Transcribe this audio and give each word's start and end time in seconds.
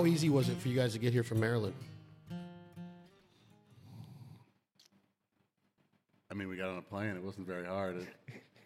How 0.00 0.06
easy 0.06 0.30
was 0.30 0.48
it 0.48 0.56
for 0.56 0.68
you 0.68 0.76
guys 0.76 0.94
to 0.94 0.98
get 0.98 1.12
here 1.12 1.22
from 1.22 1.40
Maryland? 1.40 1.74
I 6.30 6.34
mean, 6.34 6.48
we 6.48 6.56
got 6.56 6.70
on 6.70 6.78
a 6.78 6.80
plane. 6.80 7.16
It 7.16 7.22
wasn't 7.22 7.46
very 7.46 7.66
hard. 7.66 7.96
It, 7.96 8.08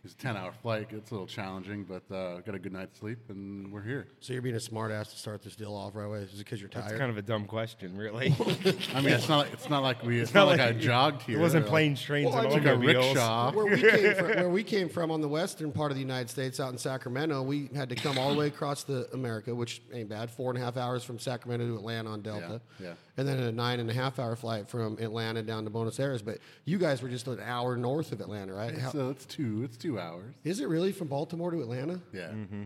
was 0.05 0.13
a 0.13 0.17
10 0.17 0.37
hour 0.37 0.53
flight. 0.63 0.89
It's 0.91 1.11
a 1.11 1.15
little 1.15 1.27
challenging, 1.27 1.85
but 1.85 2.03
uh, 2.15 2.41
got 2.43 2.55
a 2.55 2.59
good 2.59 2.73
night's 2.73 2.99
sleep, 2.99 3.19
and 3.31 3.73
we're 3.73 3.83
here. 3.83 4.07
So 4.21 4.33
you're 4.35 4.43
being 4.43 4.55
a 4.55 4.59
smartass 4.59 5.11
to 5.11 5.17
start 5.17 5.43
this 5.43 5.57
deal 5.57 5.75
off 5.75 5.95
right 5.97 6.05
away. 6.05 6.19
Is 6.19 6.35
it 6.35 6.39
because 6.39 6.61
you're 6.61 6.69
tired? 6.69 6.85
That's 6.91 6.99
kind 6.99 7.11
of 7.11 7.17
a 7.17 7.23
dumb 7.23 7.47
question, 7.47 7.97
really. 7.97 8.35
I 8.95 9.01
mean, 9.01 9.15
it's 9.15 9.29
not 9.29 9.39
like, 9.39 9.53
it's 9.55 9.69
not 9.71 9.83
like 9.83 10.03
we, 10.05 10.21
it's, 10.21 10.35
not, 10.35 10.47
like, 10.47 10.61
I 10.61 10.73
jogged 10.73 11.23
here. 11.23 11.39
It 11.39 11.41
wasn't 11.41 11.65
Like, 11.65 11.71
planes, 11.71 12.03
trains, 12.03 12.31
Well, 12.31 12.45
and 12.45 12.49
I 12.49 12.55
took 12.55 12.67
a 12.67 12.77
rickshaw. 12.77 13.53
where 13.53 13.67
we 13.67 13.81
came 13.81 14.15
from, 14.15 14.27
where 14.29 14.49
we 14.51 14.63
came 14.63 14.89
from 14.89 15.11
on 15.11 15.21
the 15.23 15.29
western 15.29 15.73
part 15.73 15.91
of 15.91 15.97
the 15.97 16.03
United 16.03 16.29
States, 16.29 16.61
out 16.61 16.71
in 16.71 16.79
Sacramento, 16.79 17.43
we 17.43 17.71
had 17.75 17.89
to 17.89 17.95
come 17.97 18.19
all 18.19 18.31
the 18.31 18.39
way 18.39 18.47
across 18.49 18.85
the 18.85 19.09
America, 19.15 19.55
which 19.55 19.81
ain't 19.93 20.11
bad. 20.11 20.31
Four 20.31 20.51
and 20.51 20.61
a 20.61 20.65
half 20.65 20.77
hours 20.77 21.03
from 21.03 21.19
Sacramento 21.19 21.67
to 21.67 21.77
Atlanta 21.77 22.11
on 22.11 22.21
Delta, 22.21 22.61
Yeah, 22.79 22.89
yeah. 22.89 22.95
And 23.17 23.27
then 23.29 23.39
a 23.39 23.53
nine 23.53 23.81
and 23.81 23.89
a 23.91 23.93
half 23.95 24.19
hour 24.19 24.35
flight 24.37 24.69
from 24.69 24.99
Atlanta 25.01 25.43
down 25.43 25.65
to 25.65 25.71
Buenos 25.71 25.99
Aires. 26.01 26.23
But 26.23 26.39
you 26.65 26.79
guys 26.79 27.03
were 27.03 27.09
just 27.09 27.27
an 27.29 27.41
hour 27.41 27.77
north 27.77 28.13
of 28.13 28.21
Atlanta, 28.21 28.53
right? 28.55 28.77
How, 28.77 28.91
So 28.91 29.11
it's 29.11 29.25
two. 29.27 29.63
It's 29.65 29.77
two 29.77 29.99
hours. 29.99 30.35
is 30.45 30.61
it 30.61 30.69
really 30.69 30.93
from 30.93 31.09
Baltimore 31.09 31.51
to 31.51 31.61
Atlanta? 31.61 32.01
Yeah. 32.13 32.29
Mm-hmm. 32.29 32.65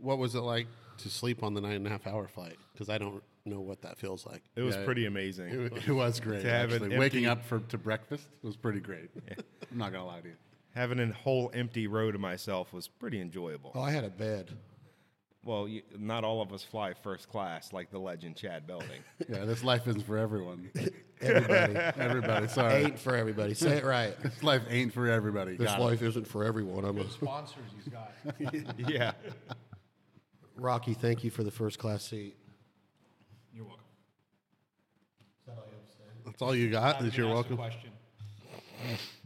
What 0.00 0.18
was 0.18 0.34
it 0.34 0.40
like 0.40 0.66
to 0.98 1.08
sleep 1.08 1.42
on 1.42 1.54
the 1.54 1.60
nine 1.60 1.72
and 1.76 1.86
a 1.86 1.90
half 1.90 2.06
hour 2.06 2.26
flight? 2.28 2.56
Because 2.72 2.88
I 2.88 2.98
don't 2.98 3.22
know 3.46 3.60
what 3.60 3.82
that 3.82 3.96
feels 3.98 4.26
like. 4.26 4.42
It 4.56 4.62
was 4.62 4.76
Yeah. 4.76 4.84
pretty 4.84 5.06
amazing. 5.06 5.48
It, 5.48 5.88
it 5.88 5.92
was 5.92 6.20
great. 6.20 6.42
To 6.42 6.50
have 6.50 6.72
an 6.72 6.82
actually. 6.84 6.98
Waking 6.98 7.26
up 7.26 7.44
for 7.44 7.60
to 7.60 7.78
breakfast 7.78 8.26
was 8.42 8.56
pretty 8.56 8.80
great. 8.80 9.08
I'm 9.70 9.78
not 9.78 9.92
gonna 9.92 10.06
lie 10.06 10.20
to 10.20 10.28
you. 10.28 10.34
Having 10.74 11.00
a 11.00 11.12
whole 11.12 11.50
empty 11.52 11.86
row 11.88 12.12
to 12.12 12.18
myself 12.18 12.72
was 12.72 12.86
pretty 12.86 13.20
enjoyable. 13.20 13.72
Oh, 13.74 13.80
I 13.80 13.90
had 13.90 14.04
a 14.04 14.08
bed. 14.10 14.50
Well, 15.42 15.66
you, 15.66 15.82
not 15.98 16.22
all 16.22 16.42
of 16.42 16.52
us 16.52 16.62
fly 16.62 16.92
first 16.92 17.28
class 17.30 17.72
like 17.72 17.90
the 17.90 17.98
legend 17.98 18.36
Chad 18.36 18.66
Belding. 18.66 19.02
Yeah, 19.28 19.44
this 19.46 19.64
life 19.64 19.86
isn't 19.88 20.02
for 20.02 20.18
everyone. 20.18 20.70
Everybody 21.22 21.74
Everybody, 21.98 22.48
sorry. 22.48 22.84
ain't 22.84 22.98
for 22.98 23.14
everybody. 23.14 23.52
Say 23.54 23.76
it 23.78 23.84
right. 23.84 24.14
This 24.22 24.42
life 24.42 24.62
ain't 24.70 24.92
for 24.92 25.06
everybody. 25.08 25.56
This 25.56 25.70
Got 25.70 25.80
life 25.80 26.02
isn't 26.02 26.26
for 26.26 26.44
everyone. 26.44 26.84
I'm 26.86 26.96
a 26.98 27.08
sponsors 27.10 27.64
he's 27.76 27.88
got. 27.92 28.12
yeah. 28.90 29.12
Rocky. 30.56 30.94
Thank 30.94 31.22
you 31.24 31.30
for 31.30 31.42
the 31.44 31.50
first 31.50 31.78
class 31.78 32.04
seat. 32.04 32.36
You're 33.54 33.64
welcome. 33.64 33.84
That's 36.24 36.40
all 36.42 36.54
you 36.54 36.70
got. 36.70 37.00
Not 37.00 37.08
Is 37.08 37.16
you're 37.16 37.26
ask 37.26 37.32
a 37.32 37.34
welcome. 37.34 37.56
Question. 37.56 37.89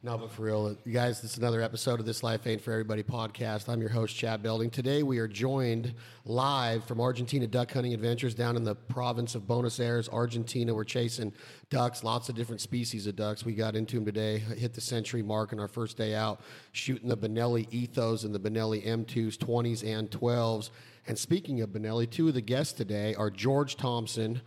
No, 0.03 0.19
but 0.19 0.31
for 0.33 0.43
real, 0.43 0.77
you 0.85 0.93
guys, 0.93 1.23
this 1.23 1.33
is 1.33 1.39
another 1.39 1.63
episode 1.63 1.99
of 1.99 2.07
This 2.07 2.23
Life 2.23 2.47
Ain't 2.47 2.61
For 2.61 2.73
Everybody 2.73 3.03
podcast. 3.03 3.69
I'm 3.69 3.81
your 3.81 3.89
host, 3.89 4.15
Chad 4.15 4.43
Belding. 4.43 4.69
Today 4.69 5.03
we 5.03 5.19
are 5.19 5.29
joined 5.29 5.95
live 6.25 6.85
from 6.85 7.01
Argentina 7.01 7.47
Duck 7.47 7.73
Hunting 7.73 7.95
Adventures 7.95 8.35
down 8.35 8.57
in 8.57 8.65
the 8.65 8.75
province 8.75 9.35
of 9.35 9.47
Buenos 9.47 9.81
Aires, 9.81 10.09
Argentina. 10.11 10.75
We're 10.75 10.85
chasing 10.85 11.33
ducks, 11.71 12.05
lots 12.05 12.29
of 12.29 12.35
different 12.35 12.61
species 12.61 13.07
of 13.07 13.17
ducks. 13.17 13.45
We 13.45 13.55
got 13.55 13.77
into 13.77 13.97
them 13.97 14.05
today, 14.05 14.39
hit 14.39 14.75
the 14.75 14.81
century 14.81 15.23
mark 15.23 15.53
on 15.53 15.61
our 15.61 15.69
first 15.69 15.97
day 15.97 16.15
out, 16.15 16.41
shooting 16.73 17.09
the 17.09 17.17
Benelli 17.17 17.67
Ethos 17.71 18.25
and 18.25 18.35
the 18.35 18.41
Benelli 18.41 18.85
M2s, 18.85 19.39
20s, 19.39 19.83
and 19.87 20.11
12s. 20.11 20.71
And 21.07 21.19
speaking 21.19 21.61
of 21.61 21.71
Benelli, 21.71 22.11
two 22.11 22.29
of 22.29 22.35
the 22.35 22.41
guests 22.41 22.73
today 22.73 23.15
are 23.15 23.31
George 23.31 23.77
Thompson. 23.77 24.43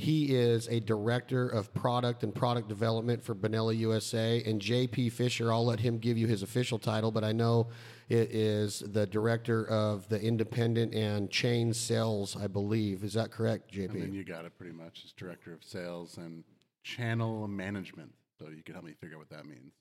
He 0.00 0.34
is 0.34 0.66
a 0.68 0.80
director 0.80 1.46
of 1.46 1.74
product 1.74 2.22
and 2.22 2.34
product 2.34 2.68
development 2.68 3.22
for 3.22 3.34
Benelli 3.34 3.76
USA. 3.78 4.42
And 4.46 4.58
JP 4.58 5.12
Fisher, 5.12 5.52
I'll 5.52 5.66
let 5.66 5.78
him 5.78 5.98
give 5.98 6.16
you 6.16 6.26
his 6.26 6.42
official 6.42 6.78
title, 6.78 7.10
but 7.10 7.22
I 7.22 7.32
know 7.32 7.68
it 8.08 8.34
is 8.34 8.80
the 8.80 9.06
director 9.06 9.66
of 9.68 10.08
the 10.08 10.18
independent 10.18 10.94
and 10.94 11.30
chain 11.30 11.74
sales, 11.74 12.34
I 12.34 12.46
believe. 12.46 13.04
Is 13.04 13.12
that 13.12 13.30
correct, 13.30 13.74
JP? 13.74 13.90
And 13.90 14.02
then 14.02 14.14
you 14.14 14.24
got 14.24 14.46
it 14.46 14.56
pretty 14.56 14.72
much 14.72 15.02
as 15.04 15.12
director 15.12 15.52
of 15.52 15.62
sales 15.62 16.16
and 16.16 16.44
channel 16.82 17.46
management. 17.46 18.14
So 18.38 18.48
you 18.48 18.62
can 18.62 18.72
help 18.72 18.86
me 18.86 18.94
figure 18.98 19.16
out 19.16 19.20
what 19.20 19.30
that 19.30 19.44
means. 19.44 19.72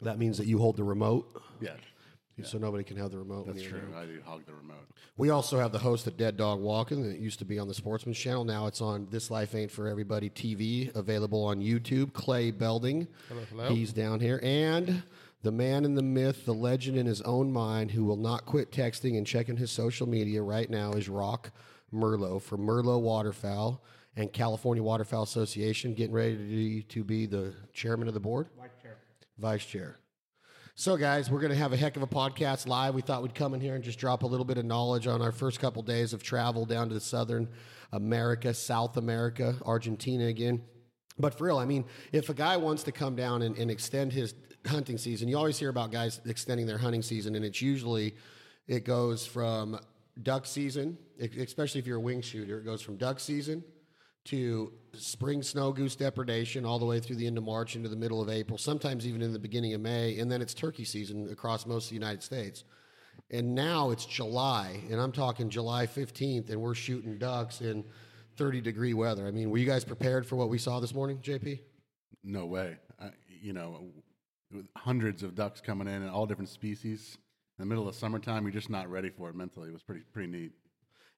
That 0.00 0.16
means 0.16 0.38
that 0.38 0.46
you 0.46 0.58
hold 0.58 0.76
the 0.76 0.84
remote, 0.84 1.42
Yeah, 1.60 1.74
so 2.44 2.58
nobody 2.58 2.84
can 2.84 2.96
have 2.96 3.10
the 3.10 3.18
remote. 3.18 3.46
that's 3.46 3.62
true. 3.62 3.80
I 3.96 4.04
do 4.04 4.20
hog 4.24 4.44
the 4.46 4.54
remote. 4.54 4.86
We 5.16 5.30
also 5.30 5.58
have 5.58 5.72
the 5.72 5.78
host 5.78 6.06
of 6.06 6.16
Dead 6.16 6.36
Dog 6.36 6.60
Walking 6.60 7.02
that 7.08 7.18
used 7.18 7.38
to 7.38 7.44
be 7.46 7.58
on 7.58 7.68
the 7.68 7.74
Sportsman's 7.74 8.18
Channel. 8.18 8.44
Now 8.44 8.66
it's 8.66 8.82
on 8.82 9.06
This 9.10 9.30
Life 9.30 9.54
Ain't 9.54 9.70
For 9.70 9.88
Everybody 9.88 10.28
TV, 10.28 10.94
available 10.94 11.42
on 11.44 11.60
YouTube. 11.60 12.12
Clay 12.12 12.50
Belding. 12.50 13.08
hello. 13.28 13.40
hello. 13.50 13.68
He's 13.74 13.92
down 13.92 14.20
here. 14.20 14.38
And 14.42 15.02
the 15.42 15.52
man 15.52 15.84
in 15.84 15.94
the 15.94 16.02
myth, 16.02 16.44
the 16.44 16.52
legend 16.52 16.98
in 16.98 17.06
his 17.06 17.22
own 17.22 17.50
mind, 17.52 17.92
who 17.92 18.04
will 18.04 18.16
not 18.16 18.44
quit 18.44 18.70
texting 18.70 19.16
and 19.16 19.26
checking 19.26 19.56
his 19.56 19.70
social 19.70 20.06
media 20.06 20.42
right 20.42 20.68
now 20.68 20.92
is 20.92 21.08
Rock 21.08 21.50
Merlot 21.94 22.42
from 22.42 22.60
Merlot 22.66 23.00
Waterfowl 23.00 23.82
and 24.16 24.32
California 24.32 24.82
Waterfowl 24.82 25.22
Association, 25.22 25.94
getting 25.94 26.14
ready 26.14 26.82
to, 26.82 26.82
to 26.94 27.04
be 27.04 27.26
the 27.26 27.54
chairman 27.72 28.08
of 28.08 28.14
the 28.14 28.20
board? 28.20 28.48
Vice 28.58 28.70
chair. 28.82 28.96
Vice 29.38 29.64
chair. 29.64 29.96
So, 30.78 30.98
guys, 30.98 31.30
we're 31.30 31.40
going 31.40 31.52
to 31.52 31.58
have 31.58 31.72
a 31.72 31.76
heck 31.78 31.96
of 31.96 32.02
a 32.02 32.06
podcast 32.06 32.68
live. 32.68 32.94
We 32.94 33.00
thought 33.00 33.22
we'd 33.22 33.34
come 33.34 33.54
in 33.54 33.62
here 33.62 33.74
and 33.74 33.82
just 33.82 33.98
drop 33.98 34.24
a 34.24 34.26
little 34.26 34.44
bit 34.44 34.58
of 34.58 34.66
knowledge 34.66 35.06
on 35.06 35.22
our 35.22 35.32
first 35.32 35.58
couple 35.58 35.80
days 35.80 36.12
of 36.12 36.22
travel 36.22 36.66
down 36.66 36.90
to 36.90 36.94
the 36.94 37.00
southern 37.00 37.48
America, 37.92 38.52
South 38.52 38.98
America, 38.98 39.56
Argentina 39.64 40.26
again. 40.26 40.60
But 41.18 41.32
for 41.38 41.44
real, 41.44 41.56
I 41.56 41.64
mean, 41.64 41.86
if 42.12 42.28
a 42.28 42.34
guy 42.34 42.58
wants 42.58 42.82
to 42.82 42.92
come 42.92 43.16
down 43.16 43.40
and, 43.40 43.56
and 43.56 43.70
extend 43.70 44.12
his 44.12 44.34
hunting 44.66 44.98
season, 44.98 45.28
you 45.28 45.38
always 45.38 45.58
hear 45.58 45.70
about 45.70 45.92
guys 45.92 46.20
extending 46.26 46.66
their 46.66 46.76
hunting 46.76 47.00
season, 47.00 47.36
and 47.36 47.44
it's 47.46 47.62
usually 47.62 48.14
it 48.68 48.84
goes 48.84 49.24
from 49.24 49.80
duck 50.22 50.44
season, 50.44 50.98
especially 51.18 51.78
if 51.78 51.86
you're 51.86 51.96
a 51.96 52.00
wing 52.00 52.20
shooter, 52.20 52.58
it 52.58 52.66
goes 52.66 52.82
from 52.82 52.98
duck 52.98 53.18
season 53.18 53.64
to 54.26 54.72
spring 54.92 55.42
snow 55.42 55.72
goose 55.72 55.96
depredation 55.96 56.64
all 56.64 56.78
the 56.78 56.84
way 56.84 57.00
through 57.00 57.16
the 57.16 57.26
end 57.26 57.38
of 57.38 57.44
March 57.44 57.76
into 57.76 57.88
the 57.88 57.96
middle 57.96 58.20
of 58.20 58.28
April, 58.28 58.58
sometimes 58.58 59.06
even 59.06 59.22
in 59.22 59.32
the 59.32 59.38
beginning 59.38 59.74
of 59.74 59.80
May, 59.80 60.18
and 60.18 60.30
then 60.30 60.42
it's 60.42 60.54
turkey 60.54 60.84
season 60.84 61.28
across 61.30 61.66
most 61.66 61.84
of 61.84 61.88
the 61.90 61.96
United 61.96 62.22
States. 62.22 62.64
And 63.30 63.54
now 63.54 63.90
it's 63.90 64.06
July, 64.06 64.80
and 64.90 65.00
I'm 65.00 65.12
talking 65.12 65.48
July 65.48 65.86
15th, 65.86 66.50
and 66.50 66.60
we're 66.60 66.74
shooting 66.74 67.18
ducks 67.18 67.60
in 67.60 67.84
30 68.36 68.60
degree 68.60 68.94
weather. 68.94 69.26
I 69.26 69.30
mean, 69.30 69.50
were 69.50 69.58
you 69.58 69.66
guys 69.66 69.84
prepared 69.84 70.26
for 70.26 70.36
what 70.36 70.48
we 70.48 70.58
saw 70.58 70.80
this 70.80 70.94
morning, 70.94 71.18
JP? 71.18 71.60
No 72.22 72.46
way. 72.46 72.76
I, 73.00 73.10
you 73.28 73.52
know, 73.52 73.88
hundreds 74.76 75.22
of 75.22 75.34
ducks 75.34 75.60
coming 75.60 75.88
in 75.88 76.02
and 76.02 76.10
all 76.10 76.26
different 76.26 76.50
species. 76.50 77.18
In 77.58 77.62
the 77.62 77.66
middle 77.66 77.88
of 77.88 77.94
summertime, 77.94 78.44
you're 78.44 78.52
just 78.52 78.70
not 78.70 78.90
ready 78.90 79.08
for 79.08 79.30
it 79.30 79.34
mentally. 79.34 79.68
It 79.68 79.72
was 79.72 79.82
pretty 79.82 80.02
pretty 80.12 80.30
neat. 80.30 80.52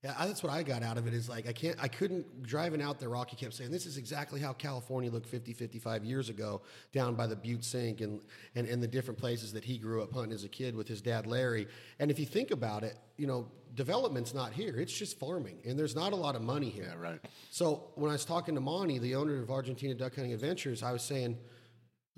Yeah, 0.05 0.15
that's 0.27 0.45
what 0.45 0.53
I 0.53 0.63
got 0.63 0.85
out 0.85 0.97
of 0.97 1.09
it 1.09 1.13
is 1.13 1.29
like 1.29 1.49
I 1.49 1.53
can't 1.53 1.77
I 1.83 1.89
couldn't 1.89 2.45
driving 2.45 2.81
out 2.81 3.01
there 3.01 3.09
Rocky 3.09 3.35
kept 3.35 3.55
saying 3.55 3.73
this 3.73 3.85
is 3.85 3.97
exactly 3.97 4.39
how 4.41 4.53
California 4.53 5.11
looked 5.11 5.27
50 5.27 5.53
55 5.53 6.05
years 6.05 6.29
ago 6.29 6.63
down 6.93 7.17
by 7.17 7.27
the 7.27 7.35
Butte 7.35 7.65
Sink 7.65 8.01
and 8.01 8.21
and 8.55 8.69
and 8.69 8.81
the 8.81 8.87
different 8.87 9.19
places 9.19 9.53
that 9.55 9.65
he 9.65 9.77
grew 9.77 10.01
up 10.01 10.13
hunting 10.13 10.33
as 10.33 10.45
a 10.45 10.49
kid 10.49 10.77
with 10.77 10.87
his 10.87 11.03
dad 11.03 11.27
Larry. 11.27 11.67
And 11.99 12.13
if 12.13 12.19
you 12.21 12.27
think 12.27 12.53
about 12.53 12.85
it, 12.85 12.97
you 13.17 13.27
know, 13.27 13.49
development's 13.75 14.33
not 14.33 14.53
here. 14.53 14.77
It's 14.79 14.97
just 14.97 15.19
farming 15.19 15.59
and 15.65 15.77
there's 15.77 15.97
not 15.97 16.13
a 16.13 16.17
lot 16.17 16.37
of 16.37 16.43
money 16.43 16.69
here. 16.71 16.93
Yeah, 16.95 17.03
right. 17.03 17.21
So 17.51 17.91
when 17.97 18.11
I 18.11 18.15
was 18.15 18.25
talking 18.25 18.55
to 18.55 18.61
Monty, 18.61 19.01
the 19.01 19.17
owner 19.17 19.43
of 19.43 19.51
Argentina 19.51 19.95
Duck 19.95 20.15
Hunting 20.15 20.33
Adventures, 20.33 20.85
I 20.85 20.93
was 20.93 21.03
saying, 21.03 21.37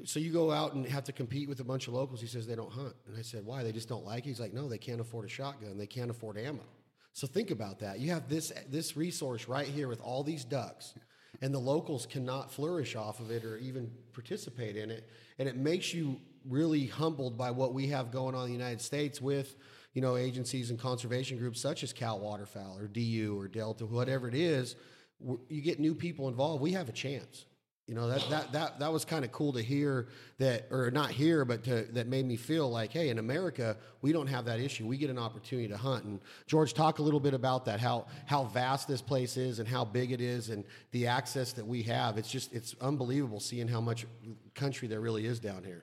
so 0.04 0.20
you 0.20 0.32
go 0.32 0.50
out 0.50 0.74
and 0.74 0.86
have 0.86 1.04
to 1.04 1.12
compete 1.12 1.48
with 1.48 1.60
a 1.60 1.64
bunch 1.64 1.88
of 1.88 1.94
locals. 1.94 2.20
He 2.20 2.26
says 2.26 2.46
they 2.46 2.54
don't 2.54 2.72
hunt, 2.72 2.94
and 3.06 3.16
I 3.18 3.22
said, 3.22 3.44
why? 3.44 3.62
They 3.62 3.72
just 3.72 3.88
don't 3.88 4.04
like. 4.04 4.24
it? 4.24 4.28
He's 4.30 4.40
like, 4.40 4.54
no, 4.54 4.66
they 4.66 4.78
can't 4.78 5.00
afford 5.00 5.26
a 5.26 5.28
shotgun. 5.28 5.76
They 5.76 5.86
can't 5.86 6.10
afford 6.10 6.38
ammo. 6.38 6.64
So 7.12 7.26
think 7.26 7.50
about 7.50 7.80
that. 7.80 7.98
You 7.98 8.10
have 8.10 8.28
this 8.28 8.52
this 8.68 8.96
resource 8.96 9.48
right 9.48 9.66
here 9.66 9.88
with 9.88 10.00
all 10.00 10.22
these 10.22 10.44
ducks, 10.44 10.94
and 11.42 11.52
the 11.52 11.58
locals 11.58 12.06
cannot 12.06 12.52
flourish 12.52 12.96
off 12.96 13.20
of 13.20 13.30
it 13.30 13.44
or 13.44 13.56
even 13.58 13.90
participate 14.12 14.76
in 14.76 14.90
it, 14.90 15.08
and 15.38 15.48
it 15.48 15.56
makes 15.56 15.92
you 15.92 16.20
really 16.48 16.86
humbled 16.86 17.36
by 17.36 17.50
what 17.50 17.74
we 17.74 17.88
have 17.88 18.10
going 18.10 18.34
on 18.34 18.42
in 18.44 18.48
the 18.48 18.56
United 18.56 18.80
States 18.80 19.20
with 19.20 19.56
you 19.92 20.00
know 20.00 20.16
agencies 20.16 20.70
and 20.70 20.78
conservation 20.78 21.36
groups 21.36 21.60
such 21.60 21.82
as 21.82 21.92
Cal 21.92 22.20
Waterfowl 22.20 22.78
or 22.78 22.86
DU 22.86 23.36
or 23.38 23.48
Delta, 23.48 23.86
whatever 23.86 24.28
it 24.28 24.34
is. 24.34 24.76
You 25.48 25.60
get 25.60 25.78
new 25.78 25.94
people 25.94 26.28
involved. 26.28 26.62
We 26.62 26.72
have 26.72 26.88
a 26.88 26.92
chance. 26.92 27.44
You 27.90 27.96
know 27.96 28.06
that 28.06 28.30
that 28.30 28.52
that 28.52 28.78
that 28.78 28.92
was 28.92 29.04
kind 29.04 29.24
of 29.24 29.32
cool 29.32 29.52
to 29.52 29.60
hear 29.60 30.06
that, 30.38 30.68
or 30.70 30.92
not 30.92 31.10
hear, 31.10 31.44
but 31.44 31.64
to, 31.64 31.82
that 31.90 32.06
made 32.06 32.24
me 32.24 32.36
feel 32.36 32.70
like, 32.70 32.92
hey, 32.92 33.08
in 33.08 33.18
America, 33.18 33.76
we 34.00 34.12
don't 34.12 34.28
have 34.28 34.44
that 34.44 34.60
issue. 34.60 34.86
We 34.86 34.96
get 34.96 35.10
an 35.10 35.18
opportunity 35.18 35.66
to 35.66 35.76
hunt. 35.76 36.04
And 36.04 36.20
George, 36.46 36.72
talk 36.72 37.00
a 37.00 37.02
little 37.02 37.18
bit 37.18 37.34
about 37.34 37.64
that. 37.64 37.80
How 37.80 38.06
how 38.26 38.44
vast 38.44 38.86
this 38.86 39.02
place 39.02 39.36
is, 39.36 39.58
and 39.58 39.66
how 39.66 39.84
big 39.84 40.12
it 40.12 40.20
is, 40.20 40.50
and 40.50 40.62
the 40.92 41.08
access 41.08 41.52
that 41.54 41.66
we 41.66 41.82
have. 41.82 42.16
It's 42.16 42.30
just 42.30 42.52
it's 42.52 42.76
unbelievable 42.80 43.40
seeing 43.40 43.66
how 43.66 43.80
much 43.80 44.06
country 44.54 44.86
there 44.86 45.00
really 45.00 45.26
is 45.26 45.40
down 45.40 45.64
here. 45.64 45.82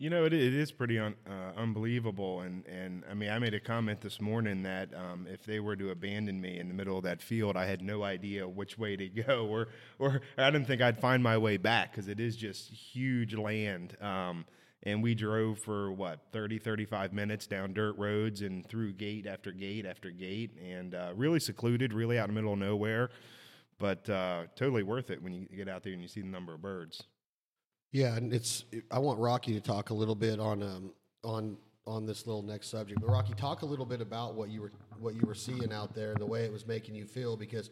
You 0.00 0.10
know, 0.10 0.24
it, 0.24 0.32
it 0.32 0.54
is 0.54 0.70
pretty 0.70 0.96
un, 0.96 1.16
uh, 1.28 1.58
unbelievable, 1.58 2.42
and 2.42 2.64
and 2.66 3.02
I 3.10 3.14
mean, 3.14 3.30
I 3.30 3.40
made 3.40 3.54
a 3.54 3.58
comment 3.58 4.00
this 4.00 4.20
morning 4.20 4.62
that 4.62 4.94
um, 4.94 5.26
if 5.28 5.44
they 5.44 5.58
were 5.58 5.74
to 5.74 5.90
abandon 5.90 6.40
me 6.40 6.60
in 6.60 6.68
the 6.68 6.74
middle 6.74 6.96
of 6.96 7.02
that 7.02 7.20
field, 7.20 7.56
I 7.56 7.66
had 7.66 7.82
no 7.82 8.04
idea 8.04 8.48
which 8.48 8.78
way 8.78 8.94
to 8.96 9.08
go, 9.26 9.48
or 9.48 9.68
or 9.98 10.20
I 10.36 10.50
didn't 10.50 10.68
think 10.68 10.80
I'd 10.80 11.00
find 11.00 11.20
my 11.20 11.36
way 11.36 11.56
back 11.56 11.90
because 11.90 12.06
it 12.06 12.20
is 12.20 12.36
just 12.36 12.70
huge 12.70 13.34
land. 13.34 13.96
Um, 14.00 14.44
and 14.84 15.02
we 15.02 15.16
drove 15.16 15.58
for 15.58 15.90
what 15.90 16.20
30 16.30 16.60
35 16.60 17.12
minutes 17.12 17.48
down 17.48 17.72
dirt 17.72 17.98
roads 17.98 18.42
and 18.42 18.64
through 18.68 18.92
gate 18.92 19.26
after 19.26 19.50
gate 19.50 19.84
after 19.84 20.12
gate 20.12 20.52
and 20.64 20.94
uh, 20.94 21.12
really 21.16 21.40
secluded 21.40 21.92
really 21.92 22.16
out 22.16 22.28
in 22.28 22.34
the 22.36 22.40
middle 22.40 22.52
of 22.52 22.60
nowhere 22.60 23.10
but 23.78 24.08
uh, 24.08 24.44
totally 24.54 24.82
worth 24.82 25.10
it 25.10 25.22
when 25.22 25.32
you 25.32 25.46
get 25.56 25.68
out 25.68 25.82
there 25.82 25.92
and 25.92 26.02
you 26.02 26.08
see 26.08 26.20
the 26.20 26.28
number 26.28 26.54
of 26.54 26.60
birds. 26.62 27.04
Yeah, 27.92 28.16
and 28.16 28.32
it's. 28.32 28.64
I 28.90 28.98
want 28.98 29.18
Rocky 29.18 29.54
to 29.54 29.60
talk 29.60 29.90
a 29.90 29.94
little 29.94 30.14
bit 30.14 30.38
on 30.40 30.62
um, 30.62 30.92
on 31.24 31.56
on 31.86 32.04
this 32.04 32.26
little 32.26 32.42
next 32.42 32.68
subject. 32.68 33.00
But 33.00 33.10
Rocky, 33.10 33.32
talk 33.34 33.62
a 33.62 33.66
little 33.66 33.86
bit 33.86 34.00
about 34.00 34.34
what 34.34 34.50
you 34.50 34.62
were 34.62 34.72
what 34.98 35.14
you 35.14 35.22
were 35.26 35.34
seeing 35.34 35.72
out 35.72 35.94
there 35.94 36.12
and 36.12 36.20
the 36.20 36.26
way 36.26 36.44
it 36.44 36.52
was 36.52 36.66
making 36.66 36.94
you 36.94 37.06
feel. 37.06 37.36
Because 37.36 37.70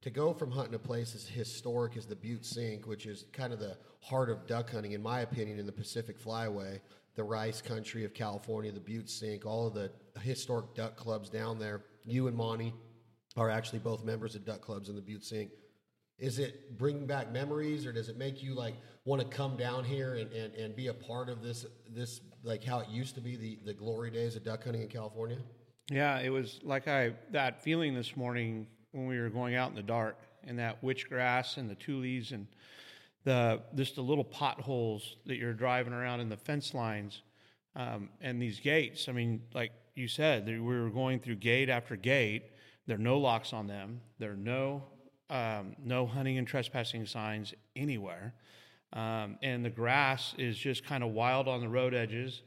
to 0.00 0.10
go 0.10 0.32
from 0.32 0.50
hunting 0.50 0.74
a 0.74 0.78
place 0.78 1.14
as 1.14 1.26
historic 1.26 1.96
as 1.96 2.06
the 2.06 2.16
Butte 2.16 2.46
Sink, 2.46 2.86
which 2.86 3.04
is 3.04 3.26
kind 3.32 3.52
of 3.52 3.58
the 3.58 3.76
heart 4.00 4.30
of 4.30 4.46
duck 4.46 4.70
hunting, 4.70 4.92
in 4.92 5.02
my 5.02 5.20
opinion, 5.20 5.58
in 5.58 5.66
the 5.66 5.72
Pacific 5.72 6.18
Flyway, 6.18 6.80
the 7.14 7.24
rice 7.24 7.60
country 7.60 8.04
of 8.04 8.14
California, 8.14 8.72
the 8.72 8.80
Butte 8.80 9.10
Sink, 9.10 9.44
all 9.44 9.66
of 9.66 9.74
the 9.74 9.90
historic 10.20 10.74
duck 10.74 10.96
clubs 10.96 11.28
down 11.28 11.58
there. 11.58 11.82
You 12.04 12.28
and 12.28 12.36
Monty 12.36 12.72
are 13.36 13.50
actually 13.50 13.80
both 13.80 14.02
members 14.02 14.34
of 14.34 14.44
duck 14.44 14.62
clubs 14.62 14.88
in 14.88 14.94
the 14.94 15.02
Butte 15.02 15.24
Sink. 15.24 15.50
Is 16.18 16.38
it 16.38 16.76
bringing 16.78 17.06
back 17.06 17.30
memories, 17.32 17.86
or 17.86 17.92
does 17.92 18.08
it 18.08 18.16
make 18.16 18.42
you 18.42 18.54
like 18.54 18.74
want 19.04 19.22
to 19.22 19.28
come 19.28 19.56
down 19.56 19.84
here 19.84 20.16
and, 20.16 20.32
and, 20.32 20.54
and 20.54 20.74
be 20.74 20.88
a 20.88 20.94
part 20.94 21.28
of 21.28 21.42
this 21.42 21.64
this 21.90 22.20
like 22.42 22.64
how 22.64 22.80
it 22.80 22.88
used 22.88 23.14
to 23.14 23.20
be 23.20 23.36
the, 23.36 23.58
the 23.64 23.72
glory 23.72 24.10
days 24.10 24.36
of 24.36 24.44
duck 24.44 24.64
hunting 24.64 24.82
in 24.82 24.88
California? 24.88 25.38
Yeah, 25.90 26.18
it 26.18 26.30
was 26.30 26.60
like 26.62 26.88
I 26.88 27.12
that 27.30 27.62
feeling 27.62 27.94
this 27.94 28.16
morning 28.16 28.66
when 28.92 29.06
we 29.06 29.18
were 29.18 29.30
going 29.30 29.54
out 29.54 29.70
in 29.70 29.76
the 29.76 29.82
dark 29.82 30.18
and 30.44 30.58
that 30.58 30.82
witch 30.82 31.08
grass 31.08 31.56
and 31.56 31.70
the 31.70 31.74
tules 31.74 32.32
and 32.32 32.46
the 33.24 33.60
just 33.74 33.94
the 33.94 34.02
little 34.02 34.24
potholes 34.24 35.16
that 35.26 35.36
you're 35.36 35.52
driving 35.52 35.92
around 35.92 36.20
in 36.20 36.28
the 36.28 36.36
fence 36.36 36.74
lines 36.74 37.22
um, 37.76 38.08
and 38.20 38.40
these 38.42 38.58
gates. 38.58 39.08
I 39.08 39.12
mean, 39.12 39.42
like 39.54 39.72
you 39.94 40.08
said, 40.08 40.46
we 40.46 40.60
were 40.60 40.90
going 40.90 41.20
through 41.20 41.36
gate 41.36 41.68
after 41.68 41.96
gate. 41.96 42.50
There 42.86 42.96
are 42.96 43.00
no 43.00 43.18
locks 43.18 43.52
on 43.52 43.66
them. 43.66 44.00
There 44.18 44.32
are 44.32 44.36
no 44.36 44.82
um, 45.30 45.76
no 45.82 46.06
hunting 46.06 46.38
and 46.38 46.46
trespassing 46.46 47.06
signs 47.06 47.54
anywhere. 47.76 48.34
Um, 48.92 49.36
and 49.42 49.64
the 49.64 49.70
grass 49.70 50.34
is 50.38 50.56
just 50.56 50.84
kind 50.84 51.04
of 51.04 51.10
wild 51.10 51.48
on 51.48 51.60
the 51.60 51.68
road 51.68 51.94
edges. 51.94 52.42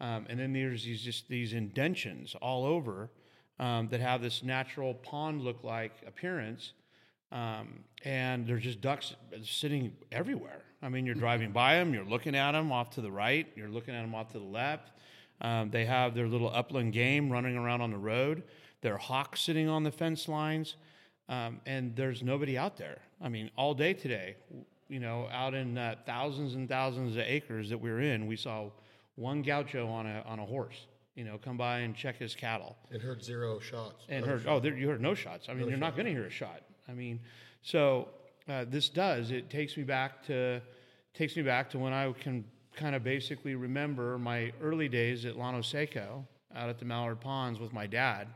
Um, 0.00 0.26
and 0.28 0.38
then 0.38 0.52
there's 0.52 0.84
these 0.84 1.02
just 1.02 1.28
these 1.28 1.52
indentions 1.52 2.34
all 2.42 2.64
over 2.64 3.10
um, 3.58 3.88
that 3.88 4.00
have 4.00 4.20
this 4.20 4.42
natural 4.42 4.94
pond 4.94 5.42
look 5.42 5.64
like 5.64 5.92
appearance. 6.06 6.72
Um, 7.32 7.84
and 8.04 8.46
there's 8.46 8.62
just 8.62 8.80
ducks 8.80 9.14
sitting 9.42 9.92
everywhere. 10.12 10.62
I 10.82 10.88
mean, 10.88 11.06
you're 11.06 11.14
driving 11.14 11.52
by 11.52 11.76
them, 11.76 11.94
you're 11.94 12.04
looking 12.04 12.36
at 12.36 12.52
them 12.52 12.70
off 12.70 12.90
to 12.90 13.00
the 13.00 13.10
right, 13.10 13.46
you're 13.56 13.68
looking 13.68 13.94
at 13.94 14.02
them 14.02 14.14
off 14.14 14.32
to 14.32 14.38
the 14.38 14.44
left. 14.44 14.90
Um, 15.40 15.70
they 15.70 15.84
have 15.84 16.14
their 16.14 16.28
little 16.28 16.50
upland 16.54 16.92
game 16.92 17.30
running 17.30 17.56
around 17.56 17.80
on 17.80 17.90
the 17.90 17.98
road. 17.98 18.42
There 18.82 18.94
are 18.94 18.98
hawks 18.98 19.40
sitting 19.40 19.68
on 19.68 19.82
the 19.82 19.90
fence 19.90 20.28
lines. 20.28 20.76
Um, 21.28 21.60
and 21.66 21.94
there's 21.96 22.22
nobody 22.22 22.56
out 22.56 22.76
there. 22.76 22.98
I 23.20 23.28
mean, 23.28 23.50
all 23.56 23.74
day 23.74 23.94
today, 23.94 24.36
you 24.88 25.00
know, 25.00 25.28
out 25.32 25.54
in 25.54 25.76
uh, 25.76 25.96
thousands 26.06 26.54
and 26.54 26.68
thousands 26.68 27.16
of 27.16 27.22
acres 27.26 27.68
that 27.70 27.78
we 27.78 27.90
are 27.90 28.00
in, 28.00 28.26
we 28.26 28.36
saw 28.36 28.70
one 29.16 29.42
gaucho 29.42 29.88
on 29.88 30.06
a 30.06 30.22
on 30.26 30.38
a 30.38 30.44
horse, 30.44 30.86
you 31.14 31.24
know, 31.24 31.38
come 31.38 31.56
by 31.56 31.80
and 31.80 31.96
check 31.96 32.18
his 32.18 32.34
cattle, 32.34 32.76
And 32.92 33.02
heard 33.02 33.24
zero 33.24 33.58
shots. 33.58 34.04
and 34.08 34.24
No 34.24 34.32
heard 34.32 34.46
oh, 34.46 34.60
there, 34.60 34.76
you 34.76 34.88
heard 34.88 35.00
no 35.00 35.14
shots. 35.14 35.48
I 35.48 35.54
mean, 35.54 35.68
you're 35.68 35.78
not 35.78 35.96
going 35.96 36.06
to 36.06 36.12
hear 36.12 36.26
a 36.26 36.30
shot. 36.30 36.62
I 36.88 36.92
mean, 36.92 37.18
so 37.62 38.08
uh, 38.48 38.64
this 38.68 38.88
does 38.88 39.32
it 39.32 39.50
takes 39.50 39.76
me 39.76 39.82
back 39.82 40.24
to 40.26 40.60
takes 41.14 41.36
me 41.36 41.42
back 41.42 41.70
to 41.70 41.78
when 41.78 41.92
I 41.92 42.12
can 42.12 42.44
kind 42.76 42.94
of 42.94 43.02
basically 43.02 43.54
remember 43.54 44.18
my 44.18 44.52
early 44.62 44.88
days 44.88 45.24
at 45.24 45.36
Llano 45.36 45.62
Seco 45.62 46.26
out 46.54 46.68
at 46.68 46.78
the 46.78 46.84
Mallard 46.84 47.20
Ponds 47.20 47.58
with 47.58 47.72
my 47.72 47.86
dad. 47.86 48.28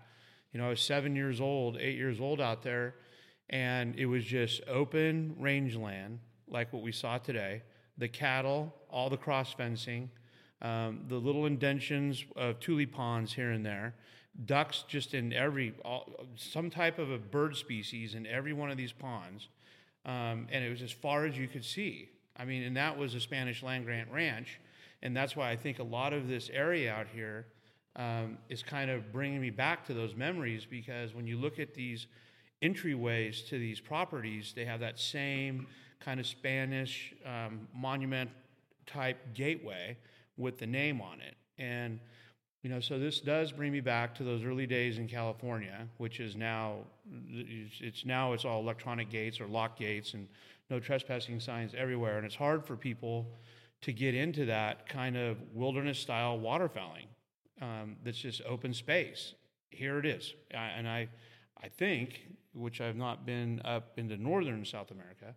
You 0.52 0.60
know, 0.60 0.66
I 0.66 0.70
was 0.70 0.80
seven 0.80 1.14
years 1.14 1.40
old, 1.40 1.76
eight 1.78 1.96
years 1.96 2.20
old 2.20 2.40
out 2.40 2.62
there, 2.62 2.94
and 3.48 3.94
it 3.96 4.06
was 4.06 4.24
just 4.24 4.62
open 4.66 5.36
rangeland 5.38 6.18
like 6.48 6.72
what 6.72 6.82
we 6.82 6.92
saw 6.92 7.18
today. 7.18 7.62
The 7.98 8.08
cattle, 8.08 8.74
all 8.88 9.08
the 9.10 9.16
cross 9.16 9.52
fencing, 9.52 10.10
um, 10.62 11.04
the 11.08 11.16
little 11.16 11.46
indentions 11.46 12.24
of 12.36 12.58
tule 12.58 12.86
ponds 12.86 13.32
here 13.32 13.50
and 13.50 13.64
there, 13.64 13.94
ducks 14.44 14.84
just 14.88 15.14
in 15.14 15.32
every, 15.32 15.74
all, 15.84 16.10
some 16.36 16.70
type 16.70 16.98
of 16.98 17.10
a 17.10 17.18
bird 17.18 17.56
species 17.56 18.14
in 18.14 18.26
every 18.26 18.52
one 18.52 18.70
of 18.70 18.76
these 18.76 18.92
ponds. 18.92 19.48
Um, 20.04 20.48
and 20.50 20.64
it 20.64 20.70
was 20.70 20.82
as 20.82 20.92
far 20.92 21.26
as 21.26 21.36
you 21.36 21.46
could 21.46 21.64
see. 21.64 22.08
I 22.36 22.44
mean, 22.44 22.62
and 22.62 22.76
that 22.76 22.96
was 22.96 23.14
a 23.14 23.20
Spanish 23.20 23.62
land 23.62 23.84
grant 23.84 24.10
ranch. 24.10 24.58
And 25.02 25.16
that's 25.16 25.36
why 25.36 25.50
I 25.50 25.56
think 25.56 25.78
a 25.78 25.84
lot 25.84 26.12
of 26.12 26.28
this 26.28 26.50
area 26.52 26.92
out 26.92 27.06
here 27.12 27.46
um, 27.96 28.38
is 28.48 28.62
kind 28.62 28.90
of 28.90 29.12
bringing 29.12 29.40
me 29.40 29.50
back 29.50 29.84
to 29.86 29.94
those 29.94 30.14
memories 30.14 30.66
because 30.68 31.14
when 31.14 31.26
you 31.26 31.36
look 31.36 31.58
at 31.58 31.74
these 31.74 32.06
entryways 32.62 33.46
to 33.48 33.58
these 33.58 33.80
properties, 33.80 34.52
they 34.54 34.64
have 34.64 34.80
that 34.80 34.98
same 34.98 35.66
kind 35.98 36.20
of 36.20 36.26
Spanish 36.26 37.14
um, 37.26 37.68
monument 37.74 38.30
type 38.86 39.34
gateway 39.34 39.96
with 40.36 40.58
the 40.58 40.66
name 40.66 41.00
on 41.00 41.20
it. 41.20 41.34
And, 41.58 42.00
you 42.62 42.70
know, 42.70 42.80
so 42.80 42.98
this 42.98 43.20
does 43.20 43.52
bring 43.52 43.72
me 43.72 43.80
back 43.80 44.14
to 44.16 44.24
those 44.24 44.44
early 44.44 44.66
days 44.66 44.98
in 44.98 45.08
California, 45.08 45.86
which 45.98 46.20
is 46.20 46.36
now, 46.36 46.78
it's 47.28 48.06
now 48.06 48.32
it's 48.32 48.44
all 48.44 48.60
electronic 48.60 49.10
gates 49.10 49.40
or 49.40 49.46
lock 49.46 49.78
gates 49.78 50.14
and 50.14 50.28
no 50.70 50.80
trespassing 50.80 51.40
signs 51.40 51.74
everywhere. 51.76 52.16
And 52.16 52.26
it's 52.26 52.34
hard 52.34 52.64
for 52.64 52.76
people 52.76 53.26
to 53.82 53.92
get 53.92 54.14
into 54.14 54.46
that 54.46 54.88
kind 54.88 55.16
of 55.16 55.38
wilderness 55.54 55.98
style 55.98 56.38
waterfowling 56.38 57.06
um, 57.60 57.96
that's 58.04 58.18
just 58.18 58.42
open 58.46 58.74
space. 58.74 59.34
Here 59.70 59.98
it 59.98 60.06
is. 60.06 60.34
I, 60.54 60.66
and 60.76 60.88
I, 60.88 61.08
I 61.62 61.68
think, 61.68 62.20
which 62.54 62.80
I've 62.80 62.96
not 62.96 63.26
been 63.26 63.60
up 63.64 63.98
into 63.98 64.16
northern 64.16 64.64
South 64.64 64.90
America, 64.90 65.34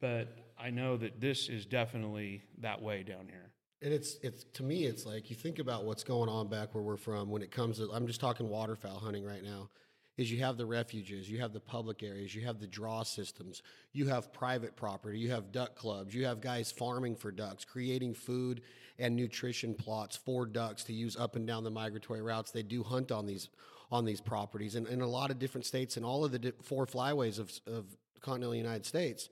but 0.00 0.36
I 0.58 0.70
know 0.70 0.96
that 0.96 1.20
this 1.20 1.48
is 1.48 1.66
definitely 1.66 2.42
that 2.58 2.80
way 2.80 3.02
down 3.02 3.26
here. 3.28 3.50
And 3.82 3.94
it's 3.94 4.16
it's 4.22 4.44
to 4.54 4.62
me, 4.62 4.84
it's 4.84 5.06
like 5.06 5.30
you 5.30 5.36
think 5.36 5.58
about 5.58 5.84
what's 5.84 6.04
going 6.04 6.28
on 6.28 6.48
back 6.48 6.74
where 6.74 6.82
we're 6.82 6.98
from 6.98 7.30
when 7.30 7.40
it 7.40 7.50
comes 7.50 7.78
to. 7.78 7.90
I'm 7.92 8.06
just 8.06 8.20
talking 8.20 8.48
waterfowl 8.48 8.98
hunting 8.98 9.24
right 9.24 9.42
now. 9.42 9.70
Is 10.20 10.30
you 10.30 10.40
have 10.40 10.58
the 10.58 10.66
refuges, 10.66 11.30
you 11.30 11.40
have 11.40 11.54
the 11.54 11.60
public 11.60 12.02
areas, 12.02 12.34
you 12.34 12.44
have 12.44 12.60
the 12.60 12.66
draw 12.66 13.04
systems, 13.04 13.62
you 13.94 14.06
have 14.08 14.34
private 14.34 14.76
property, 14.76 15.18
you 15.18 15.30
have 15.30 15.50
duck 15.50 15.74
clubs, 15.76 16.14
you 16.14 16.26
have 16.26 16.42
guys 16.42 16.70
farming 16.70 17.16
for 17.16 17.30
ducks, 17.30 17.64
creating 17.64 18.12
food 18.12 18.60
and 18.98 19.16
nutrition 19.16 19.72
plots 19.72 20.16
for 20.16 20.44
ducks 20.44 20.84
to 20.84 20.92
use 20.92 21.16
up 21.16 21.36
and 21.36 21.46
down 21.46 21.64
the 21.64 21.70
migratory 21.70 22.20
routes. 22.20 22.50
They 22.50 22.62
do 22.62 22.82
hunt 22.82 23.10
on 23.10 23.24
these 23.24 23.48
on 23.90 24.04
these 24.04 24.20
properties, 24.20 24.74
and 24.74 24.86
in 24.88 25.00
a 25.00 25.06
lot 25.06 25.30
of 25.30 25.38
different 25.38 25.64
states, 25.64 25.96
and 25.96 26.04
all 26.04 26.22
of 26.22 26.32
the 26.32 26.38
di- 26.38 26.52
four 26.62 26.84
flyways 26.84 27.38
of 27.38 27.50
of 27.66 27.86
continental 28.20 28.54
United 28.54 28.84
States 28.84 29.30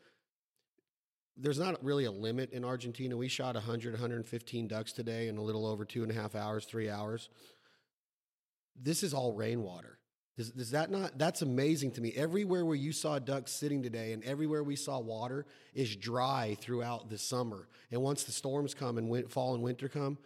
there's 1.41 1.59
not 1.59 1.85
really 1.85 2.07
a 2.07 2.11
limit 2.11 2.51
in 2.51 2.65
Argentina. 2.65 3.17
We 3.17 3.29
shot 3.29 3.55
100, 3.55 3.93
115 3.93 4.67
ducks 4.67 4.93
today 4.93 5.29
in 5.29 5.37
a 5.37 5.43
little 5.43 5.67
over 5.67 5.85
two 5.85 6.03
and 6.03 6.11
a 6.11 6.15
half 6.15 6.35
hours, 6.35 6.65
three 6.65 6.91
hours. 6.91 7.29
This 8.75 9.05
is 9.05 9.15
all 9.15 9.33
rainwater. 9.33 9.98
Does, 10.39 10.51
does 10.53 10.71
that 10.71 10.89
not? 10.93 11.19
That's 11.19 11.43
amazing 11.43 11.91
to 11.93 12.01
me. 12.01 12.13
Everywhere 12.15 12.65
where 12.65 12.77
you 12.77 12.93
saw 12.93 13.19
ducks 13.19 13.51
sitting 13.51 13.83
today, 13.83 14.13
and 14.13 14.23
everywhere 14.23 14.63
we 14.63 14.77
saw 14.77 15.01
water 15.01 15.45
is 15.75 15.97
dry 15.97 16.57
throughout 16.61 17.11
the 17.11 17.19
summer. 17.19 17.67
And 17.91 18.01
once 18.03 18.23
the 18.23 18.31
storms 18.31 18.73
come 18.73 18.99
and 18.99 19.09
win, 19.09 19.27
fall 19.27 19.55
and 19.55 19.65
winter 19.65 19.89
come, 19.89 20.17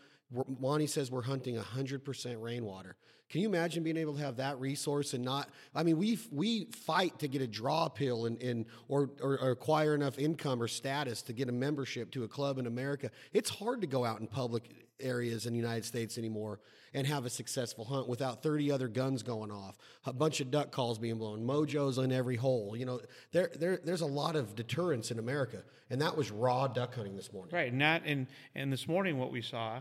Monty 0.60 0.86
says 0.86 1.10
we're 1.10 1.22
hunting 1.22 1.56
100% 1.56 2.42
rainwater. 2.42 2.96
Can 3.30 3.40
you 3.40 3.48
imagine 3.48 3.82
being 3.82 3.96
able 3.96 4.12
to 4.12 4.20
have 4.20 4.36
that 4.36 4.60
resource 4.60 5.14
and 5.14 5.24
not? 5.24 5.48
I 5.74 5.82
mean, 5.82 5.96
we 5.96 6.18
we 6.30 6.66
fight 6.66 7.18
to 7.20 7.28
get 7.28 7.40
a 7.40 7.46
draw 7.46 7.88
pill 7.88 8.26
and, 8.26 8.40
and 8.42 8.66
or, 8.88 9.08
or, 9.22 9.38
or 9.40 9.50
acquire 9.52 9.94
enough 9.94 10.18
income 10.18 10.62
or 10.62 10.68
status 10.68 11.22
to 11.22 11.32
get 11.32 11.48
a 11.48 11.52
membership 11.52 12.10
to 12.10 12.24
a 12.24 12.28
club 12.28 12.58
in 12.58 12.66
America. 12.66 13.10
It's 13.32 13.48
hard 13.48 13.80
to 13.80 13.86
go 13.86 14.04
out 14.04 14.20
in 14.20 14.26
public 14.26 14.81
areas 15.00 15.46
in 15.46 15.52
the 15.52 15.58
United 15.58 15.84
States 15.84 16.18
anymore 16.18 16.60
and 16.94 17.06
have 17.06 17.24
a 17.24 17.30
successful 17.30 17.84
hunt 17.84 18.08
without 18.08 18.42
30 18.42 18.70
other 18.70 18.88
guns 18.88 19.22
going 19.22 19.50
off, 19.50 19.76
a 20.04 20.12
bunch 20.12 20.40
of 20.40 20.50
duck 20.50 20.70
calls 20.70 20.98
being 20.98 21.16
blown, 21.16 21.44
mojos 21.44 22.02
in 22.02 22.12
every 22.12 22.36
hole. 22.36 22.76
You 22.76 22.86
know, 22.86 23.00
there, 23.32 23.50
there 23.58 23.78
there's 23.82 24.02
a 24.02 24.06
lot 24.06 24.36
of 24.36 24.54
deterrence 24.54 25.10
in 25.10 25.18
America, 25.18 25.62
and 25.90 26.00
that 26.02 26.16
was 26.16 26.30
raw 26.30 26.68
duck 26.68 26.94
hunting 26.94 27.16
this 27.16 27.32
morning. 27.32 27.54
Right, 27.54 27.72
and 27.72 27.80
that 27.80 28.02
and 28.04 28.26
and 28.54 28.72
this 28.72 28.86
morning 28.86 29.18
what 29.18 29.32
we 29.32 29.42
saw 29.42 29.80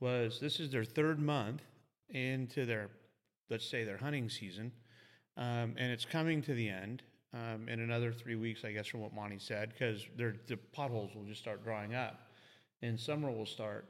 was 0.00 0.40
this 0.40 0.60
is 0.60 0.70
their 0.70 0.84
third 0.84 1.18
month 1.18 1.62
into 2.10 2.64
their, 2.64 2.90
let's 3.50 3.68
say, 3.68 3.84
their 3.84 3.96
hunting 3.96 4.28
season, 4.28 4.72
um, 5.36 5.74
and 5.76 5.92
it's 5.92 6.04
coming 6.04 6.42
to 6.42 6.54
the 6.54 6.68
end 6.68 7.02
um, 7.34 7.68
in 7.68 7.80
another 7.80 8.12
three 8.12 8.36
weeks, 8.36 8.64
I 8.64 8.72
guess, 8.72 8.86
from 8.86 9.00
what 9.00 9.14
Monty 9.14 9.38
said, 9.38 9.72
because 9.72 10.04
the 10.16 10.56
potholes 10.72 11.14
will 11.14 11.24
just 11.24 11.40
start 11.40 11.62
drying 11.62 11.94
up, 11.94 12.28
and 12.82 12.98
summer 12.98 13.30
will 13.30 13.46
start, 13.46 13.86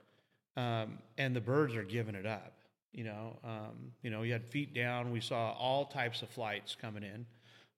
um, 0.59 0.99
and 1.19 1.35
the 1.37 1.41
birds 1.41 1.77
are 1.77 1.85
giving 1.85 2.17
it 2.17 2.27
up. 2.27 2.53
You 2.93 3.05
know, 3.05 3.39
um, 3.45 3.93
you 4.03 4.11
know, 4.11 4.23
you 4.23 4.33
had 4.33 4.45
feet 4.45 4.75
down. 4.75 5.13
We 5.13 5.21
saw 5.21 5.53
all 5.53 5.85
types 5.85 6.23
of 6.23 6.29
flights 6.31 6.75
coming 6.75 7.05
in, 7.05 7.27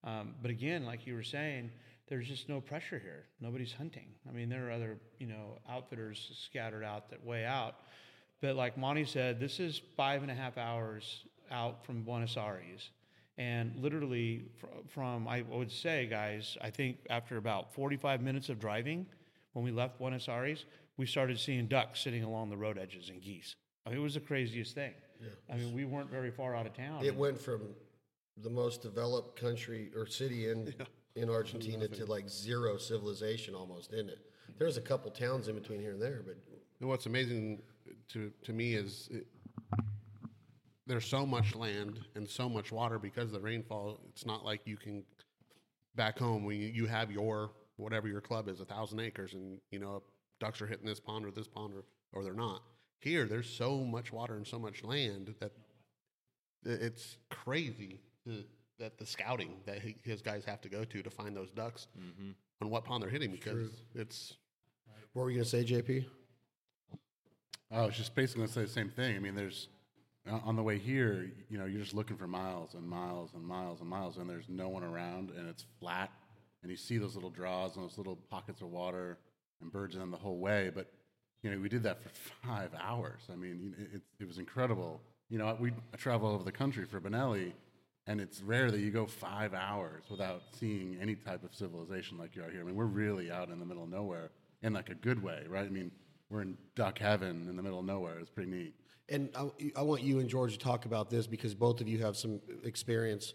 um, 0.03 0.35
but 0.41 0.51
again, 0.51 0.87
like 0.87 1.07
you 1.07 1.15
were 1.15 1.23
saying, 1.23 1.71
there's 2.09 2.27
just 2.27 2.49
no 2.49 2.61
pressure 2.61 2.99
here. 2.99 3.27
Nobody's 3.41 3.73
hunting. 3.73 4.07
I 4.29 4.33
mean, 4.33 4.49
there 4.49 4.69
are 4.69 4.71
other, 4.73 4.99
you 5.19 5.27
know, 5.27 5.59
outfitters 5.69 6.33
scattered 6.43 6.83
out 6.83 7.11
that 7.11 7.25
way 7.25 7.45
out. 7.45 7.75
But 8.41 8.57
like 8.57 8.79
Monty 8.79 9.05
said, 9.05 9.39
this 9.39 9.61
is 9.61 9.83
five 9.97 10.23
and 10.23 10.31
a 10.31 10.35
half 10.35 10.57
hours 10.57 11.25
out 11.51 11.85
from 11.85 12.03
Buenos 12.03 12.37
Aires. 12.37 12.91
And 13.37 13.77
literally, 13.77 14.45
fr- 14.59 14.67
from 14.89 15.29
I 15.29 15.43
would 15.43 15.71
say, 15.71 16.07
guys, 16.07 16.57
I 16.63 16.71
think 16.71 16.97
after 17.11 17.37
about 17.37 17.75
45 17.75 18.23
minutes 18.23 18.49
of 18.49 18.59
driving, 18.59 19.07
when 19.53 19.65
we 19.65 19.71
left 19.71 19.99
Buenos 19.99 20.29
Aires, 20.29 20.65
we 21.01 21.07
started 21.07 21.41
seeing 21.41 21.67
ducks 21.67 21.99
sitting 22.03 22.23
along 22.23 22.51
the 22.51 22.57
road 22.59 22.77
edges 22.77 23.09
and 23.09 23.23
geese. 23.23 23.57
I 23.87 23.89
mean, 23.89 23.99
it 23.99 24.03
was 24.03 24.13
the 24.15 24.21
craziest 24.21 24.75
thing. 24.75 24.93
I 25.51 25.57
mean, 25.57 25.73
we 25.73 25.87
weren't 25.87 26.11
very 26.11 26.31
far 26.31 26.55
out 26.55 26.67
of 26.67 26.75
town. 26.75 27.03
It 27.03 27.17
went 27.17 27.41
from 27.41 27.63
the 28.37 28.51
most 28.51 28.83
developed 28.83 29.41
country 29.41 29.91
or 29.97 30.07
city 30.07 30.51
in 30.51 30.75
in 31.17 31.31
Argentina 31.31 31.89
to 31.89 32.05
like 32.05 32.29
zero 32.29 32.77
civilization 32.77 33.55
almost, 33.55 33.91
didn't 33.93 34.11
it? 34.11 34.19
There's 34.59 34.77
a 34.77 34.81
couple 34.83 35.11
towns 35.11 35.49
in 35.49 35.55
between 35.55 35.81
here 35.81 35.93
and 35.93 36.03
there, 36.03 36.23
but 36.23 36.37
And 36.81 36.89
what's 36.91 37.07
amazing 37.07 37.63
to 38.09 38.31
to 38.43 38.53
me 38.53 38.75
is 38.75 39.09
it, 39.11 39.27
there's 40.87 41.07
so 41.07 41.25
much 41.25 41.55
land 41.55 41.99
and 42.15 42.29
so 42.29 42.47
much 42.47 42.73
water 42.73 42.99
because 42.99 43.25
of 43.25 43.33
the 43.33 43.41
rainfall. 43.41 44.01
It's 44.11 44.27
not 44.27 44.45
like 44.45 44.61
you 44.67 44.77
can 44.77 45.05
back 45.97 46.19
home 46.19 46.45
when 46.45 46.61
you, 46.61 46.69
you 46.69 46.87
have 46.87 47.11
your 47.11 47.53
whatever 47.79 48.07
your 48.07 48.21
club 48.21 48.49
is 48.49 48.61
a 48.61 48.67
thousand 48.67 49.01
acres 49.01 49.33
and 49.33 49.59
you 49.71 49.79
know 49.79 50.03
ducks 50.41 50.61
are 50.61 50.67
hitting 50.67 50.87
this 50.87 50.99
pond 50.99 51.25
or 51.25 51.31
this 51.31 51.47
pond 51.47 51.75
or, 51.75 51.85
or 52.13 52.25
they're 52.25 52.35
not. 52.35 52.63
Here, 52.99 53.27
there's 53.27 53.49
so 53.49 53.79
much 53.79 54.13
water 54.13 54.35
and 54.35 54.47
so 54.47 54.59
much 54.59 54.83
land 54.83 55.35
that 55.41 55.53
that 56.63 56.83
it's 56.83 57.17
crazy 57.31 58.01
to, 58.27 58.45
that 58.79 58.99
the 58.99 59.07
scouting 59.07 59.53
that 59.65 59.81
he, 59.81 59.97
his 60.03 60.21
guys 60.21 60.45
have 60.45 60.61
to 60.61 60.69
go 60.69 60.85
to 60.85 61.03
to 61.03 61.11
find 61.11 61.35
those 61.35 61.51
ducks 61.51 61.87
mm-hmm. 61.99 62.33
on 62.61 62.71
what 62.71 62.85
pond 62.85 63.03
they're 63.03 63.11
hitting 63.11 63.31
because 63.31 63.71
it's 63.95 64.35
what 65.13 65.23
were 65.23 65.31
you 65.31 65.39
gonna 65.39 65.47
say, 65.47 65.65
JP? 65.65 66.05
Oh, 67.73 67.83
I 67.83 67.87
was 67.87 67.97
just 67.97 68.15
basically 68.15 68.41
going 68.41 68.49
to 68.49 68.55
say 68.55 68.63
the 68.63 68.69
same 68.69 68.91
thing. 68.91 69.15
I 69.15 69.21
mean, 69.21 69.35
there's 69.37 69.69
on 70.29 70.41
on 70.45 70.57
the 70.57 70.63
way 70.63 70.79
here, 70.79 71.31
you 71.49 71.57
know, 71.57 71.67
you're 71.67 71.81
just 71.81 71.95
looking 71.95 72.17
for 72.17 72.27
miles 72.27 72.75
and 72.75 72.87
miles 72.87 73.31
and 73.35 73.45
miles 73.45 73.81
and 73.81 73.89
miles, 73.89 74.17
and 74.17 74.29
there's 74.29 74.49
no 74.49 74.69
one 74.69 74.83
around, 74.83 75.31
and 75.31 75.49
it's 75.49 75.65
flat, 75.79 76.11
and 76.63 76.71
you 76.71 76.77
see 76.77 76.99
those 76.99 77.15
little 77.15 77.31
draws 77.31 77.77
and 77.77 77.85
those 77.85 77.97
little 77.97 78.17
pockets 78.17 78.61
of 78.61 78.71
water 78.71 79.19
and 79.61 79.73
birds 79.73 79.97
them 79.97 80.11
the 80.11 80.17
whole 80.17 80.39
way. 80.39 80.71
But 80.75 80.91
you 81.43 81.51
know, 81.51 81.59
we 81.59 81.69
did 81.69 81.83
that 81.85 82.03
for 82.03 82.11
five 82.47 82.71
hours. 82.79 83.23
I 83.33 83.37
mean, 83.37 83.75
it, 83.95 84.03
it 84.21 84.29
was 84.29 84.39
incredible. 84.39 85.01
You 85.29 85.39
know, 85.39 85.57
we 85.59 85.73
travel 85.97 86.29
over 86.29 86.45
the 86.45 86.53
country 86.53 86.85
for 86.85 87.01
Benelli, 87.01 87.53
and 88.07 88.21
it's 88.21 88.43
rare 88.43 88.71
that 88.71 88.81
you 88.81 88.91
go 88.91 89.07
five 89.07 89.55
hours 89.55 90.05
without 90.11 90.43
seeing 90.59 90.99
any 91.01 91.15
type 91.15 91.45
of 91.45 91.55
civilization 91.55 92.19
like 92.19 92.37
you 92.37 92.43
are 92.43 92.51
here. 92.51 92.61
I 92.61 92.65
mean, 92.65 92.75
we're 92.75 92.85
really 92.85 93.31
out 93.31 93.49
in 93.49 93.59
the 93.59 93.65
middle 93.65 93.85
of 93.85 93.91
nowhere 93.91 94.31
in 94.63 94.73
like 94.73 94.91
a 94.91 94.95
good 94.95 95.23
way, 95.23 95.45
right? 95.49 95.65
I 95.65 95.71
mean, 95.71 95.91
we're 96.29 96.43
in 96.43 96.57
duck 96.77 96.99
heaven 96.99 97.47
in 97.49 97.57
the 97.57 97.63
middle 97.63 97.79
of 97.79 97.85
nowhere. 97.85 98.19
It's 98.19 98.31
pretty 98.31 98.51
neat. 98.51 98.75
And 99.09 99.31
I, 99.35 99.51
I 99.77 99.83
want 99.83 100.03
you 100.03 100.21
and 100.21 100.29
George 100.29 100.53
to 100.53 100.59
talk 100.59 100.85
about 100.85 101.11
this 101.11 101.27
because 101.27 101.55
both 101.55 101.81
of 101.81 101.89
you 101.89 101.99
have 101.99 102.17
some 102.17 102.41
experience 102.65 103.35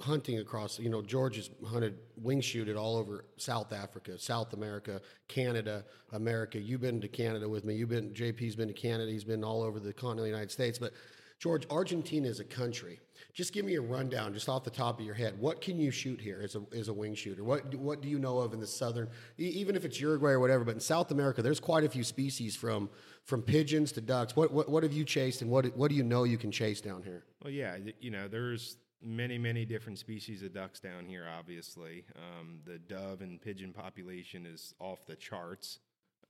hunting 0.00 0.38
across. 0.38 0.78
You 0.78 0.90
know, 0.90 1.02
George 1.02 1.36
has 1.36 1.50
hunted 1.66 1.98
wing 2.16 2.40
shooted 2.40 2.76
all 2.76 2.96
over 2.96 3.24
South 3.36 3.72
Africa, 3.72 4.18
South 4.18 4.52
America, 4.52 5.00
Canada, 5.28 5.84
America. 6.12 6.58
You've 6.58 6.82
been 6.82 7.00
to 7.00 7.08
Canada 7.08 7.48
with 7.48 7.64
me. 7.64 7.74
You've 7.74 7.88
been 7.88 8.10
JP's 8.10 8.56
been 8.56 8.68
to 8.68 8.74
Canada. 8.74 9.10
He's 9.10 9.24
been 9.24 9.44
all 9.44 9.62
over 9.62 9.80
the 9.80 9.92
continental 9.92 10.26
United 10.26 10.50
States. 10.50 10.78
But 10.78 10.92
George, 11.38 11.66
Argentina 11.70 12.28
is 12.28 12.40
a 12.40 12.44
country. 12.44 13.00
Just 13.32 13.52
give 13.52 13.64
me 13.64 13.74
a 13.74 13.80
rundown, 13.80 14.32
just 14.32 14.48
off 14.48 14.64
the 14.64 14.70
top 14.70 15.00
of 15.00 15.04
your 15.04 15.14
head. 15.14 15.38
What 15.38 15.60
can 15.60 15.78
you 15.78 15.90
shoot 15.90 16.20
here 16.20 16.40
as 16.42 16.54
a, 16.54 16.62
as 16.76 16.88
a 16.88 16.92
wing 16.92 17.14
shooter? 17.14 17.42
What 17.42 17.74
what 17.74 18.00
do 18.00 18.08
you 18.08 18.18
know 18.18 18.38
of 18.38 18.52
in 18.52 18.60
the 18.60 18.66
southern, 18.66 19.08
even 19.38 19.76
if 19.76 19.84
it's 19.84 19.98
Uruguay 20.00 20.30
or 20.30 20.40
whatever? 20.40 20.64
But 20.64 20.74
in 20.74 20.80
South 20.80 21.10
America, 21.10 21.42
there's 21.42 21.60
quite 21.60 21.84
a 21.84 21.88
few 21.88 22.04
species 22.04 22.54
from 22.54 22.90
from 23.24 23.42
pigeons 23.42 23.92
to 23.92 24.00
ducks. 24.00 24.36
What 24.36 24.52
what, 24.52 24.68
what 24.68 24.82
have 24.82 24.92
you 24.92 25.04
chased, 25.04 25.42
and 25.42 25.50
what 25.50 25.66
what 25.76 25.88
do 25.88 25.96
you 25.96 26.02
know 26.04 26.24
you 26.24 26.38
can 26.38 26.52
chase 26.52 26.80
down 26.80 27.02
here? 27.02 27.24
Well, 27.42 27.52
yeah, 27.52 27.76
you 28.00 28.10
know, 28.10 28.28
there's 28.28 28.76
many, 29.04 29.38
many 29.38 29.64
different 29.64 29.98
species 29.98 30.42
of 30.42 30.54
ducks 30.54 30.80
down 30.80 31.06
here. 31.06 31.26
Obviously, 31.38 32.04
um, 32.16 32.60
the 32.64 32.78
dove 32.78 33.20
and 33.20 33.40
pigeon 33.40 33.72
population 33.72 34.46
is 34.46 34.74
off 34.80 35.06
the 35.06 35.16
charts. 35.16 35.78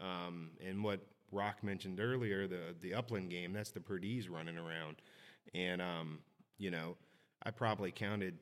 Um, 0.01 0.51
and 0.67 0.83
what 0.83 1.01
Rock 1.31 1.63
mentioned 1.63 2.01
earlier, 2.01 2.47
the 2.47 2.75
the 2.81 2.95
upland 2.95 3.31
game, 3.31 3.53
that's 3.53 3.71
the 3.71 3.81
perdees 3.81 4.29
running 4.29 4.57
around, 4.59 4.97
and 5.55 5.81
um, 5.81 6.19
you 6.59 6.71
know, 6.71 6.97
I 7.43 7.51
probably 7.51 7.93
counted 7.93 8.39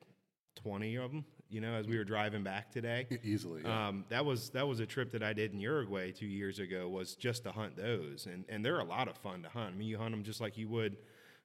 twenty 0.55 0.95
of 0.95 1.11
them. 1.11 1.25
You 1.49 1.61
know, 1.61 1.73
as 1.73 1.87
we 1.87 1.99
were 1.99 2.03
driving 2.03 2.43
back 2.43 2.71
today. 2.71 3.05
Easily. 3.23 3.61
yeah. 3.63 3.89
Um, 3.89 4.05
that 4.09 4.25
was 4.25 4.49
that 4.51 4.67
was 4.67 4.79
a 4.79 4.87
trip 4.87 5.11
that 5.11 5.21
I 5.21 5.33
did 5.33 5.53
in 5.53 5.59
Uruguay 5.59 6.11
two 6.11 6.25
years 6.25 6.57
ago. 6.57 6.89
Was 6.89 7.13
just 7.13 7.43
to 7.43 7.51
hunt 7.51 7.77
those, 7.77 8.27
and 8.31 8.43
and 8.49 8.65
they're 8.65 8.79
a 8.79 8.83
lot 8.83 9.07
of 9.07 9.17
fun 9.17 9.43
to 9.43 9.49
hunt. 9.49 9.75
I 9.75 9.77
mean, 9.77 9.87
you 9.87 9.99
hunt 9.99 10.11
them 10.11 10.23
just 10.23 10.41
like 10.41 10.57
you 10.57 10.67
would, 10.69 10.97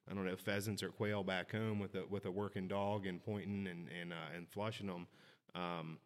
I 0.09 0.13
don't 0.13 0.25
know, 0.25 0.35
pheasants 0.35 0.81
or 0.81 0.89
quail 0.89 1.23
back 1.23 1.51
home 1.51 1.79
with 1.79 1.95
a 1.95 2.03
with 2.09 2.25
a 2.25 2.31
working 2.31 2.67
dog 2.67 3.05
and 3.05 3.23
pointing 3.23 3.67
and 3.67 3.87
and 4.01 4.13
uh, 4.13 4.35
and 4.35 4.47
flushing 4.49 4.87
them. 4.87 5.07
Um, 5.55 5.97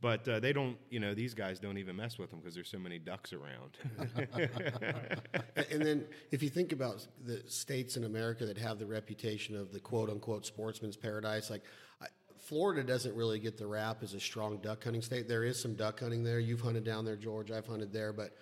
but 0.00 0.28
uh, 0.28 0.38
they 0.38 0.52
don't, 0.52 0.76
you 0.90 1.00
know, 1.00 1.12
these 1.12 1.34
guys 1.34 1.58
don't 1.58 1.76
even 1.76 1.96
mess 1.96 2.18
with 2.18 2.30
them 2.30 2.38
because 2.38 2.54
there's 2.54 2.70
so 2.70 2.78
many 2.78 2.98
ducks 2.98 3.32
around. 3.32 3.76
And 5.70 5.84
then, 5.84 6.06
if 6.30 6.42
you 6.42 6.48
think 6.48 6.72
about 6.72 7.06
the 7.24 7.42
states 7.46 7.96
in 7.96 8.04
America 8.04 8.46
that 8.46 8.56
have 8.58 8.78
the 8.78 8.86
reputation 8.86 9.56
of 9.56 9.72
the 9.72 9.80
quote 9.80 10.08
unquote 10.08 10.46
sportsman's 10.46 10.96
paradise, 10.96 11.50
like 11.50 11.62
I, 12.00 12.06
Florida 12.38 12.84
doesn't 12.84 13.14
really 13.14 13.38
get 13.40 13.58
the 13.58 13.66
rap 13.66 14.02
as 14.02 14.14
a 14.14 14.20
strong 14.20 14.58
duck 14.58 14.84
hunting 14.84 15.02
state. 15.02 15.28
There 15.28 15.44
is 15.44 15.60
some 15.60 15.74
duck 15.74 16.00
hunting 16.00 16.22
there. 16.22 16.38
You've 16.38 16.60
hunted 16.60 16.84
down 16.84 17.04
there, 17.04 17.16
George. 17.16 17.50
I've 17.50 17.66
hunted 17.66 17.92
there. 17.92 18.12
But 18.12 18.36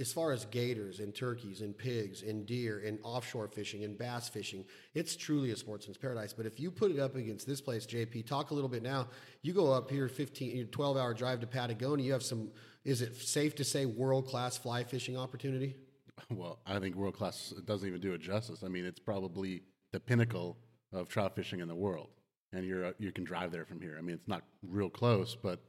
as 0.00 0.12
far 0.12 0.32
as 0.32 0.46
gators 0.46 0.98
and 0.98 1.14
turkeys 1.14 1.60
and 1.60 1.76
pigs 1.76 2.22
and 2.22 2.46
deer 2.46 2.82
and 2.84 2.98
offshore 3.02 3.46
fishing 3.48 3.84
and 3.84 3.98
bass 3.98 4.28
fishing, 4.28 4.64
it's 4.94 5.14
truly 5.14 5.50
a 5.50 5.56
sportsman's 5.56 5.98
paradise. 5.98 6.32
But 6.32 6.46
if 6.46 6.58
you 6.58 6.70
put 6.70 6.90
it 6.90 6.98
up 6.98 7.16
against 7.16 7.46
this 7.46 7.60
place, 7.60 7.86
JP, 7.86 8.26
talk 8.26 8.50
a 8.50 8.54
little 8.54 8.70
bit 8.70 8.82
now. 8.82 9.08
You 9.42 9.52
go 9.52 9.72
up 9.72 9.90
here 9.90 10.08
15, 10.08 10.68
12 10.68 10.96
hour 10.96 11.12
drive 11.12 11.40
to 11.40 11.46
Patagonia, 11.46 12.06
you 12.06 12.12
have 12.12 12.22
some, 12.22 12.50
is 12.82 13.02
it 13.02 13.14
safe 13.16 13.54
to 13.56 13.64
say, 13.64 13.84
world 13.84 14.26
class 14.26 14.56
fly 14.56 14.84
fishing 14.84 15.16
opportunity? 15.16 15.76
Well, 16.28 16.58
I 16.66 16.78
think 16.78 16.96
world 16.96 17.14
class 17.14 17.54
doesn't 17.64 17.88
even 17.88 18.00
do 18.00 18.12
it 18.12 18.20
justice. 18.20 18.62
I 18.62 18.68
mean, 18.68 18.84
it's 18.84 19.00
probably 19.00 19.62
the 19.90 19.98
pinnacle 19.98 20.58
of 20.92 21.08
trout 21.08 21.34
fishing 21.34 21.60
in 21.60 21.66
the 21.66 21.74
world, 21.74 22.08
and 22.52 22.66
you're 22.66 22.84
uh, 22.84 22.92
you 22.98 23.10
can 23.10 23.24
drive 23.24 23.50
there 23.50 23.64
from 23.64 23.80
here. 23.80 23.96
I 23.98 24.02
mean, 24.02 24.16
it's 24.16 24.28
not 24.28 24.42
real 24.62 24.90
close, 24.90 25.34
but 25.34 25.60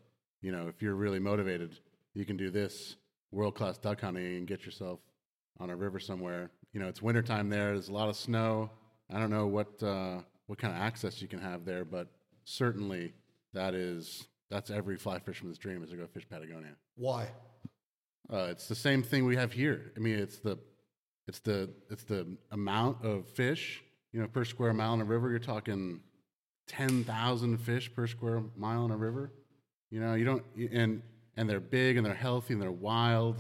you 0.42 0.52
know, 0.52 0.68
if 0.68 0.82
you're 0.82 0.96
really 0.96 1.20
motivated, 1.20 1.80
you 2.14 2.26
can 2.26 2.36
do 2.36 2.52
this 2.52 2.98
world 3.32 3.56
class 3.56 3.78
duck 3.78 4.02
hunting 4.02 4.38
and 4.38 4.48
get 4.48 4.66
yourself 4.66 5.00
on 5.60 5.70
a 5.70 5.76
river 5.76 6.00
somewhere. 6.00 6.52
You 6.74 6.80
know, 6.80 6.88
it's 6.88 7.02
wintertime 7.02 7.50
there. 7.50 7.74
There's 7.74 7.90
a 7.90 7.94
lot 7.94 8.10
of 8.10 8.16
snow. 8.16 8.70
I 9.10 9.20
don't 9.20 9.30
know 9.30 9.48
what 9.48 9.82
uh, 9.84 10.20
what 10.48 10.60
kind 10.60 10.74
of 10.74 10.82
access 10.82 11.22
you 11.22 11.28
can 11.28 11.40
have 11.40 11.66
there, 11.66 11.86
but 11.86 12.08
certainly 12.44 13.14
that 13.54 13.74
is 13.74 14.28
that's 14.50 14.70
every 14.70 14.98
fly 14.98 15.20
fisherman's 15.20 15.58
dream 15.58 15.84
is 15.84 15.90
to 15.90 15.98
go 15.98 16.08
fish 16.08 16.28
Patagonia. 16.30 16.76
Why? 16.96 17.28
Uh, 18.32 18.48
it's 18.50 18.68
the 18.68 18.76
same 18.76 19.04
thing 19.04 19.26
we 19.26 19.36
have 19.36 19.52
here. 19.52 19.92
I 19.96 20.00
mean, 20.00 20.18
it's 20.18 20.40
the 20.40 20.58
it's 21.28 21.40
the 21.40 21.70
it's 21.90 22.04
the 22.04 22.38
amount 22.52 23.04
of 23.04 23.28
fish, 23.30 23.82
you 24.12 24.22
know, 24.22 24.28
per 24.28 24.46
square 24.46 24.74
mile 24.74 24.94
in 24.94 25.02
a 25.02 25.06
river. 25.06 25.30
You're 25.30 25.40
talking 25.40 26.02
ten 26.68 27.04
thousand 27.04 27.58
fish 27.58 27.94
per 27.94 28.08
square 28.08 28.44
mile 28.56 28.86
in 28.86 28.92
a 28.92 28.98
river. 28.98 29.32
You 29.90 30.00
know, 30.00 30.14
you 30.14 30.26
don't 30.26 30.44
and 30.72 31.02
and 31.38 31.50
they're 31.50 31.60
big 31.60 31.98
and 31.98 32.06
they're 32.06 32.14
healthy 32.14 32.54
and 32.54 32.62
they're 32.62 32.72
wild 32.72 33.38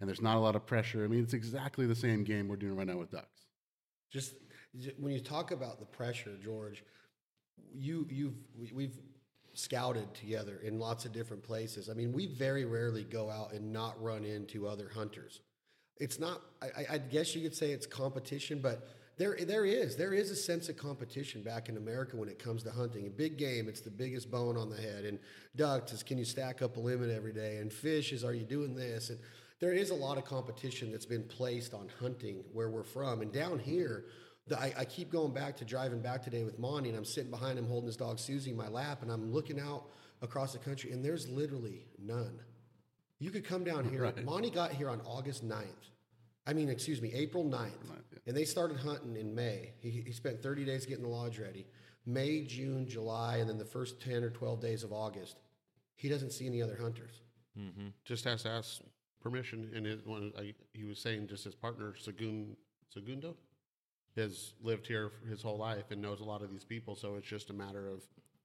and 0.00 0.08
there's 0.08 0.20
not 0.20 0.36
a 0.36 0.40
lot 0.40 0.56
of 0.56 0.66
pressure. 0.66 1.04
I 1.04 1.08
mean, 1.08 1.22
it's 1.22 1.34
exactly 1.34 1.86
the 1.86 1.94
same 1.94 2.24
game 2.24 2.48
we're 2.48 2.56
doing 2.56 2.76
right 2.76 2.86
now 2.86 2.98
with 2.98 3.10
ducks. 3.10 3.46
Just 4.10 4.34
when 4.98 5.12
you 5.12 5.20
talk 5.20 5.50
about 5.50 5.78
the 5.78 5.86
pressure, 5.86 6.36
George, 6.42 6.84
you 7.74 8.06
you've 8.10 8.34
we- 8.58 8.72
we've 8.74 8.98
scouted 9.54 10.14
together 10.14 10.58
in 10.64 10.78
lots 10.78 11.04
of 11.04 11.12
different 11.12 11.42
places. 11.42 11.88
I 11.90 11.94
mean, 11.94 12.12
we 12.12 12.26
very 12.26 12.64
rarely 12.64 13.04
go 13.04 13.30
out 13.30 13.52
and 13.52 13.72
not 13.72 14.02
run 14.02 14.24
into 14.24 14.66
other 14.66 14.88
hunters. 14.88 15.40
It's 15.98 16.18
not. 16.18 16.40
I- 16.62 16.86
I 16.90 16.98
guess 16.98 17.34
you 17.34 17.42
could 17.42 17.54
say 17.54 17.72
it's 17.72 17.86
competition, 17.86 18.60
but 18.60 18.88
there 19.18 19.36
there 19.40 19.64
is 19.64 19.96
there 19.96 20.12
is 20.12 20.30
a 20.30 20.36
sense 20.36 20.68
of 20.68 20.76
competition 20.76 21.42
back 21.42 21.68
in 21.68 21.76
America 21.76 22.16
when 22.16 22.28
it 22.28 22.38
comes 22.38 22.62
to 22.64 22.70
hunting. 22.70 23.06
A 23.06 23.10
big 23.10 23.36
game, 23.36 23.68
it's 23.68 23.80
the 23.80 23.90
biggest 23.90 24.30
bone 24.30 24.56
on 24.56 24.70
the 24.70 24.76
head, 24.76 25.04
and 25.04 25.18
ducks 25.56 25.92
is 25.92 26.02
can 26.02 26.18
you 26.18 26.24
stack 26.24 26.62
up 26.62 26.76
a 26.76 26.80
limit 26.80 27.10
every 27.10 27.32
day, 27.32 27.58
and 27.58 27.72
fish 27.72 28.12
is 28.12 28.24
are 28.24 28.34
you 28.34 28.44
doing 28.44 28.74
this 28.74 29.10
and 29.10 29.18
there 29.62 29.72
is 29.72 29.90
a 29.90 29.94
lot 29.94 30.18
of 30.18 30.24
competition 30.24 30.90
that's 30.90 31.06
been 31.06 31.22
placed 31.22 31.72
on 31.72 31.88
hunting 32.00 32.42
where 32.52 32.68
we're 32.68 32.82
from. 32.82 33.20
And 33.20 33.32
down 33.32 33.60
here, 33.60 34.06
the, 34.48 34.58
I, 34.58 34.74
I 34.78 34.84
keep 34.84 35.12
going 35.12 35.32
back 35.32 35.56
to 35.58 35.64
driving 35.64 36.00
back 36.00 36.20
today 36.20 36.42
with 36.42 36.58
Monty, 36.58 36.88
and 36.88 36.98
I'm 36.98 37.04
sitting 37.04 37.30
behind 37.30 37.60
him 37.60 37.68
holding 37.68 37.86
his 37.86 37.96
dog 37.96 38.18
Susie 38.18 38.50
in 38.50 38.56
my 38.56 38.66
lap, 38.66 39.02
and 39.02 39.10
I'm 39.10 39.32
looking 39.32 39.60
out 39.60 39.84
across 40.20 40.52
the 40.52 40.58
country, 40.58 40.90
and 40.90 41.04
there's 41.04 41.28
literally 41.28 41.86
none. 41.96 42.40
You 43.20 43.30
could 43.30 43.44
come 43.44 43.62
down 43.62 43.88
here. 43.88 44.12
Monty 44.24 44.50
got 44.50 44.72
here 44.72 44.90
on 44.90 45.00
August 45.02 45.48
9th. 45.48 45.62
I 46.46 46.52
mean, 46.52 46.68
excuse 46.68 47.00
me, 47.00 47.12
April 47.14 47.44
9th. 47.44 47.70
And 48.26 48.36
they 48.36 48.44
started 48.44 48.78
hunting 48.78 49.16
in 49.16 49.34
May. 49.34 49.72
He, 49.80 49.90
he 50.06 50.12
spent 50.12 50.42
30 50.42 50.64
days 50.64 50.86
getting 50.86 51.02
the 51.02 51.10
lodge 51.10 51.38
ready. 51.38 51.66
May, 52.06 52.42
June, 52.42 52.86
July, 52.88 53.36
and 53.36 53.48
then 53.48 53.58
the 53.58 53.64
first 53.64 54.00
10 54.00 54.24
or 54.24 54.30
12 54.30 54.60
days 54.60 54.82
of 54.84 54.92
August. 54.92 55.36
He 55.94 56.08
doesn't 56.08 56.32
see 56.32 56.46
any 56.46 56.62
other 56.62 56.76
hunters. 56.80 57.20
Mm-hmm. 57.58 57.88
just 58.04 58.24
has 58.24 58.44
to 58.44 58.48
ask 58.48 58.80
permission. 59.20 59.70
And 59.74 59.84
his, 59.84 60.06
one, 60.06 60.32
I, 60.38 60.54
he 60.72 60.84
was 60.84 60.98
saying 60.98 61.28
just 61.28 61.44
his 61.44 61.54
partner, 61.54 61.94
Segun, 62.02 62.56
Segundo, 62.88 63.36
has 64.16 64.54
lived 64.62 64.86
here 64.86 65.12
his 65.28 65.42
whole 65.42 65.58
life 65.58 65.90
and 65.90 66.00
knows 66.00 66.20
a 66.20 66.24
lot 66.24 66.42
of 66.42 66.50
these 66.50 66.64
people. 66.64 66.96
So 66.96 67.16
it's 67.16 67.26
just 67.26 67.50
a 67.50 67.52
matter 67.52 67.88
of 67.88 68.02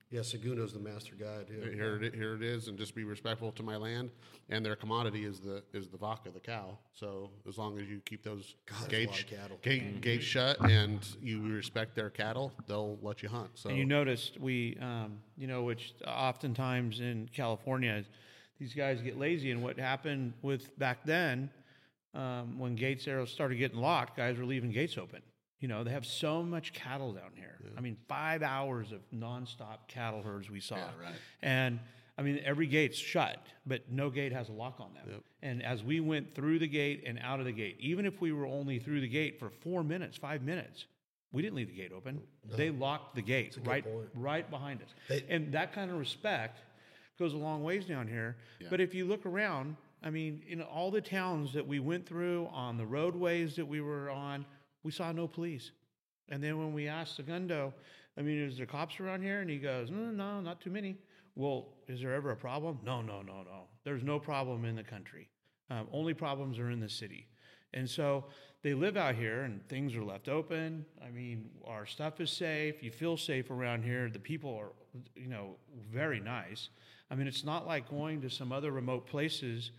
Yeah, 0.10 0.22
Segundo's 0.22 0.72
the 0.72 0.80
master 0.80 1.16
guide. 1.16 1.48
Yeah. 1.50 1.70
here 1.74 2.02
it, 2.02 2.16
here 2.16 2.34
it 2.36 2.42
is, 2.42 2.70
and 2.70 2.78
just 2.78 2.96
be 2.96 3.04
respectful 3.04 3.52
to 3.52 3.64
my 3.64 3.76
land. 3.76 4.10
And 4.50 4.66
their 4.66 4.78
commodity 4.78 5.26
is 5.26 5.42
the 5.42 5.64
is 5.74 5.90
the 5.90 5.98
vaca, 5.98 6.30
the 6.34 6.40
cow. 6.40 6.78
So 6.94 7.30
as 7.46 7.58
long 7.58 7.78
as 7.78 7.88
you 7.88 8.00
keep 8.06 8.24
those 8.24 8.56
there's 8.68 8.80
a 8.80 8.84
lot 8.84 8.90
gates 8.90 9.20
of 9.20 9.28
cattle. 9.28 9.60
gate, 9.62 10.02
gates 10.02 10.24
shut 10.24 10.62
and 10.62 11.06
you 11.22 11.42
respect 11.42 11.94
their 11.94 12.10
cattle, 12.10 12.54
they'll 12.68 12.98
let 13.02 13.22
you 13.22 13.28
hunt. 13.28 13.50
So 13.56 13.70
And 13.70 13.78
you 13.78 13.84
noticed 13.84 14.40
we, 14.40 14.78
um, 14.82 15.20
you 15.36 15.48
know, 15.48 15.64
which 15.64 15.94
oftentimes 16.08 17.02
in 17.02 17.30
California, 17.36 18.06
these 18.60 18.74
guys 18.74 19.02
get 19.02 19.20
lazy. 19.20 19.52
And 19.52 19.62
what 19.62 19.78
happened 19.78 20.34
with 20.42 20.78
back 20.80 21.04
then, 21.04 21.50
um, 22.14 22.58
when 22.58 22.76
gates 22.76 23.06
arrows 23.08 23.30
started 23.30 23.58
getting 23.58 23.80
locked, 23.80 24.16
guys 24.16 24.38
were 24.38 24.46
leaving 24.46 24.72
gates 24.72 24.98
open. 24.98 25.22
You 25.60 25.68
know, 25.68 25.84
they 25.84 25.92
have 25.92 26.06
so 26.06 26.44
much 26.44 26.74
cattle 26.74 27.14
down 27.14 27.32
here. 27.36 27.56
I 27.78 27.82
mean, 27.82 27.98
five 28.08 28.44
hours 28.44 28.92
of 28.92 29.00
nonstop 29.12 29.88
cattle 29.88 30.22
herds 30.22 30.50
we 30.50 30.60
saw. 30.60 30.76
right. 30.76 31.16
And 31.42 31.80
I 32.18 32.22
mean, 32.22 32.40
every 32.44 32.68
gate's 32.68 32.98
shut, 32.98 33.38
but 33.66 33.92
no 33.92 34.10
gate 34.10 34.32
has 34.34 34.50
a 34.50 34.52
lock 34.52 34.80
on 34.80 34.94
them. 34.94 35.22
And 35.42 35.64
as 35.64 35.84
we 35.84 36.00
went 36.00 36.34
through 36.36 36.60
the 36.60 36.68
gate 36.68 37.04
and 37.06 37.20
out 37.22 37.40
of 37.40 37.46
the 37.46 37.52
gate, 37.52 37.78
even 37.80 38.06
if 38.06 38.20
we 38.22 38.32
were 38.32 38.46
only 38.46 38.80
through 38.80 39.02
the 39.02 39.08
gate 39.08 39.40
for 39.40 39.50
four 39.50 39.84
minutes, 39.84 40.18
five 40.18 40.42
minutes, 40.42 40.86
we 41.32 41.42
didn't 41.42 41.56
leave 41.56 41.68
the 41.70 41.76
gate 41.76 41.92
open. 41.96 42.22
They 42.56 42.70
locked 42.70 43.16
the 43.16 43.22
gate 43.22 43.58
right, 43.64 43.84
point. 43.84 44.10
right 44.16 44.50
behind 44.50 44.82
us. 44.82 44.90
They- 45.10 45.26
and 45.30 45.52
that 45.54 45.74
kind 45.74 45.92
of 45.92 45.98
respect 45.98 46.60
goes 47.20 47.34
a 47.34 47.38
long 47.38 47.64
ways 47.64 47.86
down 47.86 48.08
here. 48.08 48.38
But 48.70 48.80
if 48.80 48.94
you 48.94 49.06
look 49.06 49.26
around, 49.26 49.76
I 50.04 50.10
mean, 50.10 50.44
in 50.48 50.62
all 50.62 50.92
the 50.92 51.02
towns 51.02 51.54
that 51.54 51.66
we 51.68 51.80
went 51.80 52.08
through, 52.08 52.48
on 52.52 52.78
the 52.78 52.86
roadways 52.86 53.56
that 53.56 53.66
we 53.68 53.82
were 53.82 54.10
on, 54.10 54.46
we 54.88 54.92
saw 54.94 55.12
no 55.12 55.28
police. 55.28 55.72
And 56.30 56.42
then 56.42 56.58
when 56.58 56.72
we 56.72 56.88
asked 56.88 57.18
Segundo, 57.18 57.74
I 58.18 58.22
mean, 58.22 58.42
is 58.42 58.56
there 58.56 58.66
cops 58.66 59.02
around 59.02 59.22
here? 59.22 59.42
And 59.42 59.50
he 59.50 59.58
goes, 59.58 59.92
no, 59.92 59.98
no, 59.98 60.40
not 60.40 60.62
too 60.62 60.70
many. 60.70 60.96
Well, 61.36 61.68
is 61.90 62.00
there 62.00 62.14
ever 62.14 62.32
a 62.32 62.38
problem? 62.38 62.80
No, 62.86 63.02
no, 63.02 63.22
no, 63.22 63.44
no. 63.44 63.64
There's 63.84 64.02
no 64.02 64.18
problem 64.18 64.64
in 64.64 64.78
the 64.78 64.86
country. 64.86 65.28
Um, 65.70 65.90
only 65.92 66.14
problems 66.14 66.58
are 66.58 66.72
in 66.72 66.80
the 66.80 66.88
city. 66.88 67.28
And 67.74 67.90
so 67.90 68.28
they 68.64 68.74
live 68.74 68.96
out 68.96 69.16
here 69.16 69.42
and 69.42 69.62
things 69.68 69.94
are 69.94 70.06
left 70.06 70.30
open. 70.30 70.86
I 71.06 71.10
mean, 71.10 71.50
our 71.66 71.86
stuff 71.86 72.22
is 72.22 72.32
safe. 72.32 72.82
You 72.82 72.92
feel 72.92 73.18
safe 73.18 73.52
around 73.52 73.84
here. 73.84 74.10
The 74.10 74.20
people 74.20 74.56
are, 74.56 74.72
you 75.18 75.28
know, 75.28 75.58
very 75.92 76.22
nice. 76.22 76.70
I 77.12 77.16
mean, 77.16 77.28
it's 77.28 77.44
not 77.44 77.68
like 77.68 77.90
going 77.90 78.22
to 78.22 78.30
some 78.30 78.54
other 78.54 78.72
remote 78.72 79.06
places 79.06 79.72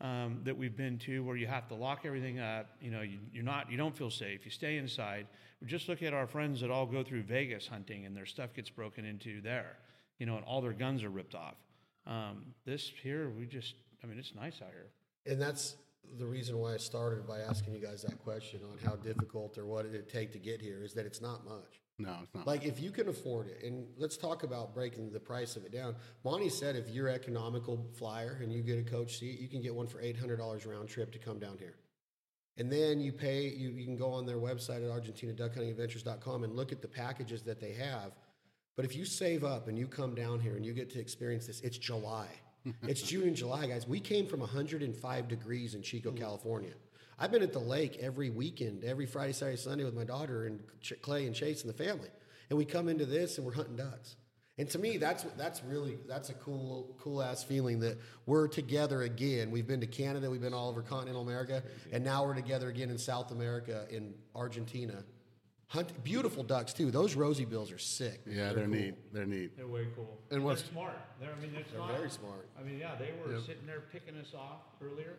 um, 0.00 0.40
that 0.44 0.56
we've 0.56 0.76
been 0.76 0.98
to 0.98 1.22
where 1.24 1.36
you 1.36 1.46
have 1.46 1.68
to 1.68 1.74
lock 1.74 2.00
everything 2.04 2.38
up. 2.38 2.68
You 2.80 2.90
know, 2.90 3.02
you, 3.02 3.18
you're 3.32 3.44
not, 3.44 3.70
you 3.70 3.76
don't 3.76 3.96
feel 3.96 4.10
safe. 4.10 4.44
You 4.44 4.50
stay 4.50 4.78
inside. 4.78 5.26
Just 5.66 5.88
look 5.88 6.02
at 6.02 6.14
our 6.14 6.26
friends 6.26 6.60
that 6.62 6.70
all 6.70 6.86
go 6.86 7.02
through 7.02 7.22
Vegas 7.24 7.66
hunting 7.66 8.06
and 8.06 8.16
their 8.16 8.26
stuff 8.26 8.54
gets 8.54 8.70
broken 8.70 9.04
into 9.04 9.40
there. 9.42 9.76
You 10.18 10.26
know, 10.26 10.36
and 10.36 10.44
all 10.44 10.60
their 10.60 10.72
guns 10.72 11.02
are 11.02 11.10
ripped 11.10 11.34
off. 11.34 11.56
Um, 12.06 12.54
this 12.64 12.90
here, 13.02 13.30
we 13.30 13.46
just, 13.46 13.74
I 14.02 14.06
mean, 14.06 14.18
it's 14.18 14.34
nice 14.34 14.60
out 14.62 14.70
here. 14.72 14.90
And 15.26 15.40
that's 15.40 15.76
the 16.18 16.26
reason 16.26 16.58
why 16.58 16.74
I 16.74 16.76
started 16.78 17.26
by 17.26 17.40
asking 17.40 17.74
you 17.74 17.80
guys 17.80 18.02
that 18.02 18.18
question 18.18 18.60
on 18.70 18.78
how 18.84 18.96
difficult 18.96 19.58
or 19.58 19.66
what 19.66 19.84
did 19.84 19.94
it 19.94 20.08
take 20.08 20.32
to 20.32 20.38
get 20.38 20.60
here 20.60 20.82
is 20.82 20.94
that 20.94 21.06
it's 21.06 21.20
not 21.20 21.44
much. 21.44 21.80
No, 22.00 22.16
it's 22.22 22.34
not. 22.34 22.46
Like 22.46 22.64
if 22.64 22.80
you 22.80 22.90
can 22.90 23.08
afford 23.08 23.48
it, 23.48 23.62
and 23.64 23.86
let's 23.98 24.16
talk 24.16 24.42
about 24.42 24.74
breaking 24.74 25.12
the 25.12 25.20
price 25.20 25.56
of 25.56 25.64
it 25.64 25.72
down. 25.72 25.94
Monty 26.24 26.48
said 26.48 26.76
if 26.76 26.88
you're 26.88 27.08
economical 27.08 27.86
flyer 27.98 28.38
and 28.42 28.52
you 28.52 28.62
get 28.62 28.78
a 28.78 28.82
coach 28.82 29.18
seat, 29.18 29.38
you 29.38 29.48
can 29.48 29.60
get 29.60 29.74
one 29.74 29.86
for 29.86 30.00
eight 30.00 30.16
hundred 30.16 30.38
dollars 30.38 30.64
round 30.64 30.88
trip 30.88 31.12
to 31.12 31.18
come 31.18 31.38
down 31.38 31.58
here. 31.58 31.74
And 32.56 32.70
then 32.70 33.00
you 33.00 33.12
pay 33.12 33.48
you, 33.48 33.70
you 33.70 33.84
can 33.84 33.96
go 33.96 34.10
on 34.10 34.26
their 34.26 34.36
website 34.36 34.84
at 34.84 34.90
argentinaduckhuntingadventures.com 34.90 36.44
and 36.44 36.54
look 36.54 36.72
at 36.72 36.82
the 36.82 36.88
packages 36.88 37.42
that 37.42 37.60
they 37.60 37.72
have. 37.72 38.12
But 38.76 38.84
if 38.84 38.96
you 38.96 39.04
save 39.04 39.44
up 39.44 39.68
and 39.68 39.78
you 39.78 39.86
come 39.86 40.14
down 40.14 40.40
here 40.40 40.56
and 40.56 40.64
you 40.64 40.72
get 40.72 40.90
to 40.90 41.00
experience 41.00 41.46
this, 41.46 41.60
it's 41.60 41.76
July. 41.76 42.28
it's 42.82 43.02
June 43.02 43.28
and 43.28 43.36
July, 43.36 43.66
guys. 43.66 43.86
We 43.86 44.00
came 44.00 44.26
from 44.26 44.40
105 44.40 45.28
degrees 45.28 45.74
in 45.74 45.82
Chico, 45.82 46.10
hmm. 46.10 46.16
California. 46.16 46.72
I've 47.20 47.30
been 47.30 47.42
at 47.42 47.52
the 47.52 47.58
lake 47.60 47.98
every 48.00 48.30
weekend, 48.30 48.82
every 48.82 49.04
Friday, 49.06 49.32
Saturday, 49.34 49.58
Sunday 49.58 49.84
with 49.84 49.94
my 49.94 50.04
daughter 50.04 50.46
and 50.46 50.58
Ch- 50.80 50.94
Clay 51.02 51.26
and 51.26 51.34
Chase 51.36 51.62
and 51.62 51.72
the 51.72 51.76
family. 51.76 52.08
And 52.48 52.58
we 52.58 52.64
come 52.64 52.88
into 52.88 53.04
this 53.04 53.36
and 53.36 53.46
we're 53.46 53.52
hunting 53.52 53.76
ducks. 53.76 54.16
And 54.58 54.68
to 54.70 54.78
me, 54.78 54.96
that's 54.96 55.24
that's 55.38 55.62
really 55.64 55.98
that's 56.08 56.30
a 56.30 56.34
cool 56.34 56.94
cool 56.98 57.22
ass 57.22 57.42
feeling 57.44 57.80
that 57.80 57.98
we're 58.26 58.48
together 58.48 59.02
again. 59.02 59.50
We've 59.50 59.66
been 59.66 59.80
to 59.80 59.86
Canada, 59.86 60.30
we've 60.30 60.40
been 60.40 60.52
all 60.54 60.68
over 60.68 60.82
continental 60.82 61.22
America, 61.22 61.62
and 61.92 62.02
now 62.04 62.24
we're 62.24 62.34
together 62.34 62.68
again 62.68 62.90
in 62.90 62.98
South 62.98 63.30
America 63.32 63.86
in 63.90 64.14
Argentina. 64.34 65.04
Hunt 65.68 66.02
beautiful 66.02 66.42
ducks 66.42 66.72
too. 66.72 66.90
Those 66.90 67.14
rosy 67.14 67.44
bills 67.44 67.70
are 67.70 67.78
sick. 67.78 68.20
yeah, 68.26 68.52
they're 68.52 68.66
neat. 68.66 68.96
They're 69.14 69.24
neat. 69.24 69.56
They're 69.56 69.68
way 69.68 69.86
cool. 69.94 70.18
And 70.30 70.42
what's- 70.44 70.62
they're 70.62 70.72
smart? 70.72 70.96
They're, 71.20 71.30
I 71.32 71.40
mean, 71.40 71.52
it's 71.54 71.70
They're 71.70 71.78
not- 71.80 71.96
very 71.96 72.10
smart. 72.10 72.48
I 72.58 72.62
mean, 72.64 72.78
yeah, 72.78 72.96
they 72.96 73.12
were 73.24 73.38
sitting 73.40 73.66
there 73.66 73.82
picking 73.92 74.16
us 74.16 74.34
off 74.34 74.62
earlier, 74.82 75.14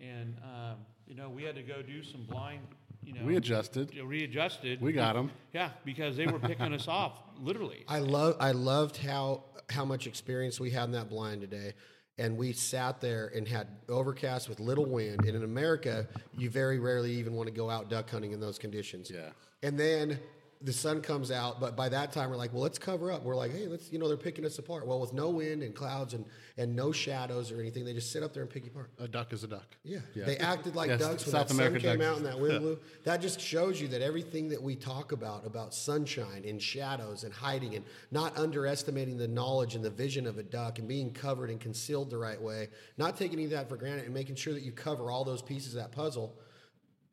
and 0.00 0.36
um, 0.44 0.76
you 1.06 1.14
know, 1.14 1.28
we 1.28 1.42
had 1.42 1.54
to 1.56 1.62
go 1.62 1.82
do 1.82 2.02
some 2.02 2.24
blind, 2.24 2.60
you 3.02 3.12
know, 3.12 3.24
We 3.24 3.36
adjusted. 3.36 3.92
readjusted. 4.02 4.80
We 4.80 4.92
got 4.92 5.14
them. 5.14 5.30
Yeah, 5.52 5.70
because 5.84 6.16
they 6.16 6.26
were 6.26 6.38
picking 6.38 6.72
us 6.72 6.88
off 6.88 7.20
literally. 7.40 7.84
I 7.88 7.98
love 7.98 8.36
I 8.40 8.52
loved 8.52 8.96
how 8.96 9.44
how 9.70 9.84
much 9.84 10.06
experience 10.06 10.60
we 10.60 10.70
had 10.70 10.84
in 10.84 10.92
that 10.92 11.08
blind 11.08 11.40
today. 11.40 11.74
And 12.16 12.36
we 12.36 12.52
sat 12.52 13.00
there 13.00 13.32
and 13.34 13.48
had 13.48 13.66
overcast 13.88 14.48
with 14.48 14.60
little 14.60 14.86
wind. 14.86 15.24
And 15.26 15.34
in 15.36 15.42
America, 15.42 16.06
you 16.38 16.48
very 16.48 16.78
rarely 16.78 17.10
even 17.12 17.32
want 17.34 17.48
to 17.48 17.52
go 17.52 17.68
out 17.68 17.90
duck 17.90 18.08
hunting 18.08 18.30
in 18.30 18.38
those 18.38 18.56
conditions. 18.56 19.10
Yeah. 19.12 19.30
And 19.64 19.76
then 19.78 20.20
the 20.64 20.72
sun 20.72 21.02
comes 21.02 21.30
out, 21.30 21.60
but 21.60 21.76
by 21.76 21.90
that 21.90 22.10
time 22.10 22.30
we're 22.30 22.36
like, 22.36 22.52
well, 22.52 22.62
let's 22.62 22.78
cover 22.78 23.12
up. 23.12 23.22
We're 23.22 23.36
like, 23.36 23.52
hey, 23.52 23.66
let's, 23.66 23.92
you 23.92 23.98
know, 23.98 24.08
they're 24.08 24.16
picking 24.16 24.46
us 24.46 24.58
apart. 24.58 24.86
Well, 24.86 24.98
with 24.98 25.12
no 25.12 25.28
wind 25.28 25.62
and 25.62 25.74
clouds 25.74 26.14
and, 26.14 26.24
and 26.56 26.74
no 26.74 26.90
shadows 26.90 27.52
or 27.52 27.60
anything, 27.60 27.84
they 27.84 27.92
just 27.92 28.10
sit 28.10 28.22
up 28.22 28.32
there 28.32 28.42
and 28.42 28.50
pick 28.50 28.64
you 28.64 28.70
apart. 28.70 28.90
a 28.98 29.06
duck 29.06 29.34
is 29.34 29.44
a 29.44 29.46
duck. 29.46 29.76
Yeah. 29.84 29.98
They 30.16 30.38
acted 30.38 30.74
like 30.74 30.88
Yes, 30.88 31.00
ducks 31.00 31.26
when 31.26 31.32
South 31.32 31.48
that 31.48 31.54
American 31.54 31.80
sun 31.82 31.90
came 31.90 31.98
ducks. 31.98 32.10
out 32.10 32.16
and 32.16 32.26
that 32.26 32.40
wind 32.40 32.60
blew. 32.60 32.78
That 33.04 33.20
just 33.20 33.40
shows 33.40 33.78
you 33.78 33.88
that 33.88 34.00
everything 34.00 34.48
that 34.48 34.62
we 34.62 34.74
talk 34.74 35.12
about, 35.12 35.46
about 35.46 35.74
sunshine 35.74 36.44
and 36.46 36.60
shadows 36.60 37.24
and 37.24 37.32
hiding 37.32 37.74
and 37.74 37.84
not 38.10 38.36
underestimating 38.38 39.18
the 39.18 39.28
knowledge 39.28 39.74
and 39.74 39.84
the 39.84 39.90
vision 39.90 40.26
of 40.26 40.38
a 40.38 40.42
duck 40.42 40.78
and 40.78 40.88
being 40.88 41.12
covered 41.12 41.50
and 41.50 41.60
concealed 41.60 42.08
the 42.08 42.16
right 42.18 42.40
way, 42.40 42.68
not 42.96 43.18
taking 43.18 43.34
any 43.34 43.44
of 43.44 43.50
that 43.50 43.68
for 43.68 43.76
granted 43.76 44.06
and 44.06 44.14
making 44.14 44.36
sure 44.36 44.54
that 44.54 44.62
you 44.62 44.72
cover 44.72 45.10
all 45.10 45.24
those 45.24 45.42
pieces 45.42 45.74
of 45.74 45.80
that 45.82 45.92
puzzle. 45.92 46.34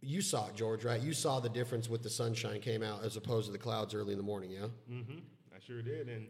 You 0.01 0.21
saw 0.21 0.47
it, 0.47 0.55
George, 0.55 0.83
right? 0.83 0.99
You 1.01 1.13
saw 1.13 1.39
the 1.39 1.49
difference 1.49 1.87
with 1.87 2.01
the 2.01 2.09
sunshine 2.09 2.59
came 2.59 2.81
out 2.81 3.03
as 3.03 3.17
opposed 3.17 3.45
to 3.45 3.51
the 3.51 3.59
clouds 3.59 3.93
early 3.93 4.13
in 4.13 4.17
the 4.17 4.23
morning, 4.23 4.49
yeah? 4.49 4.65
Mm-hmm. 4.91 5.19
I 5.55 5.59
sure 5.65 5.81
did, 5.81 6.09
and 6.09 6.27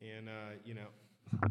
and 0.00 0.28
uh, 0.28 0.56
you 0.64 0.74
know, 0.74 1.48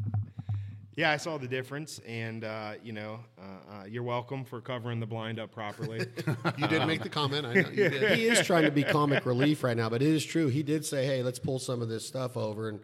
yeah, 0.95 1.11
I 1.11 1.17
saw 1.17 1.37
the 1.37 1.47
difference, 1.47 1.99
and 2.07 2.43
uh, 2.43 2.73
you 2.83 2.91
know, 2.91 3.19
uh, 3.37 3.43
uh, 3.43 3.83
you're 3.85 4.03
welcome 4.03 4.43
for 4.43 4.61
covering 4.61 4.99
the 4.99 5.05
blind 5.05 5.39
up 5.39 5.51
properly. 5.51 6.05
You 6.57 6.67
did 6.67 6.85
make 6.87 7.03
the 7.03 7.09
comment. 7.09 7.45
I 7.45 7.53
know 7.53 7.69
you 7.69 7.89
did. 7.89 8.17
he 8.17 8.25
is 8.27 8.45
trying 8.45 8.63
to 8.63 8.71
be 8.71 8.83
comic 8.83 9.25
relief 9.25 9.63
right 9.63 9.77
now, 9.77 9.89
but 9.89 10.01
it 10.01 10.07
is 10.09 10.25
true. 10.25 10.47
He 10.47 10.63
did 10.63 10.83
say, 10.85 11.05
"Hey, 11.05 11.21
let's 11.21 11.39
pull 11.39 11.59
some 11.59 11.81
of 11.81 11.87
this 11.87 12.05
stuff 12.05 12.35
over." 12.35 12.67
And 12.69 12.79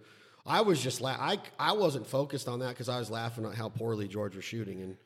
I 0.45 0.62
was 0.62 0.82
just 0.82 1.02
la- 1.02 1.17
I 1.19 1.39
I 1.60 1.74
wasn't 1.74 2.06
focused 2.06 2.48
on 2.48 2.60
that 2.60 2.69
because 2.69 2.88
I 2.88 3.00
was 3.00 3.10
laughing 3.10 3.45
at 3.45 3.56
how 3.56 3.69
poorly 3.69 4.08
George 4.08 4.36
was 4.36 4.45
shooting. 4.45 4.82
And 4.82 4.98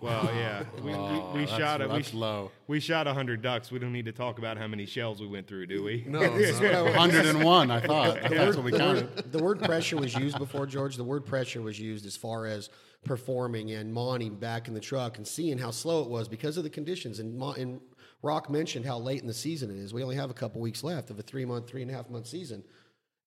well, 0.00 0.24
yeah, 0.34 0.64
we, 0.82 0.90
we, 0.90 0.90
we 0.92 1.44
that's- 1.44 1.50
shot 1.58 1.80
it. 1.80 1.88
We, 1.88 1.96
that's 1.96 2.14
low. 2.14 2.50
we 2.66 2.80
shot 2.80 3.06
hundred 3.06 3.42
ducks. 3.42 3.70
We 3.70 3.78
don't 3.78 3.92
need 3.92 4.04
to 4.06 4.12
talk 4.12 4.38
about 4.38 4.58
how 4.58 4.66
many 4.66 4.86
shells 4.86 5.20
we 5.20 5.26
went 5.26 5.46
through, 5.46 5.66
do 5.66 5.82
we? 5.82 6.04
No, 6.06 6.20
That's 6.20 6.60
no. 6.60 6.66
what 6.66 6.74
I 6.74 6.82
was- 6.82 6.94
101, 6.96 7.70
I 7.70 7.80
thought. 7.80 8.18
That's 8.28 8.56
what 8.56 8.64
we 8.64 8.70
the, 8.72 8.78
counted. 8.78 9.14
word, 9.16 9.32
the 9.32 9.42
word 9.42 9.62
pressure 9.62 9.96
was 9.96 10.14
used 10.14 10.38
before 10.38 10.66
George. 10.66 10.96
The 10.96 11.04
word 11.04 11.24
pressure 11.26 11.62
was 11.62 11.78
used 11.80 12.06
as 12.06 12.16
far 12.16 12.46
as 12.46 12.68
performing 13.04 13.70
and 13.72 13.92
Monty 13.94 14.30
back 14.30 14.68
in 14.68 14.74
the 14.74 14.80
truck 14.80 15.16
and 15.18 15.26
seeing 15.26 15.58
how 15.58 15.70
slow 15.70 16.02
it 16.02 16.08
was 16.10 16.28
because 16.28 16.56
of 16.56 16.64
the 16.64 16.70
conditions. 16.70 17.20
And, 17.20 17.36
Mon- 17.38 17.58
and 17.58 17.80
Rock 18.22 18.50
mentioned 18.50 18.84
how 18.84 18.98
late 18.98 19.20
in 19.20 19.26
the 19.28 19.34
season 19.34 19.70
it 19.70 19.76
is. 19.76 19.94
We 19.94 20.02
only 20.02 20.16
have 20.16 20.30
a 20.30 20.34
couple 20.34 20.60
weeks 20.60 20.82
left 20.82 21.10
of 21.10 21.18
a 21.18 21.22
three 21.22 21.44
month, 21.44 21.68
three 21.68 21.82
and 21.82 21.90
a 21.90 21.94
half 21.94 22.10
month 22.10 22.26
season. 22.26 22.64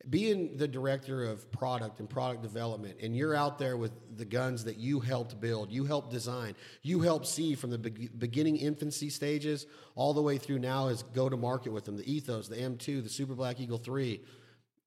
Being 0.09 0.55
the 0.55 0.67
director 0.67 1.25
of 1.25 1.51
product 1.51 1.99
and 1.99 2.09
product 2.09 2.41
development, 2.41 2.97
and 3.01 3.15
you're 3.15 3.35
out 3.35 3.59
there 3.59 3.75
with 3.75 3.91
the 4.17 4.23
guns 4.23 4.63
that 4.63 4.77
you 4.77 5.01
helped 5.01 5.39
build, 5.41 5.71
you 5.71 5.83
helped 5.83 6.09
design, 6.09 6.55
you 6.81 7.01
helped 7.01 7.27
see 7.27 7.53
from 7.53 7.69
the 7.69 7.77
be- 7.77 8.09
beginning 8.17 8.55
infancy 8.57 9.09
stages 9.09 9.67
all 9.95 10.13
the 10.13 10.21
way 10.21 10.38
through 10.38 10.59
now 10.59 10.88
is 10.88 11.03
go 11.03 11.27
to 11.27 11.35
market 11.35 11.73
with 11.73 11.83
them. 11.83 11.97
The 11.97 12.09
Ethos, 12.09 12.47
the 12.47 12.55
M2, 12.55 13.03
the 13.03 13.09
Super 13.09 13.35
Black 13.35 13.59
Eagle 13.59 13.77
3, 13.77 14.21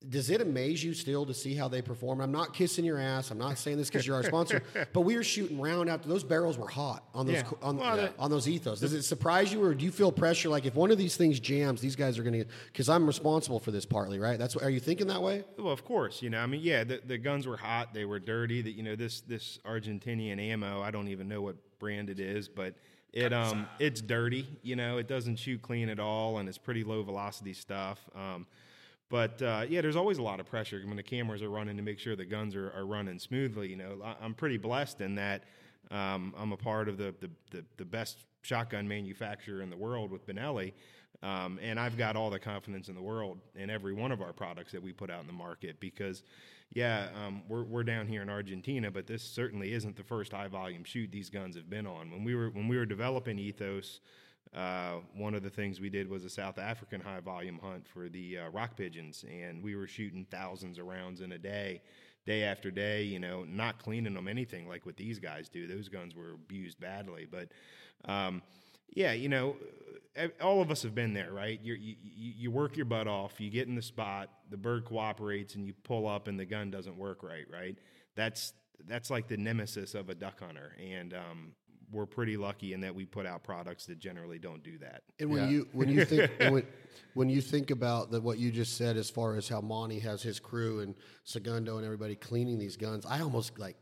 does 0.09 0.31
it 0.31 0.41
amaze 0.41 0.83
you 0.85 0.95
still 0.95 1.25
to 1.27 1.35
see 1.35 1.55
how 1.55 1.69
they 1.69 1.81
perform? 1.83 2.21
I'm 2.21 2.33
not 2.33 2.53
kissing 2.55 2.85
your 2.85 2.99
ass. 2.99 3.31
I'm 3.31 3.39
not 3.39 3.59
saying 3.59 3.77
this 3.79 3.89
because 3.89 4.07
you're 4.07 4.17
our 4.17 4.23
sponsor, 4.23 4.63
but 4.93 5.03
we 5.03 5.17
were 5.17 5.23
shooting 5.25 5.61
round 5.61 5.89
after 5.89 6.09
those 6.09 6.25
barrels 6.25 6.59
were 6.59 6.69
hot 6.69 7.05
on 7.15 7.27
those 7.27 7.37
Yeah. 7.37 7.51
on, 7.63 7.77
Well, 7.77 7.97
the- 7.97 8.13
on 8.19 8.31
those 8.31 8.49
ethos. 8.49 8.81
Does 8.81 8.93
it 8.93 9.03
surprise 9.03 9.53
you, 9.53 9.63
or 9.63 9.75
do 9.75 9.85
you 9.85 9.91
feel 9.93 10.13
pressure 10.13 10.49
like 10.49 10.67
if 10.67 10.75
one 10.75 10.91
of 10.91 10.99
these 10.99 11.17
things 11.17 11.41
jams, 11.41 11.81
these 11.81 11.97
guys 11.97 12.19
are 12.19 12.23
going 12.23 12.41
to? 12.41 12.45
Because 12.67 12.89
I'm 12.89 13.07
responsible 13.07 13.61
for 13.61 13.71
this 13.71 13.85
partly, 13.87 14.19
right? 14.19 14.39
That's 14.39 14.55
what, 14.55 14.65
are 14.65 14.71
you 14.71 14.81
thinking 14.81 15.07
that 15.09 15.23
way? 15.23 15.45
Well, 15.59 15.73
of 15.73 15.85
course, 15.85 16.23
you 16.23 16.31
know. 16.31 16.41
I 16.41 16.47
mean, 16.47 16.61
yeah, 16.63 16.85
the, 16.85 17.01
the 17.07 17.19
guns 17.19 17.47
were 17.47 17.57
hot. 17.57 17.95
They 17.95 18.05
were 18.05 18.19
dirty. 18.19 18.63
That 18.63 18.73
you 18.73 18.83
know, 18.83 18.97
this 18.97 19.21
this 19.23 19.59
Argentinian 19.65 20.39
ammo. 20.41 20.83
I 20.83 20.91
don't 20.91 21.09
even 21.09 21.29
know 21.29 21.43
what 21.43 21.57
brand 21.79 22.11
it 22.11 22.21
is, 22.21 22.49
but 22.49 22.75
It 23.13 23.33
um 23.33 23.67
it's 23.79 24.01
dirty, 24.01 24.47
you 24.63 24.75
know. 24.77 24.97
It 24.99 25.07
doesn't 25.07 25.37
shoot 25.37 25.61
clean 25.63 25.89
at 25.91 26.01
all, 26.01 26.39
and 26.39 26.49
it's 26.49 26.59
pretty 26.59 26.83
low 26.85 27.03
velocity 27.03 27.53
stuff. 27.53 27.99
Um, 28.15 28.47
but 29.13 29.43
uh, 29.43 29.67
yeah, 29.69 29.83
there's 29.83 29.95
always 29.95 30.17
a 30.17 30.23
lot 30.23 30.41
of 30.41 30.47
pressure 30.47 30.81
when 30.87 30.97
the 30.97 31.03
cameras 31.03 31.43
are 31.43 31.51
running 31.51 31.77
to 31.77 31.83
make 31.83 31.99
sure 31.99 32.17
the 32.17 32.25
guns 32.25 32.57
are, 32.57 32.73
are 32.75 32.87
running 32.87 33.19
smoothly. 33.19 33.69
You 33.69 33.77
know, 33.77 33.99
I'm 34.19 34.33
pretty 34.33 34.57
blessed 34.57 35.03
in 35.03 35.17
that 35.17 35.45
um, 35.91 36.35
I'm 36.35 36.51
a 36.53 36.57
part 36.57 36.89
of 36.89 36.97
the, 36.97 37.15
the, 37.21 37.29
the, 37.51 37.65
the 37.77 37.85
best 37.85 38.25
shotgun 38.41 38.89
manufacturer 38.89 39.61
in 39.61 39.69
the 39.69 39.77
world 39.77 40.11
with 40.11 40.27
Benelli. 40.27 40.73
Um, 41.23 41.59
and 41.61 41.79
I've 41.79 41.99
got 41.99 42.17
all 42.17 42.31
the 42.31 42.39
confidence 42.39 42.89
in 42.89 42.95
the 42.95 43.03
world 43.03 43.39
in 43.55 43.69
every 43.69 43.93
one 43.93 44.13
of 44.13 44.23
our 44.23 44.33
products 44.33 44.73
that 44.73 44.83
we 44.83 44.95
put 44.95 45.11
out 45.11 45.21
in 45.21 45.27
the 45.27 45.35
market 45.35 45.79
because, 45.79 46.23
yeah, 46.73 47.09
um, 47.23 47.43
we're, 47.49 47.65
we're 47.65 47.85
down 47.85 48.07
here 48.07 48.23
in 48.23 48.31
Argentina, 48.31 48.91
but 48.91 49.07
this 49.07 49.23
certainly 49.23 49.75
isn't 49.75 49.95
the 49.95 50.03
first 50.03 50.33
high 50.33 50.49
volume 50.49 50.85
shoot 50.85 51.13
these 51.13 51.29
guns 51.29 51.55
have 51.55 51.69
been 51.69 51.87
on. 51.87 52.11
When 52.11 52.25
we 52.25 52.35
were 52.35 52.49
when 52.49 52.67
we 52.67 52.79
were 52.79 52.87
developing 52.87 53.39
Ethos, 53.39 54.01
uh, 54.55 54.97
one 55.15 55.35
of 55.35 55.43
the 55.43 55.51
things 55.51 55.81
we 55.81 55.89
did 55.89 56.09
was 56.09 56.25
a 56.25 56.31
South 56.31 56.59
African 56.59 57.01
high 57.01 57.21
volume 57.21 57.59
hunt 57.63 57.87
for 57.89 58.09
the 58.09 58.39
uh, 58.39 58.51
rock 58.51 58.77
pigeons, 58.77 59.25
and 59.29 59.63
we 59.63 59.75
were 59.75 59.87
shooting 59.87 60.27
thousands 60.31 60.79
of 60.79 60.87
rounds 60.87 61.23
in 61.23 61.33
a 61.33 61.39
day, 61.39 61.81
day 62.27 62.43
after 62.43 62.71
day. 62.71 63.03
You 63.03 63.19
know, 63.19 63.45
not 63.45 63.79
cleaning 63.79 64.15
them 64.15 64.29
anything 64.29 64.69
like 64.69 64.85
what 64.85 64.97
these 64.97 65.19
guys 65.19 65.49
do. 65.49 65.67
Those 65.67 65.89
guns 65.89 66.15
were 66.15 66.33
abused 66.33 66.79
badly, 66.79 67.27
but 67.31 67.49
um, 68.05 68.43
yeah, 68.95 69.13
you 69.13 69.29
know, 69.29 69.57
all 70.43 70.61
of 70.61 70.71
us 70.71 70.83
have 70.83 70.95
been 70.95 71.15
there, 71.15 71.33
right? 71.33 71.59
You're, 71.63 71.77
you 71.77 71.97
you 72.03 72.33
you 72.37 72.51
work 72.51 72.77
your 72.77 72.85
butt 72.85 73.09
off, 73.09 73.41
you 73.41 73.51
get 73.51 73.69
in 73.69 73.75
the 73.75 73.83
spot, 73.83 74.29
the 74.51 74.59
bird 74.59 74.85
cooperates, 74.85 75.55
and 75.55 75.67
you 75.67 75.73
pull 75.85 76.07
up, 76.07 76.29
and 76.29 76.39
the 76.39 76.45
gun 76.45 76.71
doesn't 76.71 76.97
work 76.97 77.23
right, 77.23 77.47
right? 77.51 77.79
That's 78.17 78.53
that's 78.87 79.11
like 79.11 79.29
the 79.29 79.37
nemesis 79.37 79.95
of 79.95 80.11
a 80.11 80.15
duck 80.15 80.41
hunter, 80.41 80.77
and 80.79 81.15
um, 81.15 81.53
we're 81.93 82.07
pretty 82.07 82.37
lucky 82.37 82.73
in 82.73 82.81
that 82.81 82.95
we 82.95 83.05
put 83.05 83.27
out 83.27 83.45
products 83.45 83.87
that 83.87 83.99
generally 83.99 84.39
don't 84.39 84.63
do 84.63 84.79
that. 84.79 85.03
And 85.21 85.31
when 85.31 85.45
Yeah. 85.45 85.51
you 85.51 85.69
when 85.73 85.89
you 85.91 86.05
think 86.05 86.31
when, 86.41 86.67
when 87.15 87.29
you 87.29 87.41
think 87.41 87.71
about 87.71 88.11
the, 88.11 88.21
what 88.21 88.39
you 88.39 88.51
just 88.51 88.77
said 88.77 88.97
as 88.97 89.11
far 89.11 89.37
as 89.37 89.49
how 89.49 89.61
Monty 89.61 89.99
has 90.01 90.23
his 90.23 90.41
crew 90.41 90.81
and 90.81 90.95
Segundo 91.25 91.77
and 91.77 91.85
everybody 91.85 92.15
cleaning 92.17 92.59
these 92.59 92.77
guns, 92.77 93.05
I 93.07 93.21
almost 93.21 93.59
like 93.59 93.77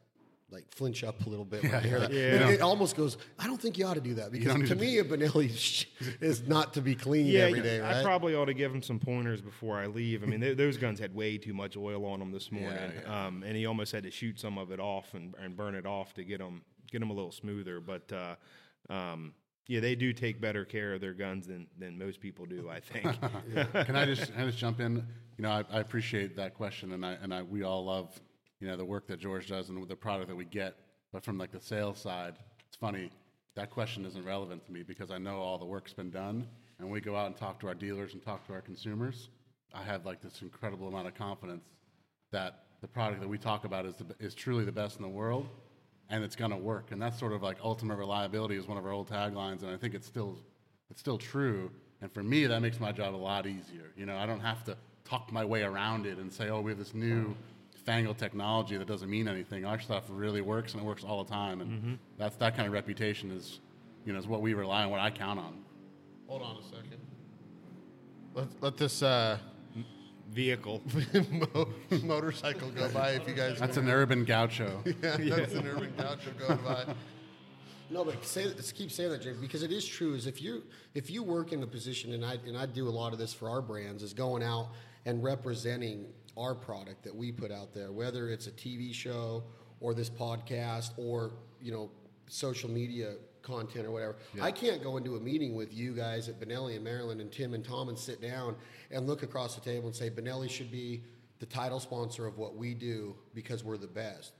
like 0.53 0.65
flinch 0.75 1.05
up 1.05 1.25
a 1.27 1.29
little 1.29 1.45
bit 1.45 1.63
when 1.63 1.73
I 1.73 1.79
hear 1.81 2.01
that. 2.01 2.13
Yeah. 2.13 2.49
It, 2.49 2.55
it 2.55 2.61
almost 2.61 2.97
goes. 2.97 3.19
I 3.39 3.47
don't 3.47 3.63
think 3.63 3.79
you 3.79 3.87
ought 3.87 3.95
to 3.95 4.01
do 4.01 4.15
that 4.15 4.33
because 4.33 4.49
don't 4.53 4.67
to 4.67 4.75
me 4.75 4.99
a 4.99 5.05
Benelli 5.05 5.87
is 6.21 6.49
not 6.49 6.75
to 6.75 6.81
be 6.81 6.97
cleaned 6.97 7.33
every 7.37 7.61
day, 7.61 7.81
I 7.81 8.03
probably 8.03 8.35
ought 8.35 8.47
to 8.47 8.55
give 8.55 8.75
him 8.75 8.83
some 8.83 8.99
pointers 8.99 9.41
before 9.41 9.79
I 9.79 9.87
leave. 9.87 10.25
I 10.25 10.27
mean, 10.27 10.41
th- 10.41 10.57
those 10.57 10.77
guns 10.77 10.99
had 10.99 11.15
way 11.15 11.39
too 11.39 11.55
much 11.55 11.77
oil 11.77 12.05
on 12.05 12.19
them 12.19 12.33
this 12.33 12.51
morning, 12.51 12.91
yeah. 13.05 13.27
Um, 13.27 13.45
and 13.47 13.57
he 13.57 13.65
almost 13.67 13.93
had 13.93 14.03
to 14.03 14.11
shoot 14.11 14.41
some 14.41 14.59
of 14.59 14.73
it 14.73 14.81
off 14.81 15.15
and, 15.15 15.37
and 15.41 15.57
burn 15.57 15.77
it 15.77 15.87
off 15.87 16.15
to 16.15 16.25
get 16.25 16.39
them 16.41 16.63
get 16.91 17.01
them 17.01 17.11
a 17.11 17.15
little 17.15 17.33
smoother. 17.33 17.81
But 17.81 18.13
uh, 18.13 18.93
um, 18.93 19.35
yeah, 19.67 19.81
they 19.81 19.95
do 19.95 20.13
take 20.13 20.41
better 20.41 20.65
care 20.65 20.95
of 20.95 21.01
their 21.01 21.15
guns 21.15 21.47
than 21.47 21.67
than 21.79 21.99
most 21.99 22.21
people 22.21 22.47
do. 22.47 22.69
I 22.69 22.81
think. 22.81 23.05
Can 23.87 23.97
I 23.97 24.05
just 24.05 24.33
can 24.33 24.43
I 24.43 24.47
just 24.47 24.59
jump 24.59 24.81
in? 24.81 25.07
You 25.37 25.43
know, 25.43 25.51
I, 25.51 25.65
I 25.71 25.81
appreciate 25.81 26.37
that 26.37 26.55
question, 26.55 26.93
and 26.93 27.05
I 27.05 27.13
and 27.23 27.33
I 27.33 27.43
we 27.43 27.63
all 27.63 27.85
love 27.85 28.21
you 28.61 28.67
know 28.67 28.77
the 28.77 28.85
work 28.85 29.07
that 29.09 29.21
George 29.21 29.49
does 29.49 29.69
and 29.69 29.89
the 29.89 29.97
product 29.97 30.29
that 30.29 30.37
we 30.37 30.45
get. 30.45 30.77
But 31.13 31.25
from 31.25 31.39
like 31.39 31.51
the 31.51 31.61
sales 31.61 31.99
side, 31.99 32.35
it's 32.69 32.77
funny 32.77 33.11
that 33.57 33.71
question 33.71 34.05
isn't 34.05 34.25
relevant 34.25 34.65
to 34.67 34.73
me 34.73 34.83
because 34.83 35.11
I 35.11 35.19
know 35.19 35.39
all 35.39 35.59
the 35.59 35.65
work's 35.65 35.93
been 35.93 36.11
done, 36.11 36.47
and 36.79 36.91
we 36.91 37.01
go 37.01 37.17
out 37.17 37.27
and 37.27 37.37
talk 37.37 37.61
to 37.61 37.69
our 37.69 37.75
dealers 37.75 38.15
and 38.15 38.23
talk 38.23 38.47
to 38.47 38.53
our 38.53 38.61
consumers. 38.61 39.29
I 39.75 39.83
have 39.83 40.07
like 40.07 40.21
this 40.21 40.43
incredible 40.43 40.89
amount 40.89 41.09
of 41.09 41.15
confidence 41.15 41.65
that 42.33 42.65
the 42.81 42.89
product 42.89 43.21
that 43.21 43.29
we 43.29 43.39
talk 43.39 43.65
about 43.65 43.87
is 43.87 43.97
the, 43.97 44.15
is 44.19 44.35
truly 44.35 44.65
the 44.65 44.73
best 44.73 44.97
in 44.97 45.03
the 45.03 45.09
world, 45.09 45.49
and 46.11 46.25
it's 46.25 46.37
going 46.37 46.51
to 46.51 46.57
work. 46.57 46.91
And 46.91 47.01
that's 47.01 47.19
sort 47.19 47.33
of 47.33 47.43
like 47.43 47.57
ultimate 47.63 47.97
reliability 47.97 48.57
is 48.57 48.67
one 48.67 48.77
of 48.77 48.85
our 48.85 48.93
old 48.93 49.09
taglines, 49.09 49.63
and 49.63 49.71
I 49.71 49.77
think 49.77 49.95
it's 49.95 50.07
still 50.07 50.39
it's 50.91 51.01
still 51.01 51.19
true. 51.19 51.71
And 52.03 52.11
for 52.13 52.23
me, 52.23 52.47
that 52.47 52.61
makes 52.61 52.81
my 52.81 52.93
job 52.93 53.15
a 53.15 53.17
lot 53.17 53.47
easier. 53.47 53.93
You 53.97 54.07
know, 54.07 54.17
I 54.17 54.27
don't 54.27 54.41
have 54.41 54.65
to 54.65 54.77
talk 55.05 55.31
my 55.33 55.45
way 55.45 55.63
around 55.63 56.07
it 56.07 56.19
and 56.19 56.33
say, 56.33 56.49
oh, 56.49 56.61
we 56.61 56.71
have 56.71 56.79
this 56.79 56.95
new 56.95 57.37
fangled 57.85 58.19
technology 58.19 58.77
that 58.77 58.87
doesn't 58.87 59.11
mean 59.11 59.29
anything. 59.29 59.65
Our 59.65 59.79
stuff 59.81 60.05
really 60.09 60.41
works, 60.41 60.73
and 60.73 60.83
it 60.83 60.87
works 60.87 61.05
all 61.05 61.23
the 61.23 61.31
time. 61.31 61.61
And 61.61 61.99
that's 62.19 62.37
that 62.37 62.57
kind 62.57 62.67
of 62.67 62.73
reputation 62.73 63.31
is, 63.31 63.61
you 64.05 64.13
know, 64.13 64.19
is 64.19 64.27
what 64.27 64.41
we 64.41 64.55
rely 64.55 64.85
on, 64.85 64.91
what 64.91 65.01
I 65.01 65.11
count 65.11 65.39
on. 65.39 65.59
Hold 66.27 66.43
on 66.43 66.57
a 66.57 66.63
second. 66.63 66.99
Let, 68.35 68.47
let 68.61 68.77
this 68.77 69.03
uh, 69.03 69.39
Vehicle. 70.31 70.83
mo- 71.31 71.69
motorcycle 72.03 72.71
go 72.71 72.89
by 72.91 73.11
if 73.11 73.27
you 73.27 73.35
guys. 73.35 73.59
That's 73.59 73.77
an 73.77 73.89
urban 73.89 74.25
gaucho. 74.25 74.83
yeah, 75.03 75.17
that's 75.17 75.55
an 75.55 75.67
urban 75.67 75.93
gaucho 75.97 76.31
going 76.39 76.61
by. 76.65 76.95
No, 77.91 78.05
but 78.05 78.25
say, 78.25 78.45
let's 78.45 78.71
keep 78.71 78.93
saying 78.93 79.11
that, 79.11 79.23
James, 79.23 79.39
because 79.39 79.65
it 79.65 79.73
is 79.73 79.85
true. 79.85 80.15
Is 80.15 80.27
if 80.29 80.41
you 80.41 80.63
if 80.95 81.11
you 81.11 81.25
work 81.25 81.53
in 81.53 81.61
the 81.61 81.67
position, 81.67 82.13
and 82.13 82.25
I 82.25 82.39
and 82.47 82.57
I 82.57 82.67
do 82.67 82.89
a 82.89 82.91
lot 82.91 83.13
of 83.13 83.19
this 83.19 83.35
for 83.35 83.51
our 83.51 83.61
brands, 83.61 84.03
is 84.03 84.15
going 84.15 84.43
out 84.45 84.69
and 85.05 85.23
representing 85.23 86.07
our 86.37 86.55
product 86.55 87.03
that 87.03 87.15
we 87.15 87.33
put 87.33 87.51
out 87.51 87.75
there, 87.75 87.91
whether 87.91 88.29
it's 88.29 88.47
a 88.47 88.53
TV 88.53 88.95
show 88.95 89.43
or 89.81 89.95
this 89.95 90.09
podcast 90.09 90.93
or 90.97 91.33
you 91.61 91.73
know 91.73 91.91
social 92.29 92.71
media 92.71 93.15
content 93.43 93.87
or 93.87 93.91
whatever. 93.91 94.17
I 94.41 94.53
can't 94.53 94.83
go 94.83 94.97
into 94.97 95.17
a 95.17 95.21
meeting 95.21 95.55
with 95.55 95.73
you 95.75 95.95
guys 95.95 96.29
at 96.29 96.41
Benelli 96.41 96.75
and 96.77 96.85
Maryland 96.85 97.21
and 97.21 97.31
Tim 97.31 97.55
and 97.55 97.65
Tom 97.65 97.89
and 97.89 97.99
sit 97.99 98.21
down 98.21 98.57
and 98.91 99.07
look 99.07 99.23
across 99.23 99.55
the 99.55 99.61
table 99.61 99.87
and 99.87 99.95
say 99.95 100.11
Benelli 100.11 100.49
should 100.51 100.71
be 100.71 101.03
the 101.39 101.47
title 101.47 101.81
sponsor 101.81 102.27
of 102.27 102.39
what 102.39 102.57
we 102.57 102.75
do 102.75 103.17
because 103.35 103.65
we're 103.65 103.79
the 103.79 103.87
best. 103.87 104.33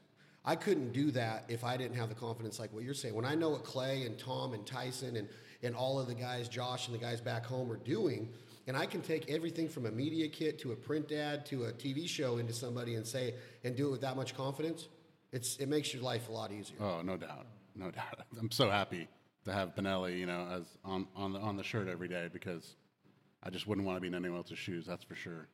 I 0.45 0.57
couldn't 0.57 0.93
do 0.93 1.11
that 1.13 1.45
if 1.49 1.65
I 1.65 1.77
didn't 1.77 1.97
have 1.97 2.09
the 2.09 2.15
confidence 2.15 2.59
like 2.59 2.73
what 2.73 2.83
you're 2.83 2.95
saying. 2.95 3.15
When 3.15 3.25
I 3.25 3.35
know 3.35 3.51
what 3.51 3.65
Clay 3.65 4.05
and 4.05 4.19
Tom 4.19 4.55
and 4.55 4.67
Tyson 4.67 5.17
and, 5.17 5.29
and 5.63 5.75
all 5.75 5.99
of 5.99 6.07
the 6.07 6.15
guys, 6.15 6.49
Josh 6.49 6.89
and 6.89 6.95
the 6.95 7.01
guys 7.01 7.21
back 7.21 7.45
home 7.45 7.71
are 7.71 7.77
doing, 7.77 8.29
and 8.67 8.77
I 8.77 8.87
can 8.87 9.03
take 9.03 9.31
everything 9.31 9.69
from 9.69 9.87
a 9.87 9.91
media 9.91 10.29
kit 10.29 10.59
to 10.61 10.73
a 10.73 10.77
print 10.77 11.13
ad 11.13 11.45
to 11.47 11.65
a 11.65 11.73
TV 11.73 12.09
show 12.09 12.39
into 12.39 12.53
somebody 12.53 12.95
and 12.95 13.07
say 13.07 13.35
and 13.65 13.77
do 13.77 13.89
it 13.89 13.91
with 13.91 14.01
that 14.01 14.17
much 14.17 14.35
confidence, 14.35 14.89
it's 15.33 15.57
it 15.57 15.69
makes 15.69 15.93
your 15.93 16.03
life 16.03 16.29
a 16.29 16.33
lot 16.33 16.53
easier. 16.53 16.77
Oh, 16.81 17.03
no 17.03 17.17
doubt, 17.17 17.47
no 17.81 17.91
doubt. 17.91 18.21
I'm 18.39 18.51
so 18.51 18.71
happy 18.71 19.09
to 19.45 19.53
have 19.53 19.75
Benelli, 19.75 20.19
you 20.19 20.27
know, 20.27 20.47
as 20.51 20.67
on 20.85 21.09
on 21.17 21.33
the 21.33 21.41
on 21.41 21.57
the 21.57 21.65
shirt 21.65 21.89
every 21.89 22.09
day 22.09 22.29
because 22.33 22.77
I 23.43 23.51
just 23.51 23.67
wouldn't 23.67 23.87
want 23.87 23.97
to 23.97 24.01
be 24.01 24.09
in 24.09 24.15
anyone 24.15 24.39
else's 24.39 24.59
shoes. 24.59 24.87
That's 24.87 25.03
for 25.03 25.15
sure. 25.15 25.49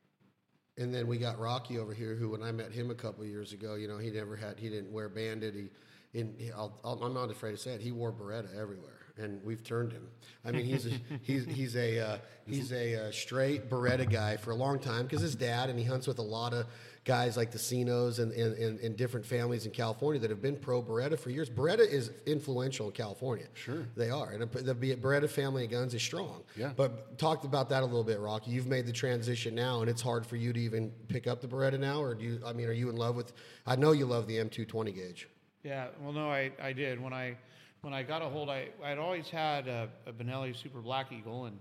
And 0.79 0.93
then 0.93 1.07
we 1.07 1.17
got 1.17 1.39
Rocky 1.39 1.79
over 1.79 1.95
here, 1.95 2.15
who 2.15 2.29
when 2.29 2.43
I 2.43 2.53
met 2.53 2.71
him 2.71 2.91
a 2.91 2.95
couple 2.95 3.23
of 3.23 3.31
years 3.31 3.55
ago, 3.55 3.77
you 3.77 3.89
know, 3.89 3.97
he 3.97 4.11
never 4.11 4.37
had, 4.37 4.59
he 4.59 4.69
didn't 4.69 4.93
wear 4.93 5.09
bandit. 5.09 5.55
He, 5.55 5.71
in, 6.13 6.35
he 6.37 6.53
I'll, 6.53 6.79
I'll, 6.85 7.03
I'm 7.03 7.15
not 7.15 7.31
afraid 7.31 7.53
to 7.53 7.57
say 7.57 7.73
it. 7.73 7.81
He 7.81 7.93
wore 7.93 8.13
Beretta 8.13 8.55
everywhere, 8.59 8.99
and 9.17 9.43
we've 9.43 9.65
turned 9.65 9.93
him. 9.93 10.07
I 10.45 10.51
mean, 10.51 10.67
he's 10.67 10.87
a, 10.87 10.91
he's 11.23 11.47
he's 11.47 11.77
a 11.77 11.99
uh, 12.01 12.19
he's 12.47 12.73
a 12.73 13.07
uh, 13.07 13.11
straight 13.11 13.71
Beretta 13.71 14.11
guy 14.11 14.37
for 14.37 14.51
a 14.51 14.55
long 14.55 14.79
time 14.79 15.05
because 15.05 15.23
his 15.23 15.35
dad, 15.35 15.71
and 15.71 15.79
he 15.79 15.85
hunts 15.85 16.07
with 16.07 16.19
a 16.19 16.23
lot 16.23 16.53
of 16.53 16.67
guys 17.07 17.37
like 17.37 17.53
the 17.53 17.59
Cinos 17.59 18.19
and, 18.19 18.33
and, 18.33 18.59
and, 18.59 18.81
and 18.81 18.97
different 18.97 19.25
families 19.25 19.65
in 19.65 19.71
California 19.71 20.21
that 20.21 20.29
have 20.29 20.43
been 20.43 20.57
pro 20.57 20.83
Beretta 20.83 21.17
for 21.19 21.31
years. 21.31 21.49
Beretta 21.49 21.89
is 21.89 22.11
influential 22.27 22.87
in 22.87 22.93
California. 22.93 23.47
Sure. 23.55 23.87
they 23.97 24.11
are, 24.11 24.33
and 24.33 24.43
the 24.43 24.75
Beretta 24.75 25.31
family 25.31 25.65
of 25.65 25.71
guns 25.71 25.95
is 25.95 26.03
strong. 26.03 26.43
Yeah. 26.57 26.73
But 26.77 27.17
talked 27.17 27.45
about 27.45 27.69
that 27.71 27.85
a 27.85 27.87
little 27.87 28.05
bit, 28.05 28.19
Rocky. 28.19 28.51
You've 28.51 28.67
made 28.67 28.87
the 28.87 28.93
transition 28.93 29.55
now, 29.55 29.81
and 29.81 29.89
it's 29.89 30.03
hard 30.03 30.27
for 30.27 30.35
you 30.35 30.53
to 30.53 30.61
even 30.61 30.91
pick 31.07 31.29
up 31.29 31.41
the 31.41 31.47
Beretta 31.47 31.79
now, 31.79 32.03
or 32.03 32.15
do 32.15 32.25
you? 32.25 32.41
I 32.45 32.53
mean, 32.53 32.67
are 32.67 32.73
you 32.73 32.91
in 32.91 32.97
love 32.97 33.15
with? 33.15 33.33
I 33.67 33.77
know 33.77 33.93
you 33.93 34.05
love 34.05 34.27
the 34.27 34.37
M2 34.37 34.69
20 34.69 34.91
gauge. 34.91 35.29
Yeah, 35.63 35.87
well, 36.03 36.13
no, 36.13 36.31
I, 36.31 36.51
I 36.61 36.73
did 36.73 37.01
when 37.01 37.13
I 37.13 37.37
when 37.83 37.95
I 37.95 38.03
got 38.03 38.21
a 38.21 38.27
hold. 38.27 38.51
I 38.51 38.69
I'd 38.85 38.99
always 38.99 39.31
had 39.31 39.69
a, 39.69 39.89
a 40.07 40.13
Benelli 40.13 40.61
Super 40.61 40.81
Black 40.81 41.13
Eagle, 41.13 41.47
and 41.47 41.57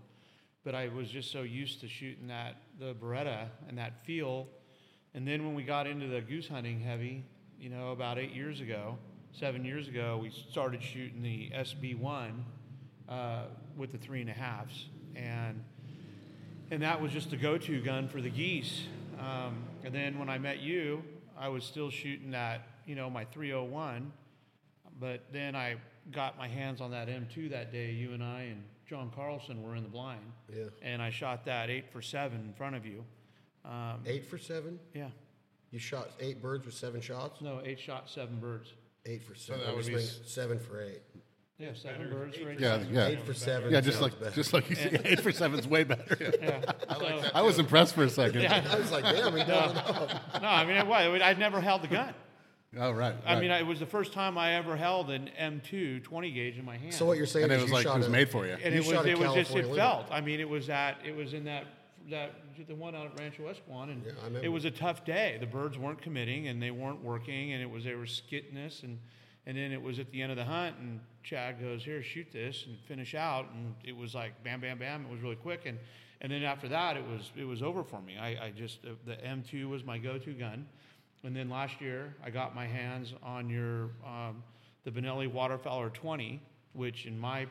but 0.63 0.73
I 0.73 0.87
was 0.87 1.07
just 1.07 1.31
so 1.31 1.43
used 1.43 1.81
to 1.81 1.87
shooting 1.87 2.27
that 2.29 2.55
the 2.79 2.95
Beretta 2.95 3.47
and 3.69 3.77
that 3.77 4.03
feel. 4.05 4.47
And 5.15 5.25
then 5.25 5.45
when 5.45 5.55
we 5.55 5.63
got 5.63 5.87
into 5.87 6.07
the 6.07 6.19
goose 6.19 6.49
hunting 6.49 6.81
heavy, 6.81 7.23
you 7.57 7.69
know, 7.69 7.93
about 7.93 8.19
eight 8.19 8.33
years 8.33 8.59
ago, 8.59 8.97
seven 9.31 9.63
years 9.63 9.87
ago, 9.87 10.19
we 10.21 10.29
started 10.29 10.83
shooting 10.83 11.21
the 11.21 11.51
SB1 11.55 12.31
uh, 13.07 13.43
with 13.77 13.93
the 13.93 13.97
three 13.97 14.19
and 14.19 14.29
a 14.29 14.33
halves, 14.33 14.87
and 15.15 15.63
and 16.69 16.81
that 16.81 17.01
was 17.01 17.13
just 17.13 17.29
the 17.29 17.37
go-to 17.37 17.81
gun 17.81 18.09
for 18.09 18.19
the 18.19 18.29
geese. 18.29 18.87
Um, 19.17 19.63
and 19.85 19.95
then 19.95 20.19
when 20.19 20.29
I 20.29 20.37
met 20.37 20.59
you, 20.59 21.01
I 21.37 21.47
was 21.47 21.63
still 21.63 21.89
shooting 21.89 22.31
that, 22.31 22.67
you 22.85 22.95
know, 22.95 23.09
my 23.09 23.23
301. 23.25 24.11
But 24.99 25.25
then 25.31 25.55
I 25.55 25.75
got 26.11 26.37
my 26.37 26.47
hands 26.47 26.81
on 26.81 26.91
that 26.91 27.07
M2 27.07 27.51
that 27.51 27.71
day. 27.71 27.91
You 27.91 28.13
and 28.13 28.23
I 28.23 28.41
and 28.41 28.63
John 28.89 29.11
Carlson 29.15 29.61
were 29.61 29.75
in 29.75 29.83
the 29.83 29.89
blind. 29.89 30.25
Yeah. 30.53 30.65
And 30.81 31.01
I 31.01 31.11
shot 31.11 31.45
that 31.45 31.69
eight 31.69 31.91
for 31.93 32.01
seven 32.01 32.39
in 32.39 32.53
front 32.53 32.75
of 32.75 32.85
you. 32.85 33.05
Um, 33.67 34.01
Eight 34.05 34.25
for 34.25 34.37
seven. 34.37 34.79
yeah. 34.93 35.07
You 35.71 35.79
shot 35.79 36.09
eight 36.19 36.41
birds 36.41 36.65
with 36.65 36.75
seven 36.75 37.01
shots. 37.01 37.41
No, 37.41 37.61
eight 37.65 37.79
shot, 37.79 38.09
seven 38.09 38.37
birds. 38.39 38.71
Eight 39.05 39.23
for 39.23 39.35
seven. 39.35 39.61
that 39.63 39.69
I 39.71 39.73
was 39.73 39.87
would 39.89 39.95
be 39.97 40.01
thinking 40.03 40.27
seven 40.27 40.59
for 40.59 40.81
eight. 40.81 41.01
Yeah, 41.57 41.69
seven 41.73 42.09
birds 42.09 42.37
for 42.37 42.49
eight 42.51 42.59
Yeah, 42.59 42.77
shots. 42.79 42.89
yeah, 42.91 43.07
Eight 43.07 43.21
for 43.25 43.33
seven. 43.33 43.71
yeah. 43.71 43.81
Just 43.81 43.99
sounds 43.99 44.11
like 44.13 44.19
better. 44.21 44.35
just 44.35 44.53
like 44.53 44.69
you 44.69 44.75
said, 44.75 45.01
eight 45.05 45.21
for 45.21 45.31
seven 45.31 45.59
is 45.59 45.67
way 45.67 45.83
better. 45.83 46.17
Yeah. 46.41 46.61
So- 46.97 47.29
I 47.33 47.41
was 47.41 47.59
impressed 47.59 47.95
for 47.95 48.03
a 48.03 48.09
second. 48.09 48.41
Yeah. 48.41 48.63
I 48.69 48.77
was 48.77 48.91
like, 48.91 49.03
damn, 49.03 49.35
he 49.35 49.43
No, 49.43 49.71
no. 49.73 50.07
no, 50.41 50.47
I 50.47 50.65
mean, 50.65 50.87
what? 50.87 51.21
I'd 51.21 51.39
never 51.39 51.59
held 51.61 51.81
the 51.81 51.87
gun. 51.87 52.13
Oh, 52.77 52.91
right. 52.91 53.15
I 53.25 53.33
right. 53.35 53.41
mean, 53.41 53.51
it 53.51 53.65
was 53.65 53.79
the 53.79 53.85
first 53.85 54.11
time 54.11 54.37
I 54.37 54.55
ever 54.55 54.75
held 54.75 55.09
an 55.09 55.29
M2 55.39 56.03
20 56.03 56.31
gauge 56.31 56.57
in 56.57 56.65
my 56.65 56.77
hand. 56.77 56.93
So 56.93 57.05
what 57.05 57.17
you're 57.17 57.25
saying 57.25 57.45
and 57.45 57.53
it 57.53 57.55
is 57.55 57.61
was 57.63 57.69
you 57.69 57.75
like 57.75 57.83
shot 57.85 57.95
it 57.95 57.99
was 57.99 58.07
a- 58.07 58.11
made 58.11 58.29
for 58.29 58.45
you. 58.45 58.53
and 58.53 58.73
You 58.75 58.81
it 58.81 58.85
was 58.85 58.87
shot 58.87 59.05
a 59.05 59.09
it 59.09 59.17
was 59.17 59.33
just 59.33 59.51
it 59.51 59.53
California 59.53 59.75
felt. 59.75 60.05
I 60.11 60.19
mean, 60.21 60.39
it 60.41 60.49
was 60.49 60.67
that 60.67 60.97
it 61.05 61.15
was 61.15 61.33
in 61.33 61.45
that 61.45 61.65
that 62.09 62.33
the 62.67 62.75
one 62.75 62.95
out 62.95 63.07
at 63.07 63.19
Rancho 63.19 63.43
Esquon, 63.43 63.89
and 63.89 64.03
Yeah, 64.05 64.39
it 64.41 64.49
was 64.49 64.65
a 64.65 64.71
tough 64.71 65.05
day. 65.05 65.37
The 65.39 65.47
birds 65.47 65.77
weren't 65.77 66.01
committing, 66.01 66.47
and 66.47 66.61
they 66.61 66.71
weren't 66.71 67.03
working, 67.03 67.53
and 67.53 67.61
it 67.61 67.69
was 67.69 67.83
they 67.83 67.95
were 67.95 68.05
skitting 68.05 68.57
us, 68.57 68.83
and 68.83 68.99
and 69.47 69.57
then 69.57 69.71
it 69.71 69.81
was 69.81 69.99
at 69.99 70.11
the 70.11 70.21
end 70.21 70.31
of 70.31 70.37
the 70.37 70.45
hunt, 70.45 70.77
and 70.79 70.99
Chad 71.23 71.59
goes, 71.59 71.83
"Here, 71.83 72.01
shoot 72.01 72.27
this 72.31 72.65
and 72.65 72.77
finish 72.87 73.15
out," 73.15 73.49
and 73.53 73.75
it 73.83 73.95
was 73.95 74.15
like 74.15 74.43
bam, 74.43 74.61
bam, 74.61 74.77
bam. 74.77 75.05
It 75.05 75.11
was 75.11 75.21
really 75.21 75.35
quick, 75.35 75.65
and 75.65 75.77
and 76.21 76.31
then 76.31 76.43
after 76.43 76.67
that, 76.69 76.97
it 76.97 77.05
was 77.07 77.31
it 77.35 77.45
was 77.45 77.61
over 77.61 77.83
for 77.83 78.01
me. 78.01 78.17
I, 78.17 78.45
I 78.45 78.53
just 78.55 78.81
the 78.83 79.15
M2 79.15 79.69
was 79.69 79.83
my 79.83 79.97
go-to 79.97 80.33
gun. 80.33 80.67
And 81.23 81.35
then 81.35 81.49
last 81.49 81.81
year, 81.81 82.15
I 82.23 82.29
got 82.29 82.53
my 82.53 82.67
hands 82.67 83.13
on 83.23 83.49
your 83.49 83.89
um, 84.05 84.43
the 84.83 84.91
Benelli 84.91 85.31
Waterfowler 85.31 85.91
20, 85.91 86.39
which, 86.73 87.07
in 87.07 87.17
my 87.17 87.47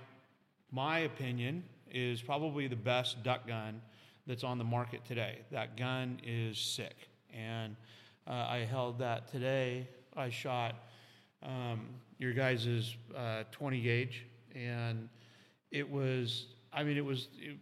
my 0.71 1.01
opinion, 1.01 1.65
is 1.91 2.23
probably 2.23 2.69
the 2.69 2.77
best 2.77 3.23
duck 3.25 3.47
gun 3.49 3.81
that's 4.27 4.45
on 4.45 4.59
the 4.59 4.65
market 4.65 5.05
today. 5.05 5.39
That 5.51 5.77
gun 5.77 6.21
is 6.25 6.59
sick, 6.59 7.09
and 7.33 7.77
uh, 8.27 8.33
I 8.33 8.67
held 8.71 8.99
that 9.01 9.29
today. 9.29 9.89
I 10.17 10.31
shot 10.31 10.77
um, 11.43 11.87
your 12.19 12.33
guys' 12.33 12.97
uh, 13.17 13.45
20 13.51 13.81
gauge, 13.81 14.27
and 14.55 15.09
it 15.71 15.89
was. 15.89 16.47
I 16.73 16.83
mean, 16.83 16.97
it 16.97 17.05
was. 17.05 17.29
It, 17.39 17.57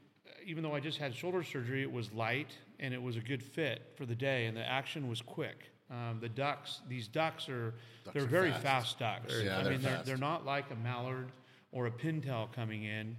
even 0.45 0.65
though 0.65 0.75
I 0.75 0.81
just 0.81 0.99
had 0.99 1.15
shoulder 1.15 1.45
surgery, 1.45 1.83
it 1.83 1.93
was 1.93 2.13
light 2.13 2.51
and 2.83 2.93
it 2.93 3.01
was 3.01 3.17
a 3.17 3.21
good 3.21 3.43
fit 3.43 3.93
for 3.97 4.05
the 4.05 4.15
day, 4.15 4.47
and 4.47 4.57
the 4.57 4.69
action 4.69 5.09
was 5.09 5.23
quick. 5.23 5.71
Um, 5.91 6.19
the 6.21 6.29
ducks, 6.29 6.81
these 6.89 7.07
ducks 7.07 7.49
are 7.49 7.75
they're 8.13 8.25
are 8.25 8.27
very 8.27 8.51
fast. 8.51 8.99
fast, 8.99 8.99
ducks. 8.99 9.35
Yeah, 9.43 9.59
I 9.59 9.63
they're 9.63 9.73
mean, 9.73 9.83
They're, 9.83 10.03
they're 10.05 10.17
not 10.17 10.45
like 10.45 10.71
a 10.71 10.77
mallard 10.77 11.31
or 11.71 11.87
a 11.87 11.91
pintail 11.91 12.53
coming 12.53 12.85
in. 12.85 13.17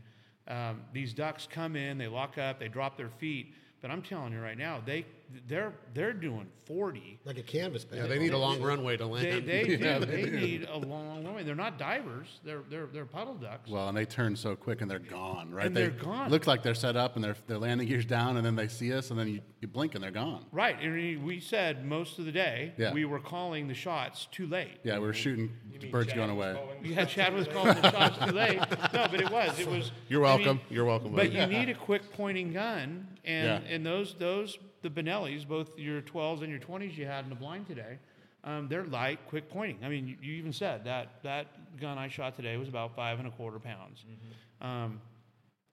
Um, 0.48 0.82
these 0.92 1.14
ducks 1.14 1.48
come 1.50 1.76
in, 1.76 1.98
they 1.98 2.08
lock 2.08 2.38
up, 2.38 2.60
they 2.60 2.68
drop 2.68 2.98
their 2.98 3.10
feet. 3.10 3.54
But 3.82 3.92
I'm 3.92 4.02
telling 4.02 4.34
you 4.34 4.40
right 4.40 4.58
now, 4.58 4.82
they 4.86 5.06
they're 5.48 5.74
they're 5.94 6.14
doing 6.14 6.48
40. 6.66 7.20
like 7.26 7.38
a 7.38 7.44
canvasback. 7.44 7.96
Yeah, 7.96 8.08
they 8.08 8.20
need 8.20 8.32
a 8.34 8.38
long 8.38 8.62
runway 8.62 8.96
to 8.98 9.06
land. 9.06 9.46
they 9.48 9.64
do. 9.68 9.74
Yeah, 9.76 10.00
they, 10.00 10.24
they 10.24 10.30
need 10.30 10.68
a 10.72 10.78
long 10.78 11.24
runway. 11.26 11.44
They're 11.44 11.56
not 11.56 11.78
divers. 11.78 12.40
They're 12.44 12.62
they're 12.70 12.86
they're 12.88 13.06
puddle 13.06 13.36
ducks. 13.36 13.70
Well, 13.70 13.90
and 13.90 13.98
they 13.98 14.06
turn 14.06 14.36
so 14.36 14.56
quick 14.56 14.82
and 14.82 14.90
they're 14.90 15.00
gone, 15.00 15.52
right? 15.52 15.66
And 15.66 15.76
they 15.76 15.82
they're 15.82 15.90
gone. 15.92 16.30
Looks 16.30 16.48
like 16.48 16.64
they're 16.64 16.74
set 16.76 16.96
up 16.96 17.16
and 17.16 17.24
their 17.24 17.36
their 17.48 17.58
landing 17.58 17.88
gear's 17.88 18.06
down, 18.06 18.38
and 18.38 18.46
then 18.46 18.56
they 18.56 18.68
see 18.70 18.94
us, 18.94 19.10
and 19.12 19.20
then 19.20 19.28
you, 19.28 19.42
you 19.60 19.68
blink 19.68 19.96
and 19.96 20.04
they're 20.04 20.12
gone. 20.12 20.46
Right, 20.52 20.78
and 20.82 20.94
we- 20.94 21.18
we 21.18 21.40
said 21.40 21.86
most 21.86 22.20
of 22.20 22.26
the 22.26 22.32
day 22.32 22.74
Yeah. 22.78 22.94
we 22.94 23.06
were 23.06 23.20
calling 23.20 23.68
the 23.68 23.74
shots 23.74 24.28
too 24.32 24.48
late. 24.48 24.80
Yeah, 24.84 25.00
we're 25.00 25.14
shooting 25.14 25.52
the 25.80 25.88
birds 25.90 26.14
going 26.14 26.30
away. 26.30 26.58
Yeah, 26.84 27.06
Chad 27.06 27.34
was 27.34 27.48
calling 27.48 27.76
the 27.82 27.92
shots 27.92 28.18
too 28.26 28.32
late. 28.32 28.60
No, 28.94 29.08
but 29.10 29.20
it 29.22 29.30
was. 29.32 29.60
It 29.60 29.68
was. 29.68 29.92
You're 30.08 30.24
I 30.26 30.38
mean, 30.38 30.46
welcome. 30.46 30.62
You're 30.70 30.86
welcome. 30.86 31.14
But 31.14 31.32
you 31.32 31.46
need 31.48 31.70
a 31.70 31.74
quick 31.74 32.12
pointing 32.14 32.54
gun, 32.54 33.08
and 33.26 33.64
Yeah. 33.66 33.74
and 33.74 33.86
those 33.86 34.16
those 34.20 34.58
the 34.84 34.90
Benellis, 34.90 35.48
both 35.48 35.78
your 35.78 36.02
12s 36.02 36.42
and 36.42 36.50
your 36.52 36.60
20s 36.60 36.96
you 36.96 37.06
had 37.06 37.24
in 37.24 37.30
the 37.30 37.36
blind 37.36 37.66
today, 37.68 37.98
um, 38.44 38.68
they're 38.68 38.84
light, 38.86 39.20
quick 39.30 39.50
pointing. 39.50 39.84
I 39.84 39.90
mean, 39.90 40.08
you, 40.08 40.18
you 40.22 40.34
even 40.34 40.54
said 40.54 40.84
that 40.86 41.24
that 41.24 41.80
gun 41.80 41.98
I 41.98 42.10
shot 42.10 42.36
today 42.36 42.58
was 42.58 42.68
about 42.68 42.96
five 42.96 43.18
and 43.20 43.28
a 43.28 43.32
quarter 43.32 43.58
pounds, 43.58 44.04
um, 44.62 45.02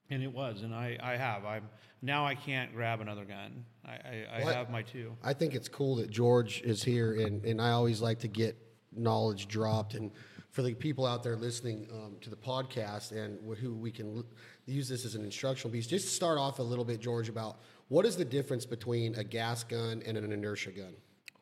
and 0.09 0.23
it 0.23 0.31
was. 0.33 0.61
And 0.63 0.73
I 0.73 0.97
I 1.03 1.17
have 1.17 1.45
I'm 1.45 1.67
now 2.01 2.25
I 2.25 2.33
can't 2.35 2.73
grab 2.73 3.01
another 3.01 3.25
gun. 3.25 3.65
I 3.85 3.91
I, 3.91 4.25
I 4.39 4.43
What? 4.43 4.55
have 4.55 4.69
my 4.69 4.81
two. 4.83 5.11
I 5.21 5.33
think 5.33 5.53
it's 5.53 5.67
cool 5.67 5.97
that 5.97 6.09
George 6.09 6.61
is 6.61 6.81
here, 6.81 7.13
and, 7.15 7.43
and 7.45 7.61
I 7.61 7.71
always 7.71 8.01
like 8.01 8.19
to 8.19 8.29
get 8.29 8.55
knowledge 8.95 9.47
dropped. 9.49 9.93
And 9.93 10.09
for 10.51 10.61
the 10.61 10.73
people 10.73 11.05
out 11.05 11.23
there 11.23 11.35
listening 11.35 11.87
um, 11.93 12.15
to 12.21 12.29
the 12.29 12.35
podcast 12.37 13.11
and 13.11 13.37
who 13.57 13.73
we 13.75 13.91
can 13.91 14.17
l- 14.17 14.25
use 14.65 14.87
this 14.89 15.05
as 15.05 15.15
an 15.15 15.23
instructional 15.25 15.71
piece, 15.73 15.87
just 15.87 16.13
start 16.15 16.37
off 16.37 16.59
a 16.59 16.63
little 16.63 16.83
bit, 16.85 16.99
George, 17.01 17.29
about 17.29 17.59
what 17.91 18.05
is 18.05 18.15
the 18.15 18.23
difference 18.23 18.65
between 18.65 19.15
a 19.15 19.23
gas 19.23 19.65
gun 19.65 20.01
and 20.05 20.15
an 20.15 20.31
inertia 20.31 20.71
gun? 20.71 20.95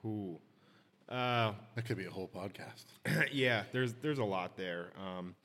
Ooh. 0.04 0.40
Uh, 1.08 1.54
That 1.76 1.86
could 1.86 1.98
be 1.98 2.06
a 2.06 2.10
whole 2.10 2.28
podcast. 2.28 2.86
yeah, 3.32 3.66
there's 3.72 3.94
there's 4.02 4.18
a 4.18 4.24
lot 4.24 4.58
there. 4.58 4.88
Um, 5.00 5.36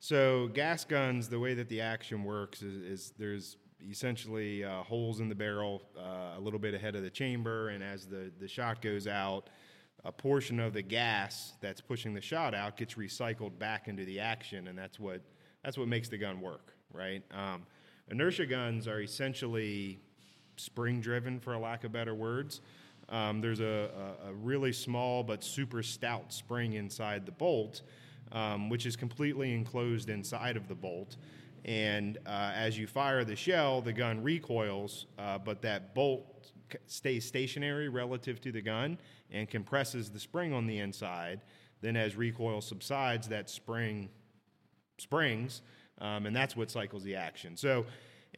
so 0.00 0.48
gas 0.52 0.84
guns, 0.84 1.28
the 1.28 1.38
way 1.38 1.54
that 1.54 1.68
the 1.68 1.80
action 1.80 2.24
works 2.24 2.60
is, 2.60 2.82
is 2.82 3.12
there's 3.16 3.56
essentially 3.88 4.64
uh, 4.64 4.82
holes 4.82 5.20
in 5.20 5.28
the 5.28 5.34
barrel 5.36 5.82
uh, 5.96 6.36
a 6.36 6.40
little 6.40 6.58
bit 6.58 6.74
ahead 6.74 6.96
of 6.96 7.04
the 7.04 7.10
chamber, 7.10 7.68
and 7.68 7.84
as 7.84 8.06
the 8.06 8.32
the 8.40 8.48
shot 8.48 8.82
goes 8.82 9.06
out, 9.06 9.48
a 10.04 10.10
portion 10.10 10.58
of 10.58 10.72
the 10.72 10.82
gas 10.82 11.52
that's 11.60 11.80
pushing 11.80 12.14
the 12.14 12.20
shot 12.20 12.52
out 12.52 12.76
gets 12.76 12.94
recycled 12.94 13.56
back 13.60 13.86
into 13.86 14.04
the 14.04 14.18
action, 14.18 14.66
and 14.66 14.76
that's 14.76 14.98
what 14.98 15.20
that's 15.62 15.78
what 15.78 15.86
makes 15.86 16.08
the 16.08 16.18
gun 16.18 16.40
work, 16.40 16.74
right? 16.92 17.22
Um, 17.30 17.64
inertia 18.10 18.46
guns 18.46 18.88
are 18.88 19.00
essentially 19.00 20.00
spring 20.62 21.00
driven, 21.00 21.40
for 21.40 21.54
a 21.54 21.58
lack 21.58 21.84
of 21.84 21.92
better 21.92 22.14
words. 22.14 22.60
Um, 23.08 23.40
there's 23.40 23.60
a, 23.60 23.90
a, 24.24 24.30
a 24.30 24.32
really 24.32 24.72
small 24.72 25.22
but 25.22 25.42
super 25.44 25.82
stout 25.82 26.32
spring 26.32 26.74
inside 26.74 27.26
the 27.26 27.32
bolt, 27.32 27.82
um, 28.30 28.70
which 28.70 28.86
is 28.86 28.96
completely 28.96 29.52
enclosed 29.52 30.08
inside 30.08 30.56
of 30.56 30.68
the 30.68 30.74
bolt. 30.74 31.16
And 31.64 32.18
uh, 32.26 32.52
as 32.54 32.78
you 32.78 32.86
fire 32.86 33.24
the 33.24 33.36
shell, 33.36 33.82
the 33.82 33.92
gun 33.92 34.22
recoils, 34.22 35.06
uh, 35.18 35.38
but 35.38 35.62
that 35.62 35.94
bolt 35.94 36.52
stays 36.86 37.24
stationary 37.24 37.88
relative 37.88 38.40
to 38.40 38.52
the 38.52 38.62
gun 38.62 38.98
and 39.30 39.48
compresses 39.48 40.10
the 40.10 40.18
spring 40.18 40.52
on 40.52 40.66
the 40.66 40.78
inside. 40.78 41.42
Then, 41.80 41.96
as 41.96 42.16
recoil 42.16 42.60
subsides, 42.60 43.28
that 43.28 43.50
spring 43.50 44.08
springs, 44.98 45.62
um, 46.00 46.26
and 46.26 46.34
that's 46.34 46.56
what 46.56 46.70
cycles 46.70 47.02
the 47.02 47.16
action. 47.16 47.56
So 47.56 47.84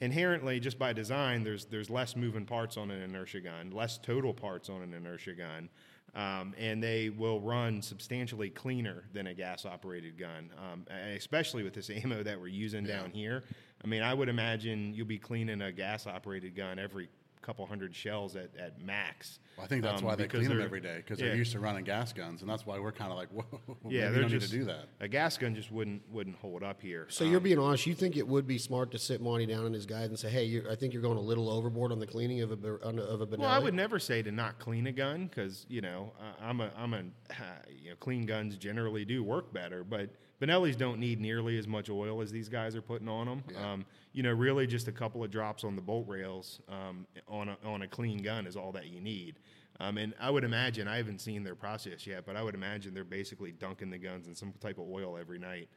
inherently, 0.01 0.61
just 0.61 0.79
by 0.79 0.93
design, 0.93 1.45
there's 1.45 1.67
there's 1.67 1.91
less 1.91 2.17
moving 2.17 2.47
parts 2.47 2.77
on 2.77 2.91
an 2.91 3.03
inertia 3.03 3.41
gun, 3.41 3.71
less 3.71 3.99
total 3.99 4.33
parts 4.35 4.69
on 4.69 4.83
an 4.83 4.95
inertia 4.95 5.35
gun, 5.35 5.69
um, 6.15 6.55
and 6.59 6.83
they 6.83 7.11
will 7.11 7.41
run 7.41 7.83
substantially 7.83 8.51
cleaner 8.51 9.05
than 9.13 9.27
a 9.27 9.35
gas-operated 9.35 10.19
gun, 10.19 10.51
um, 10.59 10.87
especially 11.15 11.63
with 11.63 11.75
this 11.75 11.91
ammo 12.05 12.23
that 12.23 12.41
we're 12.41 12.47
using 12.49 12.85
down 12.85 13.11
here. 13.11 13.45
I 13.83 13.87
mean, 13.87 14.03
I 14.03 14.15
would 14.15 14.29
imagine 14.29 14.95
you'll 14.95 15.07
be 15.07 15.19
cleaning 15.19 15.61
a 15.61 15.73
gas-operated 15.73 16.55
gun 16.55 16.79
every 16.79 17.09
couple 17.45 17.67
hundred 17.67 17.95
shells 17.95 18.37
at, 18.37 18.51
at 18.59 18.81
max. 18.81 19.39
Well, 19.57 19.65
I 19.65 19.69
think 19.69 19.83
that's 19.83 20.01
um, 20.01 20.09
why 20.09 20.15
they 20.15 20.27
clean 20.27 20.49
them 20.49 20.61
every 20.61 20.81
day 20.81 20.97
because 20.97 21.21
yeah. 21.21 21.29
they're 21.29 21.37
used 21.37 21.53
to 21.53 21.61
running 21.61 21.85
gas 21.85 22.13
guns, 22.13 22.41
and 22.41 22.51
that's 22.51 22.65
why 22.65 22.79
we're 22.79 22.93
kind 22.93 23.13
of 23.13 23.19
like, 23.19 23.29
whoa, 23.33 23.45
Yeah, 23.89 24.05
maybe 24.05 24.13
they're 24.13 24.23
don't 24.23 24.31
just 24.31 24.53
need 24.53 24.59
to 24.59 24.65
do 24.65 24.73
that. 24.73 24.89
A 25.01 25.09
gas 25.09 25.37
gun 25.37 25.55
just 25.55 25.71
wouldn't 25.71 26.03
wouldn't 26.11 26.37
hold 26.37 26.63
up 26.63 26.81
here. 26.81 27.07
So 27.11 27.25
you're 27.25 27.41
being 27.41 27.59
honest. 27.59 27.87
You 27.87 27.95
think 27.95 28.17
it 28.17 28.27
would 28.27 28.47
be 28.47 28.59
smart 28.59 28.91
to 28.93 28.99
sit 28.99 29.21
Monty 29.21 29.47
down 29.47 29.67
and 29.67 29.75
his 29.75 29.87
guys 29.87 30.09
and 30.09 30.19
say, 30.19 30.31
"Hey, 30.31 30.45
you're, 30.45 30.71
I 30.71 30.75
think 30.75 30.95
you're 30.95 31.03
going 31.03 31.19
a 31.19 31.23
little 31.23 31.51
overboard 31.51 31.93
on 31.93 32.01
the 32.01 32.07
cleaning 32.07 32.41
of 32.41 32.51
a 32.51 32.57
ber- 32.57 32.81
of 32.83 33.21
a 33.21 33.27
Benelli." 33.27 33.39
Well, 33.39 33.51
I 33.51 33.59
would 33.59 33.75
never 33.75 33.99
say 33.99 34.23
to 34.23 34.33
not 34.33 34.59
clean 34.59 34.87
a 34.87 34.93
gun 34.93 35.27
because 35.27 35.67
you 35.69 35.83
know 35.83 36.13
uh, 36.19 36.43
I'm 36.43 36.61
a 36.61 36.71
I'm 36.77 36.95
a 36.95 37.03
you 37.83 37.91
know 37.91 37.97
clean 38.01 38.25
guns 38.25 38.57
generally 38.57 39.05
do 39.05 39.23
work 39.23 39.53
better, 39.53 39.85
but 39.85 40.11
Benellis 40.41 40.77
don't 40.77 40.99
need 40.99 41.21
nearly 41.21 41.59
as 41.59 41.67
much 41.67 41.89
oil 41.89 42.21
as 42.21 42.31
these 42.31 42.49
guys 42.49 42.75
are 42.75 42.83
putting 42.83 43.09
on 43.09 43.27
them. 43.27 43.43
Um, 43.63 43.85
you 44.13 44.23
know, 44.23 44.33
really 44.33 44.67
just 44.67 44.89
a 44.89 44.93
couple 44.93 45.23
of 45.25 45.31
drops 45.31 45.65
on 45.65 45.77
the 45.77 45.83
bolt 45.83 46.09
rails 46.09 46.61
um, 46.69 47.07
on 47.29 47.49
a, 47.49 47.57
on 47.65 47.83
a 47.83 47.89
clean 47.89 48.19
gun 48.19 48.47
is 48.47 48.57
all 48.57 48.73
that 48.73 48.87
you 48.87 49.01
need. 49.01 49.37
Um, 49.81 49.99
and 49.99 50.15
I 50.21 50.31
would 50.31 50.45
imagine 50.45 50.87
I 50.87 50.97
haven't 50.97 51.21
seen 51.21 51.43
their 51.43 51.55
process 51.55 52.07
yet, 52.07 52.25
but 52.27 52.37
I 52.37 52.43
would 52.43 52.55
imagine 52.55 52.95
they're 52.95 53.05
basically 53.05 53.53
dunking 53.53 53.91
the 53.91 53.99
guns 53.99 54.29
in 54.29 54.35
some 54.35 54.53
type 54.61 54.79
of 54.79 54.89
oil 54.89 55.17
every 55.19 55.39
night. 55.39 55.69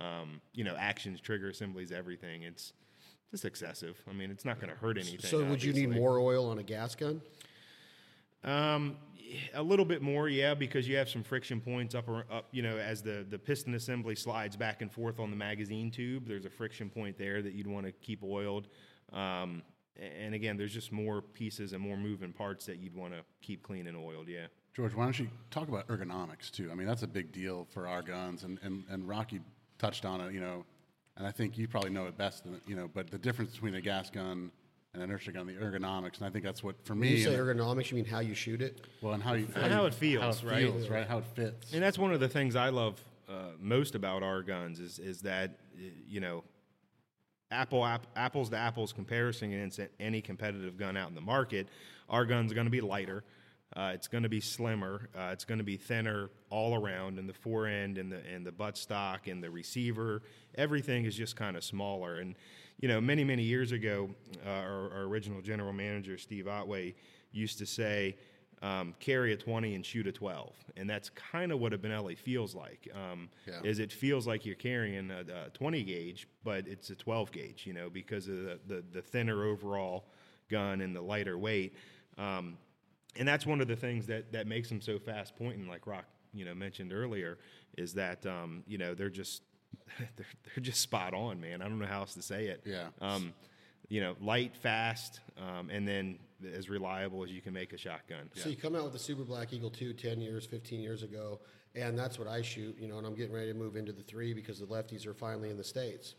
Um, 0.00 0.40
you 0.52 0.64
know, 0.64 0.76
actions, 0.76 1.20
trigger 1.20 1.48
assemblies, 1.48 1.90
everything. 1.90 2.42
It's 2.42 2.74
just 3.30 3.44
excessive. 3.46 4.02
I 4.08 4.12
mean, 4.12 4.30
it's 4.30 4.44
not 4.44 4.60
going 4.60 4.70
to 4.70 4.78
hurt 4.78 4.98
anything. 4.98 5.20
So 5.20 5.42
would 5.44 5.62
you 5.62 5.72
need 5.72 5.90
more 5.90 6.18
oil 6.18 6.50
on 6.50 6.58
a 6.58 6.62
gas 6.62 6.94
gun? 6.94 7.22
Um, 8.46 8.96
a 9.54 9.62
little 9.62 9.84
bit 9.84 10.02
more, 10.02 10.28
yeah, 10.28 10.54
because 10.54 10.88
you 10.88 10.96
have 10.96 11.08
some 11.08 11.22
friction 11.22 11.60
points 11.60 11.94
up, 11.94 12.08
or, 12.08 12.24
up. 12.30 12.46
You 12.52 12.62
know, 12.62 12.78
as 12.78 13.02
the 13.02 13.26
the 13.28 13.38
piston 13.38 13.74
assembly 13.74 14.14
slides 14.14 14.56
back 14.56 14.82
and 14.82 14.90
forth 14.90 15.18
on 15.18 15.30
the 15.30 15.36
magazine 15.36 15.90
tube, 15.90 16.26
there's 16.26 16.46
a 16.46 16.50
friction 16.50 16.88
point 16.88 17.18
there 17.18 17.42
that 17.42 17.52
you'd 17.52 17.66
want 17.66 17.86
to 17.86 17.92
keep 17.92 18.22
oiled. 18.22 18.68
Um, 19.12 19.62
and 19.98 20.34
again, 20.34 20.56
there's 20.56 20.72
just 20.74 20.92
more 20.92 21.22
pieces 21.22 21.72
and 21.72 21.82
more 21.82 21.96
moving 21.96 22.32
parts 22.32 22.66
that 22.66 22.78
you'd 22.78 22.94
want 22.94 23.14
to 23.14 23.20
keep 23.40 23.62
clean 23.62 23.86
and 23.86 23.96
oiled. 23.96 24.28
Yeah. 24.28 24.46
George, 24.74 24.94
why 24.94 25.04
don't 25.04 25.18
you 25.18 25.28
talk 25.50 25.68
about 25.68 25.88
ergonomics 25.88 26.50
too? 26.50 26.68
I 26.70 26.74
mean, 26.74 26.86
that's 26.86 27.02
a 27.02 27.06
big 27.06 27.32
deal 27.32 27.66
for 27.70 27.88
our 27.88 28.02
guns, 28.02 28.44
and, 28.44 28.58
and, 28.62 28.84
and 28.90 29.08
Rocky 29.08 29.40
touched 29.78 30.04
on 30.04 30.20
it, 30.20 30.34
you 30.34 30.40
know, 30.40 30.66
and 31.16 31.26
I 31.26 31.30
think 31.30 31.56
you 31.56 31.66
probably 31.66 31.90
know 31.90 32.06
it 32.06 32.18
best, 32.18 32.44
you 32.66 32.76
know, 32.76 32.90
but 32.92 33.10
the 33.10 33.16
difference 33.16 33.52
between 33.52 33.74
a 33.76 33.80
gas 33.80 34.10
gun 34.10 34.50
and 34.96 35.02
an 35.04 35.10
inertia 35.10 35.32
gun, 35.32 35.46
the 35.46 35.52
ergonomics, 35.52 36.16
and 36.18 36.26
I 36.26 36.30
think 36.30 36.42
that's 36.44 36.64
what, 36.64 36.74
for 36.84 36.94
When 36.94 37.00
me, 37.00 37.10
you 37.16 37.24
say 37.24 37.34
ergonomics, 37.34 37.90
you 37.90 37.96
mean 37.96 38.06
how 38.06 38.20
you 38.20 38.34
shoot 38.34 38.62
it? 38.62 38.80
well, 39.02 39.12
and 39.12 39.22
how 39.22 39.34
you, 39.34 39.46
And 39.54 39.72
how 39.72 39.82
you- 39.82 39.88
it 39.88 39.94
feels, 39.94 40.40
how 40.40 40.48
it 40.48 40.50
right? 40.50 40.62
feels, 40.72 40.88
right? 40.88 41.06
How 41.06 41.18
it 41.18 41.26
fits. 41.34 41.72
And 41.74 41.82
that's 41.82 41.98
one 41.98 42.12
of 42.12 42.20
the 42.20 42.28
things 42.28 42.56
I 42.56 42.70
love 42.70 43.00
uh, 43.28 43.50
most 43.60 43.94
about 43.96 44.22
our 44.22 44.40
guns 44.42 44.78
is 44.80 44.98
is 45.00 45.20
that 45.22 45.58
you 46.08 46.20
know, 46.20 46.44
apple 47.50 47.84
app, 47.84 48.06
apples 48.16 48.48
to 48.50 48.56
apples 48.56 48.92
comparison 48.92 49.52
against 49.52 49.80
any 50.00 50.20
competitive 50.22 50.76
gun 50.78 50.96
out 50.96 51.08
in 51.08 51.14
the 51.14 51.20
market, 51.20 51.68
our 52.08 52.24
gun's 52.24 52.52
going 52.52 52.66
to 52.66 52.70
be 52.70 52.80
lighter. 52.80 53.24
Uh, 53.74 53.90
it's 53.92 54.06
going 54.06 54.22
to 54.22 54.28
be 54.28 54.40
slimmer. 54.40 55.08
Uh, 55.14 55.30
it's 55.32 55.44
going 55.44 55.58
to 55.58 55.64
be 55.64 55.76
thinner 55.76 56.30
all 56.50 56.74
around, 56.80 57.18
and 57.18 57.28
the 57.28 57.32
fore 57.34 57.66
end 57.66 57.98
and 57.98 58.10
the 58.12 58.24
and 58.32 58.46
the 58.46 58.52
buttstock 58.52 59.30
and 59.30 59.42
the 59.42 59.50
receiver, 59.50 60.22
everything 60.54 61.04
is 61.04 61.16
just 61.16 61.34
kind 61.36 61.56
of 61.56 61.64
smaller. 61.64 62.14
And 62.20 62.36
you 62.78 62.88
know, 62.88 63.00
many 63.00 63.24
many 63.24 63.42
years 63.42 63.72
ago, 63.72 64.10
uh, 64.44 64.50
our, 64.50 64.92
our 64.92 65.02
original 65.02 65.40
general 65.40 65.72
manager 65.72 66.18
Steve 66.18 66.46
Otway 66.46 66.94
used 67.32 67.58
to 67.58 67.66
say, 67.66 68.16
um, 68.62 68.94
"Carry 69.00 69.32
a 69.32 69.36
20 69.36 69.74
and 69.74 69.84
shoot 69.84 70.06
a 70.06 70.12
12," 70.12 70.54
and 70.76 70.88
that's 70.88 71.10
kind 71.10 71.52
of 71.52 71.60
what 71.60 71.72
a 71.72 71.78
Benelli 71.78 72.16
feels 72.16 72.54
like. 72.54 72.88
Um, 72.94 73.28
Yeah. 73.46 73.60
Is 73.64 73.78
it 73.78 73.92
feels 73.92 74.26
like 74.26 74.44
you're 74.44 74.54
carrying 74.56 75.10
a, 75.10 75.20
a 75.46 75.50
20 75.50 75.82
gauge, 75.84 76.28
but 76.44 76.66
it's 76.66 76.90
a 76.90 76.94
12 76.94 77.32
gauge, 77.32 77.66
you 77.66 77.72
know, 77.72 77.88
because 77.90 78.28
of 78.28 78.36
the, 78.36 78.60
the, 78.66 78.84
the 78.92 79.02
thinner 79.02 79.44
overall 79.44 80.04
gun 80.48 80.80
and 80.80 80.94
the 80.94 81.00
lighter 81.02 81.36
weight. 81.38 81.74
Um, 82.18 82.56
and 83.18 83.26
that's 83.26 83.46
one 83.46 83.60
of 83.60 83.68
the 83.68 83.76
things 83.76 84.06
that, 84.06 84.32
that 84.32 84.46
makes 84.46 84.68
them 84.68 84.80
so 84.80 84.98
fast 84.98 85.34
pointing, 85.36 85.66
like 85.68 85.86
Rock, 85.86 86.04
you 86.34 86.44
know, 86.44 86.54
mentioned 86.54 86.92
earlier, 86.92 87.38
is 87.78 87.94
that 87.94 88.24
um, 88.26 88.62
you 88.66 88.76
know 88.78 88.94
they're 88.94 89.10
just 89.10 89.42
they're, 90.16 90.26
they're 90.44 90.64
just 90.64 90.80
spot 90.80 91.14
on, 91.14 91.40
man. 91.40 91.62
I 91.62 91.68
don't 91.68 91.78
know 91.78 91.86
how 91.86 92.00
else 92.00 92.14
to 92.14 92.22
say 92.22 92.46
it. 92.46 92.62
Yeah. 92.64 92.88
Um, 93.00 93.32
you 93.88 94.00
know, 94.00 94.16
light, 94.20 94.56
fast, 94.56 95.20
um, 95.38 95.70
and 95.70 95.86
then 95.86 96.18
as 96.54 96.68
reliable 96.68 97.22
as 97.22 97.30
you 97.30 97.40
can 97.40 97.52
make 97.52 97.72
a 97.72 97.78
shotgun. 97.78 98.30
So 98.34 98.48
you 98.48 98.56
come 98.56 98.74
out 98.74 98.84
with 98.84 98.92
the 98.92 98.98
Super 98.98 99.22
Black 99.22 99.52
Eagle 99.52 99.70
2 99.70 99.92
10 99.92 100.20
years, 100.20 100.44
15 100.44 100.80
years 100.80 101.02
ago, 101.02 101.40
and 101.74 101.98
that's 101.98 102.18
what 102.18 102.28
I 102.28 102.42
shoot, 102.42 102.76
you 102.78 102.88
know, 102.88 102.98
and 102.98 103.06
I'm 103.06 103.14
getting 103.14 103.34
ready 103.34 103.52
to 103.52 103.58
move 103.58 103.76
into 103.76 103.92
the 103.92 104.02
3 104.02 104.34
because 104.34 104.58
the 104.58 104.66
lefties 104.66 105.06
are 105.06 105.14
finally 105.14 105.50
in 105.50 105.56
the 105.56 105.64
States. 105.64 106.14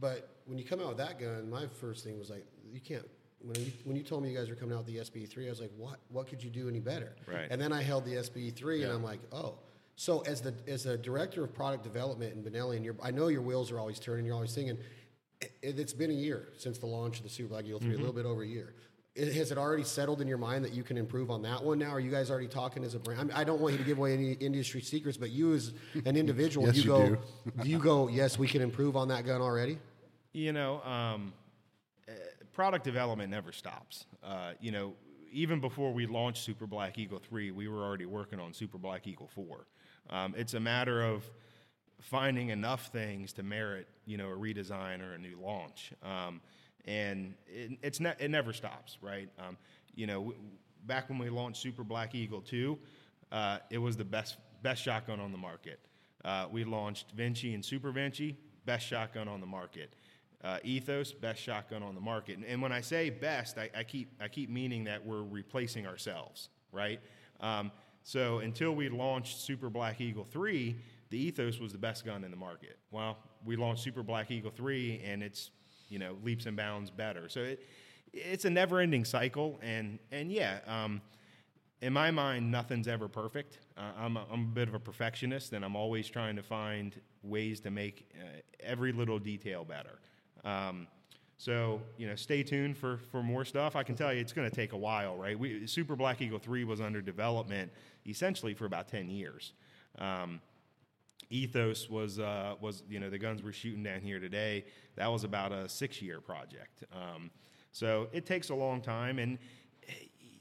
But 0.00 0.36
when 0.46 0.58
you 0.58 0.64
come 0.64 0.80
out 0.80 0.88
with 0.88 0.98
that 0.98 1.18
gun, 1.18 1.50
my 1.50 1.66
first 1.66 2.04
thing 2.04 2.18
was 2.18 2.30
like, 2.30 2.46
you 2.70 2.80
can't. 2.80 3.06
When 3.40 3.56
you, 3.56 3.72
when 3.84 3.96
you 3.96 4.02
told 4.02 4.22
me 4.22 4.30
you 4.30 4.36
guys 4.36 4.48
were 4.48 4.56
coming 4.56 4.76
out 4.76 4.84
with 4.84 4.94
the 4.94 4.98
SB3, 4.98 5.46
I 5.46 5.50
was 5.50 5.60
like, 5.60 5.70
what? 5.76 5.98
What 6.08 6.26
could 6.28 6.42
you 6.42 6.50
do 6.50 6.68
any 6.68 6.80
better? 6.80 7.14
Right. 7.26 7.46
And 7.50 7.60
then 7.60 7.72
I 7.72 7.82
held 7.82 8.04
the 8.04 8.14
SB3, 8.14 8.84
and 8.84 8.92
I'm 8.92 9.02
like, 9.02 9.20
oh. 9.32 9.58
So 9.98 10.20
as 10.20 10.40
the 10.40 10.54
as 10.68 10.86
a 10.86 10.96
director 10.96 11.42
of 11.42 11.52
product 11.52 11.82
development 11.82 12.32
in 12.32 12.44
Benelli, 12.44 12.76
and 12.76 12.96
I 13.02 13.10
know 13.10 13.26
your 13.26 13.42
wheels 13.42 13.72
are 13.72 13.80
always 13.80 13.98
turning. 13.98 14.24
You're 14.24 14.36
always 14.36 14.54
thinking. 14.54 14.78
It, 15.40 15.50
it's 15.60 15.92
been 15.92 16.12
a 16.12 16.14
year 16.14 16.50
since 16.56 16.78
the 16.78 16.86
launch 16.86 17.18
of 17.18 17.24
the 17.24 17.28
Super 17.28 17.48
Black 17.48 17.64
Eagle 17.64 17.80
3, 17.80 17.94
a 17.94 17.98
little 17.98 18.12
bit 18.12 18.24
over 18.24 18.42
a 18.42 18.46
year. 18.46 18.74
It, 19.16 19.34
has 19.34 19.50
it 19.50 19.58
already 19.58 19.82
settled 19.82 20.20
in 20.20 20.28
your 20.28 20.38
mind 20.38 20.64
that 20.64 20.72
you 20.72 20.84
can 20.84 20.96
improve 20.96 21.32
on 21.32 21.42
that 21.42 21.64
one 21.64 21.80
now? 21.80 21.90
Are 21.90 21.98
you 21.98 22.12
guys 22.12 22.30
already 22.30 22.46
talking 22.46 22.84
as 22.84 22.94
a 22.94 23.00
brand? 23.00 23.20
I, 23.20 23.24
mean, 23.24 23.32
I 23.34 23.42
don't 23.42 23.60
want 23.60 23.72
you 23.72 23.78
to 23.78 23.84
give 23.84 23.98
away 23.98 24.14
any 24.14 24.32
industry 24.34 24.80
secrets, 24.80 25.18
but 25.18 25.30
you 25.30 25.54
as 25.54 25.72
an 26.04 26.16
individual, 26.16 26.66
Yes, 26.66 26.76
you, 26.76 26.82
you 26.82 26.88
go, 26.88 27.06
do. 27.08 27.68
you 27.68 27.78
go, 27.80 28.08
yes, 28.08 28.38
we 28.38 28.46
can 28.46 28.62
improve 28.62 28.96
on 28.96 29.08
that 29.08 29.26
gun 29.26 29.40
already? 29.40 29.78
You 30.32 30.52
know, 30.52 30.80
um, 30.82 31.32
uh, 32.08 32.12
product 32.52 32.84
development 32.84 33.30
never 33.30 33.50
stops. 33.50 34.06
Uh, 34.22 34.52
you 34.60 34.70
know, 34.70 34.94
even 35.32 35.60
before 35.60 35.92
we 35.92 36.06
launched 36.06 36.44
Super 36.44 36.68
Black 36.68 36.98
Eagle 36.98 37.18
3, 37.18 37.50
we 37.50 37.66
were 37.66 37.82
already 37.82 38.06
working 38.06 38.38
on 38.38 38.52
Super 38.52 38.78
Black 38.78 39.08
Eagle 39.08 39.28
4. 39.34 39.66
Um, 40.10 40.34
it's 40.36 40.54
a 40.54 40.60
matter 40.60 41.02
of 41.02 41.28
finding 42.00 42.50
enough 42.50 42.86
things 42.88 43.32
to 43.34 43.42
merit, 43.42 43.88
you 44.06 44.16
know, 44.16 44.30
a 44.30 44.36
redesign 44.36 45.00
or 45.00 45.14
a 45.14 45.18
new 45.18 45.38
launch. 45.40 45.92
Um, 46.02 46.40
and 46.84 47.34
it, 47.46 47.78
it's 47.82 48.00
ne- 48.00 48.14
it 48.18 48.30
never 48.30 48.52
stops, 48.52 48.98
right? 49.02 49.28
Um, 49.38 49.56
you 49.94 50.06
know, 50.06 50.20
w- 50.20 50.38
back 50.86 51.08
when 51.08 51.18
we 51.18 51.28
launched 51.28 51.60
Super 51.60 51.84
Black 51.84 52.14
Eagle 52.14 52.40
2, 52.40 52.78
uh, 53.32 53.58
it 53.70 53.78
was 53.78 53.96
the 53.96 54.04
best 54.04 54.36
best 54.62 54.82
shotgun 54.82 55.20
on 55.20 55.32
the 55.32 55.38
market. 55.38 55.80
Uh, 56.24 56.46
we 56.50 56.64
launched 56.64 57.12
Vinci 57.12 57.54
and 57.54 57.64
Super 57.64 57.92
Vinci, 57.92 58.36
best 58.64 58.86
shotgun 58.86 59.28
on 59.28 59.40
the 59.40 59.46
market. 59.46 59.94
Uh, 60.42 60.58
Ethos, 60.62 61.12
best 61.12 61.40
shotgun 61.42 61.82
on 61.82 61.94
the 61.94 62.00
market. 62.00 62.36
And, 62.36 62.44
and 62.44 62.62
when 62.62 62.70
I 62.70 62.80
say 62.80 63.10
best, 63.10 63.58
I, 63.58 63.70
I 63.76 63.82
keep 63.82 64.12
I 64.20 64.28
keep 64.28 64.50
meaning 64.50 64.84
that 64.84 65.04
we're 65.04 65.22
replacing 65.22 65.86
ourselves, 65.86 66.48
right? 66.72 67.00
Um, 67.40 67.70
so 68.08 68.38
until 68.38 68.74
we 68.74 68.88
launched 68.88 69.42
Super 69.42 69.68
Black 69.68 70.00
Eagle 70.00 70.24
3, 70.24 70.74
the 71.10 71.18
Ethos 71.18 71.58
was 71.58 71.72
the 71.72 71.78
best 71.78 72.06
gun 72.06 72.24
in 72.24 72.30
the 72.30 72.38
market. 72.38 72.78
Well, 72.90 73.18
we 73.44 73.54
launched 73.54 73.82
Super 73.82 74.02
Black 74.02 74.30
Eagle 74.30 74.50
3, 74.50 75.02
and 75.04 75.22
it's 75.22 75.50
you 75.90 75.98
know 75.98 76.16
leaps 76.24 76.46
and 76.46 76.56
bounds 76.56 76.90
better. 76.90 77.28
So 77.28 77.40
it 77.40 77.68
it's 78.14 78.46
a 78.46 78.50
never-ending 78.50 79.04
cycle, 79.04 79.58
and 79.60 79.98
and 80.10 80.32
yeah. 80.32 80.60
Um, 80.66 81.02
in 81.82 81.92
my 81.92 82.10
mind, 82.10 82.50
nothing's 82.50 82.88
ever 82.88 83.08
perfect. 83.08 83.58
Uh, 83.76 83.82
I'm, 83.98 84.16
a, 84.16 84.24
I'm 84.32 84.40
a 84.40 84.54
bit 84.54 84.68
of 84.68 84.74
a 84.74 84.80
perfectionist, 84.80 85.52
and 85.52 85.62
I'm 85.62 85.76
always 85.76 86.08
trying 86.08 86.36
to 86.36 86.42
find 86.42 86.98
ways 87.22 87.60
to 87.60 87.70
make 87.70 88.10
uh, 88.18 88.40
every 88.58 88.90
little 88.90 89.18
detail 89.18 89.66
better. 89.66 90.00
Um, 90.44 90.86
so, 91.38 91.80
you 91.96 92.08
know, 92.08 92.16
stay 92.16 92.42
tuned 92.42 92.76
for, 92.76 92.98
for 93.12 93.22
more 93.22 93.44
stuff. 93.44 93.76
I 93.76 93.84
can 93.84 93.94
tell 93.94 94.12
you 94.12 94.20
it's 94.20 94.32
going 94.32 94.50
to 94.50 94.54
take 94.54 94.72
a 94.72 94.76
while, 94.76 95.16
right? 95.16 95.38
We, 95.38 95.68
Super 95.68 95.94
Black 95.94 96.20
Eagle 96.20 96.40
3 96.40 96.64
was 96.64 96.80
under 96.80 97.00
development 97.00 97.70
essentially 98.04 98.54
for 98.54 98.66
about 98.66 98.88
10 98.88 99.08
years. 99.08 99.52
Um, 99.98 100.40
Ethos 101.30 101.88
was, 101.88 102.18
uh, 102.18 102.54
was, 102.60 102.82
you 102.88 102.98
know, 102.98 103.08
the 103.08 103.18
guns 103.18 103.42
we're 103.42 103.52
shooting 103.52 103.84
down 103.84 104.00
here 104.00 104.18
today, 104.18 104.64
that 104.96 105.06
was 105.06 105.22
about 105.22 105.52
a 105.52 105.68
six 105.68 106.02
year 106.02 106.20
project. 106.20 106.82
Um, 106.92 107.30
so 107.70 108.08
it 108.12 108.26
takes 108.26 108.48
a 108.48 108.54
long 108.54 108.80
time. 108.80 109.20
And, 109.20 109.38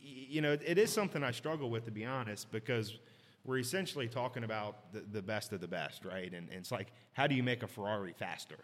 you 0.01 0.41
know, 0.41 0.53
it 0.53 0.79
is 0.79 0.91
something 0.91 1.23
I 1.23 1.31
struggle 1.31 1.69
with, 1.69 1.85
to 1.85 1.91
be 1.91 2.05
honest, 2.05 2.51
because 2.51 2.97
we're 3.45 3.59
essentially 3.59 4.07
talking 4.07 4.43
about 4.43 4.91
the, 4.93 5.03
the 5.11 5.21
best 5.21 5.53
of 5.53 5.61
the 5.61 5.67
best, 5.67 6.05
right? 6.05 6.33
And, 6.33 6.49
and 6.49 6.59
it's 6.59 6.71
like, 6.71 6.87
how 7.13 7.27
do 7.27 7.35
you 7.35 7.43
make 7.43 7.61
a 7.61 7.67
Ferrari 7.67 8.13
faster, 8.13 8.57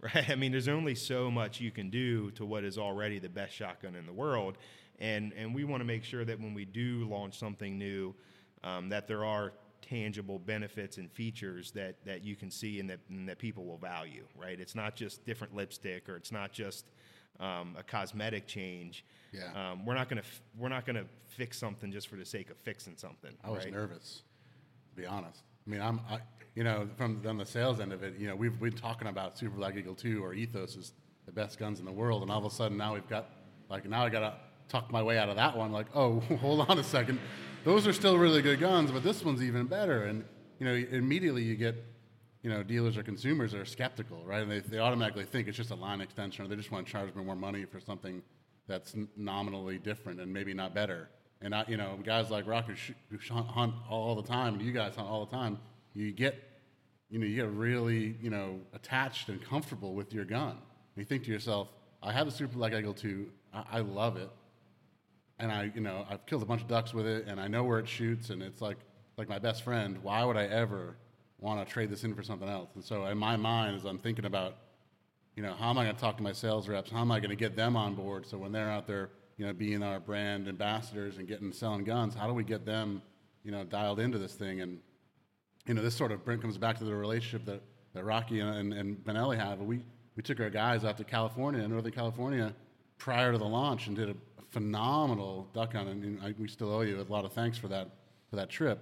right? 0.14 0.30
I 0.30 0.34
mean, 0.34 0.52
there's 0.52 0.68
only 0.68 0.94
so 0.94 1.30
much 1.30 1.60
you 1.60 1.70
can 1.70 1.90
do 1.90 2.30
to 2.32 2.46
what 2.46 2.64
is 2.64 2.78
already 2.78 3.18
the 3.18 3.28
best 3.28 3.54
shotgun 3.54 3.94
in 3.94 4.06
the 4.06 4.12
world. 4.12 4.56
And, 4.98 5.32
and 5.34 5.54
we 5.54 5.64
want 5.64 5.80
to 5.80 5.84
make 5.84 6.04
sure 6.04 6.24
that 6.24 6.38
when 6.38 6.54
we 6.54 6.64
do 6.64 7.06
launch 7.08 7.38
something 7.38 7.78
new, 7.78 8.14
um, 8.62 8.88
that 8.90 9.08
there 9.08 9.24
are 9.24 9.52
tangible 9.82 10.38
benefits 10.38 10.98
and 10.98 11.10
features 11.10 11.70
that, 11.72 11.96
that 12.04 12.22
you 12.22 12.36
can 12.36 12.50
see 12.50 12.80
and 12.80 12.88
that, 12.90 13.00
and 13.08 13.28
that 13.28 13.38
people 13.38 13.64
will 13.64 13.78
value, 13.78 14.24
right? 14.36 14.60
It's 14.60 14.74
not 14.74 14.94
just 14.94 15.24
different 15.24 15.54
lipstick 15.54 16.08
or 16.08 16.16
it's 16.16 16.32
not 16.32 16.52
just 16.52 16.90
um, 17.40 17.74
a 17.78 17.82
cosmetic 17.82 18.46
change. 18.46 19.04
Yeah. 19.32 19.70
Um, 19.72 19.86
we're 19.86 19.94
not 19.94 20.08
gonna 20.08 20.20
f- 20.20 20.42
we're 20.58 20.68
not 20.68 20.84
gonna 20.84 21.06
fix 21.26 21.58
something 21.58 21.90
just 21.90 22.08
for 22.08 22.16
the 22.16 22.24
sake 22.24 22.50
of 22.50 22.58
fixing 22.58 22.96
something. 22.96 23.30
I 23.42 23.50
was 23.50 23.64
right? 23.64 23.72
nervous, 23.72 24.22
to 24.90 25.00
be 25.00 25.06
honest. 25.06 25.42
I 25.66 25.70
mean, 25.70 25.80
I'm, 25.80 26.00
I, 26.10 26.20
you 26.54 26.64
know, 26.64 26.88
from 26.96 27.22
on 27.26 27.38
the 27.38 27.46
sales 27.46 27.80
end 27.80 27.92
of 27.92 28.02
it, 28.02 28.14
you 28.18 28.26
know, 28.26 28.36
we've 28.36 28.58
been 28.58 28.72
talking 28.72 29.08
about 29.08 29.38
Super 29.38 29.56
Black 29.56 29.76
Eagle 29.76 29.94
2 29.94 30.22
or 30.24 30.34
Ethos 30.34 30.76
is 30.76 30.92
the 31.26 31.32
best 31.32 31.58
guns 31.58 31.78
in 31.78 31.84
the 31.84 31.92
world, 31.92 32.22
and 32.22 32.30
all 32.30 32.38
of 32.38 32.44
a 32.44 32.54
sudden 32.54 32.76
now 32.76 32.94
we've 32.94 33.08
got, 33.08 33.26
like, 33.68 33.88
now 33.88 34.04
I 34.04 34.08
got 34.08 34.20
to 34.20 34.34
tuck 34.68 34.90
my 34.90 35.02
way 35.02 35.18
out 35.18 35.28
of 35.28 35.36
that 35.36 35.56
one. 35.56 35.72
Like, 35.72 35.86
oh, 35.94 36.20
hold 36.40 36.68
on 36.68 36.78
a 36.78 36.84
second, 36.84 37.18
those 37.64 37.86
are 37.86 37.92
still 37.92 38.18
really 38.18 38.42
good 38.42 38.60
guns, 38.60 38.90
but 38.90 39.02
this 39.02 39.24
one's 39.24 39.42
even 39.42 39.66
better. 39.66 40.04
And 40.04 40.24
you 40.60 40.66
know, 40.66 40.74
immediately 40.74 41.42
you 41.42 41.56
get, 41.56 41.74
you 42.42 42.50
know, 42.50 42.62
dealers 42.62 42.96
or 42.96 43.02
consumers 43.02 43.54
are 43.54 43.64
skeptical, 43.64 44.22
right? 44.24 44.42
And 44.42 44.50
they, 44.50 44.60
they 44.60 44.78
automatically 44.78 45.24
think 45.24 45.48
it's 45.48 45.56
just 45.56 45.70
a 45.70 45.74
line 45.74 46.00
extension, 46.00 46.44
or 46.44 46.48
they 46.48 46.56
just 46.56 46.70
want 46.70 46.86
to 46.86 46.92
charge 46.92 47.14
me 47.14 47.24
more 47.24 47.34
money 47.34 47.64
for 47.64 47.80
something 47.80 48.22
that's 48.68 48.94
nominally 49.16 49.78
different 49.78 50.20
and 50.20 50.32
maybe 50.32 50.54
not 50.54 50.74
better. 50.74 51.08
And 51.40 51.54
I, 51.54 51.64
you 51.66 51.78
know, 51.78 51.98
guys 52.04 52.30
like 52.30 52.46
Rock 52.46 52.66
sh- 52.74 52.92
hunt 53.30 53.74
all 53.88 54.14
the 54.14 54.22
time, 54.22 54.54
and 54.54 54.62
you 54.62 54.72
guys 54.72 54.94
hunt 54.94 55.08
all 55.08 55.24
the 55.24 55.34
time, 55.34 55.58
you 56.00 56.12
get, 56.12 56.42
you 57.10 57.18
know, 57.18 57.26
you 57.26 57.36
get 57.36 57.50
really, 57.50 58.16
you 58.20 58.30
know, 58.30 58.60
attached 58.72 59.28
and 59.28 59.42
comfortable 59.42 59.94
with 59.94 60.12
your 60.12 60.24
gun. 60.24 60.50
And 60.50 60.96
you 60.96 61.04
think 61.04 61.24
to 61.24 61.30
yourself, 61.30 61.68
I 62.02 62.12
have 62.12 62.26
a 62.26 62.30
Super 62.30 62.54
Black 62.54 62.72
Eagle 62.72 62.94
2, 62.94 63.26
I, 63.52 63.64
I 63.72 63.80
love 63.80 64.16
it, 64.16 64.30
and 65.38 65.50
I, 65.50 65.70
you 65.74 65.80
know, 65.80 66.06
I've 66.08 66.24
killed 66.26 66.42
a 66.42 66.46
bunch 66.46 66.62
of 66.62 66.68
ducks 66.68 66.94
with 66.94 67.06
it, 67.06 67.26
and 67.26 67.40
I 67.40 67.48
know 67.48 67.64
where 67.64 67.78
it 67.78 67.88
shoots, 67.88 68.30
and 68.30 68.42
it's 68.42 68.60
like, 68.60 68.78
like 69.16 69.28
my 69.28 69.38
best 69.38 69.62
friend. 69.62 69.98
Why 70.02 70.24
would 70.24 70.36
I 70.36 70.44
ever 70.44 70.96
want 71.38 71.66
to 71.66 71.70
trade 71.70 71.90
this 71.90 72.04
in 72.04 72.14
for 72.14 72.22
something 72.22 72.48
else? 72.48 72.70
And 72.74 72.84
so, 72.84 73.06
in 73.06 73.18
my 73.18 73.36
mind, 73.36 73.76
as 73.76 73.84
I'm 73.84 73.98
thinking 73.98 74.24
about, 74.24 74.56
you 75.36 75.42
know, 75.42 75.54
how 75.54 75.70
am 75.70 75.78
I 75.78 75.84
going 75.84 75.94
to 75.94 76.00
talk 76.00 76.16
to 76.18 76.22
my 76.22 76.32
sales 76.32 76.68
reps? 76.68 76.90
How 76.90 77.00
am 77.00 77.10
I 77.10 77.20
going 77.20 77.30
to 77.30 77.36
get 77.36 77.56
them 77.56 77.76
on 77.76 77.94
board? 77.94 78.26
So 78.26 78.36
when 78.36 78.52
they're 78.52 78.70
out 78.70 78.86
there, 78.86 79.10
you 79.36 79.46
know, 79.46 79.52
being 79.52 79.82
our 79.82 80.00
brand 80.00 80.48
ambassadors 80.48 81.18
and 81.18 81.28
getting 81.28 81.52
selling 81.52 81.84
guns, 81.84 82.14
how 82.14 82.26
do 82.26 82.34
we 82.34 82.44
get 82.44 82.66
them, 82.66 83.00
you 83.44 83.50
know, 83.50 83.64
dialed 83.64 84.00
into 84.00 84.18
this 84.18 84.34
thing? 84.34 84.60
And 84.60 84.80
you 85.66 85.74
know, 85.74 85.82
this 85.82 85.94
sort 85.94 86.12
of 86.12 86.24
comes 86.24 86.58
back 86.58 86.78
to 86.78 86.84
the 86.84 86.94
relationship 86.94 87.44
that, 87.46 87.62
that 87.94 88.04
Rocky 88.04 88.40
and, 88.40 88.72
and 88.72 88.96
Benelli 89.04 89.36
have. 89.36 89.60
We, 89.60 89.80
we 90.16 90.22
took 90.22 90.40
our 90.40 90.50
guys 90.50 90.84
out 90.84 90.96
to 90.98 91.04
California, 91.04 91.66
Northern 91.66 91.92
California, 91.92 92.54
prior 92.98 93.32
to 93.32 93.38
the 93.38 93.44
launch 93.44 93.86
and 93.86 93.96
did 93.96 94.10
a 94.10 94.14
phenomenal 94.50 95.48
duck 95.54 95.72
hunt. 95.72 95.88
And, 95.88 96.04
and 96.04 96.22
I, 96.22 96.34
we 96.38 96.48
still 96.48 96.72
owe 96.72 96.82
you 96.82 97.00
a 97.00 97.12
lot 97.12 97.24
of 97.24 97.32
thanks 97.32 97.58
for 97.58 97.68
that, 97.68 97.88
for 98.28 98.36
that 98.36 98.50
trip. 98.50 98.80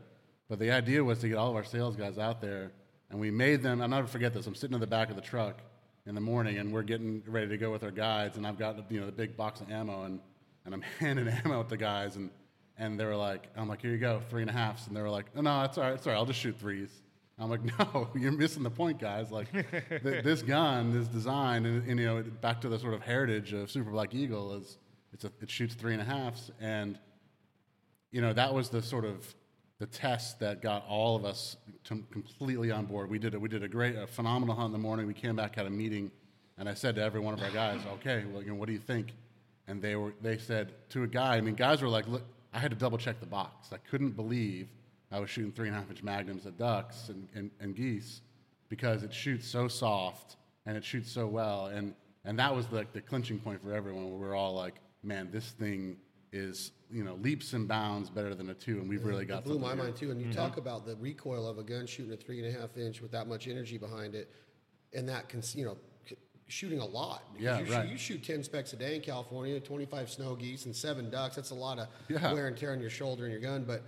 But 0.48 0.58
the 0.58 0.70
idea 0.70 1.04
was 1.04 1.18
to 1.20 1.28
get 1.28 1.36
all 1.36 1.50
of 1.50 1.56
our 1.56 1.64
sales 1.64 1.94
guys 1.94 2.18
out 2.18 2.40
there, 2.40 2.72
and 3.10 3.20
we 3.20 3.30
made 3.30 3.62
them. 3.62 3.82
I'll 3.82 3.88
never 3.88 4.06
forget 4.06 4.32
this. 4.32 4.46
I'm 4.46 4.54
sitting 4.54 4.74
in 4.74 4.80
the 4.80 4.86
back 4.86 5.10
of 5.10 5.16
the 5.16 5.22
truck 5.22 5.60
in 6.06 6.14
the 6.14 6.20
morning, 6.22 6.56
and 6.56 6.72
we're 6.72 6.82
getting 6.82 7.22
ready 7.26 7.48
to 7.48 7.58
go 7.58 7.70
with 7.70 7.84
our 7.84 7.90
guides, 7.90 8.38
and 8.38 8.46
I've 8.46 8.58
got 8.58 8.90
you 8.90 8.98
know 8.98 9.06
the 9.06 9.12
big 9.12 9.36
box 9.36 9.60
of 9.60 9.70
ammo, 9.70 10.04
and, 10.04 10.20
and 10.64 10.74
I'm 10.74 10.80
handing 10.98 11.28
ammo 11.28 11.62
to 11.62 11.68
the 11.68 11.76
guys, 11.76 12.16
and 12.16 12.30
and 12.78 12.98
they 12.98 13.04
were 13.04 13.16
like, 13.16 13.48
I'm 13.56 13.68
like, 13.68 13.82
here 13.82 13.90
you 13.90 13.98
go, 13.98 14.20
three 14.30 14.42
and 14.42 14.50
a 14.50 14.54
halfs, 14.54 14.86
and 14.86 14.96
they 14.96 15.02
were 15.02 15.10
like, 15.10 15.26
oh, 15.36 15.40
no, 15.40 15.62
it's 15.64 15.76
all 15.76 15.84
right, 15.84 15.94
it's 15.94 16.06
all 16.06 16.12
right, 16.12 16.18
I'll 16.18 16.26
just 16.26 16.40
shoot 16.40 16.58
threes. 16.58 16.90
I'm 17.38 17.50
like, 17.50 17.60
no, 17.78 18.08
you're 18.14 18.32
missing 18.32 18.62
the 18.62 18.70
point, 18.70 18.98
guys. 18.98 19.30
Like, 19.30 19.48
th- 20.02 20.24
this 20.24 20.42
gun, 20.42 20.92
this 20.92 21.08
design, 21.08 21.66
and, 21.66 21.88
and 21.88 22.00
you 22.00 22.06
know, 22.06 22.22
back 22.40 22.60
to 22.62 22.68
the 22.68 22.78
sort 22.78 22.94
of 22.94 23.02
heritage 23.02 23.52
of 23.52 23.70
Super 23.70 23.90
Black 23.90 24.14
Eagle 24.14 24.54
is 24.54 24.78
it's 25.12 25.24
a, 25.24 25.32
it 25.40 25.50
shoots 25.50 25.74
three 25.74 25.92
and 25.92 26.02
a 26.02 26.04
halfs, 26.04 26.50
and 26.60 26.98
you 28.10 28.20
know, 28.20 28.32
that 28.32 28.52
was 28.52 28.70
the 28.70 28.82
sort 28.82 29.04
of 29.04 29.34
the 29.78 29.86
test 29.86 30.40
that 30.40 30.60
got 30.60 30.84
all 30.88 31.14
of 31.14 31.24
us 31.24 31.56
to 31.84 32.02
completely 32.10 32.70
on 32.70 32.86
board. 32.86 33.08
We 33.08 33.18
did 33.18 33.34
a, 33.34 33.40
we 33.40 33.48
did 33.48 33.62
a 33.62 33.68
great, 33.68 33.96
a 33.96 34.06
phenomenal 34.06 34.54
hunt 34.54 34.66
in 34.66 34.72
the 34.72 34.78
morning. 34.78 35.06
We 35.06 35.14
came 35.14 35.36
back 35.36 35.54
had 35.54 35.66
a 35.66 35.70
meeting, 35.70 36.10
and 36.56 36.68
I 36.68 36.74
said 36.74 36.96
to 36.96 37.02
every 37.02 37.20
one 37.20 37.34
of 37.34 37.42
our 37.42 37.50
guys, 37.50 37.80
"Okay, 37.94 38.24
well, 38.32 38.42
you 38.42 38.50
know, 38.50 38.56
what 38.56 38.66
do 38.66 38.72
you 38.72 38.80
think?" 38.80 39.12
And 39.66 39.80
they 39.80 39.96
were 39.96 40.14
they 40.20 40.38
said 40.38 40.72
to 40.90 41.04
a 41.04 41.06
guy. 41.06 41.36
I 41.36 41.40
mean, 41.40 41.54
guys 41.54 41.82
were 41.82 41.88
like, 41.88 42.08
"Look, 42.08 42.22
I 42.58 42.60
had 42.60 42.72
to 42.72 42.76
double 42.76 42.98
check 42.98 43.20
the 43.20 43.26
box. 43.26 43.68
I 43.72 43.76
couldn't 43.76 44.16
believe 44.16 44.66
I 45.12 45.20
was 45.20 45.30
shooting 45.30 45.52
three 45.52 45.68
and 45.68 45.76
a 45.76 45.78
half 45.78 45.88
inch 45.90 46.02
magnums 46.02 46.44
at 46.44 46.58
ducks 46.58 47.08
and, 47.08 47.28
and, 47.32 47.52
and 47.60 47.72
geese 47.76 48.20
because 48.68 49.04
it 49.04 49.14
shoots 49.14 49.46
so 49.46 49.68
soft 49.68 50.34
and 50.66 50.76
it 50.76 50.82
shoots 50.82 51.08
so 51.08 51.28
well. 51.28 51.66
And 51.66 51.94
and 52.24 52.36
that 52.40 52.52
was 52.52 52.66
like 52.72 52.92
the 52.92 53.00
clinching 53.00 53.38
point 53.38 53.62
for 53.62 53.72
everyone. 53.72 54.10
Where 54.10 54.18
we're 54.30 54.34
all 54.34 54.54
like, 54.54 54.74
"Man, 55.04 55.30
this 55.30 55.50
thing." 55.50 55.98
Is 56.30 56.72
you 56.90 57.04
know 57.04 57.14
leaps 57.14 57.54
and 57.54 57.66
bounds 57.66 58.10
better 58.10 58.34
than 58.34 58.50
a 58.50 58.54
two, 58.54 58.80
and 58.80 58.86
we've 58.86 59.02
really 59.02 59.24
got 59.24 59.38
It 59.38 59.44
blew 59.44 59.58
my 59.58 59.68
here. 59.68 59.76
mind 59.84 59.96
too. 59.96 60.10
And 60.10 60.20
you 60.20 60.26
mm-hmm. 60.26 60.36
talk 60.36 60.58
about 60.58 60.84
the 60.84 60.94
recoil 60.96 61.48
of 61.48 61.56
a 61.56 61.62
gun 61.62 61.86
shooting 61.86 62.12
a 62.12 62.18
three 62.18 62.44
and 62.44 62.54
a 62.54 62.60
half 62.60 62.76
inch 62.76 63.00
with 63.00 63.10
that 63.12 63.28
much 63.28 63.48
energy 63.48 63.78
behind 63.78 64.14
it, 64.14 64.30
and 64.92 65.08
that 65.08 65.30
can 65.30 65.40
you 65.54 65.64
know 65.64 65.72
c- 65.72 65.80
shooting 66.48 66.80
a 66.80 66.84
lot. 66.84 67.22
Yeah, 67.38 67.60
you, 67.60 67.72
right. 67.72 67.84
shoot, 67.84 67.92
you 67.92 67.98
shoot 67.98 68.24
ten 68.24 68.42
specks 68.42 68.72
a 68.72 68.76
day 68.76 68.96
in 68.96 69.02
California, 69.02 69.60
twenty 69.60 69.86
five 69.86 70.10
snow 70.10 70.34
geese, 70.34 70.64
and 70.66 70.74
seven 70.74 71.10
ducks. 71.10 71.36
That's 71.36 71.50
a 71.50 71.54
lot 71.54 71.78
of 71.78 71.88
Yeah. 72.08 72.32
wear 72.32 72.48
and 72.48 72.56
tear 72.56 72.72
on 72.72 72.80
your 72.80 72.90
shoulder 72.90 73.24
and 73.24 73.32
your 73.32 73.40
gun. 73.40 73.64
But 73.64 73.82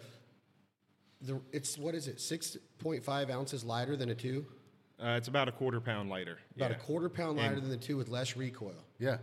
the 1.21 1.41
it's 1.53 1.77
what 1.77 1.95
is 1.95 2.07
it? 2.07 2.21
Six 2.21 2.57
point 2.79 3.05
five 3.05 3.31
ounces 3.31 3.65
lighter 3.65 3.97
than 3.97 4.11
a 4.11 4.15
two. 4.15 4.47
Uh, 5.03 5.17
it's 5.17 5.29
about 5.29 5.49
a 5.49 5.53
quarter 5.53 5.81
pound 5.81 6.11
lighter. 6.11 6.39
About 6.57 6.71
yeah. 6.71 6.77
a 6.77 6.81
quarter 6.81 7.09
pound 7.09 7.39
lighter 7.39 7.59
than 7.59 7.71
the 7.71 7.77
two 7.77 7.97
with 7.97 8.11
less 8.11 8.37
recoil. 8.37 8.75
Yeah, 8.99 9.17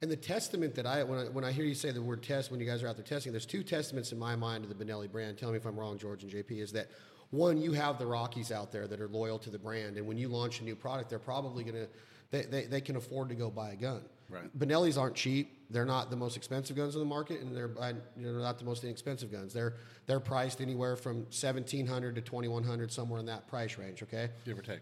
And 0.00 0.10
the 0.10 0.16
testament 0.16 0.74
that 0.76 0.86
I 0.86 1.04
when, 1.04 1.18
I 1.18 1.24
when 1.24 1.44
I 1.44 1.52
hear 1.52 1.66
you 1.66 1.74
say 1.74 1.90
the 1.90 2.00
word 2.00 2.22
test 2.22 2.50
when 2.50 2.58
you 2.60 2.66
guys 2.66 2.82
are 2.82 2.88
out 2.88 2.96
there 2.96 3.04
testing, 3.04 3.32
there's 3.32 3.44
two 3.44 3.62
testaments 3.62 4.10
in 4.10 4.18
my 4.18 4.34
mind 4.36 4.66
to 4.66 4.72
the 4.72 4.84
Benelli 4.84 5.10
brand. 5.10 5.36
Tell 5.36 5.50
me 5.50 5.58
if 5.58 5.66
I'm 5.66 5.78
wrong, 5.78 5.98
George 5.98 6.22
and 6.22 6.32
JP. 6.32 6.62
Is 6.62 6.72
that 6.72 6.88
one? 7.28 7.58
You 7.60 7.72
have 7.72 7.98
the 7.98 8.06
Rockies 8.06 8.50
out 8.50 8.72
there 8.72 8.86
that 8.86 9.02
are 9.02 9.08
loyal 9.08 9.38
to 9.40 9.50
the 9.50 9.58
brand, 9.58 9.98
and 9.98 10.06
when 10.06 10.16
you 10.16 10.28
launch 10.28 10.62
a 10.62 10.64
new 10.64 10.74
product, 10.74 11.10
they're 11.10 11.18
probably 11.18 11.62
gonna 11.62 11.88
they, 12.30 12.42
they, 12.42 12.64
they 12.64 12.80
can 12.80 12.96
afford 12.96 13.30
to 13.30 13.34
go 13.34 13.50
buy 13.50 13.70
a 13.70 13.76
gun. 13.76 14.02
Right. 14.30 14.58
Benelli's 14.58 14.98
aren't 14.98 15.14
cheap. 15.14 15.64
They're 15.70 15.86
not 15.86 16.10
the 16.10 16.16
most 16.16 16.36
expensive 16.36 16.76
guns 16.76 16.94
in 16.94 17.00
the 17.00 17.06
market, 17.06 17.40
and 17.40 17.56
they're 17.56 17.70
you 18.16 18.26
know, 18.30 18.38
not 18.38 18.58
the 18.58 18.64
most 18.64 18.84
inexpensive 18.84 19.32
guns. 19.32 19.54
They're 19.54 19.74
they're 20.06 20.20
priced 20.20 20.60
anywhere 20.60 20.96
from 20.96 21.16
1700 21.30 22.14
to 22.14 22.20
2100, 22.20 22.92
somewhere 22.92 23.20
in 23.20 23.26
that 23.26 23.48
price 23.48 23.78
range. 23.78 24.02
Okay 24.02 24.28
give 24.44 24.58
or 24.58 24.62
take. 24.62 24.80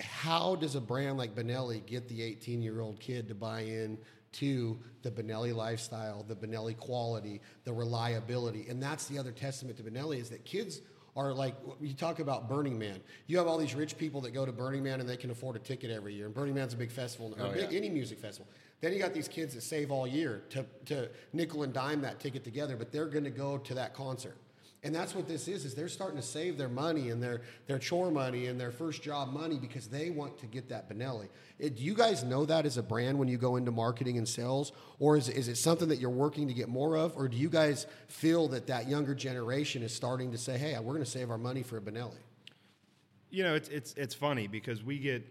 how 0.00 0.54
does 0.54 0.74
a 0.74 0.80
brand 0.80 1.18
like 1.18 1.34
Benelli 1.34 1.84
get 1.84 2.08
the 2.08 2.22
18 2.22 2.62
year 2.62 2.80
old 2.80 2.98
kid 3.00 3.28
to 3.28 3.34
buy 3.34 3.60
in 3.60 3.98
to 4.30 4.78
the 5.02 5.10
Benelli 5.10 5.54
lifestyle, 5.54 6.22
the 6.22 6.36
Benelli 6.36 6.76
quality, 6.76 7.40
the 7.64 7.72
reliability? 7.72 8.68
And 8.68 8.82
that's 8.82 9.06
the 9.06 9.18
other 9.18 9.32
testament 9.32 9.76
to 9.78 9.82
Benelli 9.82 10.18
is 10.18 10.30
that 10.30 10.44
kids 10.46 10.80
are 11.18 11.32
like, 11.34 11.54
you 11.80 11.94
talk 11.94 12.20
about 12.20 12.48
Burning 12.48 12.78
Man. 12.78 13.00
You 13.26 13.38
have 13.38 13.46
all 13.48 13.58
these 13.58 13.74
rich 13.74 13.98
people 13.98 14.20
that 14.22 14.32
go 14.32 14.46
to 14.46 14.52
Burning 14.52 14.82
Man 14.82 15.00
and 15.00 15.08
they 15.08 15.16
can 15.16 15.30
afford 15.30 15.56
a 15.56 15.58
ticket 15.58 15.90
every 15.90 16.14
year. 16.14 16.26
And 16.26 16.34
Burning 16.34 16.54
Man's 16.54 16.74
a 16.74 16.76
big 16.76 16.90
festival, 16.92 17.34
or 17.38 17.46
Oh, 17.46 17.52
big, 17.52 17.72
yeah. 17.72 17.76
any 17.78 17.90
music 17.90 18.18
festival. 18.18 18.46
Then 18.80 18.92
you 18.92 19.00
got 19.00 19.12
these 19.12 19.26
kids 19.28 19.54
that 19.54 19.62
save 19.62 19.90
all 19.90 20.06
year 20.06 20.44
to, 20.50 20.64
to 20.86 21.08
nickel 21.32 21.64
and 21.64 21.72
dime 21.72 22.00
that 22.02 22.20
ticket 22.20 22.44
together, 22.44 22.76
but 22.76 22.92
they're 22.92 23.06
going 23.08 23.24
to 23.24 23.30
go 23.30 23.58
to 23.58 23.74
that 23.74 23.92
concert. 23.94 24.36
And 24.88 24.96
that's 24.96 25.14
what 25.14 25.28
this 25.28 25.48
is, 25.48 25.66
is 25.66 25.74
they're 25.74 25.86
starting 25.86 26.16
to 26.16 26.26
save 26.26 26.56
their 26.56 26.70
money 26.70 27.10
and 27.10 27.22
their, 27.22 27.42
their 27.66 27.78
chore 27.78 28.10
money 28.10 28.46
and 28.46 28.58
their 28.58 28.70
first 28.70 29.02
job 29.02 29.34
money 29.34 29.58
because 29.58 29.86
they 29.86 30.08
want 30.08 30.38
to 30.38 30.46
get 30.46 30.70
that 30.70 30.88
Benelli. 30.88 31.28
It, 31.58 31.76
do 31.76 31.82
you 31.82 31.92
guys 31.92 32.24
know 32.24 32.46
that 32.46 32.64
as 32.64 32.78
a 32.78 32.82
brand 32.82 33.18
when 33.18 33.28
you 33.28 33.36
go 33.36 33.56
into 33.56 33.70
marketing 33.70 34.16
and 34.16 34.26
sales? 34.26 34.72
Or 34.98 35.18
is, 35.18 35.28
is 35.28 35.46
it 35.46 35.56
something 35.56 35.88
that 35.88 35.98
you're 35.98 36.08
working 36.08 36.48
to 36.48 36.54
get 36.54 36.70
more 36.70 36.96
of? 36.96 37.14
Or 37.18 37.28
do 37.28 37.36
you 37.36 37.50
guys 37.50 37.86
feel 38.06 38.48
that 38.48 38.66
that 38.68 38.88
younger 38.88 39.14
generation 39.14 39.82
is 39.82 39.94
starting 39.94 40.32
to 40.32 40.38
say, 40.38 40.56
hey, 40.56 40.74
we're 40.78 40.94
going 40.94 41.04
to 41.04 41.10
save 41.10 41.30
our 41.30 41.36
money 41.36 41.62
for 41.62 41.76
a 41.76 41.82
Benelli? 41.82 42.16
You 43.28 43.42
know, 43.42 43.54
it's 43.54 43.68
it's 43.68 43.92
it's 43.92 44.14
funny 44.14 44.46
because 44.46 44.82
we 44.82 44.98
get 44.98 45.22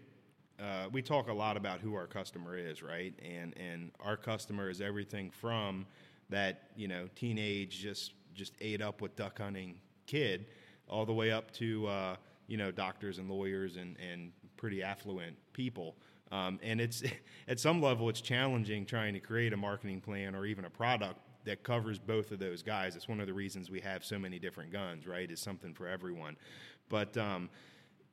uh, 0.60 0.88
we 0.92 1.02
talk 1.02 1.28
a 1.28 1.34
lot 1.34 1.56
about 1.56 1.80
who 1.80 1.96
our 1.96 2.06
customer 2.06 2.56
is, 2.56 2.80
right? 2.80 3.12
And 3.28 3.56
and 3.58 3.90
our 3.98 4.16
customer 4.16 4.70
is 4.70 4.80
everything 4.80 5.32
from 5.32 5.84
that 6.30 6.70
you 6.76 6.86
know 6.86 7.08
teenage 7.16 7.80
just 7.80 8.12
just 8.38 8.54
ate 8.60 8.80
up 8.80 9.02
with 9.02 9.16
duck 9.16 9.38
hunting 9.38 9.74
kid, 10.06 10.46
all 10.88 11.04
the 11.04 11.12
way 11.12 11.30
up 11.30 11.50
to 11.52 11.86
uh, 11.88 12.16
you 12.46 12.56
know 12.56 12.70
doctors 12.70 13.18
and 13.18 13.28
lawyers 13.28 13.76
and 13.76 13.96
and 13.98 14.32
pretty 14.56 14.82
affluent 14.82 15.36
people. 15.52 15.96
Um, 16.30 16.58
and 16.62 16.80
it's 16.80 17.02
at 17.48 17.58
some 17.60 17.82
level 17.82 18.08
it's 18.08 18.20
challenging 18.20 18.86
trying 18.86 19.14
to 19.14 19.20
create 19.20 19.52
a 19.52 19.56
marketing 19.56 20.00
plan 20.00 20.34
or 20.34 20.46
even 20.46 20.64
a 20.64 20.70
product 20.70 21.18
that 21.44 21.62
covers 21.62 21.98
both 21.98 22.30
of 22.30 22.38
those 22.38 22.62
guys. 22.62 22.94
It's 22.94 23.08
one 23.08 23.20
of 23.20 23.26
the 23.26 23.32
reasons 23.32 23.70
we 23.70 23.80
have 23.80 24.04
so 24.04 24.18
many 24.18 24.38
different 24.38 24.72
guns, 24.72 25.06
right? 25.06 25.30
Is 25.30 25.40
something 25.40 25.74
for 25.74 25.88
everyone. 25.88 26.36
But 26.88 27.16
um, 27.16 27.50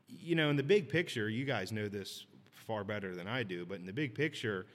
you 0.08 0.36
know, 0.36 0.50
in 0.50 0.56
the 0.56 0.64
big 0.64 0.90
picture, 0.90 1.30
you 1.30 1.46
guys 1.46 1.72
know 1.72 1.88
this 1.88 2.26
far 2.52 2.84
better 2.84 3.16
than 3.16 3.28
I 3.28 3.44
do, 3.44 3.66
but 3.66 3.80
in 3.80 3.86
the 3.86 3.94
big 3.94 4.16
picture, 4.16 4.66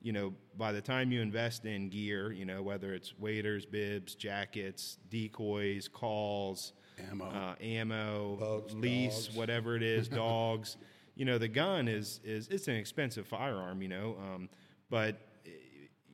you 0.00 0.12
know, 0.12 0.32
by 0.56 0.72
the 0.72 0.80
time 0.80 1.10
you 1.12 1.20
invest 1.20 1.64
in 1.64 1.88
gear, 1.88 2.30
you 2.32 2.44
know, 2.44 2.62
whether 2.62 2.94
it's 2.94 3.18
waders, 3.18 3.66
bibs, 3.66 4.14
jackets, 4.14 4.98
decoys, 5.10 5.88
calls, 5.88 6.72
Ammo. 7.10 7.26
uh, 7.26 7.54
ammo, 7.62 8.36
Boats, 8.36 8.74
lease, 8.74 9.26
dogs. 9.26 9.36
whatever 9.36 9.76
it 9.76 9.82
is, 9.82 10.08
dogs. 10.26 10.76
You 11.16 11.24
know, 11.24 11.38
the 11.38 11.48
gun 11.48 11.88
is 11.88 12.20
is 12.24 12.48
it's 12.48 12.68
an 12.68 12.76
expensive 12.76 13.26
firearm, 13.26 13.82
you 13.82 13.88
know, 13.88 14.16
um, 14.20 14.48
but 14.88 15.16
eh, 15.46 15.50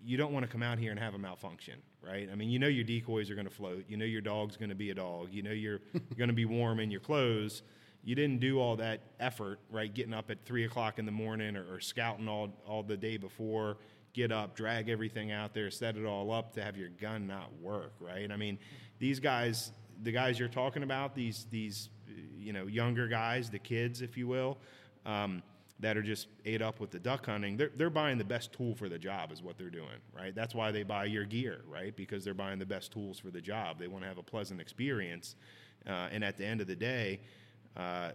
you 0.02 0.16
don't 0.16 0.32
want 0.32 0.44
to 0.46 0.50
come 0.50 0.62
out 0.62 0.78
here 0.78 0.90
and 0.90 0.98
have 1.00 1.14
a 1.14 1.18
malfunction, 1.18 1.74
right? 2.02 2.28
I 2.30 2.34
mean, 2.34 2.48
you 2.50 2.58
know 2.58 2.68
your 2.68 2.84
decoys 2.84 3.30
are 3.30 3.34
going 3.34 3.46
to 3.46 3.54
float. 3.54 3.84
You 3.88 3.96
know 3.98 4.06
your 4.06 4.22
dog's 4.22 4.56
going 4.56 4.70
to 4.70 4.74
be 4.74 4.90
a 4.90 4.94
dog. 4.94 5.28
You 5.30 5.42
know 5.42 5.50
you're 5.52 5.80
going 6.18 6.28
to 6.28 6.34
be 6.34 6.46
warm 6.46 6.80
in 6.80 6.90
your 6.90 7.00
clothes. 7.00 7.62
You 8.04 8.14
didn't 8.14 8.40
do 8.40 8.60
all 8.60 8.76
that 8.76 9.00
effort, 9.18 9.58
right? 9.70 9.92
Getting 9.92 10.12
up 10.12 10.30
at 10.30 10.44
three 10.44 10.64
o'clock 10.64 10.98
in 10.98 11.06
the 11.06 11.12
morning 11.12 11.56
or, 11.56 11.64
or 11.74 11.80
scouting 11.80 12.28
all 12.28 12.50
all 12.66 12.82
the 12.82 12.96
day 12.96 13.16
before. 13.16 13.78
Get 14.12 14.30
up, 14.30 14.54
drag 14.54 14.88
everything 14.88 15.32
out 15.32 15.54
there, 15.54 15.70
set 15.70 15.96
it 15.96 16.04
all 16.04 16.30
up 16.30 16.52
to 16.54 16.62
have 16.62 16.76
your 16.76 16.90
gun 16.90 17.26
not 17.26 17.50
work, 17.60 17.94
right? 17.98 18.30
I 18.30 18.36
mean, 18.36 18.58
these 19.00 19.18
guys, 19.18 19.72
the 20.04 20.12
guys 20.12 20.38
you're 20.38 20.48
talking 20.48 20.82
about, 20.82 21.14
these 21.14 21.46
these 21.50 21.88
you 22.38 22.52
know 22.52 22.66
younger 22.66 23.08
guys, 23.08 23.50
the 23.50 23.58
kids, 23.58 24.02
if 24.02 24.16
you 24.16 24.28
will. 24.28 24.58
Um, 25.06 25.42
that 25.80 25.96
are 25.96 26.02
just 26.02 26.28
ate 26.44 26.62
up 26.62 26.78
with 26.80 26.90
the 26.90 27.00
duck 27.00 27.26
hunting, 27.26 27.56
they're, 27.56 27.72
they're 27.76 27.90
buying 27.90 28.16
the 28.16 28.24
best 28.24 28.52
tool 28.52 28.74
for 28.74 28.88
the 28.88 28.98
job, 28.98 29.32
is 29.32 29.42
what 29.42 29.58
they're 29.58 29.70
doing, 29.70 29.98
right? 30.16 30.34
That's 30.34 30.54
why 30.54 30.70
they 30.70 30.84
buy 30.84 31.06
your 31.06 31.24
gear, 31.24 31.62
right? 31.68 31.94
Because 31.94 32.24
they're 32.24 32.32
buying 32.32 32.58
the 32.58 32.66
best 32.66 32.92
tools 32.92 33.18
for 33.18 33.30
the 33.30 33.40
job. 33.40 33.78
They 33.78 33.88
want 33.88 34.04
to 34.04 34.08
have 34.08 34.18
a 34.18 34.22
pleasant 34.22 34.60
experience. 34.60 35.34
Uh, 35.86 36.08
and 36.12 36.24
at 36.24 36.36
the 36.38 36.46
end 36.46 36.60
of 36.60 36.68
the 36.68 36.76
day, 36.76 37.20
uh, 37.76 38.10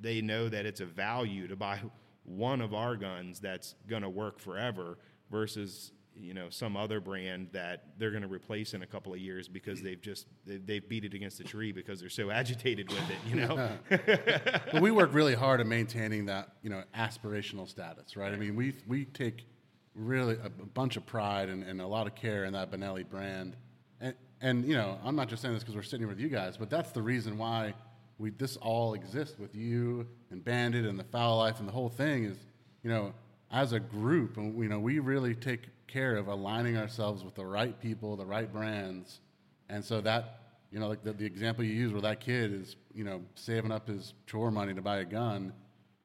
they 0.00 0.20
know 0.20 0.48
that 0.48 0.66
it's 0.66 0.80
a 0.80 0.86
value 0.86 1.46
to 1.48 1.56
buy 1.56 1.80
one 2.24 2.60
of 2.60 2.74
our 2.74 2.96
guns 2.96 3.40
that's 3.40 3.74
going 3.88 4.02
to 4.02 4.08
work 4.08 4.38
forever 4.38 4.98
versus 5.30 5.92
you 6.14 6.34
know 6.34 6.50
some 6.50 6.76
other 6.76 7.00
brand 7.00 7.48
that 7.52 7.84
they're 7.98 8.10
going 8.10 8.22
to 8.22 8.28
replace 8.28 8.74
in 8.74 8.82
a 8.82 8.86
couple 8.86 9.12
of 9.12 9.18
years 9.18 9.48
because 9.48 9.80
they've 9.80 10.00
just 10.00 10.26
they've, 10.44 10.86
beat 10.88 11.04
it 11.04 11.14
against 11.14 11.38
the 11.38 11.44
tree 11.44 11.72
because 11.72 12.00
they're 12.00 12.08
so 12.08 12.30
agitated 12.40 12.88
with 12.90 13.10
it 13.10 13.16
you 13.26 13.36
know? 13.36 13.70
But 13.88 14.82
we 14.82 14.90
work 14.90 15.14
really 15.14 15.34
hard 15.34 15.60
at 15.60 15.66
maintaining 15.66 16.26
that 16.26 16.50
you 16.62 16.70
know 16.70 16.82
aspirational 16.96 17.68
status, 17.68 18.16
right? 18.16 18.32
I 18.32 18.36
mean, 18.36 18.56
we 18.56 18.74
we 18.86 19.06
take 19.06 19.46
really 19.94 20.34
a, 20.34 20.46
a 20.46 20.66
bunch 20.66 20.96
of 20.96 21.04
pride 21.06 21.48
and, 21.48 21.62
and 21.62 21.80
a 21.80 21.86
lot 21.86 22.06
of 22.06 22.14
care 22.14 22.44
in 22.44 22.52
that 22.52 22.70
Benelli 22.70 23.08
brand, 23.08 23.56
and 24.00 24.14
and 24.40 24.64
you 24.64 24.74
know, 24.74 24.98
I'm 25.04 25.16
not 25.16 25.28
just 25.28 25.42
saying 25.42 25.54
this 25.54 25.62
because 25.62 25.76
we're 25.76 25.82
sitting 25.82 26.00
here 26.00 26.08
with 26.08 26.20
you 26.20 26.28
guys, 26.28 26.56
but 26.56 26.68
that's 26.68 26.90
the 26.90 27.02
reason 27.02 27.38
why 27.38 27.74
we 28.18 28.30
this 28.30 28.56
all 28.56 28.94
exists 28.94 29.38
with 29.38 29.54
you 29.54 30.06
and 30.30 30.44
Bandit 30.44 30.86
and 30.86 30.98
the 30.98 31.04
Fowl 31.04 31.38
Life 31.38 31.58
and 31.58 31.68
the 31.68 31.72
whole 31.72 31.88
thing 31.88 32.24
is, 32.24 32.36
you 32.82 32.90
know, 32.90 33.12
as 33.50 33.72
a 33.72 33.80
group, 33.80 34.36
and 34.38 34.56
you 34.60 34.68
know, 34.68 34.78
we 34.78 34.98
really 34.98 35.34
take 35.34 35.68
care 35.86 36.16
of 36.16 36.28
aligning 36.28 36.76
ourselves 36.76 37.22
with 37.22 37.34
the 37.34 37.44
right 37.44 37.78
people, 37.80 38.16
the 38.16 38.24
right 38.24 38.50
brands, 38.50 39.20
and 39.68 39.84
so 39.84 40.00
that 40.00 40.38
you 40.72 40.80
know, 40.80 40.88
like 40.88 41.04
the, 41.04 41.12
the 41.12 41.26
example 41.26 41.62
you 41.64 41.74
use 41.74 41.92
where 41.92 42.00
that 42.00 42.20
kid 42.20 42.52
is, 42.52 42.76
you 42.94 43.04
know, 43.04 43.20
saving 43.34 43.70
up 43.70 43.86
his 43.86 44.14
chore 44.26 44.50
money 44.50 44.72
to 44.72 44.80
buy 44.80 44.98
a 44.98 45.04
gun. 45.04 45.52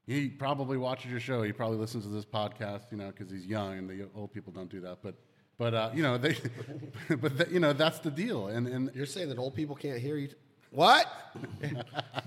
He 0.05 0.27
probably 0.27 0.77
watches 0.77 1.09
your 1.09 1.21
show. 1.21 1.41
He 1.41 1.53
probably 1.53 1.77
listens 1.77 2.03
to 2.03 2.09
this 2.09 2.25
podcast, 2.25 2.91
you 2.91 2.97
know, 2.97 3.07
because 3.07 3.31
he's 3.31 3.45
young 3.45 3.77
and 3.77 3.89
the 3.89 4.09
old 4.13 4.33
people 4.33 4.51
don't 4.51 4.69
do 4.69 4.81
that. 4.81 4.99
But, 5.01 5.15
but 5.57 5.73
uh, 5.73 5.91
you 5.93 6.03
know, 6.03 6.17
they, 6.17 6.35
but 7.09 7.37
the, 7.37 7.47
you 7.49 7.61
know, 7.61 7.71
that's 7.71 7.99
the 7.99 8.11
deal. 8.11 8.47
And 8.47 8.67
and 8.67 8.91
You're 8.93 9.05
saying 9.05 9.29
that 9.29 9.37
old 9.37 9.55
people 9.55 9.75
can't 9.75 9.99
hear 9.99 10.17
you? 10.17 10.29
What? 10.77 11.07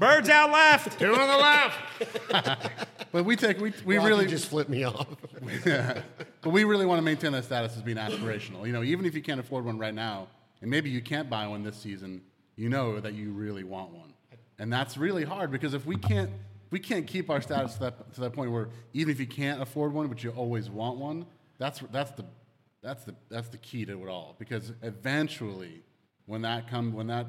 birds 0.00 0.28
out 0.28 0.50
left 0.50 0.98
two 0.98 1.14
on 1.14 1.28
the 1.28 1.36
left 1.36 2.72
but 3.12 3.24
we 3.24 3.36
take 3.36 3.60
we 3.60 3.72
we 3.84 3.96
Rocky 3.96 4.08
really 4.08 4.26
just 4.26 4.46
flip 4.46 4.68
me 4.68 4.82
off. 4.82 5.06
but 5.64 6.50
we 6.50 6.64
really 6.64 6.84
want 6.84 6.98
to 6.98 7.02
maintain 7.02 7.30
that 7.30 7.44
status 7.44 7.76
as 7.76 7.82
being 7.82 7.96
aspirational. 7.96 8.66
You 8.66 8.72
know, 8.72 8.82
even 8.82 9.06
if 9.06 9.14
you 9.14 9.22
can't 9.22 9.38
afford 9.38 9.66
one 9.66 9.78
right 9.78 9.94
now, 9.94 10.26
and 10.62 10.68
maybe 10.68 10.90
you 10.90 11.00
can't 11.00 11.30
buy 11.30 11.46
one 11.46 11.62
this 11.62 11.76
season, 11.76 12.22
you 12.56 12.68
know 12.68 12.98
that 12.98 13.14
you 13.14 13.30
really 13.30 13.62
want 13.62 13.92
one, 13.92 14.12
and 14.58 14.72
that's 14.72 14.96
really 14.96 15.22
hard 15.22 15.52
because 15.52 15.72
if 15.72 15.86
we 15.86 15.94
can't 15.94 16.30
we 16.72 16.80
can't 16.80 17.06
keep 17.06 17.30
our 17.30 17.40
status 17.40 17.74
to 17.74 17.80
that 17.80 18.14
to 18.14 18.20
that 18.22 18.32
point 18.32 18.50
where 18.50 18.70
even 18.94 19.12
if 19.12 19.20
you 19.20 19.28
can't 19.28 19.62
afford 19.62 19.92
one, 19.92 20.08
but 20.08 20.24
you 20.24 20.30
always 20.30 20.68
want 20.68 20.98
one, 20.98 21.24
that's 21.58 21.78
that's 21.92 22.10
the 22.12 22.24
that's 22.82 23.04
the 23.04 23.14
that's 23.28 23.48
the 23.50 23.58
key 23.58 23.84
to 23.84 24.02
it 24.02 24.08
all. 24.08 24.34
Because 24.40 24.72
eventually, 24.82 25.84
when 26.26 26.42
that 26.42 26.68
come 26.68 26.92
when 26.92 27.06
that 27.06 27.26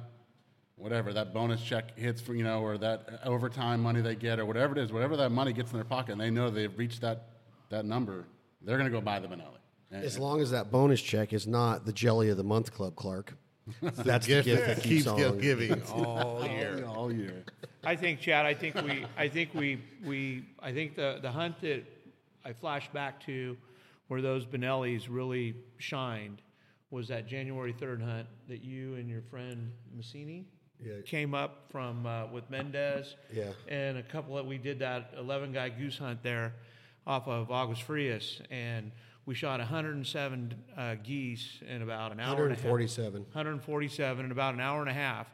whatever 0.82 1.14
that 1.14 1.34
bonus 1.34 1.62
check 1.62 1.98
hits 1.98 2.20
for 2.22 2.34
you 2.34 2.44
know 2.44 2.62
or 2.62 2.78
that 2.78 3.22
overtime 3.24 3.82
money 3.82 4.02
they 4.02 4.16
get 4.16 4.40
or 4.40 4.46
whatever 4.46 4.78
it 4.78 4.82
is, 4.84 4.92
whatever 4.92 5.16
that 5.18 5.32
money 5.32 5.54
gets 5.54 5.72
in 5.72 5.78
their 5.78 5.86
pocket, 5.86 6.14
and 6.14 6.22
they 6.22 6.30
know 6.32 6.50
they've 6.50 6.78
reached 6.78 7.02
that 7.02 7.28
that 7.70 7.86
number, 7.86 8.26
they're 8.62 8.78
going 8.78 8.90
to 8.90 8.96
go 8.96 9.02
buy 9.02 9.20
the 9.20 9.28
Benelli. 9.28 9.58
And- 9.92 10.04
As 10.04 10.18
long 10.20 10.42
as 10.42 10.52
that 10.52 10.72
bonus 10.72 11.02
check 11.02 11.32
is 11.34 11.48
not 11.48 11.86
the 11.86 11.94
jelly 11.94 12.30
of 12.30 12.38
the 12.38 12.44
month 12.44 12.74
club, 12.74 12.96
Clark. 12.96 13.38
That's 13.82 14.26
the 14.26 14.34
gift 14.34 14.46
gift 14.46 14.66
that 14.68 14.76
that 14.78 14.84
keeps 14.84 15.06
keeps 15.06 15.08
on. 15.08 15.38
giving 15.40 15.82
all 15.94 16.46
year. 16.46 16.84
all 16.86 17.14
year. 17.14 17.44
I 17.84 17.96
think, 17.96 18.20
Chad. 18.20 18.46
I 18.46 18.54
think 18.54 18.76
we. 18.76 19.06
I 19.18 19.28
think 19.28 19.54
we. 19.54 19.82
We. 20.04 20.46
I 20.60 20.72
think 20.74 20.96
the 20.96 21.20
the 21.22 21.32
hunt 21.32 21.62
that 21.62 21.84
I 22.44 22.54
flashed 22.54 22.92
back 22.92 23.24
to, 23.28 23.56
where 24.08 24.22
those 24.22 24.46
Benellis 24.46 25.06
really 25.10 25.56
shined, 25.78 26.42
was 26.90 27.08
that 27.10 27.28
January 27.28 27.72
third 27.72 28.02
hunt 28.02 28.28
that 28.50 28.64
you 28.64 28.96
and 28.96 29.08
your 29.08 29.22
friend 29.30 29.72
Massini 29.96 30.46
Yeah. 30.84 31.02
came 31.06 31.34
up 31.34 31.66
from 31.72 32.06
uh, 32.06 32.28
with 32.28 32.50
Mendez. 32.50 33.16
Yeah. 33.34 33.52
And 33.68 33.98
a 33.98 34.04
couple 34.04 34.38
of 34.38 34.46
we 34.46 34.58
did 34.58 34.80
that 34.80 35.14
eleven 35.18 35.52
guy 35.52 35.70
goose 35.70 35.98
hunt 35.98 36.24
there, 36.24 36.54
off 37.06 37.28
of 37.28 37.52
August 37.52 37.84
Frias, 37.84 38.42
and 38.50 38.92
we 39.26 39.36
shot 39.36 39.60
107 39.60 40.56
uh, 40.76 40.96
geese 41.04 41.60
in 41.68 41.82
about 41.82 42.12
an 42.12 42.20
hour 42.20 42.44
and 42.44 42.54
a 42.54 42.56
half. 42.56 42.66
147. 42.66 43.22
147 43.22 44.26
in 44.26 44.32
about 44.32 44.54
an 44.56 44.60
hour 44.60 44.82
and 44.82 44.90
a 44.90 44.94
half. 44.94 45.28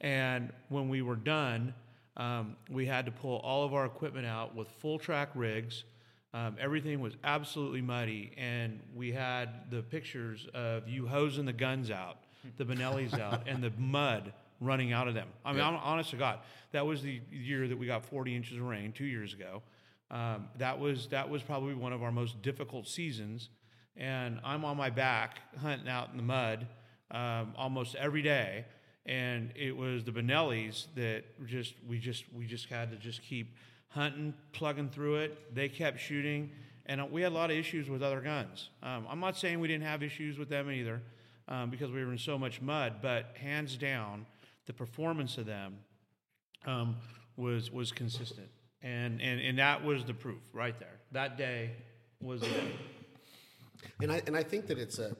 And 0.00 0.52
when 0.68 0.88
we 0.88 1.02
were 1.02 1.16
done, 1.16 1.74
um, 2.16 2.56
we 2.68 2.86
had 2.86 3.06
to 3.06 3.12
pull 3.12 3.38
all 3.38 3.64
of 3.64 3.72
our 3.74 3.86
equipment 3.86 4.26
out 4.26 4.54
with 4.54 4.68
full 4.68 4.98
track 4.98 5.30
rigs. 5.34 5.84
Um, 6.32 6.56
everything 6.60 7.00
was 7.00 7.14
absolutely 7.24 7.80
muddy, 7.80 8.32
and 8.36 8.80
we 8.94 9.10
had 9.10 9.70
the 9.70 9.82
pictures 9.82 10.46
of 10.54 10.88
you 10.88 11.06
hosing 11.06 11.44
the 11.44 11.52
guns 11.52 11.90
out, 11.90 12.18
the 12.56 12.64
Benellis 12.64 13.18
out, 13.18 13.48
and 13.48 13.62
the 13.62 13.72
mud 13.78 14.32
running 14.60 14.92
out 14.92 15.08
of 15.08 15.14
them. 15.14 15.28
I 15.44 15.52
mean, 15.52 15.62
I'm 15.62 15.76
honest 15.76 16.10
to 16.10 16.16
God, 16.16 16.38
that 16.72 16.86
was 16.86 17.02
the 17.02 17.20
year 17.30 17.66
that 17.66 17.78
we 17.78 17.86
got 17.86 18.04
40 18.04 18.36
inches 18.36 18.56
of 18.58 18.62
rain 18.62 18.92
two 18.92 19.04
years 19.04 19.32
ago. 19.32 19.62
Um, 20.10 20.48
that 20.58 20.78
was 20.78 21.06
that 21.08 21.30
was 21.30 21.42
probably 21.42 21.74
one 21.74 21.92
of 21.92 22.02
our 22.02 22.10
most 22.10 22.42
difficult 22.42 22.88
seasons, 22.88 23.48
and 23.96 24.40
I'm 24.44 24.64
on 24.64 24.76
my 24.76 24.90
back 24.90 25.38
hunting 25.60 25.88
out 25.88 26.10
in 26.10 26.16
the 26.16 26.22
mud 26.22 26.66
um, 27.10 27.54
almost 27.56 27.94
every 27.94 28.22
day. 28.22 28.64
And 29.06 29.50
it 29.56 29.74
was 29.74 30.04
the 30.04 30.12
Benellis 30.12 30.86
that 30.96 31.24
just 31.46 31.74
we 31.88 31.98
just 31.98 32.24
we 32.34 32.44
just 32.44 32.68
had 32.68 32.90
to 32.90 32.96
just 32.96 33.22
keep 33.22 33.54
hunting, 33.88 34.34
plugging 34.52 34.88
through 34.88 35.16
it. 35.16 35.54
They 35.54 35.68
kept 35.68 36.00
shooting, 36.00 36.50
and 36.86 37.00
uh, 37.00 37.06
we 37.10 37.22
had 37.22 37.32
a 37.32 37.34
lot 37.34 37.50
of 37.50 37.56
issues 37.56 37.88
with 37.88 38.02
other 38.02 38.20
guns. 38.20 38.70
Um, 38.82 39.06
I'm 39.08 39.20
not 39.20 39.36
saying 39.36 39.60
we 39.60 39.68
didn't 39.68 39.84
have 39.84 40.02
issues 40.02 40.38
with 40.38 40.48
them 40.48 40.70
either, 40.70 41.00
um, 41.48 41.70
because 41.70 41.90
we 41.90 42.04
were 42.04 42.12
in 42.12 42.18
so 42.18 42.38
much 42.38 42.60
mud. 42.60 42.96
But 43.00 43.36
hands 43.40 43.76
down, 43.76 44.26
the 44.66 44.72
performance 44.72 45.38
of 45.38 45.46
them 45.46 45.78
um, 46.66 46.96
was 47.36 47.70
was 47.70 47.92
consistent, 47.92 48.48
and, 48.82 49.20
and 49.20 49.40
and 49.40 49.58
that 49.58 49.84
was 49.84 50.04
the 50.04 50.14
proof 50.14 50.42
right 50.52 50.78
there. 50.78 51.00
That 51.12 51.36
day 51.36 51.72
was 52.20 52.40
the 52.40 52.48
day. 52.48 52.72
And 54.02 54.12
I 54.12 54.22
and 54.26 54.36
I 54.36 54.42
think 54.42 54.66
that 54.66 54.78
it's 54.78 54.98
a 54.98 55.16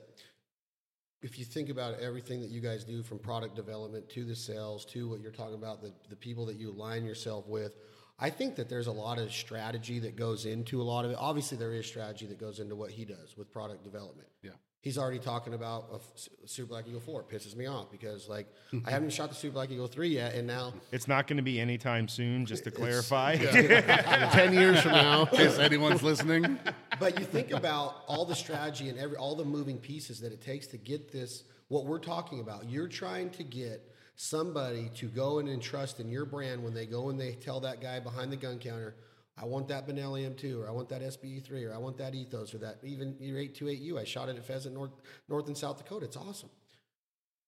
if 1.21 1.37
you 1.37 1.45
think 1.45 1.69
about 1.69 1.99
everything 1.99 2.41
that 2.41 2.49
you 2.49 2.61
guys 2.61 2.83
do 2.83 3.03
from 3.03 3.19
product 3.19 3.55
development 3.55 4.09
to 4.09 4.23
the 4.25 4.35
sales 4.35 4.85
to 4.85 5.09
what 5.09 5.19
you're 5.19 5.31
talking 5.31 5.55
about 5.55 5.81
the 5.81 5.93
the 6.09 6.15
people 6.15 6.45
that 6.45 6.57
you 6.57 6.69
align 6.69 7.03
yourself 7.03 7.47
with 7.47 7.75
I 8.21 8.29
think 8.29 8.55
that 8.57 8.69
there's 8.69 8.85
a 8.85 8.91
lot 8.91 9.17
of 9.17 9.33
strategy 9.33 9.97
that 9.99 10.15
goes 10.15 10.45
into 10.45 10.79
a 10.79 10.83
lot 10.83 11.05
of 11.05 11.11
it. 11.11 11.17
Obviously, 11.19 11.57
there 11.57 11.73
is 11.73 11.87
strategy 11.87 12.27
that 12.27 12.37
goes 12.37 12.59
into 12.59 12.75
what 12.75 12.91
he 12.91 13.03
does 13.03 13.35
with 13.35 13.51
product 13.51 13.83
development. 13.83 14.27
Yeah. 14.43 14.51
He's 14.81 14.97
already 14.97 15.19
talking 15.19 15.53
about 15.53 15.85
a 15.91 15.95
f- 15.95 16.29
Super 16.45 16.69
Black 16.69 16.87
Eagle 16.87 16.99
4. 16.99 17.21
It 17.21 17.29
pisses 17.29 17.55
me 17.55 17.67
off 17.67 17.91
because, 17.91 18.27
like, 18.27 18.47
I 18.83 18.89
haven't 18.89 19.11
shot 19.11 19.29
the 19.29 19.35
Super 19.35 19.53
Black 19.53 19.69
Eagle 19.69 19.85
3 19.87 20.09
yet, 20.09 20.33
and 20.33 20.47
now 20.47 20.73
It's 20.91 21.07
not 21.07 21.27
going 21.27 21.37
to 21.37 21.43
be 21.43 21.59
anytime 21.61 22.07
soon, 22.07 22.47
just 22.47 22.63
to 22.63 22.71
clarify. 22.71 23.35
Ten 24.31 24.53
years 24.53 24.81
from 24.81 24.93
now, 24.93 25.21
In 25.31 25.37
case 25.37 25.59
anyone's 25.59 26.01
listening, 26.01 26.57
but 26.99 27.19
you 27.19 27.25
think 27.25 27.51
about 27.51 28.03
all 28.07 28.25
the 28.25 28.33
strategy 28.35 28.89
and 28.89 28.97
every 28.97 29.17
all 29.17 29.35
the 29.35 29.45
moving 29.45 29.77
pieces 29.77 30.19
that 30.21 30.31
it 30.31 30.41
takes 30.41 30.65
to 30.67 30.77
get 30.77 31.11
this 31.11 31.43
what 31.67 31.85
we're 31.85 31.99
talking 31.99 32.39
about 32.41 32.69
you're 32.69 32.87
trying 32.87 33.29
to 33.29 33.43
get 33.43 33.81
somebody 34.15 34.89
to 34.93 35.05
go 35.07 35.39
and 35.39 35.47
entrust 35.47 35.99
in 35.99 36.09
your 36.09 36.25
brand 36.25 36.61
when 36.63 36.73
they 36.73 36.85
go 36.85 37.09
and 37.09 37.19
they 37.19 37.31
tell 37.33 37.59
that 37.61 37.81
guy 37.81 37.99
behind 37.99 38.31
the 38.31 38.35
gun 38.37 38.59
counter 38.59 38.93
i 39.37 39.45
want 39.45 39.67
that 39.67 39.87
benelli 39.87 40.29
m2 40.29 40.61
or 40.61 40.67
i 40.67 40.71
want 40.71 40.89
that 40.89 41.01
sbe3 41.01 41.69
or 41.69 41.73
i 41.73 41.77
want 41.77 41.97
that 41.97 42.13
ethos 42.15 42.53
or 42.53 42.57
that 42.59 42.77
even 42.83 43.15
your 43.19 43.37
828u 43.37 43.99
i 43.99 44.03
shot 44.03 44.29
it 44.29 44.37
at 44.37 44.45
pheasant 44.45 44.75
north 44.75 44.91
north 45.27 45.47
and 45.47 45.57
south 45.57 45.77
dakota. 45.77 46.05
It's 46.05 46.17
awesome. 46.17 46.49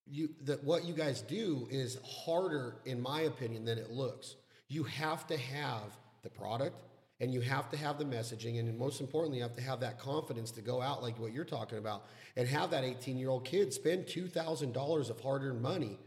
You 0.06 0.30
that 0.44 0.64
what 0.64 0.86
you 0.86 0.94
guys 0.94 1.22
do 1.22 1.68
is 1.72 1.98
harder 2.06 2.76
in 2.86 3.02
my 3.02 3.22
opinion 3.22 3.66
than 3.66 3.78
it 3.78 3.90
looks. 3.92 4.36
You 4.68 4.84
have 4.84 5.26
to 5.28 5.38
have 5.38 5.98
the 6.24 6.30
product 6.30 6.76
and 7.20 7.34
you 7.34 7.42
have 7.42 7.70
to 7.70 7.78
have 7.78 7.98
the 7.98 8.06
messaging 8.06 8.60
and 8.60 8.78
most 8.78 9.00
importantly 9.00 9.38
you 9.38 9.44
have 9.44 9.56
to 9.56 9.62
have 9.62 9.80
that 9.80 10.00
confidence 10.00 10.52
to 10.52 10.62
go 10.62 10.82
out 10.82 11.02
like 11.02 11.18
what 11.20 11.32
you're 11.32 11.46
talking 11.46 11.78
about 11.78 12.06
and 12.36 12.48
have 12.48 12.72
that 12.72 12.84
18 12.84 13.18
year 13.18 13.30
old 13.30 13.46
kid 13.46 13.72
spend 13.74 14.06
$2000 14.06 15.10
of 15.10 15.20
hard-earned 15.22 15.62
money 15.62 15.98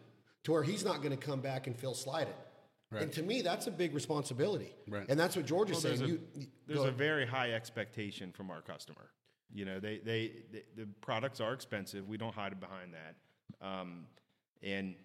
to 0.45 0.53
where 0.53 0.63
he's 0.63 0.85
not 0.85 0.99
going 0.99 1.17
to 1.17 1.27
come 1.27 1.41
back 1.41 1.67
and 1.67 1.77
feel 1.77 1.95
slighted 1.95 2.35
and 2.93 3.13
to 3.13 3.23
me 3.23 3.43
that's 3.43 3.67
a 3.67 3.71
big 3.71 3.95
responsibility 3.95 4.73
Right. 4.89 5.07
and 5.09 5.19
that's 5.19 5.37
what 5.37 5.45
george 5.47 5.71
is 5.71 5.75
Well, 5.77 5.81
saying 5.83 5.99
there's 5.99 6.11
a, 6.11 6.13
you, 6.13 6.21
you- 6.35 6.47
there's 6.67 6.81
go 6.81 6.87
a 6.87 6.91
very 6.93 7.27
high 7.27 7.53
expectation 7.53 8.33
from 8.33 8.51
our 8.51 8.61
customer. 8.63 9.11
You 9.55 9.65
know, 9.65 9.79
they, 9.79 9.99
they, 9.99 10.33
the 10.51 10.65
the 10.77 10.87
products 11.01 11.41
are 11.41 11.53
expensive. 11.53 12.09
We 12.09 12.17
don't 12.19 12.35
hide 12.35 12.59
behind 12.59 12.93
that. 12.95 13.67
Um, 13.67 14.07
and 14.61 14.97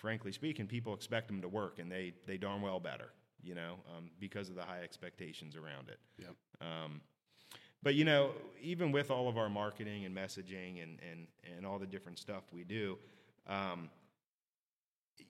frankly 0.00 0.32
speaking, 0.32 0.66
people 0.66 0.94
expect 0.94 1.28
them 1.28 1.42
to 1.42 1.48
work, 1.48 1.78
and 1.78 1.92
they, 1.92 2.14
they 2.26 2.38
darn 2.38 2.62
well 2.62 2.80
better, 2.80 3.10
you 3.42 3.54
know, 3.54 3.74
um, 3.94 4.10
because 4.18 4.48
of 4.48 4.54
the 4.56 4.62
high 4.62 4.80
expectations 4.82 5.54
around 5.54 5.90
it. 5.90 5.98
Yep. 6.18 6.34
Um, 6.62 7.02
but 7.82 7.94
you 7.94 8.04
know, 8.06 8.30
even 8.62 8.90
with 8.90 9.10
all 9.10 9.28
of 9.28 9.36
our 9.36 9.50
marketing 9.50 10.06
and 10.06 10.16
messaging 10.16 10.82
and, 10.82 10.98
and, 11.10 11.26
and 11.54 11.66
all 11.66 11.78
the 11.78 11.86
different 11.86 12.18
stuff 12.18 12.44
we 12.52 12.64
do, 12.64 12.96
um, 13.46 13.90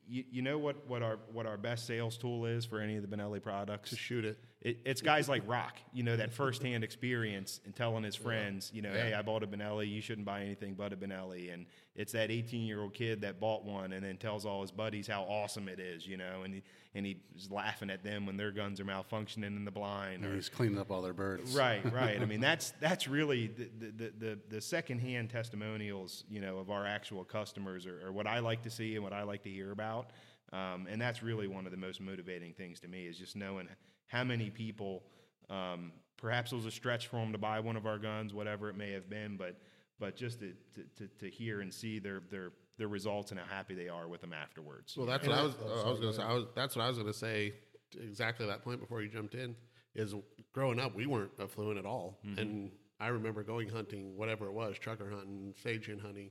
you, 0.07 0.25
you 0.31 0.43
know 0.43 0.59
what, 0.59 0.87
what 0.89 1.03
our 1.03 1.19
what 1.33 1.47
our 1.47 1.57
best 1.57 1.87
sales 1.87 2.17
tool 2.17 2.47
is 2.47 2.65
for 2.65 2.81
any 2.81 2.97
of 2.97 3.09
the 3.09 3.17
Benelli 3.17 3.43
products? 3.43 3.91
to 3.91 3.97
shoot 3.97 4.25
it. 4.25 4.39
It, 4.61 4.79
it's 4.85 5.03
guys 5.03 5.29
like 5.29 5.43
Rock, 5.47 5.79
you 5.93 6.03
know, 6.03 6.17
that 6.17 6.33
firsthand 6.33 6.85
experience 6.85 7.61
and 7.65 7.75
telling 7.75 8.03
his 8.03 8.17
friends, 8.17 8.71
you 8.73 8.83
know, 8.83 8.93
hey, 8.93 9.13
I 9.13 9.23
bought 9.23 9.43
a 9.43 9.47
Benelli, 9.47 9.91
you 9.91 10.01
shouldn't 10.01 10.27
buy 10.27 10.41
anything 10.41 10.75
but 10.75 10.93
a 10.93 10.97
Benelli. 10.97 11.53
And 11.53 11.67
it's 11.97 12.13
that 12.13 12.31
18 12.31 12.67
year 12.67 12.83
old 12.83 12.93
kid 12.93 13.21
that 13.21 13.39
bought 13.39 13.65
one 13.65 13.93
and 13.93 14.05
then 14.05 14.17
tells 14.17 14.45
all 14.45 14.63
his 14.63 14.73
buddies 14.73 15.07
how 15.07 15.23
awesome 15.23 15.69
it 15.69 15.79
is, 15.79 16.07
you 16.07 16.17
know, 16.17 16.43
and 16.45 16.55
he, 16.55 16.63
and 16.95 17.07
he's 17.07 17.51
laughing 17.51 17.89
at 17.91 18.03
them 18.03 18.27
when 18.27 18.37
their 18.37 18.51
guns 18.51 18.81
are 18.81 18.85
malfunctioning 18.85 19.45
in 19.45 19.65
the 19.65 19.71
blind. 19.71 20.25
Or, 20.25 20.35
he's 20.35 20.49
cleaning 20.49 20.79
up 20.79 20.91
all 20.91 21.03
their 21.03 21.13
birds. 21.13 21.55
right, 21.55 21.81
right. 21.93 22.21
I 22.21 22.25
mean, 22.25 22.41
that's 22.41 22.73
that's 22.81 23.07
really 23.07 23.47
the 23.47 23.71
the, 23.79 23.87
the, 23.93 24.13
the, 24.19 24.39
the 24.49 24.61
secondhand 24.61 25.31
testimonials, 25.31 26.25
you 26.29 26.41
know, 26.41 26.59
of 26.59 26.71
our 26.71 26.87
actual 26.87 27.25
customers 27.25 27.87
are, 27.87 28.07
are 28.07 28.13
what 28.13 28.27
I 28.27 28.41
like 28.41 28.63
to 28.63 28.71
see 28.71 28.95
and 28.97 29.05
what 29.05 29.13
I 29.13 29.23
like 29.23 29.43
to 29.45 29.51
hear 29.51 29.71
about. 29.71 30.11
Um, 30.53 30.87
and 30.89 31.01
that's 31.01 31.23
really 31.23 31.49
one 31.49 31.65
of 31.65 31.73
the 31.73 31.79
most 31.79 32.01
motivating 32.01 32.53
things 32.53 32.79
to 32.81 32.89
me 32.89 33.07
is 33.07 33.19
just 33.19 33.35
knowing 33.35 33.69
how 34.07 34.23
many 34.23 34.51
people, 34.51 35.03
um, 35.51 35.93
perhaps 36.17 36.53
it 36.53 36.57
was 36.57 36.67
a 36.67 36.71
stretch 36.71 37.09
for 37.09 37.17
them 37.17 37.33
to 37.33 37.39
buy 37.39 37.59
one 37.61 37.77
of 37.77 37.87
our 37.87 37.99
guns, 37.99 38.33
whatever 38.33 38.69
it 38.69 38.77
may 38.77 38.93
have 38.93 39.11
been, 39.11 39.37
but 39.37 39.57
but 39.99 40.17
just 40.17 40.41
to, 40.41 40.53
to, 40.75 40.83
to, 40.97 41.09
to 41.19 41.31
hear 41.31 41.61
and 41.61 41.73
see 41.73 41.99
their, 41.99 42.23
their 42.31 42.53
their 42.79 42.89
results 42.89 43.31
and 43.31 43.39
how 43.39 43.47
happy 43.47 43.75
they 43.75 43.89
are 43.89 44.09
with 44.09 44.21
them 44.21 44.33
afterwards. 44.33 44.97
Well, 44.97 45.07
that's 45.07 45.27
what 45.27 45.39
I 45.39 45.43
was. 45.43 45.55
I 45.61 45.89
was 45.89 46.01
going 46.01 46.13
to 46.13 46.19
say. 46.19 46.23
I 46.25 46.33
was, 46.33 46.45
that's 46.55 46.77
what 46.77 46.85
I 46.85 46.89
was 46.89 46.99
going 46.99 47.13
to 47.13 47.19
say. 47.19 47.53
Exactly 47.97 48.47
that 48.47 48.65
point 48.65 48.81
before 48.81 49.03
you 49.03 49.09
jumped 49.09 49.35
in 49.35 49.55
is 49.95 50.15
growing 50.53 50.81
up, 50.81 50.97
we 50.97 51.07
weren't 51.07 51.31
affluent 51.41 51.79
at 51.79 51.87
all, 51.87 52.19
mm-hmm. 52.27 52.41
and 52.41 52.71
I 52.99 53.09
remember 53.09 53.45
going 53.45 53.69
hunting, 53.69 54.17
whatever 54.17 54.47
it 54.47 54.53
was, 54.53 54.77
chukar 54.77 55.13
hunting, 55.13 55.55
sage 55.63 55.87
hen 55.87 56.01
hunting, 56.01 56.31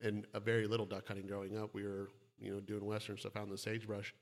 and 0.00 0.26
a 0.34 0.40
very 0.40 0.68
little 0.68 0.86
duck 0.86 1.08
hunting 1.08 1.26
growing 1.26 1.58
up. 1.58 1.74
We 1.74 1.82
were, 1.82 2.10
you 2.38 2.52
know, 2.52 2.60
doing 2.60 2.84
western 2.84 3.18
stuff 3.18 3.36
out 3.36 3.44
in 3.44 3.50
the 3.50 3.58
sagebrush. 3.58 4.14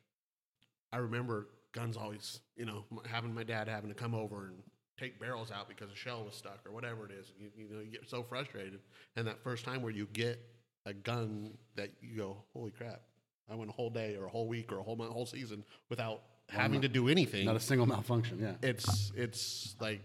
I 0.90 0.98
remember 0.98 1.48
guns 1.72 1.98
always, 1.98 2.40
you 2.56 2.64
know, 2.64 2.84
having 3.06 3.34
my 3.34 3.44
dad 3.44 3.68
having 3.68 3.90
to 3.90 3.94
come 3.94 4.14
over 4.14 4.46
and 4.46 4.62
take 4.98 5.20
barrels 5.20 5.50
out 5.50 5.68
because 5.68 5.90
a 5.90 5.94
shell 5.94 6.24
was 6.24 6.34
stuck 6.34 6.60
or 6.66 6.72
whatever 6.72 7.06
it 7.06 7.12
is. 7.12 7.32
You, 7.38 7.50
you 7.56 7.74
know, 7.74 7.80
you 7.80 7.90
get 7.90 8.08
so 8.08 8.22
frustrated. 8.22 8.80
And 9.16 9.26
that 9.26 9.42
first 9.42 9.64
time 9.64 9.82
where 9.82 9.92
you 9.92 10.06
get 10.12 10.40
a 10.86 10.92
gun 10.92 11.52
that 11.76 11.90
you 12.00 12.16
go, 12.16 12.44
holy 12.52 12.70
crap, 12.70 13.02
I 13.50 13.54
went 13.54 13.70
a 13.70 13.72
whole 13.72 13.90
day 13.90 14.16
or 14.16 14.26
a 14.26 14.28
whole 14.28 14.48
week 14.48 14.72
or 14.72 14.78
a 14.78 14.82
whole 14.82 14.96
month, 14.96 15.12
whole 15.12 15.26
season 15.26 15.64
without 15.88 16.22
having 16.48 16.80
to 16.82 16.88
do 16.88 17.08
anything. 17.08 17.46
Not 17.46 17.56
a 17.56 17.60
single 17.60 17.86
malfunction. 17.86 18.38
Yeah. 18.40 18.52
it's 18.62 19.12
it's 19.14 19.76
like 19.80 20.02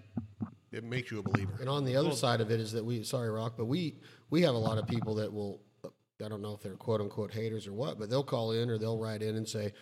it 0.72 0.84
makes 0.84 1.12
you 1.12 1.20
a 1.20 1.24
believer. 1.24 1.54
And 1.60 1.70
on 1.70 1.86
the 1.86 1.96
other 1.96 2.12
side 2.12 2.41
of 2.41 2.52
it 2.52 2.60
is 2.60 2.72
that 2.74 2.84
we, 2.84 3.04
sorry, 3.04 3.30
Rock, 3.30 3.54
but 3.58 3.66
we 3.66 4.00
we 4.30 4.41
have 4.41 4.56
a 4.56 4.58
lot 4.58 4.78
of 4.78 4.88
people 4.88 5.16
that 5.16 5.32
will, 5.32 5.62
I 5.86 6.28
don't 6.28 6.41
know 6.41 6.54
if 6.54 6.62
they're 6.62 6.76
quote 6.76 7.02
unquote 7.02 7.32
haters 7.32 7.68
or 7.68 7.74
what, 7.74 8.00
but 8.00 8.10
they'll 8.10 8.24
call 8.24 8.52
in 8.52 8.70
or 8.70 8.78
they'll 8.78 8.98
write 8.98 9.22
in 9.22 9.36
and 9.36 9.48
say, 9.48 9.74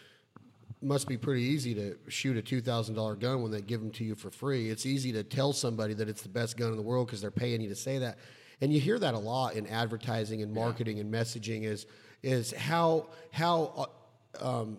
must 0.81 1.07
be 1.07 1.17
pretty 1.17 1.43
easy 1.43 1.73
to 1.75 1.97
shoot 2.07 2.37
a 2.37 2.41
two 2.41 2.61
thousand 2.61 2.95
dollar 2.95 3.15
gun 3.15 3.41
when 3.41 3.51
they 3.51 3.61
give 3.61 3.81
them 3.81 3.91
to 3.91 4.03
you 4.03 4.15
for 4.15 4.31
free. 4.31 4.69
It's 4.69 4.85
easy 4.85 5.11
to 5.13 5.23
tell 5.23 5.53
somebody 5.53 5.93
that 5.95 6.09
it's 6.09 6.21
the 6.21 6.29
best 6.29 6.57
gun 6.57 6.71
in 6.71 6.77
the 6.77 6.83
world 6.83 7.07
because 7.07 7.21
they're 7.21 7.31
paying 7.31 7.61
you 7.61 7.69
to 7.69 7.75
say 7.75 7.99
that. 7.99 8.17
And 8.61 8.71
you 8.71 8.79
hear 8.79 8.99
that 8.99 9.13
a 9.13 9.19
lot 9.19 9.55
in 9.55 9.67
advertising 9.67 10.41
and 10.41 10.53
marketing 10.53 10.99
and 10.99 11.13
messaging 11.13 11.63
is 11.63 11.85
is 12.23 12.51
how 12.51 13.07
how 13.31 13.89
uh, 14.39 14.61
um, 14.61 14.77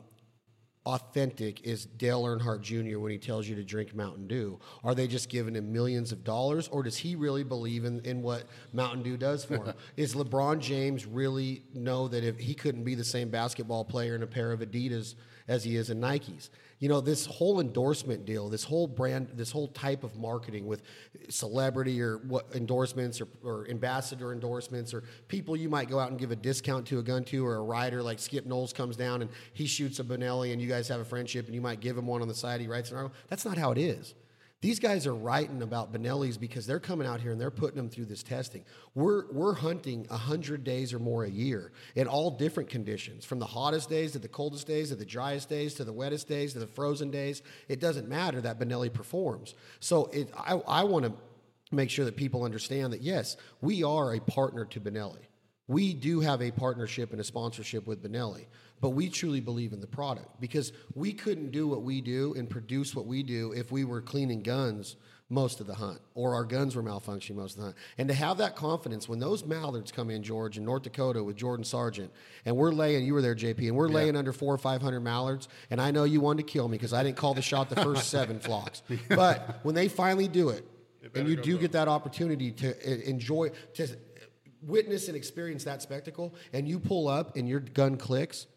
authentic 0.84 1.62
is 1.62 1.86
Dale 1.86 2.22
Earnhardt 2.24 2.60
Jr. 2.60 2.98
when 2.98 3.12
he 3.12 3.18
tells 3.18 3.46
you 3.46 3.54
to 3.56 3.62
drink 3.62 3.94
Mountain 3.94 4.26
Dew? 4.26 4.58
Are 4.82 4.94
they 4.94 5.06
just 5.06 5.28
giving 5.28 5.54
him 5.54 5.72
millions 5.72 6.12
of 6.12 6.24
dollars, 6.24 6.68
or 6.68 6.82
does 6.82 6.96
he 6.96 7.14
really 7.14 7.44
believe 7.44 7.84
in, 7.84 8.00
in 8.00 8.22
what 8.22 8.44
Mountain 8.72 9.02
Dew 9.02 9.16
does 9.16 9.44
for 9.44 9.64
him? 9.64 9.74
is 9.96 10.14
LeBron 10.14 10.58
James 10.60 11.06
really 11.06 11.62
know 11.74 12.08
that 12.08 12.24
if 12.24 12.38
he 12.38 12.54
couldn't 12.54 12.84
be 12.84 12.94
the 12.94 13.04
same 13.04 13.28
basketball 13.30 13.84
player 13.84 14.14
in 14.14 14.22
a 14.22 14.26
pair 14.26 14.52
of 14.52 14.60
Adidas 14.60 15.14
as 15.48 15.64
he 15.64 15.76
is 15.76 15.90
in 15.90 16.00
Nikes? 16.00 16.50
You 16.78 16.88
know, 16.88 17.00
this 17.00 17.26
whole 17.26 17.60
endorsement 17.60 18.24
deal, 18.24 18.48
this 18.48 18.64
whole 18.64 18.86
brand, 18.88 19.28
this 19.34 19.52
whole 19.52 19.68
type 19.68 20.02
of 20.02 20.16
marketing 20.16 20.66
with 20.66 20.82
celebrity 21.28 22.02
or 22.02 22.18
what 22.18 22.46
endorsements 22.54 23.20
or, 23.20 23.28
or 23.44 23.68
ambassador 23.70 24.32
endorsements 24.32 24.92
or 24.92 25.04
people 25.28 25.56
you 25.56 25.68
might 25.68 25.88
go 25.88 25.98
out 25.98 26.10
and 26.10 26.18
give 26.18 26.32
a 26.32 26.36
discount 26.36 26.86
to 26.86 26.98
a 26.98 27.02
gun 27.02 27.22
to 27.24 27.46
or 27.46 27.54
a 27.56 27.62
rider 27.62 28.02
like 28.02 28.18
Skip 28.18 28.46
Knowles 28.46 28.72
comes 28.72 28.96
down 28.96 29.22
and 29.22 29.30
he 29.52 29.66
shoots 29.66 30.00
a 30.00 30.04
Benelli 30.04 30.52
and 30.52 30.60
you 30.60 30.68
guys 30.68 30.88
have 30.88 31.00
a 31.00 31.04
friendship 31.04 31.46
and 31.46 31.54
you 31.54 31.60
might 31.60 31.80
give 31.80 31.96
him 31.96 32.06
one 32.06 32.20
on 32.20 32.28
the 32.28 32.34
side. 32.34 32.60
He 32.60 32.66
writes 32.66 32.90
an 32.90 32.96
article. 32.96 33.16
That's 33.28 33.44
not 33.44 33.56
how 33.56 33.70
it 33.70 33.78
is. 33.78 34.14
These 34.62 34.78
guys 34.78 35.08
are 35.08 35.14
writing 35.14 35.60
about 35.60 35.92
Benellis 35.92 36.38
because 36.38 36.66
they're 36.66 36.78
coming 36.78 37.04
out 37.04 37.20
here 37.20 37.32
and 37.32 37.40
they're 37.40 37.50
putting 37.50 37.76
them 37.76 37.88
through 37.88 38.04
this 38.04 38.22
testing. 38.22 38.64
We're, 38.94 39.24
we're 39.32 39.54
hunting 39.54 40.06
100 40.08 40.62
days 40.62 40.92
or 40.92 41.00
more 41.00 41.24
a 41.24 41.28
year 41.28 41.72
in 41.96 42.06
all 42.06 42.30
different 42.30 42.70
conditions, 42.70 43.24
from 43.24 43.40
the 43.40 43.46
hottest 43.46 43.90
days 43.90 44.12
to 44.12 44.20
the 44.20 44.28
coldest 44.28 44.68
days 44.68 44.90
to 44.90 44.94
the 44.94 45.04
driest 45.04 45.48
days 45.48 45.74
to 45.74 45.84
the 45.84 45.92
wettest 45.92 46.28
days 46.28 46.52
to 46.52 46.60
the 46.60 46.68
frozen 46.68 47.10
days. 47.10 47.42
It 47.68 47.80
doesn't 47.80 48.08
matter 48.08 48.40
that 48.40 48.60
Benelli 48.60 48.92
performs. 48.92 49.56
So 49.80 50.06
it, 50.12 50.30
I, 50.38 50.54
I 50.54 50.84
want 50.84 51.06
to 51.06 51.12
make 51.72 51.90
sure 51.90 52.04
that 52.04 52.16
people 52.16 52.44
understand 52.44 52.92
that, 52.92 53.02
yes, 53.02 53.36
we 53.60 53.82
are 53.82 54.14
a 54.14 54.20
partner 54.20 54.64
to 54.66 54.80
Benelli. 54.80 55.26
We 55.66 55.92
do 55.92 56.20
have 56.20 56.40
a 56.40 56.52
partnership 56.52 57.10
and 57.10 57.20
a 57.20 57.24
sponsorship 57.24 57.88
with 57.88 58.00
Benelli 58.00 58.46
but 58.82 58.90
we 58.90 59.08
truly 59.08 59.40
believe 59.40 59.72
in 59.72 59.80
the 59.80 59.86
product 59.86 60.40
because 60.40 60.72
we 60.94 61.12
couldn't 61.12 61.52
do 61.52 61.68
what 61.68 61.82
we 61.82 62.00
do 62.00 62.34
and 62.36 62.50
produce 62.50 62.96
what 62.96 63.06
we 63.06 63.22
do 63.22 63.52
if 63.52 63.70
we 63.70 63.84
were 63.84 64.02
cleaning 64.02 64.42
guns 64.42 64.96
most 65.30 65.60
of 65.60 65.68
the 65.68 65.74
hunt 65.74 66.00
or 66.16 66.34
our 66.34 66.44
guns 66.44 66.74
were 66.74 66.82
malfunctioning 66.82 67.36
most 67.36 67.52
of 67.52 67.58
the 67.58 67.62
hunt. 67.66 67.76
And 67.96 68.08
to 68.08 68.14
have 68.14 68.38
that 68.38 68.56
confidence 68.56 69.08
when 69.08 69.20
those 69.20 69.44
mallards 69.44 69.92
come 69.92 70.10
in, 70.10 70.24
George, 70.24 70.58
in 70.58 70.64
North 70.64 70.82
Dakota 70.82 71.22
with 71.22 71.36
Jordan 71.36 71.64
Sargent, 71.64 72.12
and 72.44 72.56
we're 72.56 72.72
laying, 72.72 73.06
you 73.06 73.14
were 73.14 73.22
there, 73.22 73.36
JP, 73.36 73.68
and 73.68 73.76
we're 73.76 73.88
yeah. 73.88 73.94
laying 73.94 74.16
under 74.16 74.32
four 74.32 74.52
or 74.52 74.58
500 74.58 74.98
mallards, 74.98 75.48
and 75.70 75.80
I 75.80 75.92
know 75.92 76.02
you 76.02 76.20
wanted 76.20 76.46
to 76.46 76.52
kill 76.52 76.66
me 76.66 76.76
because 76.76 76.92
I 76.92 77.04
didn't 77.04 77.16
call 77.16 77.34
the 77.34 77.40
shot 77.40 77.70
the 77.70 77.76
first 77.76 78.08
seven 78.10 78.40
flocks. 78.40 78.82
But 79.08 79.60
when 79.62 79.76
they 79.76 79.86
finally 79.86 80.28
do 80.28 80.48
it, 80.48 80.66
it 81.00 81.16
and 81.16 81.28
you 81.28 81.36
do 81.36 81.56
get 81.56 81.70
that 81.72 81.86
opportunity 81.86 82.50
to 82.50 82.86
eh, 82.86 83.02
enjoy, 83.06 83.52
to 83.74 83.88
witness 84.60 85.06
and 85.06 85.16
experience 85.16 85.64
that 85.64 85.82
spectacle, 85.82 86.34
and 86.52 86.68
you 86.68 86.80
pull 86.80 87.08
up 87.08 87.36
and 87.36 87.48
your 87.48 87.60
gun 87.60 87.96
clicks, 87.96 88.48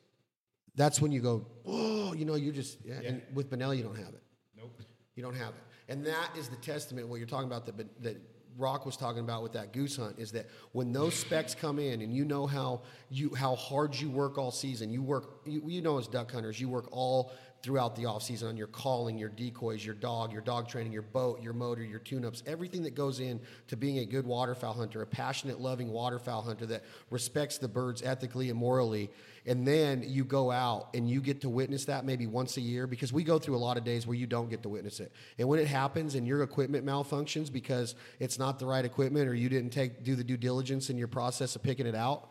that's 0.75 1.01
when 1.01 1.11
you 1.11 1.21
go, 1.21 1.45
oh, 1.65 2.13
you 2.13 2.25
know, 2.25 2.35
you 2.35 2.51
just, 2.51 2.77
yeah. 2.83 2.99
and 3.05 3.21
with 3.33 3.49
Benelli, 3.49 3.77
you 3.77 3.83
don't 3.83 3.97
have 3.97 4.13
it. 4.13 4.21
Nope. 4.57 4.81
You 5.15 5.23
don't 5.23 5.35
have 5.35 5.49
it. 5.49 5.63
And 5.87 6.05
that 6.05 6.29
is 6.37 6.49
the 6.49 6.55
testament, 6.57 7.07
what 7.07 7.17
you're 7.17 7.27
talking 7.27 7.47
about, 7.47 7.65
that, 7.65 8.03
that 8.03 8.17
Rock 8.57 8.85
was 8.85 8.97
talking 8.97 9.19
about 9.19 9.43
with 9.43 9.53
that 9.53 9.73
goose 9.73 9.97
hunt, 9.97 10.17
is 10.17 10.31
that 10.31 10.47
when 10.71 10.91
those 10.93 11.13
specks 11.13 11.53
come 11.53 11.77
in 11.77 12.01
and 12.01 12.13
you 12.13 12.25
know 12.25 12.47
how, 12.47 12.81
you, 13.09 13.33
how 13.35 13.55
hard 13.55 13.95
you 13.95 14.09
work 14.09 14.37
all 14.37 14.51
season, 14.51 14.91
you 14.91 15.01
work, 15.01 15.41
you, 15.45 15.61
you 15.65 15.81
know 15.81 15.97
as 15.97 16.07
duck 16.07 16.31
hunters, 16.31 16.59
you 16.59 16.69
work 16.69 16.87
all 16.91 17.31
throughout 17.65 17.95
the 17.95 18.05
off 18.05 18.21
season 18.21 18.47
on 18.47 18.55
your 18.55 18.67
calling, 18.67 19.17
your 19.17 19.29
decoys, 19.29 19.83
your 19.83 19.95
dog, 19.95 20.31
your 20.31 20.41
dog 20.41 20.69
training, 20.69 20.93
your 20.93 21.01
boat, 21.01 21.41
your 21.41 21.51
motor, 21.51 21.83
your 21.83 21.97
tune-ups, 21.97 22.43
everything 22.45 22.83
that 22.83 22.93
goes 22.93 23.19
in 23.19 23.39
to 23.67 23.75
being 23.75 23.97
a 23.97 24.05
good 24.05 24.23
waterfowl 24.23 24.73
hunter, 24.73 25.01
a 25.01 25.07
passionate, 25.07 25.59
loving 25.59 25.89
waterfowl 25.89 26.43
hunter 26.43 26.67
that 26.67 26.83
respects 27.09 27.57
the 27.57 27.67
birds 27.67 28.03
ethically 28.03 28.51
and 28.51 28.59
morally. 28.59 29.09
And 29.47 29.67
then 29.67 30.03
you 30.05 30.23
go 30.23 30.51
out 30.51 30.89
and 30.93 31.09
you 31.09 31.21
get 31.21 31.41
to 31.41 31.49
witness 31.49 31.85
that 31.85 32.05
maybe 32.05 32.27
once 32.27 32.57
a 32.57 32.61
year 32.61 32.85
because 32.85 33.11
we 33.11 33.23
go 33.23 33.39
through 33.39 33.55
a 33.55 33.57
lot 33.57 33.77
of 33.77 33.83
days 33.83 34.05
where 34.05 34.15
you 34.15 34.27
don't 34.27 34.49
get 34.49 34.61
to 34.61 34.69
witness 34.69 34.99
it. 34.99 35.11
And 35.39 35.47
when 35.47 35.57
it 35.59 35.67
happens 35.67 36.13
and 36.13 36.27
your 36.27 36.43
equipment 36.43 36.85
malfunctions 36.85 37.51
because 37.51 37.95
it's 38.19 38.37
not 38.37 38.59
the 38.59 38.67
right 38.67 38.85
equipment 38.85 39.27
or 39.27 39.33
you 39.33 39.49
didn't 39.49 39.71
take 39.71 40.03
do 40.03 40.15
the 40.15 40.23
due 40.23 40.37
diligence 40.37 40.91
in 40.91 40.99
your 40.99 41.07
process 41.07 41.55
of 41.55 41.63
picking 41.63 41.87
it 41.87 41.95
out, 41.95 42.29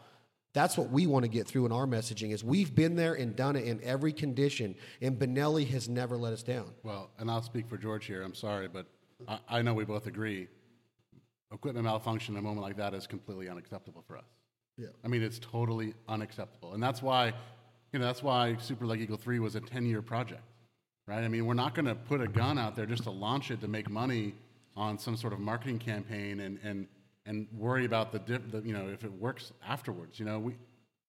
that's 0.55 0.78
what 0.78 0.90
we 0.90 1.07
want 1.07 1.24
to 1.24 1.28
get 1.28 1.46
through 1.48 1.66
in 1.66 1.72
our 1.72 1.84
messaging 1.84 2.32
is 2.32 2.44
we've 2.44 2.74
been 2.74 2.94
there 2.94 3.14
and 3.14 3.34
done 3.34 3.57
it 3.57 3.64
in 3.64 3.82
every 3.82 4.12
condition, 4.12 4.76
and 5.02 5.18
Benelli 5.18 5.68
has 5.68 5.88
never 5.88 6.16
let 6.16 6.32
us 6.32 6.44
down. 6.44 6.70
Well, 6.84 7.11
and 7.18 7.28
I'll 7.28 7.42
speak 7.42 7.68
for 7.68 7.76
George 7.76 8.07
here. 8.07 8.22
I'm 8.22 8.34
sorry, 8.34 8.68
but 8.68 8.86
I, 9.28 9.38
I 9.48 9.62
know 9.62 9.74
we 9.74 9.84
both 9.84 10.07
agree. 10.07 10.46
Equipment 11.52 11.84
malfunction 11.84 12.34
in 12.34 12.38
a 12.38 12.42
moment 12.42 12.62
like 12.62 12.76
that 12.76 12.94
is 12.94 13.07
completely 13.07 13.48
unacceptable 13.48 14.05
for 14.07 14.16
us. 14.16 14.24
Yeah. 14.78 14.88
I 15.05 15.09
mean, 15.09 15.22
it's 15.22 15.40
totally 15.40 15.94
unacceptable, 16.09 16.74
and 16.74 16.82
that's 16.82 17.02
why, 17.02 17.32
you 17.92 17.98
know, 17.98 18.07
that's 18.07 18.22
why 18.22 18.57
Super 18.61 18.86
Black 18.86 19.00
Eagle 19.00 19.16
Three 19.16 19.40
was 19.40 19.57
a 19.57 19.61
10-year 19.61 20.02
project, 20.02 20.42
right? 21.09 21.24
I 21.24 21.28
mean, 21.28 21.46
we're 21.46 21.55
not 21.55 21.74
going 21.74 21.86
to 21.86 21.96
put 21.96 22.20
a 22.20 22.28
gun 22.28 22.59
out 22.59 22.76
there 22.76 22.86
just 22.86 23.02
to 23.05 23.11
launch 23.11 23.50
it 23.50 23.61
to 23.61 23.68
make 23.68 23.90
money 23.90 24.34
on 24.76 24.98
some 24.98 25.16
sort 25.16 25.32
of 25.32 25.40
marketing 25.40 25.78
campaign 25.78 26.40
and 26.40 26.59
and 26.62 26.86
and 27.26 27.46
worry 27.52 27.84
about 27.84 28.12
the, 28.12 28.38
the 28.38 28.60
you 28.60 28.72
know 28.72 28.88
if 28.88 29.04
it 29.04 29.12
works 29.12 29.52
afterwards. 29.66 30.18
You 30.18 30.26
know, 30.26 30.38
we 30.38 30.56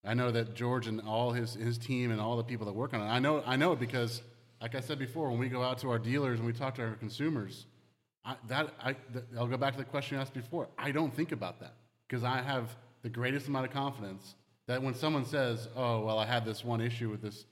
I 0.06 0.14
know 0.14 0.32
that 0.32 0.56
George 0.56 0.88
and 0.88 1.02
all 1.02 1.32
his 1.32 1.56
his 1.56 1.78
team 1.78 2.12
and 2.12 2.22
all 2.22 2.38
the 2.38 2.44
people 2.44 2.66
that 2.68 2.74
work 2.74 2.94
on 2.94 3.02
it. 3.02 3.06
I 3.06 3.20
know 3.20 3.44
I 3.46 3.56
know 3.56 3.74
it 3.74 3.80
because, 3.80 4.22
like 4.62 4.76
I 4.76 4.80
said 4.80 5.00
before, 5.00 5.30
when 5.30 5.40
we 5.40 5.50
go 5.50 5.64
out 5.64 5.80
to 5.80 5.90
our 5.90 6.00
dealers 6.00 6.40
and 6.40 6.48
we 6.48 6.54
talk 6.54 6.76
to 6.76 6.84
our 6.84 6.96
consumers, 6.96 7.66
I, 8.24 8.36
that 8.48 8.74
I 8.82 8.96
I'll 9.38 9.48
go 9.48 9.58
back 9.58 9.74
to 9.74 9.80
the 9.80 9.86
question 9.86 10.16
you 10.16 10.22
asked 10.22 10.34
before. 10.34 10.70
I 10.78 10.92
don't 10.92 11.14
think 11.14 11.32
about 11.32 11.60
that 11.60 11.74
because 12.08 12.24
I 12.24 12.42
have 12.42 12.76
the 13.02 13.10
greatest 13.10 13.48
amount 13.48 13.66
of 13.66 13.72
confidence 13.72 14.36
that 14.68 14.82
when 14.82 14.94
someone 14.94 15.26
says, 15.26 15.68
"Oh, 15.76 16.02
well, 16.02 16.20
I 16.20 16.26
had 16.26 16.46
this 16.46 16.64
one 16.64 16.82
issue 16.82 17.10
with 17.10 17.22
this 17.22 17.46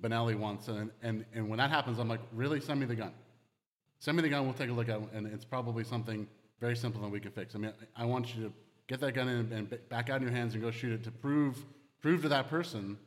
Benelli 0.00 0.36
once," 0.36 0.68
and 0.68 0.90
and 1.02 1.24
and 1.34 1.48
when 1.48 1.58
that 1.58 1.70
happens, 1.70 1.98
I'm 1.98 2.08
like, 2.08 2.20
"Really? 2.32 2.60
Send 2.60 2.80
me 2.80 2.86
the 2.86 2.96
gun. 2.96 3.12
Send 3.98 4.16
me 4.16 4.22
the 4.22 4.28
gun. 4.28 4.44
We'll 4.44 4.54
take 4.54 4.70
a 4.70 4.72
look 4.72 4.88
at 4.88 5.00
it, 5.00 5.08
and 5.12 5.26
it's 5.26 5.44
probably 5.44 5.84
something 5.84 6.26
very 6.60 6.76
simple 6.76 7.02
and 7.02 7.12
we 7.12 7.20
can 7.20 7.32
fix. 7.32 7.54
I 7.54 7.58
mean, 7.58 7.72
I 7.96 8.04
want 8.04 8.34
you 8.34 8.44
to 8.44 8.52
get 8.86 9.00
that 9.00 9.12
gun 9.12 9.28
in 9.28 9.52
and 9.52 9.78
back 9.88 10.10
out 10.10 10.16
in 10.16 10.22
your 10.22 10.32
hands 10.32 10.54
and 10.54 10.62
go 10.62 10.70
shoot 10.70 10.92
it 10.92 11.04
to 11.04 11.10
prove 11.10 11.64
prove 12.00 12.22
to 12.22 12.28
that 12.28 12.48
person 12.48 12.98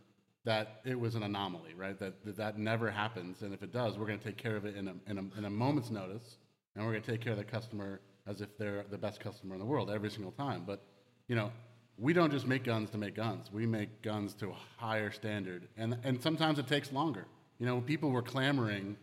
that 0.45 0.81
it 0.85 0.99
was 0.99 1.15
an 1.15 1.23
anomaly, 1.23 1.73
right? 1.75 1.99
That 1.99 2.23
that, 2.25 2.37
that 2.37 2.57
never 2.57 2.89
happens, 2.89 3.41
and 3.41 3.53
if 3.53 3.63
it 3.63 3.71
does, 3.71 3.97
we're 3.97 4.07
going 4.07 4.19
to 4.19 4.25
take 4.25 4.37
care 4.37 4.55
of 4.55 4.65
it 4.65 4.75
in 4.75 4.87
a, 4.87 4.95
in 5.07 5.17
a, 5.17 5.37
in 5.37 5.45
a 5.45 5.49
moment's 5.49 5.89
notice, 5.89 6.37
and 6.75 6.85
we're 6.85 6.91
going 6.91 7.03
to 7.03 7.11
take 7.11 7.21
care 7.21 7.33
of 7.33 7.37
the 7.37 7.43
customer 7.43 7.99
as 8.27 8.41
if 8.41 8.57
they're 8.57 8.85
the 8.89 8.97
best 8.97 9.19
customer 9.19 9.53
in 9.55 9.59
the 9.59 9.65
world 9.65 9.89
every 9.89 10.09
single 10.09 10.31
time. 10.31 10.63
But 10.65 10.83
you 11.27 11.35
know, 11.35 11.51
we 11.97 12.13
don't 12.13 12.31
just 12.31 12.47
make 12.47 12.63
guns 12.63 12.89
to 12.91 12.97
make 12.97 13.15
guns. 13.15 13.51
We 13.51 13.65
make 13.65 14.01
guns 14.01 14.33
to 14.35 14.49
a 14.49 14.55
higher 14.77 15.11
standard, 15.11 15.67
and 15.77 15.97
and 16.03 16.21
sometimes 16.21 16.59
it 16.59 16.67
takes 16.67 16.91
longer. 16.91 17.25
You 17.59 17.65
know, 17.65 17.81
people 17.81 18.11
were 18.11 18.21
clamoring 18.21 18.95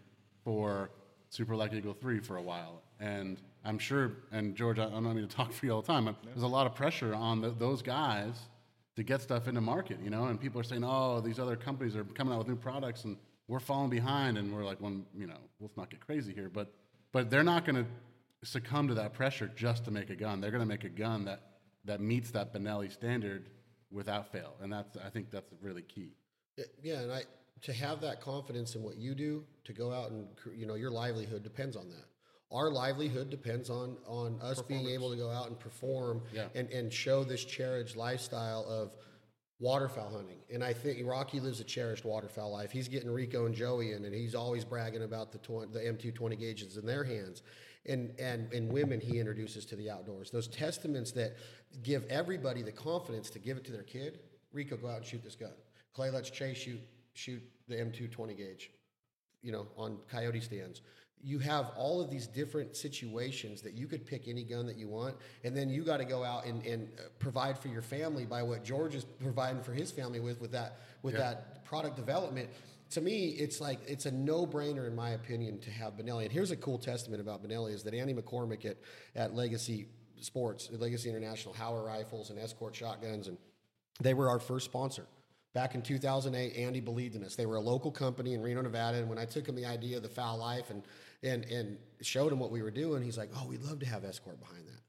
for 0.44 0.90
Super 1.28 1.54
Black 1.54 1.72
Eagle 1.74 1.94
three 1.94 2.20
for 2.20 2.36
a 2.36 2.42
while, 2.42 2.82
and 3.00 3.40
I'm 3.64 3.78
sure, 3.78 4.12
and 4.32 4.54
George, 4.54 4.78
I 4.78 4.88
don't 4.88 5.04
mean 5.04 5.26
to 5.28 5.36
talk 5.36 5.52
for 5.52 5.66
you 5.66 5.72
all 5.72 5.82
the 5.82 5.86
time, 5.86 6.04
but 6.04 6.16
there's 6.24 6.42
a 6.42 6.46
lot 6.48 6.66
of 6.66 6.74
pressure 6.74 7.14
on 7.14 7.40
the, 7.40 7.50
those 7.50 7.82
guys 7.82 8.38
to 8.96 9.02
get 9.02 9.20
stuff 9.20 9.48
into 9.48 9.60
market, 9.60 9.98
you 10.02 10.10
know, 10.10 10.24
and 10.24 10.40
people 10.40 10.60
are 10.60 10.64
saying, 10.64 10.84
oh, 10.84 11.20
these 11.20 11.38
other 11.38 11.56
companies 11.56 11.96
are 11.96 12.04
coming 12.04 12.32
out 12.32 12.38
with 12.38 12.48
new 12.48 12.56
products 12.56 13.04
and 13.04 13.16
we're 13.48 13.60
falling 13.60 13.90
behind, 13.90 14.38
and 14.38 14.52
we're 14.52 14.64
like, 14.64 14.80
well, 14.80 14.96
you 15.16 15.26
know, 15.26 15.38
let's 15.60 15.76
not 15.76 15.90
get 15.90 16.00
crazy 16.00 16.32
here, 16.32 16.50
but 16.52 16.72
but 17.12 17.30
they're 17.30 17.44
not 17.44 17.64
going 17.64 17.76
to 17.76 17.86
succumb 18.46 18.88
to 18.88 18.94
that 18.94 19.14
pressure 19.14 19.50
just 19.56 19.84
to 19.84 19.90
make 19.90 20.10
a 20.10 20.16
gun. 20.16 20.40
They're 20.40 20.50
going 20.50 20.62
to 20.62 20.66
make 20.66 20.84
a 20.84 20.88
gun 20.88 21.24
that 21.26 21.40
that 21.84 22.00
meets 22.00 22.30
that 22.32 22.52
Benelli 22.52 22.92
standard 22.92 23.48
without 23.92 24.32
fail, 24.32 24.54
and 24.60 24.72
that's 24.72 24.96
I 24.96 25.10
think 25.10 25.30
that's 25.30 25.52
really 25.62 25.82
key. 25.82 26.10
Yeah, 26.82 27.00
and 27.00 27.12
I 27.12 27.22
to 27.62 27.72
have 27.72 28.00
that 28.00 28.20
confidence 28.20 28.74
in 28.74 28.82
what 28.82 28.96
you 28.96 29.14
do, 29.14 29.44
to 29.64 29.72
go 29.72 29.92
out 29.92 30.10
and 30.10 30.26
you 30.56 30.66
know 30.66 30.74
your 30.74 30.90
livelihood 30.90 31.42
depends 31.42 31.76
on 31.76 31.88
that 31.88 32.04
our 32.52 32.70
livelihood 32.70 33.30
depends 33.30 33.70
on 33.70 33.96
on 34.06 34.38
us 34.40 34.62
being 34.62 34.88
able 34.88 35.10
to 35.10 35.16
go 35.16 35.30
out 35.30 35.48
and 35.48 35.58
perform 35.58 36.22
yeah. 36.32 36.46
and, 36.54 36.68
and 36.70 36.92
show 36.92 37.24
this 37.24 37.44
cherished 37.44 37.96
lifestyle 37.96 38.64
of 38.68 38.92
waterfowl 39.58 40.10
hunting. 40.10 40.38
And 40.52 40.62
I 40.62 40.72
think 40.72 40.98
Rocky 41.06 41.40
lives 41.40 41.60
a 41.60 41.64
cherished 41.64 42.04
waterfowl 42.04 42.52
life. 42.52 42.70
He's 42.70 42.88
getting 42.88 43.10
Rico 43.10 43.46
and 43.46 43.54
Joey 43.54 43.92
in, 43.92 44.04
and 44.04 44.14
he's 44.14 44.34
always 44.34 44.64
bragging 44.64 45.02
about 45.02 45.32
the 45.32 45.38
tw- 45.38 45.72
the 45.72 45.80
M2 45.80 46.14
20 46.14 46.36
gauges 46.36 46.76
in 46.76 46.86
their 46.86 47.04
hands. 47.04 47.42
And, 47.88 48.18
and, 48.18 48.52
and 48.52 48.72
women 48.72 49.00
he 49.00 49.20
introduces 49.20 49.64
to 49.66 49.76
the 49.76 49.88
outdoors. 49.88 50.32
Those 50.32 50.48
testaments 50.48 51.12
that 51.12 51.36
give 51.84 52.04
everybody 52.06 52.60
the 52.62 52.72
confidence 52.72 53.30
to 53.30 53.38
give 53.38 53.56
it 53.56 53.64
to 53.66 53.72
their 53.72 53.84
kid. 53.84 54.18
Rico, 54.52 54.76
go 54.76 54.88
out 54.88 54.96
and 54.96 55.06
shoot 55.06 55.22
this 55.22 55.36
gun. 55.36 55.52
Clay, 55.94 56.10
let's 56.10 56.28
chase 56.28 56.58
shoot 56.58 56.80
shoot 57.14 57.40
the 57.68 57.76
M2 57.76 58.10
20 58.10 58.34
gauge, 58.34 58.70
you 59.40 59.52
know, 59.52 59.68
on 59.76 59.98
coyote 60.10 60.40
stands 60.40 60.82
you 61.22 61.38
have 61.38 61.70
all 61.76 62.00
of 62.00 62.10
these 62.10 62.26
different 62.26 62.76
situations 62.76 63.62
that 63.62 63.74
you 63.74 63.86
could 63.86 64.06
pick 64.06 64.28
any 64.28 64.44
gun 64.44 64.66
that 64.66 64.76
you 64.76 64.88
want, 64.88 65.16
and 65.44 65.56
then 65.56 65.68
you 65.68 65.82
got 65.82 65.96
to 65.96 66.04
go 66.04 66.22
out 66.22 66.46
and, 66.46 66.64
and 66.64 66.88
uh, 66.98 67.02
provide 67.18 67.58
for 67.58 67.68
your 67.68 67.82
family 67.82 68.24
by 68.24 68.42
what 68.42 68.64
George 68.64 68.94
is 68.94 69.04
providing 69.04 69.62
for 69.62 69.72
his 69.72 69.90
family 69.90 70.20
with 70.20 70.40
with 70.40 70.52
that 70.52 70.80
with 71.02 71.14
yeah. 71.14 71.20
that 71.20 71.64
product 71.64 71.96
development. 71.96 72.48
To 72.90 73.00
me, 73.00 73.30
it's 73.30 73.60
like 73.60 73.80
it's 73.88 74.06
a 74.06 74.12
no-brainer 74.12 74.86
in 74.86 74.94
my 74.94 75.10
opinion 75.10 75.58
to 75.60 75.70
have 75.70 75.94
Benelli. 75.94 76.24
And 76.24 76.32
here's 76.32 76.52
a 76.52 76.56
cool 76.56 76.78
testament 76.78 77.20
about 77.20 77.42
Benelli 77.42 77.72
is 77.74 77.82
that 77.82 77.94
Andy 77.94 78.14
McCormick 78.14 78.64
at, 78.64 78.76
at 79.16 79.34
Legacy 79.34 79.88
Sports, 80.20 80.70
Legacy 80.70 81.10
International, 81.10 81.52
Howa 81.54 81.82
rifles 81.82 82.30
and 82.30 82.38
Escort 82.38 82.76
shotguns, 82.76 83.26
and 83.26 83.36
they 84.00 84.14
were 84.14 84.28
our 84.28 84.38
first 84.38 84.66
sponsor 84.66 85.06
Back 85.56 85.74
in 85.74 85.80
2008, 85.80 86.54
Andy 86.54 86.80
believed 86.80 87.14
in 87.14 87.24
us. 87.24 87.34
They 87.34 87.46
were 87.46 87.56
a 87.56 87.60
local 87.62 87.90
company 87.90 88.34
in 88.34 88.42
Reno, 88.42 88.60
Nevada, 88.60 88.98
and 88.98 89.08
when 89.08 89.16
I 89.16 89.24
took 89.24 89.48
him 89.48 89.54
the 89.54 89.64
idea 89.64 89.96
of 89.96 90.02
the 90.02 90.08
Fowl 90.10 90.36
Life 90.36 90.68
and 90.68 90.82
and 91.22 91.44
and 91.44 91.78
showed 92.02 92.32
him 92.32 92.38
what 92.38 92.50
we 92.50 92.62
were 92.62 92.70
doing, 92.70 93.02
he's 93.02 93.18
like, 93.18 93.30
"Oh, 93.36 93.46
we'd 93.46 93.62
love 93.62 93.80
to 93.80 93.86
have 93.86 94.04
escort 94.04 94.40
behind 94.40 94.66
that." 94.66 94.80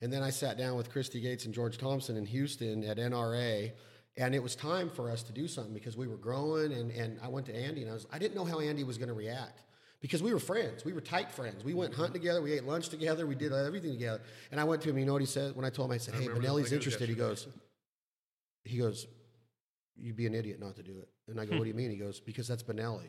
And 0.00 0.12
then 0.12 0.22
I 0.22 0.30
sat 0.30 0.58
down 0.58 0.76
with 0.76 0.90
Christy 0.90 1.20
Gates 1.20 1.46
and 1.46 1.54
George 1.54 1.78
Thompson 1.78 2.16
in 2.16 2.26
Houston 2.26 2.84
at 2.84 2.98
NRA, 2.98 3.72
and 4.16 4.34
it 4.34 4.42
was 4.42 4.54
time 4.54 4.90
for 4.90 5.10
us 5.10 5.22
to 5.24 5.32
do 5.32 5.48
something 5.48 5.72
because 5.72 5.96
we 5.96 6.06
were 6.06 6.18
growing. 6.18 6.72
And, 6.72 6.90
and 6.90 7.18
I 7.22 7.28
went 7.28 7.46
to 7.46 7.56
Andy, 7.56 7.82
and 7.82 7.90
I 7.90 7.94
was 7.94 8.06
I 8.12 8.18
didn't 8.18 8.34
know 8.34 8.44
how 8.44 8.60
Andy 8.60 8.84
was 8.84 8.98
going 8.98 9.08
to 9.08 9.14
react 9.14 9.62
because 10.00 10.22
we 10.22 10.32
were 10.32 10.40
friends. 10.40 10.84
We 10.84 10.92
were 10.92 11.00
tight 11.00 11.30
friends. 11.30 11.64
We 11.64 11.74
went 11.74 11.94
hunting 11.94 12.12
together. 12.12 12.42
We 12.42 12.52
ate 12.52 12.64
lunch 12.64 12.88
together. 12.90 13.26
We 13.26 13.34
did 13.34 13.52
everything 13.52 13.92
together. 13.92 14.20
And 14.50 14.60
I 14.60 14.64
went 14.64 14.82
to 14.82 14.90
him. 14.90 14.98
You 14.98 15.06
know 15.06 15.14
what 15.14 15.22
he 15.22 15.26
said 15.26 15.56
when 15.56 15.64
I 15.64 15.70
told 15.70 15.90
him? 15.90 15.94
I 15.94 15.98
said, 15.98 16.14
"Hey, 16.14 16.28
Benelli's 16.28 16.44
like 16.44 16.56
it 16.58 16.62
was 16.62 16.72
interested." 16.72 17.08
He 17.08 17.14
goes, 17.14 17.46
he 18.64 18.78
goes, 18.78 19.06
"You'd 19.96 20.16
be 20.16 20.26
an 20.26 20.34
idiot 20.34 20.60
not 20.60 20.76
to 20.76 20.82
do 20.82 20.98
it." 20.98 21.08
And 21.28 21.40
I 21.40 21.46
go, 21.46 21.56
"What 21.56 21.64
do 21.64 21.68
you 21.68 21.74
mean?" 21.74 21.90
He 21.90 21.96
goes, 21.96 22.20
"Because 22.20 22.46
that's 22.46 22.62
Benelli. 22.62 23.08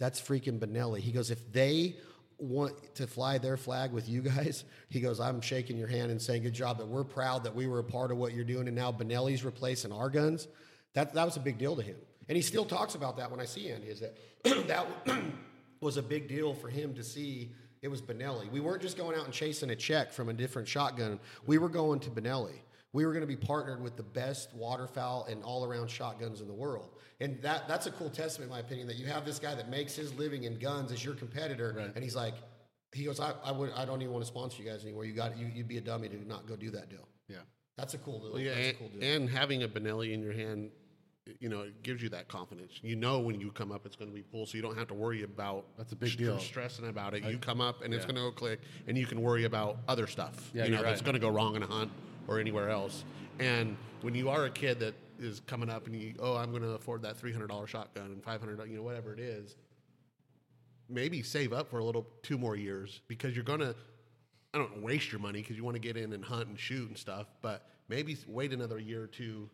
That's 0.00 0.20
freaking 0.20 0.58
Benelli." 0.58 0.98
He 0.98 1.12
goes, 1.12 1.30
"If 1.30 1.52
they 1.52 1.94
want 2.38 2.96
to 2.96 3.06
fly 3.06 3.38
their 3.38 3.56
flag 3.56 3.92
with 3.92 4.08
you 4.08 4.22
guys," 4.22 4.64
he 4.88 4.98
goes, 5.00 5.20
"I'm 5.20 5.40
shaking 5.40 5.78
your 5.78 5.86
hand 5.86 6.10
and 6.10 6.20
saying 6.20 6.42
good 6.42 6.52
job. 6.52 6.78
That 6.78 6.88
we're 6.88 7.04
proud 7.04 7.44
that 7.44 7.54
we 7.54 7.68
were 7.68 7.78
a 7.78 7.84
part 7.84 8.10
of 8.10 8.16
what 8.16 8.34
you're 8.34 8.44
doing, 8.44 8.66
and 8.66 8.76
now 8.76 8.90
Benelli's 8.90 9.44
replacing 9.44 9.92
our 9.92 10.10
guns." 10.10 10.48
That 10.94 11.14
that 11.14 11.24
was 11.24 11.36
a 11.36 11.40
big 11.40 11.58
deal 11.58 11.76
to 11.76 11.82
him, 11.82 11.96
and 12.28 12.34
he 12.34 12.42
still 12.42 12.64
talks 12.64 12.96
about 12.96 13.16
that 13.18 13.30
when 13.30 13.38
I 13.38 13.44
see 13.44 13.70
Andy. 13.70 13.86
Is 13.86 14.00
that 14.00 14.16
that 14.66 14.86
was 15.80 15.96
a 15.96 16.02
big 16.02 16.26
deal 16.26 16.54
for 16.54 16.68
him 16.68 16.94
to 16.94 17.04
see. 17.04 17.52
It 17.82 17.88
was 17.88 18.02
Benelli. 18.02 18.50
We 18.50 18.60
weren't 18.60 18.82
just 18.82 18.98
going 18.98 19.16
out 19.16 19.24
and 19.24 19.32
chasing 19.32 19.70
a 19.70 19.76
check 19.76 20.12
from 20.12 20.28
a 20.28 20.34
different 20.34 20.68
shotgun. 20.68 21.18
We 21.46 21.56
were 21.56 21.70
going 21.70 22.00
to 22.00 22.10
Benelli. 22.10 22.56
We 22.92 23.06
were 23.06 23.12
going 23.12 23.22
to 23.22 23.26
be 23.26 23.36
partnered 23.36 23.80
with 23.82 23.96
the 23.96 24.02
best 24.02 24.52
waterfowl 24.54 25.26
and 25.30 25.44
all-around 25.44 25.88
shotguns 25.88 26.40
in 26.40 26.48
the 26.48 26.54
world, 26.54 26.90
and 27.20 27.40
that 27.42 27.68
that's 27.68 27.86
a 27.86 27.92
cool 27.92 28.10
testament, 28.10 28.50
in 28.50 28.56
my 28.56 28.60
opinion, 28.60 28.88
that 28.88 28.96
you 28.96 29.06
have 29.06 29.24
this 29.24 29.38
guy 29.38 29.54
that 29.54 29.68
makes 29.68 29.94
his 29.94 30.12
living 30.14 30.44
in 30.44 30.58
guns 30.58 30.90
as 30.90 31.04
your 31.04 31.14
competitor, 31.14 31.90
and 31.94 32.02
he's 32.02 32.16
like, 32.16 32.34
he 32.92 33.04
goes, 33.04 33.20
I, 33.20 33.32
I 33.44 33.52
would, 33.52 33.70
I 33.74 33.84
don't 33.84 34.02
even 34.02 34.12
want 34.12 34.24
to 34.24 34.28
sponsor 34.28 34.62
you 34.62 34.68
guys 34.68 34.82
anymore. 34.82 35.04
You 35.04 35.12
got, 35.12 35.38
you, 35.38 35.46
you'd 35.46 35.68
be 35.68 35.78
a 35.78 35.80
dummy 35.80 36.08
to 36.08 36.26
not 36.26 36.46
go 36.46 36.56
do 36.56 36.70
that 36.70 36.90
deal. 36.90 37.06
Yeah. 37.28 37.36
That's 37.76 37.94
a 37.94 37.98
cool 37.98 38.18
deal. 38.18 38.32
Well, 38.32 38.40
yeah, 38.40 38.54
that's 38.54 38.60
a 38.60 38.68
and, 38.68 38.78
cool 38.78 38.88
deal. 38.88 39.14
and 39.14 39.30
having 39.30 39.62
a 39.62 39.68
Benelli 39.68 40.12
in 40.12 40.22
your 40.22 40.32
hand, 40.32 40.70
you 41.38 41.48
know, 41.48 41.60
it 41.60 41.82
gives 41.82 42.02
you 42.02 42.08
that 42.08 42.26
confidence. 42.26 42.80
You 42.82 42.96
know 42.96 43.20
when 43.20 43.40
you 43.40 43.52
come 43.52 43.70
up, 43.70 43.86
it's 43.86 43.94
going 43.94 44.10
to 44.10 44.14
be 44.14 44.22
full, 44.22 44.46
so 44.46 44.56
you 44.56 44.62
don't 44.62 44.76
have 44.76 44.88
to 44.88 44.94
worry 44.94 45.22
about. 45.22 45.66
That's 45.78 45.92
a 45.92 45.96
big 45.96 46.10
str- 46.10 46.18
deal. 46.18 46.38
Stressing 46.40 46.88
about 46.88 47.14
it, 47.14 47.24
you 47.24 47.38
come 47.38 47.60
up 47.60 47.82
and 47.82 47.94
it's 47.94 48.04
going 48.04 48.16
to 48.16 48.22
go 48.22 48.32
click, 48.32 48.60
and 48.88 48.98
you 48.98 49.06
can 49.06 49.22
worry 49.22 49.44
about 49.44 49.78
other 49.86 50.08
stuff. 50.08 50.50
Yeah, 50.52 50.64
you 50.64 50.70
know 50.70 50.78
you're 50.78 50.86
that's 50.86 51.02
going 51.02 51.14
to 51.14 51.20
go 51.20 51.28
wrong 51.28 51.54
in 51.54 51.62
a 51.62 51.66
hunt 51.66 51.92
or 52.28 52.38
anywhere 52.38 52.70
else. 52.70 53.04
And 53.38 53.76
when 54.02 54.14
you 54.14 54.28
are 54.28 54.44
a 54.44 54.50
kid 54.50 54.80
that 54.80 54.94
is 55.18 55.40
coming 55.40 55.68
up 55.70 55.86
and 55.86 55.94
you, 55.94 56.14
oh, 56.20 56.36
I'm 56.36 56.50
going 56.50 56.62
to 56.62 56.70
afford 56.70 57.02
that 57.02 57.16
three 57.16 57.32
hundred 57.32 57.48
dollar 57.48 57.66
shotgun 57.66 58.06
and 58.06 58.22
five 58.22 58.40
hundred, 58.40 58.66
you 58.68 58.76
know, 58.76 58.82
whatever 58.82 59.12
it 59.12 59.20
is. 59.20 59.56
Maybe 60.88 61.22
save 61.22 61.52
up 61.52 61.70
for 61.70 61.78
a 61.78 61.84
little 61.84 62.06
two 62.22 62.36
more 62.36 62.56
years 62.56 63.00
because 63.06 63.34
you're 63.34 63.44
going 63.44 63.60
to 63.60 63.74
I 64.52 64.58
don't 64.58 64.82
waste 64.82 65.12
your 65.12 65.20
money 65.20 65.40
because 65.40 65.56
you 65.56 65.64
want 65.64 65.76
to 65.76 65.80
get 65.80 65.96
in 65.96 66.12
and 66.12 66.24
hunt 66.24 66.48
and 66.48 66.58
shoot 66.58 66.88
and 66.88 66.98
stuff, 66.98 67.28
but 67.40 67.66
maybe 67.88 68.16
wait 68.26 68.52
another 68.52 68.78
year 68.78 69.02
or 69.02 69.06
two. 69.06 69.48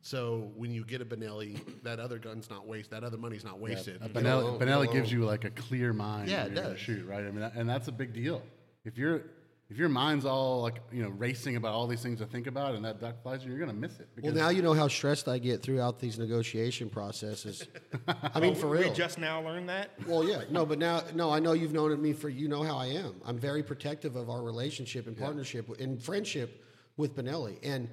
So 0.00 0.50
when 0.56 0.70
you 0.70 0.84
get 0.84 1.02
a 1.02 1.04
Benelli, 1.04 1.60
that 1.82 1.98
other 2.00 2.18
gun's 2.18 2.48
not 2.48 2.66
wasted. 2.66 2.92
That 2.92 3.04
other 3.04 3.18
money's 3.18 3.44
not 3.44 3.58
wasted. 3.58 4.00
You 4.00 4.08
Benelli. 4.08 4.58
Benelli 4.58 4.90
gives 4.90 5.12
you 5.12 5.24
like 5.24 5.44
a 5.44 5.50
clear 5.50 5.92
mind. 5.92 6.30
Yeah, 6.30 6.44
it 6.44 6.54
does. 6.54 6.78
Shoot 6.78 7.06
right. 7.06 7.24
I 7.24 7.30
mean, 7.30 7.42
and 7.54 7.68
that's 7.68 7.88
a 7.88 7.92
big 7.92 8.14
deal. 8.14 8.40
If 8.84 8.96
you're 8.96 9.24
if 9.70 9.76
your 9.76 9.90
mind's 9.90 10.24
all 10.24 10.62
like 10.62 10.80
you 10.90 11.02
know 11.02 11.10
racing 11.10 11.56
about 11.56 11.74
all 11.74 11.86
these 11.86 12.02
things 12.02 12.20
to 12.20 12.26
think 12.26 12.46
about, 12.46 12.74
and 12.74 12.84
that 12.84 13.00
duck 13.00 13.22
flies 13.22 13.44
you, 13.44 13.50
you're 13.50 13.60
gonna 13.60 13.72
miss 13.72 14.00
it. 14.00 14.08
well, 14.22 14.32
now 14.32 14.48
you 14.48 14.62
know 14.62 14.72
how 14.72 14.88
stressed 14.88 15.28
I 15.28 15.38
get 15.38 15.62
throughout 15.62 16.00
these 16.00 16.18
negotiation 16.18 16.88
processes. 16.88 17.66
I 18.34 18.40
mean, 18.40 18.54
for 18.54 18.68
oh, 18.68 18.70
real. 18.70 18.88
We 18.88 18.94
just 18.94 19.18
now 19.18 19.42
learned 19.42 19.68
that. 19.68 19.90
Well, 20.06 20.24
yeah, 20.24 20.42
no, 20.50 20.64
but 20.64 20.78
now, 20.78 21.02
no, 21.14 21.30
I 21.30 21.38
know 21.38 21.52
you've 21.52 21.74
known 21.74 22.00
me 22.00 22.12
for, 22.12 22.28
you 22.28 22.48
know 22.48 22.62
how 22.62 22.76
I 22.76 22.86
am. 22.86 23.20
I'm 23.24 23.38
very 23.38 23.62
protective 23.62 24.16
of 24.16 24.30
our 24.30 24.42
relationship 24.42 25.06
and 25.06 25.16
partnership 25.16 25.68
and 25.78 26.02
friendship 26.02 26.64
with 26.96 27.16
Benelli. 27.16 27.58
And 27.62 27.88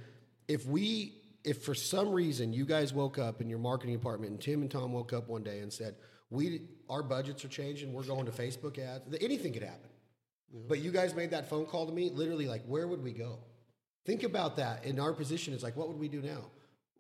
if 0.48 0.66
we, 0.66 1.22
if 1.44 1.64
for 1.64 1.76
some 1.76 2.12
reason 2.12 2.54
you 2.54 2.66
guys 2.66 2.94
woke 2.94 3.18
up 3.18 3.42
in 3.42 3.50
your 3.50 3.60
marketing 3.60 3.96
department 3.96 4.32
and 4.32 4.42
Tim 4.42 4.62
and 4.62 4.72
Tom 4.72 4.94
woke 4.94 5.14
up 5.14 5.28
one 5.28 5.44
day 5.44 5.60
and 5.60 5.72
said, 5.72 5.96
we, 6.30 6.62
our 6.90 7.04
budgets 7.04 7.46
are 7.46 7.50
changing, 7.50 7.94
we're 7.94 8.04
going 8.04 8.26
to 8.26 8.32
Facebook 8.32 8.80
ads, 8.80 9.06
anything 9.22 9.54
could 9.54 9.64
happen. 9.64 9.90
Mm-hmm. 10.54 10.68
But 10.68 10.80
you 10.80 10.92
guys 10.92 11.16
made 11.16 11.32
that 11.32 11.50
phone 11.50 11.66
call 11.66 11.86
to 11.86 11.92
me, 11.92 12.10
literally, 12.10 12.48
like, 12.48 12.64
where 12.66 12.88
would 12.88 13.04
we 13.04 13.12
go? 13.12 13.40
Think 14.06 14.24
about 14.24 14.58
that. 14.58 14.86
In 14.86 15.00
our 15.00 15.14
position, 15.14 15.54
it's 15.54 15.64
like, 15.64 15.76
what 15.76 15.88
would 15.88 16.00
we 16.00 16.08
do 16.08 16.22
now? 16.22 16.46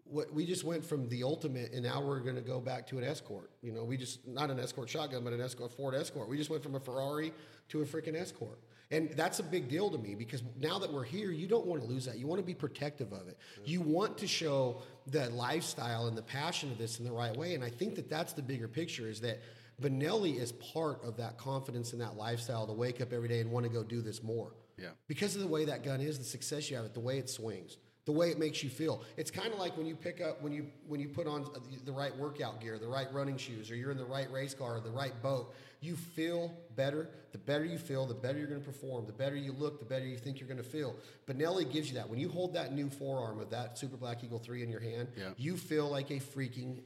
What 0.07 0.31
we 0.33 0.45
just 0.45 0.63
went 0.63 0.85
from 0.85 1.09
the 1.09 1.23
ultimate, 1.23 1.71
and 1.71 1.83
now 1.83 1.99
we're 1.99 2.19
going 2.19 2.35
to 2.35 2.41
go 2.41 2.59
back 2.59 2.85
to 2.87 2.97
an 2.99 3.03
escort. 3.03 3.49
You 3.61 3.71
know, 3.71 3.83
we 3.83 3.97
just 3.97 4.27
not 4.27 4.51
an 4.51 4.59
escort 4.59 4.87
shotgun, 4.87 5.23
but 5.23 5.33
an 5.33 5.41
escort 5.41 5.71
Ford 5.71 5.95
Escort. 5.95 6.29
We 6.29 6.37
just 6.37 6.51
went 6.51 6.61
from 6.61 6.75
a 6.75 6.79
Ferrari 6.79 7.33
to 7.69 7.81
a 7.81 7.85
freaking 7.85 8.15
escort, 8.15 8.59
and 8.91 9.09
that's 9.13 9.39
a 9.39 9.43
big 9.43 9.67
deal 9.67 9.89
to 9.89 9.97
me 9.97 10.13
because 10.13 10.43
now 10.59 10.77
that 10.77 10.93
we're 10.93 11.03
here, 11.03 11.31
you 11.31 11.47
don't 11.47 11.65
want 11.65 11.81
to 11.81 11.87
lose 11.87 12.05
that. 12.05 12.19
You 12.19 12.27
want 12.27 12.39
to 12.39 12.45
be 12.45 12.53
protective 12.53 13.13
of 13.13 13.27
it. 13.27 13.39
Mm-hmm. 13.53 13.71
You 13.71 13.81
want 13.81 14.15
to 14.19 14.27
show 14.27 14.83
the 15.07 15.27
lifestyle 15.31 16.05
and 16.05 16.15
the 16.15 16.21
passion 16.21 16.71
of 16.71 16.77
this 16.77 16.99
in 16.99 17.05
the 17.05 17.11
right 17.11 17.35
way, 17.35 17.55
and 17.55 17.63
I 17.63 17.71
think 17.71 17.95
that 17.95 18.07
that's 18.07 18.33
the 18.33 18.43
bigger 18.43 18.67
picture. 18.67 19.07
Is 19.07 19.21
that 19.21 19.41
Benelli 19.81 20.37
is 20.39 20.51
part 20.53 21.03
of 21.03 21.17
that 21.17 21.37
confidence 21.37 21.91
and 21.93 22.01
that 22.01 22.15
lifestyle 22.15 22.65
to 22.67 22.73
wake 22.73 23.01
up 23.01 23.11
every 23.11 23.27
day 23.27 23.41
and 23.41 23.51
want 23.51 23.65
to 23.65 23.71
go 23.71 23.83
do 23.83 24.01
this 24.01 24.23
more. 24.23 24.53
Yeah. 24.77 24.89
Because 25.07 25.35
of 25.35 25.41
the 25.41 25.47
way 25.47 25.65
that 25.65 25.83
gun 25.83 26.01
is, 26.01 26.17
the 26.17 26.23
success 26.25 26.69
you 26.69 26.75
have 26.77 26.85
it, 26.85 26.93
the 26.93 26.99
way 26.99 27.17
it 27.17 27.29
swings, 27.29 27.77
the 28.05 28.11
way 28.11 28.29
it 28.29 28.37
makes 28.39 28.63
you 28.63 28.69
feel. 28.69 29.03
It's 29.17 29.31
kind 29.31 29.51
of 29.51 29.59
like 29.59 29.75
when 29.77 29.85
you 29.87 29.95
pick 29.95 30.21
up 30.21 30.41
when 30.41 30.51
you 30.53 30.67
when 30.87 30.99
you 30.99 31.07
put 31.09 31.27
on 31.27 31.43
uh, 31.43 31.59
the 31.85 31.91
right 31.91 32.15
workout 32.17 32.61
gear, 32.61 32.77
the 32.77 32.87
right 32.87 33.07
running 33.13 33.37
shoes, 33.37 33.71
or 33.71 33.75
you're 33.75 33.91
in 33.91 33.97
the 33.97 34.05
right 34.05 34.29
race 34.31 34.53
car, 34.53 34.75
or 34.77 34.79
the 34.81 34.91
right 34.91 35.13
boat. 35.23 35.53
You 35.81 35.95
feel 35.95 36.53
better. 36.75 37.09
The 37.31 37.37
better 37.37 37.65
you 37.65 37.77
feel, 37.77 38.05
the 38.05 38.13
better 38.13 38.37
you're 38.37 38.47
going 38.47 38.61
to 38.61 38.65
perform. 38.65 39.05
The 39.05 39.11
better 39.13 39.35
you 39.35 39.51
look, 39.53 39.79
the 39.79 39.85
better 39.85 40.05
you 40.05 40.17
think 40.17 40.39
you're 40.39 40.47
going 40.49 40.61
to 40.61 40.63
feel. 40.69 40.95
Benelli 41.27 41.69
gives 41.71 41.89
you 41.89 41.95
that. 41.95 42.09
When 42.09 42.17
you 42.19 42.29
hold 42.29 42.53
that 42.53 42.73
new 42.73 42.89
forearm 42.89 43.39
of 43.39 43.49
that 43.51 43.77
Super 43.77 43.97
Black 43.97 44.23
Eagle 44.23 44.39
3 44.39 44.63
in 44.63 44.69
your 44.69 44.79
hand, 44.79 45.09
Yeah. 45.17 45.29
you 45.37 45.57
feel 45.57 45.87
like 45.89 46.09
a 46.11 46.19
freaking 46.19 46.81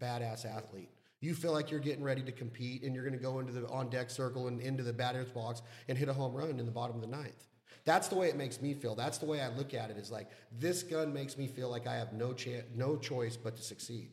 badass 0.00 0.44
athlete. 0.44 0.90
You 1.22 1.34
feel 1.34 1.52
like 1.52 1.70
you're 1.70 1.80
getting 1.80 2.02
ready 2.02 2.20
to 2.22 2.32
compete 2.32 2.82
and 2.82 2.94
you're 2.94 3.04
going 3.04 3.16
to 3.16 3.22
go 3.22 3.38
into 3.38 3.52
the 3.52 3.66
on 3.68 3.88
deck 3.88 4.10
circle 4.10 4.48
and 4.48 4.60
into 4.60 4.82
the 4.82 4.92
batter's 4.92 5.30
box 5.30 5.62
and 5.88 5.96
hit 5.96 6.08
a 6.08 6.12
home 6.12 6.34
run 6.34 6.50
in 6.50 6.66
the 6.66 6.72
bottom 6.72 6.96
of 6.96 7.00
the 7.00 7.06
ninth. 7.06 7.46
That's 7.84 8.08
the 8.08 8.16
way 8.16 8.28
it 8.28 8.36
makes 8.36 8.60
me 8.60 8.74
feel. 8.74 8.96
That's 8.96 9.18
the 9.18 9.26
way 9.26 9.40
I 9.40 9.48
look 9.48 9.72
at 9.72 9.88
it. 9.90 9.96
Is 9.96 10.10
like 10.10 10.30
this 10.58 10.82
gun 10.82 11.12
makes 11.12 11.38
me 11.38 11.46
feel 11.46 11.70
like 11.70 11.86
I 11.86 11.94
have 11.94 12.12
no 12.12 12.32
chance, 12.32 12.64
no 12.74 12.96
choice 12.96 13.36
but 13.36 13.56
to 13.56 13.62
succeed, 13.62 14.10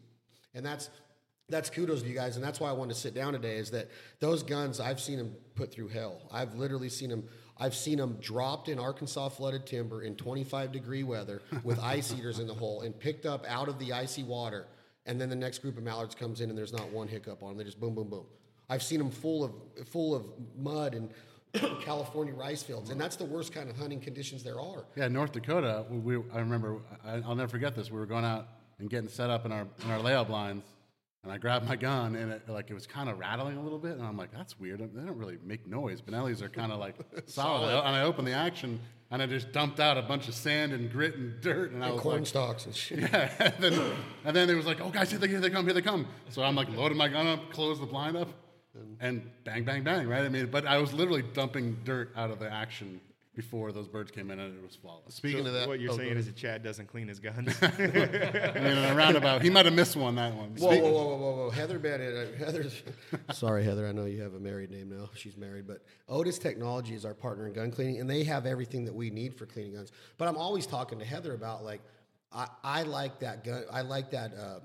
and 0.53 0.63
that's 0.63 0.91
that's 1.49 1.71
kudos 1.71 2.03
to 2.03 2.07
you 2.07 2.13
guys. 2.13 2.35
And 2.35 2.45
that's 2.45 2.59
why 2.59 2.69
I 2.69 2.73
wanted 2.73 2.93
to 2.93 2.99
sit 2.99 3.15
down 3.15 3.33
today. 3.33 3.57
Is 3.57 3.71
that 3.71 3.89
those 4.19 4.43
guns 4.43 4.79
I've 4.79 4.99
seen 4.99 5.17
them 5.17 5.35
put 5.55 5.71
through 5.71 5.89
hell. 5.89 6.21
I've 6.31 6.55
literally 6.55 6.89
seen 6.89 7.09
them. 7.09 7.27
I've 7.57 7.75
seen 7.75 7.97
them 7.97 8.17
dropped 8.21 8.69
in 8.69 8.79
Arkansas 8.79 9.29
flooded 9.29 9.65
timber 9.65 10.03
in 10.03 10.15
25 10.15 10.71
degree 10.71 11.03
weather 11.03 11.41
with 11.63 11.79
ice 11.79 12.13
eaters 12.13 12.39
in 12.39 12.47
the 12.47 12.53
hole 12.53 12.81
and 12.81 12.97
picked 12.97 13.25
up 13.25 13.45
out 13.47 13.67
of 13.67 13.79
the 13.79 13.93
icy 13.93 14.23
water. 14.23 14.67
And 15.05 15.19
then 15.19 15.29
the 15.29 15.35
next 15.35 15.59
group 15.59 15.77
of 15.77 15.83
mallards 15.83 16.13
comes 16.13 16.41
in 16.41 16.49
and 16.49 16.57
there's 16.57 16.73
not 16.73 16.89
one 16.91 17.07
hiccup 17.07 17.41
on 17.41 17.49
them. 17.49 17.57
They 17.57 17.63
just 17.63 17.79
boom, 17.79 17.95
boom, 17.95 18.09
boom. 18.09 18.25
I've 18.69 18.83
seen 18.83 18.99
them 18.99 19.09
full 19.09 19.43
of 19.43 19.53
full 19.87 20.13
of 20.13 20.25
mud 20.57 20.93
and 20.93 21.09
California 21.81 22.33
rice 22.33 22.61
fields, 22.61 22.91
and 22.91 23.01
that's 23.01 23.15
the 23.15 23.25
worst 23.25 23.53
kind 23.53 23.69
of 23.69 23.77
hunting 23.77 23.99
conditions 23.99 24.43
there 24.43 24.59
are. 24.59 24.85
Yeah, 24.95 25.07
North 25.07 25.31
Dakota. 25.31 25.85
We, 25.89 26.17
we 26.17 26.23
I 26.31 26.39
remember. 26.39 26.77
I, 27.03 27.13
I'll 27.25 27.35
never 27.35 27.49
forget 27.49 27.75
this. 27.75 27.89
We 27.89 27.97
were 27.97 28.05
going 28.05 28.25
out 28.25 28.47
and 28.77 28.89
getting 28.89 29.09
set 29.09 29.29
up 29.29 29.45
in 29.45 29.51
our 29.51 29.65
in 29.83 29.89
our 29.89 29.99
layout 29.99 30.27
blinds, 30.27 30.65
and 31.23 31.31
I 31.31 31.37
grabbed 31.37 31.67
my 31.67 31.75
gun, 31.75 32.15
and 32.15 32.31
it, 32.31 32.47
like 32.47 32.69
it 32.69 32.75
was 32.75 32.85
kind 32.85 33.09
of 33.09 33.17
rattling 33.17 33.57
a 33.57 33.63
little 33.63 33.79
bit, 33.79 33.93
and 33.93 34.03
I'm 34.03 34.17
like, 34.17 34.31
"That's 34.31 34.59
weird. 34.59 34.79
They 34.79 35.01
don't 35.01 35.17
really 35.17 35.39
make 35.43 35.65
noise. 35.67 36.01
Benellis 36.01 36.43
are 36.43 36.49
kind 36.49 36.71
of 36.71 36.79
like 36.79 36.95
solid." 37.25 37.69
And 37.69 37.95
I 37.95 38.03
opened 38.03 38.27
the 38.27 38.33
action, 38.33 38.79
and 39.11 39.21
I 39.21 39.25
just 39.25 39.51
dumped 39.51 39.79
out 39.79 39.97
a 39.97 40.01
bunch 40.01 40.27
of 40.27 40.35
sand 40.35 40.71
and 40.71 40.91
grit 40.91 41.15
and 41.15 41.41
dirt, 41.41 41.71
and 41.71 41.83
I 41.83 41.91
was 41.91 42.01
corn 42.01 42.17
like, 42.19 42.27
stalks 42.27 42.65
and 42.65 42.75
shit. 42.75 42.99
yeah. 43.11 43.31
and, 43.39 43.55
then, 43.57 43.91
and 44.25 44.35
then 44.35 44.49
it 44.49 44.55
was 44.55 44.65
like, 44.65 44.81
"Oh, 44.81 44.89
guys, 44.89 45.09
here 45.09 45.19
they, 45.19 45.27
here 45.27 45.39
they 45.39 45.49
come, 45.49 45.65
here 45.65 45.73
they 45.73 45.81
come." 45.81 46.07
So 46.29 46.43
I'm 46.43 46.55
like 46.55 46.69
loading 46.75 46.97
my 46.97 47.07
gun 47.07 47.27
up, 47.27 47.51
close 47.51 47.79
the 47.79 47.85
blind 47.85 48.17
up, 48.17 48.29
and 48.99 49.29
bang, 49.43 49.63
bang, 49.63 49.83
bang. 49.83 50.07
Right? 50.07 50.23
I 50.23 50.29
mean, 50.29 50.47
but 50.51 50.65
I 50.65 50.77
was 50.77 50.93
literally 50.93 51.23
dumping 51.33 51.77
dirt 51.83 52.11
out 52.15 52.29
of 52.29 52.39
the 52.39 52.51
action 52.51 53.01
before 53.39 53.71
those 53.71 53.87
birds 53.87 54.11
came 54.11 54.31
in, 54.31 54.37
and 54.37 54.53
it 54.53 54.61
was 54.61 54.75
flawless. 54.75 55.15
Speaking 55.15 55.47
of 55.47 55.53
that, 55.53 55.65
What 55.65 55.79
you're 55.79 55.93
oh, 55.93 55.95
saying 55.95 56.17
is 56.17 56.25
that 56.25 56.35
Chad 56.35 56.61
doesn't 56.61 56.87
clean 56.87 57.07
his 57.07 57.21
guns. 57.21 57.55
I 57.61 57.71
mean, 57.77 57.89
in 57.95 58.77
a 58.83 58.93
roundabout, 58.93 59.41
he 59.41 59.49
might 59.49 59.63
have 59.63 59.73
missed 59.73 59.95
one 59.95 60.15
that 60.15 60.35
one. 60.35 60.55
Whoa, 60.57 60.67
whoa, 60.67 60.91
whoa, 60.91 60.91
whoa, 60.91 61.15
whoa, 61.15 61.35
whoa. 61.37 61.49
Heather 61.49 61.79
Bennett. 61.79 62.35
uh, 62.35 62.45
Heather's. 62.45 62.83
Sorry, 63.31 63.63
Heather. 63.63 63.87
I 63.87 63.93
know 63.93 64.03
you 64.03 64.21
have 64.21 64.33
a 64.33 64.41
married 64.41 64.71
name 64.71 64.89
now. 64.89 65.09
She's 65.15 65.37
married, 65.37 65.67
but 65.67 65.85
Otis 66.09 66.37
Technology 66.37 66.95
is 66.95 67.05
our 67.05 67.13
partner 67.13 67.47
in 67.47 67.53
gun 67.53 67.71
cleaning, 67.71 68.01
and 68.01 68.09
they 68.09 68.25
have 68.25 68.45
everything 68.45 68.83
that 68.83 68.93
we 68.93 69.09
need 69.09 69.33
for 69.33 69.45
cleaning 69.45 69.73
guns. 69.75 69.93
But 70.17 70.27
I'm 70.27 70.35
always 70.35 70.67
talking 70.67 70.99
to 70.99 71.05
Heather 71.05 71.33
about 71.33 71.63
like, 71.63 71.79
I, 72.33 72.47
I 72.61 72.83
like 72.83 73.21
that 73.21 73.45
gun. 73.45 73.63
I 73.71 73.83
like 73.83 74.11
that. 74.11 74.33
Uh, 74.33 74.59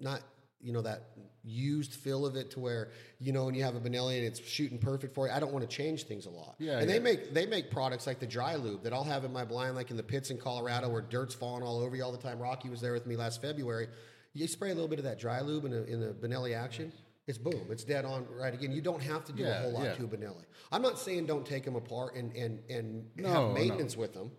not 0.00 0.22
you 0.60 0.72
know 0.72 0.82
that 0.82 1.10
used 1.44 1.94
feel 1.94 2.26
of 2.26 2.36
it 2.36 2.50
to 2.52 2.60
where 2.60 2.90
you 3.18 3.32
know 3.32 3.46
when 3.46 3.54
you 3.54 3.62
have 3.62 3.74
a 3.74 3.80
Benelli 3.80 4.18
and 4.18 4.26
it's 4.26 4.40
shooting 4.40 4.78
perfect 4.78 5.14
for 5.14 5.26
you. 5.26 5.32
I 5.32 5.40
don't 5.40 5.52
want 5.52 5.68
to 5.68 5.76
change 5.76 6.04
things 6.04 6.26
a 6.26 6.30
lot. 6.30 6.56
Yeah, 6.58 6.78
and 6.78 6.88
yeah. 6.88 6.94
they 6.96 6.98
make 7.00 7.34
they 7.34 7.46
make 7.46 7.70
products 7.70 8.06
like 8.06 8.20
the 8.20 8.26
dry 8.26 8.56
lube 8.56 8.82
that 8.84 8.92
I'll 8.92 9.04
have 9.04 9.24
in 9.24 9.32
my 9.32 9.44
blind, 9.44 9.76
like 9.76 9.90
in 9.90 9.96
the 9.96 10.02
pits 10.02 10.30
in 10.30 10.38
Colorado 10.38 10.88
where 10.88 11.02
dirt's 11.02 11.34
falling 11.34 11.62
all 11.62 11.80
over 11.80 11.96
you 11.96 12.04
all 12.04 12.12
the 12.12 12.18
time. 12.18 12.38
Rocky 12.38 12.68
was 12.68 12.80
there 12.80 12.92
with 12.92 13.06
me 13.06 13.16
last 13.16 13.40
February. 13.40 13.88
You 14.32 14.46
spray 14.46 14.70
a 14.70 14.74
little 14.74 14.88
bit 14.88 14.98
of 14.98 15.04
that 15.06 15.18
dry 15.18 15.40
lube 15.40 15.64
in, 15.64 15.72
a, 15.72 15.82
in 15.82 16.00
the 16.00 16.12
Benelli 16.12 16.56
action. 16.56 16.92
It's 17.26 17.38
boom. 17.38 17.66
It's 17.70 17.84
dead 17.84 18.04
on 18.04 18.26
right 18.30 18.52
again. 18.52 18.72
You 18.72 18.80
don't 18.80 19.02
have 19.02 19.24
to 19.26 19.32
do 19.32 19.46
a 19.46 19.52
whole 19.52 19.72
lot 19.72 19.84
yeah. 19.84 19.94
to 19.94 20.04
a 20.04 20.08
Benelli. 20.08 20.42
I'm 20.72 20.82
not 20.82 20.98
saying 20.98 21.26
don't 21.26 21.46
take 21.46 21.64
them 21.64 21.76
apart 21.76 22.14
and 22.16 22.34
and 22.34 22.60
and 22.68 23.04
No, 23.16 23.28
have 23.28 23.34
no. 23.36 23.52
maintenance 23.52 23.96
with 23.96 24.14
them, 24.14 24.30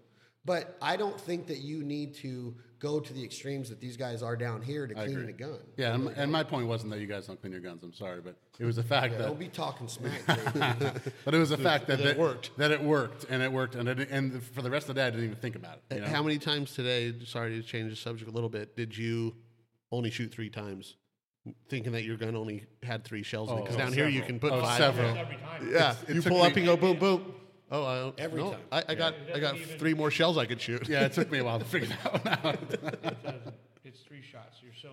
but 0.46 0.78
I 0.82 0.96
don't 0.98 1.20
think 1.20 1.48
that 1.48 1.60
you 1.60 1.84
need 1.84 2.16
to 2.16 2.56
go 2.80 3.00
to 3.00 3.14
the 3.14 3.24
extremes 3.24 3.70
that 3.70 3.80
these 3.80 3.96
guys 3.96 4.24
are 4.24 4.36
down 4.36 4.60
here 4.62 4.88
to 4.88 4.98
I 4.98 5.04
cleaning 5.06 5.30
agree. 5.30 5.34
a 5.34 5.48
gun. 5.50 5.60
Yeah, 5.78 5.94
and, 5.94 6.08
and 6.10 6.32
my 6.32 6.44
point 6.44 6.66
wasn't 6.66 6.92
that 6.92 7.00
you 7.00 7.06
guys 7.06 7.28
don't 7.28 7.40
clean 7.40 7.54
your 7.54 7.62
guns. 7.62 7.84
I'm 7.84 7.94
sorry, 7.94 8.22
but 8.22 8.36
it 8.58 8.66
was 8.66 8.76
the 8.78 8.84
fact 8.84 9.12
Yeah, 9.14 9.20
that 9.20 9.28
don't 9.28 9.40
be 9.40 9.50
talking 9.50 9.88
smack. 9.88 10.22
But 11.26 11.36
it 11.36 11.38
was 11.38 11.50
the 11.50 11.58
fact 11.60 11.86
that, 11.88 12.00
that 12.00 12.08
it 12.08 12.18
worked. 12.18 12.58
That 12.58 12.72
it 12.72 12.82
worked, 12.82 13.26
and 13.30 13.44
it 13.44 13.52
worked, 13.52 13.76
and 13.76 13.88
it, 13.88 14.10
and 14.10 14.42
for 14.44 14.64
the 14.64 14.72
rest 14.72 14.90
of 14.90 14.96
the 14.96 15.02
day, 15.02 15.08
I 15.08 15.10
didn't 15.12 15.26
even 15.26 15.38
think 15.38 15.56
about 15.56 15.80
it. 15.92 15.96
you 15.96 16.02
know? 16.02 16.08
How 16.08 16.24
many 16.24 16.40
times 16.40 16.74
today? 16.74 17.14
Sorry 17.24 17.52
to 17.52 17.62
change 17.62 17.92
the 17.92 17.96
subject 17.96 18.30
a 18.30 18.34
little 18.34 18.50
bit. 18.50 18.76
Did 18.76 18.98
you 18.98 19.36
only 19.92 20.10
shoot 20.10 20.32
three 20.32 20.50
times, 20.50 20.96
thinking 21.70 21.92
that 21.92 22.04
your 22.04 22.18
gun 22.18 22.36
only 22.36 22.66
had 22.82 23.04
three 23.04 23.22
shells 23.22 23.52
in 23.52 23.58
it? 23.60 23.62
Because 23.62 23.76
Oh, 23.76 23.80
down 23.80 23.94
here 23.94 24.08
you 24.08 24.24
oh, 24.24 24.26
can 24.26 24.40
put 24.40 24.54
Oh, 24.54 24.62
five. 24.62 24.78
several. 24.80 25.10
Every 25.16 25.36
time. 25.38 25.70
Yeah, 25.72 25.96
it 26.08 26.16
you 26.16 26.22
took 26.24 26.32
pull 26.34 26.42
up 26.42 26.56
me- 26.56 26.62
and 26.62 26.66
go 26.66 26.78
boom 26.78 26.98
boom. 26.98 27.34
Oh, 27.72 27.86
I 27.86 28.00
don't, 28.00 28.20
Every 28.20 28.44
no, 28.44 28.52
time. 28.52 28.60
I, 28.72 28.84
I 28.90 28.96
got 28.96 29.16
I 29.34 29.40
got 29.40 29.58
three 29.58 29.94
more 29.94 30.12
shells 30.12 30.38
I 30.38 30.46
could 30.46 30.60
shoot. 30.60 30.90
Yeah, 30.90 31.06
it 31.06 31.14
took 31.14 31.32
me 31.32 31.40
a 31.40 31.44
while 31.44 31.58
to 31.58 31.66
figure 31.74 31.88
that 31.88 32.14
one 32.14 32.40
out. 32.44 33.54
It's 33.86 34.02
three 34.02 34.22
shots. 34.22 34.58
You're 34.62 34.74
so 34.74 34.90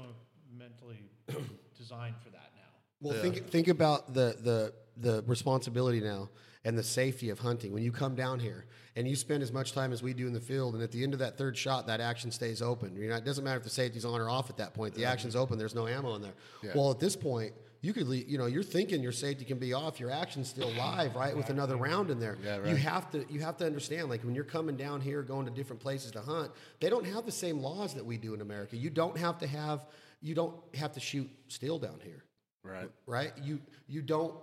mentally 0.56 0.98
designed 1.76 2.14
for 2.22 2.30
that 2.30 2.52
now. 2.54 2.62
Well, 3.00 3.20
think 3.20 3.48
think 3.50 3.68
about 3.68 4.14
the 4.14 4.36
the 4.40 4.72
the 4.96 5.24
responsibility 5.26 6.00
now 6.00 6.30
and 6.64 6.78
the 6.78 6.82
safety 6.82 7.30
of 7.30 7.40
hunting. 7.40 7.72
When 7.72 7.82
you 7.82 7.90
come 7.90 8.14
down 8.14 8.38
here 8.38 8.66
and 8.94 9.08
you 9.08 9.16
spend 9.16 9.42
as 9.42 9.52
much 9.52 9.72
time 9.72 9.92
as 9.92 10.02
we 10.02 10.12
do 10.14 10.26
in 10.28 10.32
the 10.32 10.40
field, 10.40 10.74
and 10.74 10.82
at 10.82 10.92
the 10.92 11.02
end 11.02 11.14
of 11.14 11.18
that 11.18 11.36
third 11.36 11.56
shot, 11.56 11.88
that 11.88 12.00
action 12.00 12.30
stays 12.30 12.62
open. 12.62 12.96
You 12.96 13.08
know, 13.08 13.16
it 13.16 13.24
doesn't 13.24 13.44
matter 13.44 13.58
if 13.58 13.64
the 13.64 13.70
safety's 13.70 14.04
on 14.04 14.20
or 14.20 14.30
off 14.30 14.50
at 14.50 14.56
that 14.58 14.74
point. 14.74 14.94
The 14.94 15.04
action's 15.04 15.34
open. 15.34 15.58
There's 15.58 15.74
no 15.74 15.88
ammo 15.88 16.14
in 16.14 16.22
there. 16.22 16.34
Yeah. 16.62 16.72
Well, 16.74 16.90
at 16.92 17.00
this 17.00 17.16
point, 17.16 17.54
you 17.80 17.92
could, 17.92 18.08
le- 18.08 18.16
you 18.16 18.38
know, 18.38 18.46
you're 18.46 18.62
thinking 18.62 19.02
your 19.02 19.12
safety 19.12 19.44
can 19.44 19.58
be 19.58 19.72
off. 19.72 20.00
Your 20.00 20.10
action's 20.10 20.48
still 20.48 20.70
live, 20.72 21.14
right, 21.14 21.36
with 21.36 21.48
another 21.50 21.76
round 21.76 22.10
in 22.10 22.18
there. 22.18 22.36
Yeah, 22.44 22.64
You 22.66 22.76
have 22.76 23.10
to 23.12 23.24
you 23.30 23.40
have 23.40 23.56
to 23.58 23.66
understand, 23.66 24.08
like 24.08 24.24
when 24.24 24.34
you're 24.34 24.44
coming 24.44 24.76
down 24.76 25.00
here, 25.00 25.22
going 25.22 25.46
to 25.46 25.52
different 25.52 25.80
places 25.80 26.10
to 26.12 26.20
hunt, 26.20 26.50
they 26.80 26.90
don't 26.90 27.06
have 27.06 27.24
the 27.24 27.32
same 27.32 27.60
laws 27.60 27.94
that 27.94 28.04
we 28.04 28.16
do 28.16 28.34
in 28.34 28.40
America. 28.40 28.76
You 28.76 28.90
don't 28.90 29.16
have 29.16 29.38
to 29.38 29.46
have 29.46 29.86
you 30.20 30.34
don't 30.34 30.56
have 30.74 30.92
to 30.94 31.00
shoot 31.00 31.30
steel 31.46 31.78
down 31.78 32.00
here 32.02 32.24
right. 32.64 32.90
right? 33.06 33.32
You 33.42 33.60
you 33.86 34.02
don't. 34.02 34.34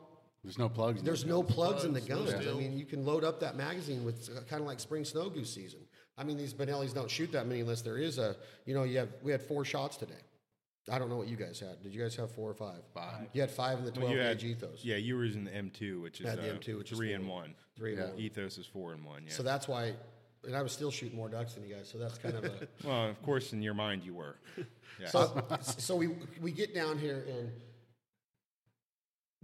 There's 0.44 0.58
no 0.60 0.70
plugs. 0.70 1.00
in 1.00 1.06
There's 1.06 1.24
those 1.24 1.30
no 1.30 1.42
guns. 1.42 1.54
plugs 1.56 1.84
in 1.86 1.94
the 1.94 2.02
guns. 2.02 2.34
I 2.34 2.54
mean, 2.54 2.78
you 2.78 2.86
can 2.86 3.04
load 3.04 3.24
up 3.24 3.40
that 3.40 3.56
magazine 3.56 4.06
with 4.06 4.30
uh, 4.30 4.42
kind 4.42 4.62
of 4.62 4.68
like 4.68 4.80
spring 4.80 5.04
snow 5.04 5.28
goose 5.30 5.52
season. 5.54 5.80
I 6.18 6.24
mean, 6.24 6.38
these 6.38 6.54
Benellis 6.54 6.94
don't 6.94 7.10
shoot 7.10 7.32
that 7.32 7.48
many 7.48 7.62
unless 7.62 7.82
there 7.82 7.98
is 7.98 8.18
a. 8.20 8.36
You 8.66 8.76
know, 8.76 8.84
you 8.84 9.00
have 9.00 9.10
we 9.24 9.32
had 9.32 9.42
four 9.42 9.66
shots 9.66 9.98
today. 9.98 10.14
I 10.92 11.00
don't 11.00 11.10
know 11.10 11.18
what 11.18 11.28
you 11.28 11.36
guys 11.36 11.60
had. 11.60 11.82
Did 11.82 11.94
you 11.96 12.02
guys 12.02 12.16
have 12.16 12.32
four 12.32 12.50
or 12.50 12.54
five? 12.54 12.78
Five. 12.94 13.28
You 13.34 13.42
had 13.42 13.50
five 13.50 13.80
in 13.80 13.86
the 13.86 13.92
twelve 13.92 14.12
you 14.12 14.20
had- 14.20 14.38
gauge 14.38 14.52
ethos. 14.52 14.80
Yeah, 14.84 14.98
you 14.98 15.16
were 15.16 15.26
using 15.26 15.44
the 15.46 15.52
M2, 15.52 16.02
which 16.02 16.22
is 16.22 16.28
Had 16.28 16.38
the 16.42 16.52
uh, 16.52 16.58
M2, 16.58 16.78
which 16.78 16.92
is 16.92 16.98
three 16.98 17.10
four. 17.10 17.16
and 17.16 17.28
one. 17.28 17.56
Three 17.76 17.96
and 17.96 18.10
one. 18.12 18.20
Ethos 18.20 18.58
is 18.58 18.66
four 18.68 18.94
and 18.94 19.04
one. 19.04 19.24
Yeah. 19.26 19.34
So 19.34 19.44
that's 19.44 19.68
why, 19.68 19.94
and 20.46 20.56
I 20.56 20.62
was 20.62 20.72
still 20.72 20.92
shooting 20.92 21.18
more 21.18 21.28
ducks 21.30 21.54
than 21.56 21.68
you 21.68 21.74
guys. 21.74 21.90
So 21.92 21.98
that's 21.98 22.18
kind 22.20 22.36
of 22.36 22.44
a. 22.46 22.68
well, 22.88 23.10
of 23.10 23.22
course, 23.24 23.52
in 23.52 23.62
your 23.62 23.74
mind, 23.74 24.04
you 24.04 24.14
were. 24.14 24.36
Yeah. 24.98 25.08
So, 25.10 25.46
so 25.62 25.98
we 25.98 26.08
we 26.40 26.54
get 26.54 26.74
down 26.74 26.98
here 26.98 27.26
and 27.28 27.52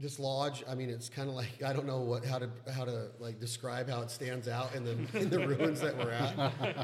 this 0.01 0.19
lodge. 0.19 0.63
I 0.67 0.75
mean, 0.75 0.89
it's 0.89 1.09
kind 1.09 1.29
of 1.29 1.35
like 1.35 1.61
I 1.63 1.73
don't 1.73 1.85
know 1.85 1.99
what 1.99 2.25
how 2.25 2.39
to 2.39 2.49
how 2.73 2.85
to 2.85 3.11
like 3.19 3.39
describe 3.39 3.87
how 3.89 4.01
it 4.01 4.09
stands 4.09 4.47
out 4.47 4.73
in 4.75 4.83
the 4.83 5.19
in 5.19 5.29
the 5.29 5.47
ruins 5.47 5.79
that 5.81 5.97
we're 5.97 6.11
at. 6.11 6.35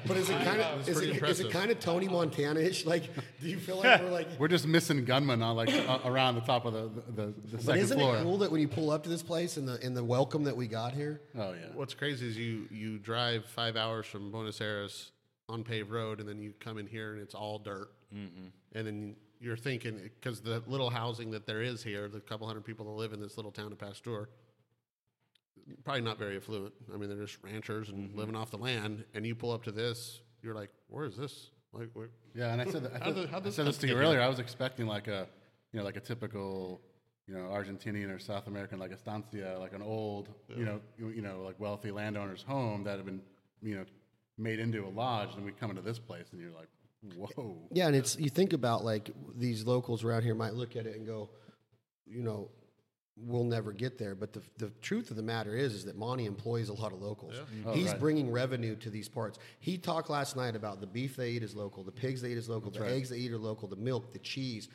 But 0.07 0.17
is 0.17 0.29
it 0.29 0.41
kind 0.43 0.61
of 0.61 0.87
is 0.87 0.95
pretty 0.95 1.13
it, 1.13 1.23
is 1.23 1.39
it 1.39 1.51
kind 1.51 1.71
of 1.71 1.79
Tony 1.79 2.07
Montana-ish? 2.07 2.85
Like, 2.85 3.09
do 3.41 3.47
you 3.47 3.57
feel 3.57 3.77
like 3.77 4.01
we're 4.01 4.11
like? 4.11 4.27
We're 4.39 4.47
just 4.47 4.67
missing 4.67 5.03
gunmen 5.03 5.41
on 5.41 5.55
like 5.55 5.69
uh, 5.73 5.99
around 6.05 6.35
the 6.35 6.41
top 6.41 6.65
of 6.65 6.73
the 6.73 7.01
the, 7.11 7.11
the, 7.11 7.25
the 7.25 7.33
But 7.57 7.61
second 7.61 7.81
isn't 7.81 7.99
floor. 7.99 8.17
it 8.17 8.23
cool 8.23 8.37
that 8.37 8.51
when 8.51 8.61
you 8.61 8.67
pull 8.67 8.91
up 8.91 9.03
to 9.03 9.09
this 9.09 9.23
place 9.23 9.57
and 9.57 9.67
the 9.67 9.83
in 9.85 9.93
the 9.93 10.03
welcome 10.03 10.43
that 10.43 10.55
we 10.55 10.67
got 10.67 10.93
here? 10.93 11.21
Oh 11.35 11.53
yeah. 11.53 11.67
What's 11.73 11.93
crazy 11.93 12.27
is 12.27 12.37
you 12.37 12.67
you 12.71 12.99
drive 12.99 13.45
five 13.45 13.75
hours 13.75 14.05
from 14.05 14.31
Buenos 14.31 14.61
Aires 14.61 15.11
on 15.49 15.63
paved 15.63 15.89
road, 15.89 16.19
and 16.19 16.27
then 16.29 16.39
you 16.39 16.53
come 16.59 16.77
in 16.77 16.87
here 16.87 17.13
and 17.13 17.21
it's 17.21 17.33
all 17.33 17.57
dirt. 17.57 17.89
Mm-hmm. 18.15 18.47
And 18.73 18.87
then 18.87 19.15
you're 19.39 19.57
thinking 19.57 20.09
because 20.19 20.41
the 20.41 20.63
little 20.67 20.89
housing 20.89 21.31
that 21.31 21.45
there 21.45 21.61
is 21.61 21.83
here, 21.83 22.07
the 22.07 22.19
couple 22.19 22.47
hundred 22.47 22.65
people 22.65 22.85
that 22.85 22.91
live 22.91 23.13
in 23.13 23.21
this 23.21 23.37
little 23.37 23.51
town 23.51 23.71
of 23.71 23.77
Pasteur, 23.77 24.29
probably 25.83 26.01
not 26.01 26.17
very 26.17 26.37
affluent. 26.37 26.73
I 26.93 26.97
mean, 26.97 27.09
they're 27.09 27.25
just 27.25 27.37
ranchers 27.43 27.89
and 27.89 28.09
mm-hmm. 28.09 28.19
living 28.19 28.35
off 28.35 28.51
the 28.51 28.57
land. 28.57 29.03
And 29.13 29.25
you 29.25 29.35
pull 29.35 29.51
up 29.51 29.63
to 29.63 29.71
this, 29.71 30.21
you're 30.41 30.55
like, 30.55 30.69
where 30.87 31.05
is 31.05 31.17
this? 31.17 31.49
Like, 31.73 31.89
where? 31.93 32.09
Yeah, 32.35 32.53
and 32.53 32.61
I 32.61 32.65
said 32.65 32.83
that, 32.83 32.93
I, 32.93 32.99
How 32.99 33.05
said- 33.05 33.15
the- 33.15 33.27
how 33.29 33.37
I 33.37 33.39
this 33.39 33.55
said 33.55 33.65
this 33.65 33.77
to 33.79 33.87
you 33.87 33.95
earlier. 33.95 34.21
I 34.21 34.27
was 34.27 34.37
expecting 34.37 34.85
like 34.85 35.07
a, 35.07 35.27
you 35.71 35.79
know, 35.79 35.85
like 35.85 35.97
a 35.97 35.99
typical, 35.99 36.81
you 37.27 37.33
know, 37.33 37.45
Argentinian 37.45 38.13
or 38.15 38.19
South 38.19 38.45
American 38.45 38.77
like 38.77 38.91
estancia, 38.91 39.57
like 39.59 39.73
an 39.73 39.81
old, 39.81 40.29
you 40.55 40.65
know, 40.65 40.79
you, 40.99 41.09
you 41.09 41.21
know, 41.23 41.41
like 41.43 41.59
wealthy 41.59 41.89
landowner's 41.89 42.43
home 42.43 42.83
that 42.83 42.97
had 42.97 43.05
been, 43.05 43.21
you 43.63 43.75
know, 43.75 43.85
made 44.37 44.59
into 44.59 44.85
a 44.85 44.89
lodge, 44.89 45.29
and 45.35 45.43
we 45.43 45.51
come 45.51 45.71
into 45.71 45.81
this 45.81 45.97
place, 45.97 46.27
and 46.31 46.39
you're 46.39 46.51
like, 46.51 46.69
whoa. 47.01 47.67
Yeah, 47.71 47.87
and 47.87 47.95
it's 47.95 48.17
you 48.17 48.29
think 48.29 48.53
about 48.53 48.83
like 48.83 49.09
these 49.35 49.65
locals 49.65 50.03
around 50.03 50.23
here 50.23 50.35
might 50.35 50.53
look 50.53 50.75
at 50.75 50.85
it 50.85 50.95
and 50.95 51.05
go, 51.05 51.29
you 52.05 52.23
know, 52.23 52.49
we'll 53.25 53.43
never 53.43 53.71
get 53.71 53.97
there. 53.97 54.15
But 54.15 54.33
the, 54.33 54.41
the 54.57 54.69
truth 54.81 55.09
of 55.09 55.17
the 55.17 55.23
matter 55.23 55.55
is, 55.55 55.73
is 55.73 55.85
that 55.85 55.97
Monty 55.97 56.25
employs 56.25 56.69
a 56.69 56.73
lot 56.73 56.93
of 56.93 57.01
locals. 57.01 57.35
Oh, 57.65 57.73
He's 57.73 57.89
right. 57.89 57.99
bringing 57.99 58.31
revenue 58.31 58.75
to 58.77 58.89
these 58.89 59.09
parts. 59.09 59.39
He 59.59 59.77
talked 59.77 60.09
last 60.09 60.35
night 60.35 60.55
about 60.55 60.81
the 60.81 60.87
beef 60.87 61.15
they 61.15 61.31
eat 61.31 61.43
is 61.43 61.55
local, 61.55 61.83
the 61.83 61.91
pigs 61.91 62.21
they 62.21 62.31
eat 62.31 62.37
is 62.37 62.49
local, 62.49 62.71
the 62.71 62.85
eggs 62.85 63.09
they 63.09 63.17
eat 63.17 63.31
are 63.31 63.37
local, 63.37 63.67
the 63.67 63.75
milk, 63.75 64.13
the 64.13 64.19
cheese, 64.19 64.69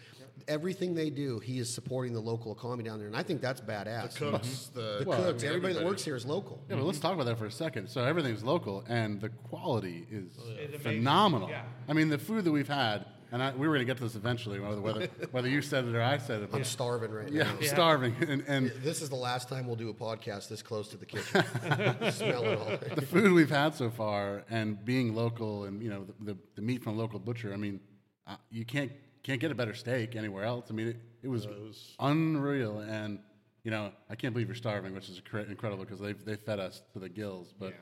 everything 0.48 0.94
they 0.94 1.10
do. 1.10 1.38
He 1.38 1.58
is 1.58 1.72
supporting 1.72 2.12
the 2.12 2.20
local 2.20 2.52
economy 2.52 2.84
down 2.84 2.98
there, 2.98 3.06
and 3.06 3.16
I 3.16 3.22
think 3.22 3.40
that's 3.40 3.60
badass. 3.60 4.14
The 4.14 4.30
Cooks, 4.30 4.48
mm-hmm. 4.48 4.78
the, 4.78 4.98
The 5.00 5.04
Well, 5.06 5.20
I 5.20 5.24
cooks, 5.26 5.42
mean, 5.42 5.48
everybody 5.48 5.74
that 5.74 5.84
works 5.84 6.04
here 6.04 6.16
is 6.16 6.26
local. 6.26 6.62
Yeah, 6.68 6.76
but 6.76 6.84
let's 6.84 7.00
talk 7.00 7.14
about 7.14 7.26
that 7.26 7.38
for 7.38 7.46
a 7.46 7.50
second. 7.50 7.88
So 7.88 8.04
everything's 8.04 8.42
local, 8.42 8.84
and 8.88 9.20
the 9.20 9.28
quality 9.28 10.06
is 10.10 10.38
oh, 10.40 10.50
amazing. 10.50 10.78
phenomenal. 10.80 11.48
Yeah. 11.48 11.62
I 11.88 11.92
mean, 11.92 12.08
the 12.08 12.18
food 12.18 12.44
that 12.44 12.52
we've 12.52 12.68
had, 12.68 13.06
and 13.32 13.42
I, 13.42 13.50
we 13.52 13.66
were 13.66 13.74
going 13.74 13.86
to 13.86 13.90
get 13.90 13.96
to 13.96 14.04
this 14.04 14.14
eventually, 14.14 14.60
whether 14.60 14.80
whether, 14.80 15.06
whether 15.30 15.48
you 15.48 15.62
said 15.62 15.86
it 15.86 15.94
or 15.94 16.02
I 16.02 16.18
said 16.18 16.42
it. 16.42 16.50
I'm 16.52 16.64
starving 16.64 17.10
right 17.10 17.32
yeah, 17.32 17.44
now. 17.44 17.50
I'm 17.50 17.64
starving, 17.64 18.14
and, 18.28 18.44
and 18.46 18.70
This 18.82 19.00
is 19.00 19.08
the 19.08 19.16
last 19.16 19.48
time 19.48 19.66
we'll 19.66 19.74
do 19.74 19.88
a 19.88 19.94
podcast 19.94 20.48
this 20.48 20.62
close 20.62 20.88
to 20.88 20.98
the 20.98 21.06
kitchen. 21.06 21.42
Smelling 22.12 22.58
all. 22.58 22.78
the 22.94 23.06
food 23.06 23.32
we've 23.32 23.50
had 23.50 23.74
so 23.74 23.90
far, 23.90 24.44
and 24.50 24.84
being 24.84 25.14
local, 25.14 25.64
and 25.64 25.82
you 25.82 25.88
know 25.88 26.04
the, 26.04 26.34
the, 26.34 26.38
the 26.56 26.62
meat 26.62 26.84
from 26.84 26.94
a 26.94 26.98
local 26.98 27.18
butcher. 27.18 27.54
I 27.54 27.56
mean, 27.56 27.80
uh, 28.26 28.36
you 28.50 28.66
can't 28.66 28.92
can't 29.22 29.40
get 29.40 29.50
a 29.50 29.54
better 29.54 29.74
steak 29.74 30.14
anywhere 30.14 30.44
else. 30.44 30.66
I 30.68 30.74
mean, 30.74 30.88
it, 30.88 30.96
it 31.22 31.28
was 31.28 31.46
unreal, 31.98 32.80
and 32.80 33.18
you 33.64 33.70
know 33.70 33.92
I 34.10 34.14
can't 34.14 34.34
believe 34.34 34.48
you're 34.48 34.56
starving, 34.56 34.94
which 34.94 35.08
is 35.08 35.22
incredible 35.48 35.84
because 35.84 36.00
they 36.00 36.12
they 36.12 36.36
fed 36.36 36.60
us 36.60 36.82
to 36.92 36.98
the 36.98 37.08
gills. 37.08 37.54
But 37.58 37.72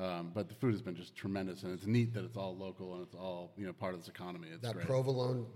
um, 0.00 0.30
but 0.34 0.48
the 0.48 0.54
food 0.54 0.72
has 0.72 0.82
been 0.82 0.94
just 0.96 1.14
tremendous, 1.16 1.62
and 1.62 1.72
it's 1.72 1.86
neat 1.86 2.12
that 2.14 2.24
it's 2.24 2.36
all 2.36 2.56
local 2.56 2.94
and 2.94 3.02
it's 3.02 3.14
all 3.14 3.52
you 3.56 3.66
know 3.66 3.72
part 3.72 3.94
of 3.94 4.00
this 4.00 4.08
economy. 4.08 4.48
It's 4.52 4.62
that 4.62 4.74
great. 4.74 4.86
provolone 4.86 5.46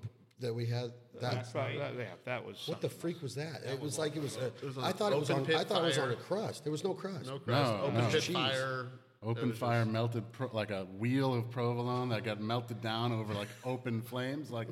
that 0.41 0.55
we 0.55 0.67
had. 0.67 0.93
That 1.21 1.35
That's 1.35 1.55
right. 1.55 1.79
That, 1.79 1.95
yeah, 1.99 2.05
that 2.25 2.45
was. 2.45 2.67
what 2.67 2.81
the 2.81 2.89
freak 2.89 3.21
was 3.23 3.35
that? 3.35 3.61
It 3.65 3.79
was 3.81 3.99
like 3.99 4.17
it 4.17 4.23
was. 4.23 4.37
A, 4.39 4.51
was 4.65 4.79
I 4.79 4.93
thought 4.93 5.13
it 5.13 5.19
was 5.19 5.31
on. 5.31 5.41
I 5.55 5.65
thought 5.65 5.83
it 5.83 5.87
was 5.87 5.99
on 5.99 6.11
a 6.11 6.17
crust. 6.17 6.65
There 6.65 6.73
was 6.73 6.85
no 6.85 6.95
crust. 6.95 7.27
no 7.27 7.39
crust, 7.39 7.73
No, 7.73 7.81
open 7.83 7.95
no. 8.01 8.09
pit 8.11 8.23
Cheese. 8.23 8.35
fire. 8.37 8.87
Open 9.23 9.53
fire 9.53 9.85
melted 9.85 10.33
pro- 10.33 10.49
like 10.55 10.71
a 10.71 10.85
wheel 10.97 11.35
of 11.35 11.51
provolone 11.51 12.09
that 12.09 12.25
got 12.25 12.41
melted 12.41 12.81
down 12.81 13.13
over 13.13 13.35
like 13.35 13.49
open 13.67 14.01
flames. 14.01 14.51
Like, 14.51 14.69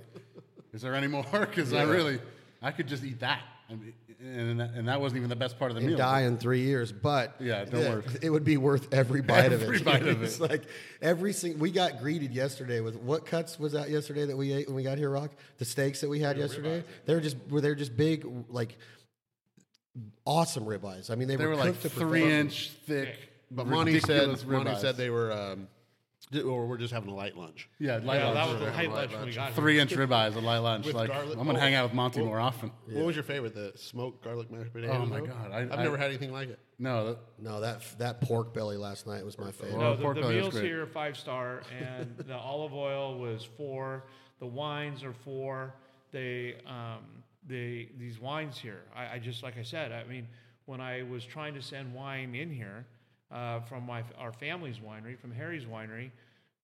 is 0.72 0.80
there 0.80 0.94
any 0.94 1.06
more? 1.06 1.22
Because 1.32 1.74
I 1.74 1.82
really, 1.82 2.18
I 2.62 2.70
could 2.70 2.88
just 2.88 3.04
eat 3.04 3.20
that, 3.20 3.42
I 3.68 3.74
mean, 3.74 3.92
and 4.20 4.58
that, 4.60 4.70
and 4.74 4.88
that 4.88 5.00
wasn't 5.00 5.18
even 5.18 5.28
the 5.30 5.36
best 5.36 5.58
part 5.58 5.70
of 5.70 5.76
the 5.76 5.80
and 5.80 5.88
meal. 5.90 5.96
die 5.98 6.22
in 6.22 6.38
three 6.38 6.62
years, 6.62 6.90
but 6.90 7.36
Yeah, 7.38 7.64
don't 7.64 7.80
it, 7.82 7.88
worry. 7.88 8.04
it 8.22 8.30
would 8.30 8.44
be 8.44 8.56
worth 8.56 8.92
every 8.92 9.22
bite 9.22 9.52
of 9.52 9.62
it. 9.62 9.66
Every 9.66 9.78
bite 9.80 10.06
of 10.08 10.22
it's 10.24 10.40
it. 10.40 10.50
like 10.50 10.62
every 11.00 11.32
single. 11.32 11.60
We 11.60 11.70
got 11.70 12.00
greeted 12.00 12.32
yesterday 12.34 12.80
with 12.80 12.96
what 12.96 13.26
cuts 13.26 13.58
was 13.60 13.72
that 13.72 13.90
yesterday 13.90 14.26
that 14.26 14.36
we 14.36 14.52
ate 14.52 14.66
when 14.66 14.74
we 14.74 14.82
got 14.82 14.98
here, 14.98 15.10
Rock? 15.10 15.30
The 15.58 15.64
steaks 15.64 16.00
that 16.00 16.08
we 16.08 16.18
had 16.20 16.36
yesterday. 16.36 16.82
They 17.06 17.14
were 17.14 17.20
just 17.20 17.36
were 17.48 17.60
they 17.60 17.74
just 17.76 17.96
big 17.96 18.26
like 18.48 18.76
awesome 20.24 20.64
ribeyes. 20.64 21.10
I 21.10 21.14
mean, 21.14 21.28
they, 21.28 21.36
They 21.36 21.46
were 21.46 21.56
like 21.56 21.70
cooked 21.80 21.82
to 21.82 21.88
three 21.90 22.20
perfection. 22.22 22.30
inch 22.40 22.70
thick. 22.86 23.16
But 23.50 23.66
Monty 23.66 23.98
said, 24.00 24.08
ridiculous 24.28 24.44
Monty 24.44 24.74
said 24.76 24.96
they 24.96 25.08
were, 25.10 25.32
um, 25.32 25.56
di- 25.60 25.66
or 26.44 26.66
we're 26.66 26.76
just 26.76 26.92
having 26.92 27.08
a 27.10 27.14
light 27.14 27.36
lunch. 27.36 27.68
yeah, 27.78 27.96
light 28.02 28.20
Yeah, 28.20 28.32
that 28.32 28.34
lunch. 28.34 28.50
was 28.50 28.58
the 28.60 28.64
Light 28.66 28.74
height 28.74 28.90
lunch. 28.90 29.10
lunch 29.10 29.12
when 29.14 29.24
we 29.26 29.34
got 29.34 29.46
here. 29.46 29.54
three 29.54 29.78
inch 29.80 29.92
ribeyes 29.92 30.34
a 30.36 30.40
light 30.40 30.58
lunch. 30.58 30.84
With 30.86 30.94
like 30.94 31.08
garlic- 31.08 31.38
I'm 31.38 31.46
gonna 31.46 31.58
oh, 31.58 31.60
hang 31.62 31.74
out 31.74 31.84
with 31.86 31.94
Monty 31.94 32.20
well- 32.20 32.28
more 32.28 32.40
often. 32.40 32.70
What 32.90 33.06
was 33.06 33.16
your 33.16 33.22
favorite? 33.22 33.54
The 33.54 33.72
smoked 33.76 34.22
garlic 34.24 34.50
mashed 34.50 34.72
potatoes? 34.72 34.96
Oh 35.02 35.06
my 35.06 35.20
though? 35.20 35.26
God, 35.26 35.52
I- 35.52 35.60
have 35.60 35.72
I- 35.72 35.82
never 35.82 35.96
had 35.96 36.08
anything 36.10 36.32
like 36.32 36.48
it. 36.50 36.58
No, 36.78 37.06
that, 37.08 37.18
No, 37.38 37.60
that 37.60 37.82
that 37.98 38.20
pork 38.20 38.52
belly 38.52 38.76
last 38.76 39.06
night 39.06 39.24
was 39.24 39.38
my 39.38 39.50
favorite. 39.52 39.78
No, 39.78 39.96
the, 39.96 40.02
pork 40.02 40.16
the 40.16 40.20
belly 40.22 40.34
was 40.36 40.42
meals 40.44 40.54
great. 40.54 40.64
here 40.66 40.82
are 40.82 40.86
five 40.86 41.16
star, 41.16 41.62
and 41.80 42.16
the 42.18 42.36
olive 42.36 42.74
oil 42.74 43.18
was 43.18 43.48
four. 43.56 44.04
The 44.38 44.46
wines 44.46 45.02
are 45.04 45.12
four. 45.24 45.74
They, 46.12 46.56
um, 46.66 47.04
they 47.46 47.90
these 47.98 48.20
wines 48.20 48.58
here. 48.58 48.82
I, 48.94 49.14
I 49.14 49.18
just 49.18 49.42
like 49.42 49.56
I 49.58 49.62
said. 49.62 49.92
I 49.92 50.04
mean, 50.04 50.28
when 50.66 50.80
I 50.80 51.02
was 51.02 51.24
trying 51.24 51.54
to 51.54 51.62
send 51.62 51.92
wine 51.94 52.34
in 52.34 52.50
here 52.50 52.86
uh, 53.30 53.60
from 53.60 53.84
my 53.86 54.02
our 54.18 54.32
family's 54.32 54.78
winery, 54.78 55.18
from 55.18 55.32
Harry's 55.32 55.64
winery, 55.64 56.10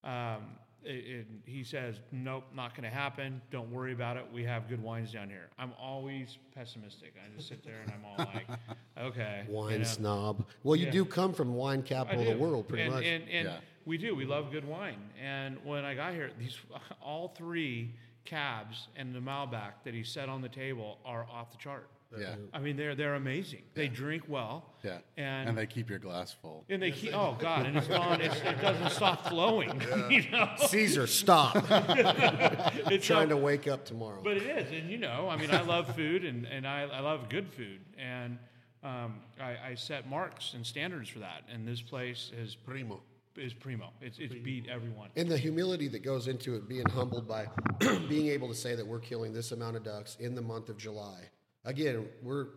Um, 0.03 0.57
it, 0.85 0.91
it, 0.91 1.27
he 1.47 1.65
says, 1.65 2.01
"Nope, 2.13 2.45
not 2.55 2.75
going 2.77 2.89
to 2.89 2.95
happen. 2.95 3.41
Don't 3.51 3.71
worry 3.71 3.93
about 3.95 4.19
it. 4.19 4.27
We 4.33 4.45
have 4.45 4.69
good 4.69 4.83
wines 4.83 5.13
down 5.13 5.29
here." 5.31 5.49
I'm 5.59 5.73
always 5.81 6.37
pessimistic. 6.55 7.15
I 7.17 7.35
just 7.35 7.49
sit 7.49 7.65
there 7.65 7.81
and 7.83 7.91
I'm 7.91 8.05
all 8.05 8.19
like, 8.35 8.47
"Okay." 8.99 9.45
you 9.49 9.55
Wine 9.55 9.79
know. 9.79 9.85
snob. 9.85 10.45
Well, 10.63 10.77
you 10.77 10.87
Yeah. 10.87 10.93
do 10.93 11.05
come 11.07 11.33
from 11.33 11.55
wine 11.55 11.83
capital 11.83 12.21
of 12.21 12.27
the 12.29 12.37
world, 12.37 12.69
pretty 12.69 12.85
and, 12.85 12.93
much. 12.93 13.05
And, 13.05 13.25
and 13.31 13.49
Yeah. 13.49 13.57
we 13.87 13.97
do. 13.97 14.15
We 14.15 14.27
love 14.27 14.51
good 14.53 14.67
wine. 14.67 14.99
And 15.23 15.57
when 15.65 15.87
I 15.87 15.95
got 15.95 16.13
here, 16.13 16.31
these 16.39 16.59
all 17.03 17.29
three 17.29 17.95
cabs 18.27 18.89
and 18.97 19.15
the 19.15 19.21
Malbec 19.21 19.73
that 19.85 19.95
he 19.95 20.03
set 20.03 20.29
on 20.29 20.43
the 20.43 20.49
table 20.51 20.99
are 21.07 21.27
off 21.33 21.51
the 21.51 21.59
chart. 21.59 21.89
Yeah. 22.19 22.35
I 22.53 22.59
mean, 22.61 22.77
they're 22.77 22.95
they're 22.95 23.15
amazing. 23.15 23.63
They 23.75 23.89
drink 23.89 24.25
well. 24.29 24.73
Yeah. 24.83 24.99
And 25.17 25.49
and 25.49 25.59
they 25.59 25.67
keep 25.67 25.89
your 25.91 25.99
glass 25.99 26.33
full. 26.41 26.65
and 26.69 26.81
they 26.83 26.91
keep. 26.91 27.15
Oh 27.15 27.37
God! 27.39 27.67
And 27.67 27.77
it's 27.77 27.87
gone. 27.89 28.21
It's, 28.21 28.37
it 28.41 28.61
doesn't 28.61 28.91
stop 28.91 29.27
flowing. 29.29 29.81
you 30.11 30.31
know. 30.31 30.49
Caesar, 30.69 31.07
stop! 31.07 31.57
It's 32.91 33.07
Trying 33.07 33.29
so- 33.29 33.37
to 33.37 33.37
wake 33.37 33.67
up 33.69 33.85
tomorrow. 33.85 34.21
But 34.23 34.37
it 34.37 34.43
is, 34.45 34.71
and 34.73 34.91
you 34.91 34.99
know, 34.99 35.29
I 35.29 35.37
mean, 35.37 35.51
I 35.51 35.63
love 35.63 35.95
food, 35.95 36.25
and, 36.25 36.47
and 36.47 36.67
I, 36.67 36.83
I 36.83 37.01
love 37.01 37.29
good 37.29 37.49
food, 37.53 37.81
and 37.99 38.39
um, 38.83 39.21
I, 39.41 39.57
I 39.71 39.75
set 39.75 40.09
marks 40.09 40.55
and 40.55 40.65
standards 40.67 41.09
for 41.09 41.21
that, 41.21 41.43
and 41.53 41.67
this 41.67 41.81
place 41.81 42.31
is 42.37 42.55
Primo. 42.55 43.01
is 43.37 43.53
primo. 43.55 43.91
It's 44.01 44.19
it's 44.19 44.35
beat 44.35 44.69
everyone. 44.69 45.09
and 45.17 45.29
the 45.29 45.39
humility 45.39 45.89
that 45.89 46.03
goes 46.05 46.29
into 46.29 46.55
it, 46.55 46.69
being 46.69 46.87
humbled 46.87 47.27
by 47.27 47.47
being 48.09 48.29
able 48.29 48.49
to 48.49 48.55
say 48.55 48.75
that 48.75 48.87
we're 48.87 49.01
killing 49.01 49.33
this 49.33 49.53
amount 49.53 49.77
of 49.77 49.83
ducks 49.85 50.17
in 50.21 50.35
the 50.35 50.43
month 50.43 50.69
of 50.69 50.77
July. 50.77 51.31
Again, 51.65 52.07
we're 52.23 52.49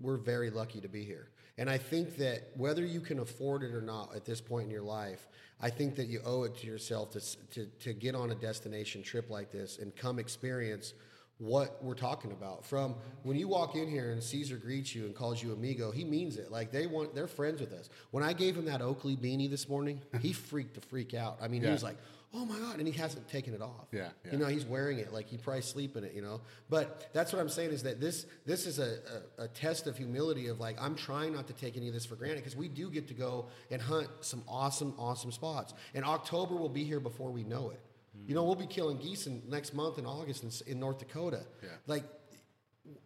we're 0.00 0.16
very 0.16 0.50
lucky 0.50 0.80
to 0.80 0.88
be 0.88 1.04
here. 1.04 1.28
And 1.58 1.68
I 1.68 1.76
think 1.76 2.16
that 2.16 2.52
whether 2.56 2.84
you 2.84 3.00
can 3.00 3.18
afford 3.18 3.62
it 3.62 3.74
or 3.74 3.82
not 3.82 4.16
at 4.16 4.24
this 4.24 4.40
point 4.40 4.64
in 4.64 4.70
your 4.70 4.82
life, 4.82 5.28
I 5.60 5.68
think 5.68 5.94
that 5.96 6.06
you 6.06 6.22
owe 6.24 6.44
it 6.44 6.56
to 6.58 6.66
yourself 6.66 7.10
to, 7.10 7.20
to, 7.54 7.66
to 7.66 7.92
get 7.92 8.14
on 8.14 8.30
a 8.30 8.34
destination 8.34 9.02
trip 9.02 9.28
like 9.28 9.50
this 9.50 9.78
and 9.78 9.94
come 9.94 10.18
experience 10.18 10.94
what 11.36 11.82
we're 11.82 11.94
talking 11.94 12.32
about. 12.32 12.64
From 12.64 12.94
when 13.24 13.36
you 13.36 13.48
walk 13.48 13.74
in 13.74 13.88
here 13.88 14.12
and 14.12 14.22
Caesar 14.22 14.56
greets 14.56 14.94
you 14.94 15.04
and 15.04 15.14
calls 15.14 15.42
you 15.42 15.52
amigo, 15.52 15.90
he 15.90 16.04
means 16.04 16.36
it. 16.36 16.50
Like 16.50 16.70
they 16.70 16.86
want, 16.86 17.14
they're 17.14 17.26
friends 17.26 17.60
with 17.60 17.72
us. 17.72 17.90
When 18.10 18.22
I 18.24 18.32
gave 18.32 18.56
him 18.56 18.66
that 18.66 18.80
Oakley 18.80 19.16
beanie 19.16 19.50
this 19.50 19.68
morning, 19.68 20.00
he 20.20 20.32
freaked 20.34 20.74
the 20.74 20.80
freak 20.80 21.12
out. 21.14 21.38
I 21.42 21.48
mean, 21.48 21.62
he 21.62 21.68
was 21.68 21.82
like, 21.82 21.96
"Oh 22.34 22.44
my 22.44 22.58
god!" 22.58 22.78
and 22.78 22.86
he 22.86 22.92
hasn't 22.92 23.28
taken 23.28 23.54
it 23.54 23.62
off. 23.62 23.86
Yeah, 23.92 24.08
yeah. 24.24 24.32
you 24.32 24.38
know, 24.38 24.46
he's 24.46 24.64
wearing 24.64 24.98
it 24.98 25.12
like 25.12 25.28
he 25.28 25.36
probably 25.36 25.62
sleep 25.62 25.96
in 25.96 26.04
it. 26.04 26.14
You 26.14 26.22
know, 26.22 26.40
but 26.68 27.10
that's 27.12 27.32
what 27.32 27.40
I'm 27.40 27.48
saying 27.48 27.70
is 27.70 27.82
that 27.84 28.00
this 28.00 28.26
this 28.46 28.66
is 28.66 28.78
a, 28.78 28.98
a, 29.38 29.44
a 29.44 29.48
test 29.48 29.86
of 29.86 29.96
humility 29.96 30.48
of 30.48 30.60
like 30.60 30.80
I'm 30.80 30.94
trying 30.94 31.34
not 31.34 31.46
to 31.48 31.52
take 31.52 31.76
any 31.76 31.88
of 31.88 31.94
this 31.94 32.06
for 32.06 32.16
granted 32.16 32.38
because 32.38 32.56
we 32.56 32.68
do 32.68 32.90
get 32.90 33.08
to 33.08 33.14
go 33.14 33.46
and 33.70 33.80
hunt 33.80 34.08
some 34.20 34.42
awesome 34.48 34.94
awesome 34.98 35.32
spots. 35.32 35.74
And 35.94 36.04
October 36.04 36.54
will 36.56 36.68
be 36.68 36.84
here 36.84 37.00
before 37.00 37.30
we 37.30 37.44
know 37.44 37.70
it. 37.70 37.80
You 38.26 38.34
know, 38.34 38.44
we'll 38.44 38.54
be 38.54 38.66
killing 38.66 38.98
geese 38.98 39.26
in 39.26 39.42
next 39.48 39.72
month 39.72 39.98
in 39.98 40.06
August 40.06 40.42
in, 40.42 40.72
in 40.72 40.80
North 40.80 40.98
Dakota. 40.98 41.42
Yeah. 41.62 41.68
Like 41.86 42.04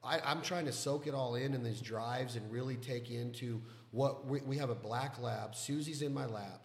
I, 0.03 0.21
I'm 0.21 0.43
trying 0.43 0.67
to 0.67 0.73
soak 0.73 1.07
it 1.07 1.15
all 1.15 1.35
in 1.35 1.55
in 1.55 1.63
these 1.63 1.81
drives 1.81 2.37
and 2.37 2.51
really 2.51 2.77
take 2.77 3.11
into 3.11 3.63
what 3.91 4.27
we, 4.27 4.41
we 4.41 4.57
have 4.59 4.71
a 4.71 4.75
black 4.75 5.21
lab. 5.21 5.55
Susie's 5.55 6.03
in 6.03 6.13
my 6.13 6.27
lap. 6.27 6.63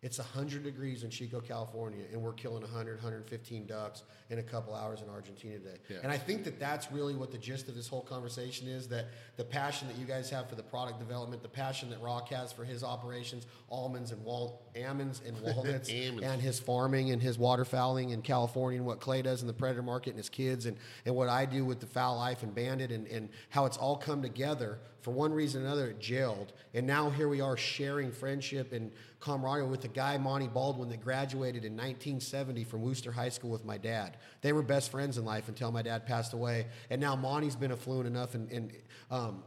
It's 0.00 0.18
100 0.18 0.62
degrees 0.62 1.02
in 1.02 1.10
Chico, 1.10 1.40
California, 1.40 2.04
and 2.12 2.22
we're 2.22 2.32
killing 2.32 2.62
100, 2.62 2.94
115 3.02 3.66
ducks 3.66 4.04
in 4.30 4.38
a 4.38 4.42
couple 4.42 4.72
hours 4.72 5.02
in 5.02 5.08
Argentina 5.08 5.58
today. 5.58 5.78
Yeah. 5.88 5.96
And 6.04 6.12
I 6.12 6.16
think 6.16 6.44
that 6.44 6.60
that's 6.60 6.92
really 6.92 7.16
what 7.16 7.32
the 7.32 7.38
gist 7.38 7.68
of 7.68 7.74
this 7.74 7.88
whole 7.88 8.02
conversation 8.02 8.68
is 8.68 8.86
that 8.88 9.06
the 9.36 9.42
passion 9.42 9.88
that 9.88 9.96
you 9.96 10.06
guys 10.06 10.30
have 10.30 10.48
for 10.48 10.54
the 10.54 10.62
product 10.62 11.00
development, 11.00 11.42
the 11.42 11.48
passion 11.48 11.90
that 11.90 12.00
Rock 12.00 12.28
has 12.28 12.52
for 12.52 12.64
his 12.64 12.84
operations, 12.84 13.48
almonds 13.70 14.12
and 14.12 14.24
wal- 14.24 14.62
almonds 14.80 15.20
and 15.26 15.36
walnuts, 15.42 15.88
and 15.88 16.40
his 16.40 16.60
farming 16.60 17.10
and 17.10 17.20
his 17.20 17.36
waterfowling 17.36 18.12
in 18.12 18.22
California 18.22 18.78
and 18.78 18.86
what 18.86 19.00
Clay 19.00 19.22
does 19.22 19.40
in 19.40 19.48
the 19.48 19.52
predator 19.52 19.82
market 19.82 20.10
and 20.10 20.18
his 20.18 20.28
kids 20.28 20.66
and, 20.66 20.76
and 21.06 21.16
what 21.16 21.28
I 21.28 21.44
do 21.44 21.64
with 21.64 21.80
the 21.80 21.86
Fowl 21.86 22.18
Life 22.18 22.44
and 22.44 22.54
Banded 22.54 22.92
and, 22.92 23.08
and 23.08 23.28
how 23.48 23.66
it's 23.66 23.76
all 23.76 23.96
come 23.96 24.22
together 24.22 24.78
for 25.00 25.12
one 25.12 25.32
reason 25.32 25.62
or 25.62 25.66
another 25.66 25.88
it 25.88 26.00
gelled 26.00 26.48
and 26.74 26.86
now 26.86 27.10
here 27.10 27.28
we 27.28 27.40
are 27.40 27.56
sharing 27.56 28.10
friendship 28.10 28.72
and 28.72 28.92
camaraderie 29.20 29.66
with 29.66 29.82
the 29.82 29.88
guy 29.88 30.16
Monty 30.18 30.48
Baldwin 30.48 30.88
that 30.90 31.00
graduated 31.00 31.64
in 31.64 31.72
1970 31.72 32.64
from 32.64 32.82
Worcester 32.82 33.10
High 33.10 33.30
School 33.30 33.50
with 33.50 33.64
my 33.64 33.76
dad. 33.76 34.16
They 34.42 34.52
were 34.52 34.62
best 34.62 34.90
friends 34.90 35.18
in 35.18 35.24
life 35.24 35.48
until 35.48 35.72
my 35.72 35.82
dad 35.82 36.06
passed 36.06 36.32
away 36.32 36.66
and 36.90 37.00
now 37.00 37.16
Monty's 37.16 37.56
been 37.56 37.72
affluent 37.72 38.06
enough 38.06 38.34
and, 38.34 38.50
and 38.50 38.72
um, 39.10 39.42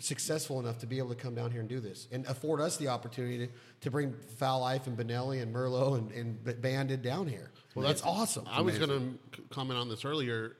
successful 0.00 0.60
enough 0.60 0.78
to 0.78 0.86
be 0.86 0.98
able 0.98 1.10
to 1.10 1.14
come 1.14 1.34
down 1.34 1.50
here 1.50 1.60
and 1.60 1.68
do 1.68 1.80
this 1.80 2.08
and 2.12 2.26
afford 2.26 2.60
us 2.60 2.76
the 2.76 2.88
opportunity 2.88 3.46
to, 3.46 3.52
to 3.80 3.90
bring 3.90 4.12
Fowl 4.38 4.60
Life 4.60 4.86
and 4.86 4.96
Benelli 4.96 5.42
and 5.42 5.54
Merlot 5.54 5.98
and, 5.98 6.12
and 6.12 6.60
Banded 6.60 7.02
down 7.02 7.26
here. 7.26 7.50
Well, 7.74 7.86
that's 7.86 8.02
awesome. 8.02 8.46
I 8.50 8.62
was 8.62 8.78
going 8.78 9.18
to 9.32 9.42
comment 9.50 9.78
on 9.78 9.88
this 9.88 10.04
earlier. 10.04 10.56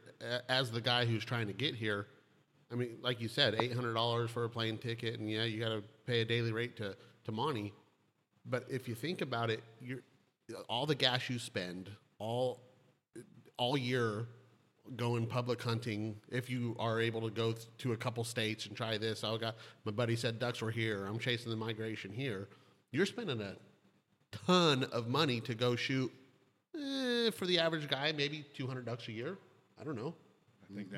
As 0.49 0.71
the 0.71 0.81
guy 0.81 1.05
who's 1.05 1.25
trying 1.25 1.47
to 1.49 1.53
get 1.53 1.75
here, 1.75 2.07
I 2.71 2.75
mean, 2.75 2.99
like 3.01 3.21
you 3.21 3.29
said, 3.29 3.57
eight 3.61 3.73
hundred 3.73 3.95
dollars 3.95 4.31
for 4.31 4.45
a 4.45 4.49
plane 4.49 4.79
ticket, 4.79 5.21
and 5.21 5.31
yeah, 5.31 5.45
you 5.45 5.61
got 5.61 5.69
to 5.69 5.83
pay 6.07 6.21
a 6.21 6.25
daily 6.25 6.53
rate 6.53 6.77
to 6.77 6.97
to 7.25 7.33
Monty. 7.33 7.73
But 8.45 8.65
if 8.69 8.89
you 8.89 8.95
think 8.95 9.21
about 9.21 9.51
it, 9.51 9.63
you're 9.81 10.01
all 10.69 10.87
the 10.87 10.95
gas 10.95 11.29
you 11.29 11.39
spend 11.39 11.91
all 12.19 12.61
all 13.57 13.77
year 13.77 14.27
going 14.97 15.27
public 15.27 15.63
hunting. 15.63 16.17
If 16.31 16.49
you 16.51 16.77
are 16.79 17.01
able 17.01 17.23
to 17.23 17.31
go 17.31 17.53
th- 17.53 17.67
to 17.79 17.93
a 17.93 17.97
couple 17.97 18.23
states 18.25 18.67
and 18.67 18.77
try 18.77 18.99
this, 18.99 19.25
I 19.25 19.37
got 19.37 19.57
my 19.85 19.93
buddy 19.93 20.17
said 20.17 20.39
ducks 20.39 20.61
were 20.61 20.71
here. 20.71 21.07
I'm 21.07 21.19
chasing 21.19 21.51
the 21.51 21.57
migration 21.57 22.13
here. 22.13 22.49
You're 22.93 23.07
spending 23.07 23.41
a 23.41 23.57
ton 24.31 24.85
of 24.85 25.09
money 25.09 25.41
to 25.43 25.55
go 25.55 25.77
shoot. 25.77 26.13
Eh, 26.75 27.31
for 27.31 27.47
the 27.47 27.59
average 27.59 27.89
guy, 27.89 28.13
maybe 28.13 28.45
200 28.55 28.85
ducks 28.85 29.09
a 29.09 29.13
year. 29.13 29.39
I 29.81 29.85
don't 29.85 29.97
know. 29.97 30.15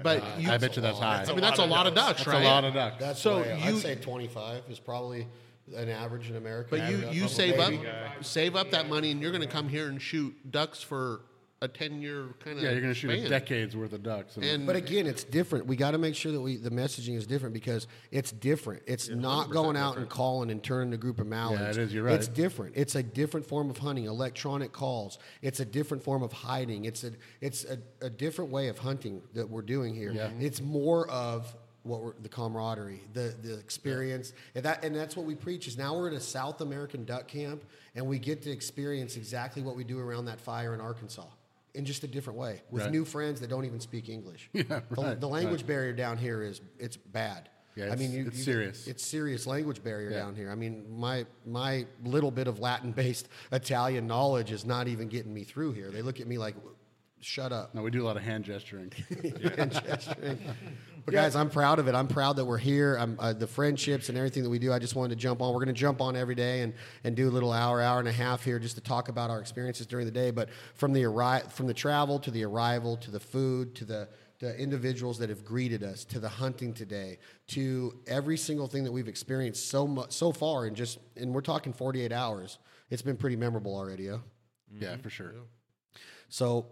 But 0.03 0.23
you, 0.41 0.51
I 0.51 0.59
bet 0.59 0.77
you 0.77 0.83
that's 0.83 0.99
high. 0.99 1.25
I 1.25 1.33
mean, 1.33 1.41
that's 1.41 1.59
a 1.59 1.65
lot 1.65 1.87
of 1.87 1.95
ducks, 1.95 2.27
right? 2.27 2.35
That's 2.35 2.45
a 2.45 2.49
lot 2.49 2.65
of 2.65 2.75
ducks. 2.75 2.97
That's 2.99 3.21
So 3.21 3.43
so 3.43 3.49
you- 3.49 3.65
I'd 3.65 3.77
say 3.77 3.95
25 3.97 4.63
is 4.71 4.79
probably 4.79 5.27
an 5.77 5.89
average 5.89 6.31
in 6.31 6.37
America. 6.37 6.69
But 6.71 6.91
you, 6.91 6.97
Average 6.99 7.15
you 7.17 7.25
up, 7.25 7.31
save 7.31 7.59
up, 7.59 7.71
maybe. 7.71 7.89
save 8.23 8.57
up 8.57 8.71
that 8.71 8.89
money, 8.89 9.11
and 9.11 9.21
you're 9.21 9.33
going 9.33 9.43
to 9.43 9.49
come 9.49 9.69
here 9.69 9.89
and 9.89 10.01
shoot 10.01 10.35
ducks 10.51 10.83
for 10.83 11.21
a 11.61 11.67
10 11.69 12.01
year 12.01 12.27
kind 12.39 12.57
of. 12.57 12.63
yeah, 12.63 12.71
you're 12.71 12.81
going 12.81 12.93
to 12.93 12.99
shoot 12.99 13.11
a 13.11 13.29
decade's 13.29 13.77
worth 13.77 13.93
of 13.93 14.03
ducks. 14.03 14.37
And, 14.37 14.45
And 14.45 14.67
But 14.67 14.77
again, 14.77 15.07
it's 15.07 15.25
different. 15.25 15.67
We 15.67 15.77
got 15.77 15.91
to 15.91 15.99
make 15.99 16.15
sure 16.15 16.31
that 16.31 16.41
we 16.41 16.57
the 16.57 16.71
messaging 16.71 17.17
is 17.17 17.27
different 17.27 17.53
because 17.53 17.89
it's 18.13 18.31
different. 18.31 18.83
It's 18.87 19.09
not 19.09 19.51
going 19.51 19.77
out 19.77 19.97
and 19.97 20.09
calling 20.09 20.51
and 20.51 20.63
turning 20.63 20.95
a 20.95 20.97
group 20.97 21.21
of 21.21 21.27
mallards. 21.27 21.61
yeah, 21.61 21.71
it 21.71 21.79
is, 21.79 21.95
you're 21.95 22.05
right. 22.05 22.15
It's 22.15 22.29
different. 22.29 22.75
It's 22.77 22.95
a 22.95 23.03
different 23.03 23.47
form 23.47 23.71
of 23.71 23.79
hunting. 23.79 24.05
Electronic 24.05 24.73
calls. 24.73 25.19
It's 25.43 25.61
a 25.61 25.65
different 25.65 26.03
form 26.03 26.23
of 26.23 26.33
hiding. 26.33 26.85
It's 26.85 27.03
a 27.03 27.13
it's 27.41 27.65
a, 27.65 27.79
a 28.01 28.11
different 28.11 28.51
way 28.53 28.69
of 28.69 28.79
hunting 28.79 29.23
that 29.35 29.49
we're 29.49 29.63
doing 29.63 29.95
here. 29.95 30.13
Yeah. 30.13 30.31
It's 30.39 30.61
more 30.61 31.11
of 31.11 31.55
what 31.83 32.03
we're, 32.03 32.13
the 32.21 32.29
camaraderie, 32.29 33.03
the 33.15 33.35
the 33.43 33.59
experience, 33.59 34.33
and 34.55 34.65
that 34.65 34.85
and 34.85 34.95
that's 34.95 35.17
what 35.17 35.27
we 35.27 35.35
preach. 35.35 35.67
Is 35.67 35.77
now 35.77 35.97
we're 35.97 36.09
at 36.09 36.15
a 36.15 36.21
South 36.21 36.61
American 36.61 37.05
duck 37.05 37.27
camp, 37.27 37.65
and 37.97 38.07
we 38.07 38.21
get 38.21 38.43
to 38.43 38.51
experience 38.51 39.17
exactly 39.17 39.63
what 39.63 39.75
we 39.75 39.83
do 39.83 39.99
around 39.99 40.27
that 40.27 40.39
fire 40.39 40.73
in 40.75 40.81
Arkansas. 40.81 41.27
In 41.79 41.85
just 41.85 42.03
a 42.03 42.09
different 42.09 42.41
way, 42.41 42.61
with 42.73 42.83
Right. 42.83 42.91
new 42.91 43.05
friends 43.05 43.39
that 43.39 43.49
don't 43.49 43.65
even 43.65 43.79
speak 43.79 44.09
English. 44.09 44.51
Yeah, 44.53 44.63
The- 44.65 44.83
right, 45.01 45.21
the, 45.21 45.29
language 45.29 45.61
right. 45.61 45.69
barrier 45.69 45.93
down 45.93 46.19
here 46.19 46.43
is 46.43 46.61
it's 46.81 46.97
bad. 46.97 47.49
Yeah, 47.77 47.93
I 47.93 47.95
mean, 47.95 48.11
it's- 48.11 48.15
you, 48.15 48.27
it's 48.27 48.39
you- 48.39 48.43
serious. 48.45 48.87
It's 48.89 49.05
serious 49.07 49.47
language 49.47 49.85
barrier 49.85 50.11
Yeah. 50.11 50.19
down 50.19 50.35
here. 50.35 50.51
I 50.51 50.57
mean, 50.57 50.85
my 50.99 51.25
my 51.47 51.87
little 52.05 52.33
bit 52.33 52.49
of 52.49 52.59
Latin-based 52.59 53.29
Italian 53.53 54.09
knowledge 54.09 54.51
is 54.51 54.65
not 54.65 54.89
even 54.89 55.07
getting 55.07 55.33
me 55.33 55.45
through 55.45 55.75
here. 55.75 55.93
They 55.93 56.03
look 56.03 56.19
at 56.21 56.27
me 56.27 56.37
like, 56.37 56.57
"Shut 57.21 57.53
up." 57.53 57.77
no, 57.77 57.83
we 57.83 57.93
do 57.93 58.03
a 58.03 58.07
lot 58.07 58.17
of 58.17 58.25
hand 58.25 58.43
gesturing. 58.45 58.91
and 59.57 59.71
gesturing. 59.71 60.39
But 61.09 61.15
guys, 61.15 61.37
I'm 61.37 61.49
proud 61.49 61.79
of 61.79 61.89
it. 61.89 61.95
I'm 61.95 62.07
proud 62.07 62.37
that 62.37 62.45
we're 62.45 62.59
here. 62.59 62.97
I'm, 62.97 63.17
uh, 63.19 63.33
the 63.33 63.47
friendships 63.47 64.11
and 64.11 64.19
everything 64.19 64.43
that 64.43 64.51
we 64.51 64.59
do. 64.59 64.75
I 64.75 64.79
just 64.79 64.95
wanted 64.95 65.11
to 65.11 65.17
jump 65.17 65.41
on. 65.41 65.55
We're 65.55 65.65
going 65.65 65.69
to 65.69 65.81
jump 65.81 66.03
on 66.03 66.17
every 66.17 66.35
day 66.35 66.61
and, 66.61 66.75
and 67.03 67.17
do 67.17 67.31
a 67.31 67.33
little 67.33 67.51
hour, 67.51 67.81
hour 67.81 67.99
and 67.99 68.09
a 68.09 68.13
half 68.13 68.45
here 68.45 68.59
just 68.59 68.75
to 68.75 68.83
talk 68.83 69.09
about 69.09 69.31
our 69.31 69.41
experiences 69.41 69.87
during 69.87 70.05
the 70.05 70.13
day. 70.13 70.31
But 70.31 70.51
from 70.75 70.93
the 70.93 71.05
arri- 71.05 71.51
from 71.51 71.67
the 71.67 71.73
travel 71.73 72.19
to 72.19 72.31
the 72.31 72.45
arrival 72.45 72.99
to 72.99 73.11
the 73.11 73.21
food 73.21 73.75
to 73.77 73.87
the 73.87 74.09
the 74.41 74.55
individuals 74.57 75.19
that 75.19 75.31
have 75.31 75.45
greeted 75.45 75.83
us 75.83 76.05
to 76.05 76.21
the 76.21 76.29
hunting 76.29 76.73
today 76.73 77.19
to 77.49 77.99
every 78.07 78.37
single 78.37 78.69
thing 78.69 78.85
that 78.85 78.93
we've 78.93 79.09
experienced 79.09 79.69
so 79.69 79.87
much 79.87 80.13
so 80.13 80.31
far 80.31 80.67
and 80.67 80.77
just 80.77 80.99
and 81.17 81.35
we're 81.35 81.41
talking 81.41 81.73
48 81.73 82.13
hours. 82.13 82.59
It's 82.91 83.03
been 83.03 83.17
pretty 83.17 83.37
memorable 83.37 83.75
already. 83.75 84.05
Yeah. 84.05 84.19
yeah, 84.79 84.97
for 84.99 85.09
sure. 85.09 85.33
So 86.29 86.67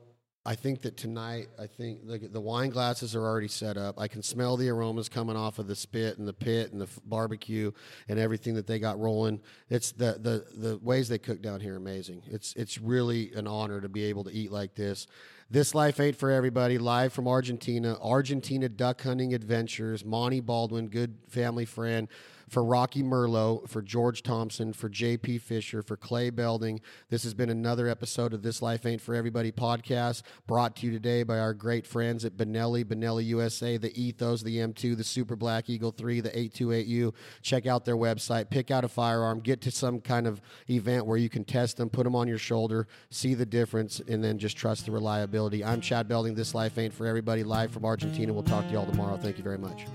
I 0.47 0.55
think 0.55 0.83
that 0.83 0.97
tonight, 0.97 1.49
I 1.59 1.67
think 1.67 2.07
the, 2.07 2.19
the 2.19 2.41
wine 2.41 2.71
glasses 2.71 3.17
are 3.17 3.23
already 3.23 3.49
set 3.49 3.77
up. 3.77 3.99
I 3.99 4.07
can 4.07 4.23
smell 4.23 4.57
the 4.57 4.69
aromas 4.69 5.09
coming 5.09 5.37
off 5.37 5.59
of 5.59 5.67
the 5.67 5.75
spit 5.75 6.19
and 6.19 6.29
the 6.29 6.33
pit 6.33 6.71
and 6.71 6.81
the 6.81 6.87
f- 6.87 7.01
barbecue 7.05 7.73
and 8.09 8.21
everything 8.21 8.55
that 8.55 8.65
they 8.65 8.79
got 8.79 8.97
rolling. 9.01 9.41
It's 9.71 9.91
the, 9.91 10.19
the, 10.21 10.47
the 10.57 10.79
ways 10.79 11.09
they 11.09 11.19
cook 11.19 11.43
down 11.43 11.59
here 11.59 11.75
are 11.75 11.79
amazing. 11.79 12.23
It's, 12.29 12.55
it's 12.55 12.79
really 12.79 13.33
an 13.35 13.49
honor 13.49 13.81
to 13.81 13.89
be 13.89 14.05
able 14.05 14.23
to 14.23 14.31
eat 14.31 14.53
like 14.53 14.77
this. 14.77 15.09
This 15.51 15.75
Life 15.75 15.99
Ain't 15.99 16.17
for 16.17 16.31
Everybody, 16.31 16.79
live 16.79 17.13
from 17.13 17.27
Argentina, 17.27 17.97
Argentina 18.01 18.69
Duck 18.69 19.03
Hunting 19.03 19.35
Adventures, 19.35 20.05
Monty 20.05 20.41
Baldwin, 20.41 20.87
good 20.87 21.17
family 21.29 21.65
friend. 21.65 22.07
For 22.49 22.63
Rocky 22.63 23.03
Merlot, 23.03 23.69
for 23.69 23.83
George 23.83 24.23
Thompson, 24.23 24.73
for 24.73 24.89
JP 24.89 25.41
Fisher, 25.41 25.83
for 25.83 25.97
Clay 25.97 26.31
Belding, 26.31 26.81
this 27.11 27.25
has 27.25 27.35
been 27.35 27.51
another 27.51 27.89
episode 27.89 28.33
of 28.33 28.43
This 28.43 28.63
Life 28.63 28.87
Ain't 28.87 29.01
For 29.01 29.17
Everybody 29.17 29.51
podcast 29.51 30.23
brought 30.47 30.77
to 30.77 30.87
you 30.87 30.93
today 30.93 31.25
by 31.25 31.41
our 31.41 31.53
great 31.53 31.89
friends 31.89 32.25
at 32.25 32.37
Benelli, 32.37 32.85
Benelli 32.85 33.25
USA, 33.27 33.79
the 33.79 33.93
Ethos, 34.01 34.43
the 34.43 34.59
M2, 34.59 34.97
the 34.97 35.03
Super 35.03 35.35
Black 35.35 35.69
Eagle 35.69 35.91
3, 35.91 36.21
the 36.21 36.31
828U. 36.31 37.13
Check 37.43 37.67
out 37.67 37.85
their 37.85 37.97
website, 37.97 38.49
pick 38.49 38.71
out 38.71 38.85
a 38.85 38.89
firearm, 38.89 39.41
get 39.41 39.61
to 39.63 39.73
some 39.73 40.01
kind 40.01 40.29
of 40.29 40.41
event 40.71 41.05
where 41.05 41.19
you 41.19 41.29
can 41.29 41.45
test 41.45 41.79
them, 41.79 41.91
put 41.91 42.05
them 42.05 42.15
on 42.15 42.29
your 42.29 42.39
shoulder, 42.39 42.87
see 43.11 43.35
the 43.35 43.47
difference, 43.47 44.01
and 44.07 44.23
then 44.23 44.39
just 44.39 44.57
trust 44.57 44.87
the 44.87 44.93
reliability. 44.93 45.65
I'm 45.65 45.81
Chad 45.81 46.07
Belding. 46.07 46.37
This 46.37 46.55
Life 46.55 46.79
Ain't 46.79 46.95
For 46.95 47.07
Everybody, 47.07 47.43
live 47.43 47.73
from 47.73 47.85
Argentina. 47.85 48.33
We'll 48.33 48.45
talk 48.45 48.67
to 48.67 48.71
you 48.71 48.79
all 48.79 48.87
tomorrow. 48.87 49.17
Thank 49.17 49.37
you 49.37 49.43
very 49.43 49.59
much. 49.59 49.87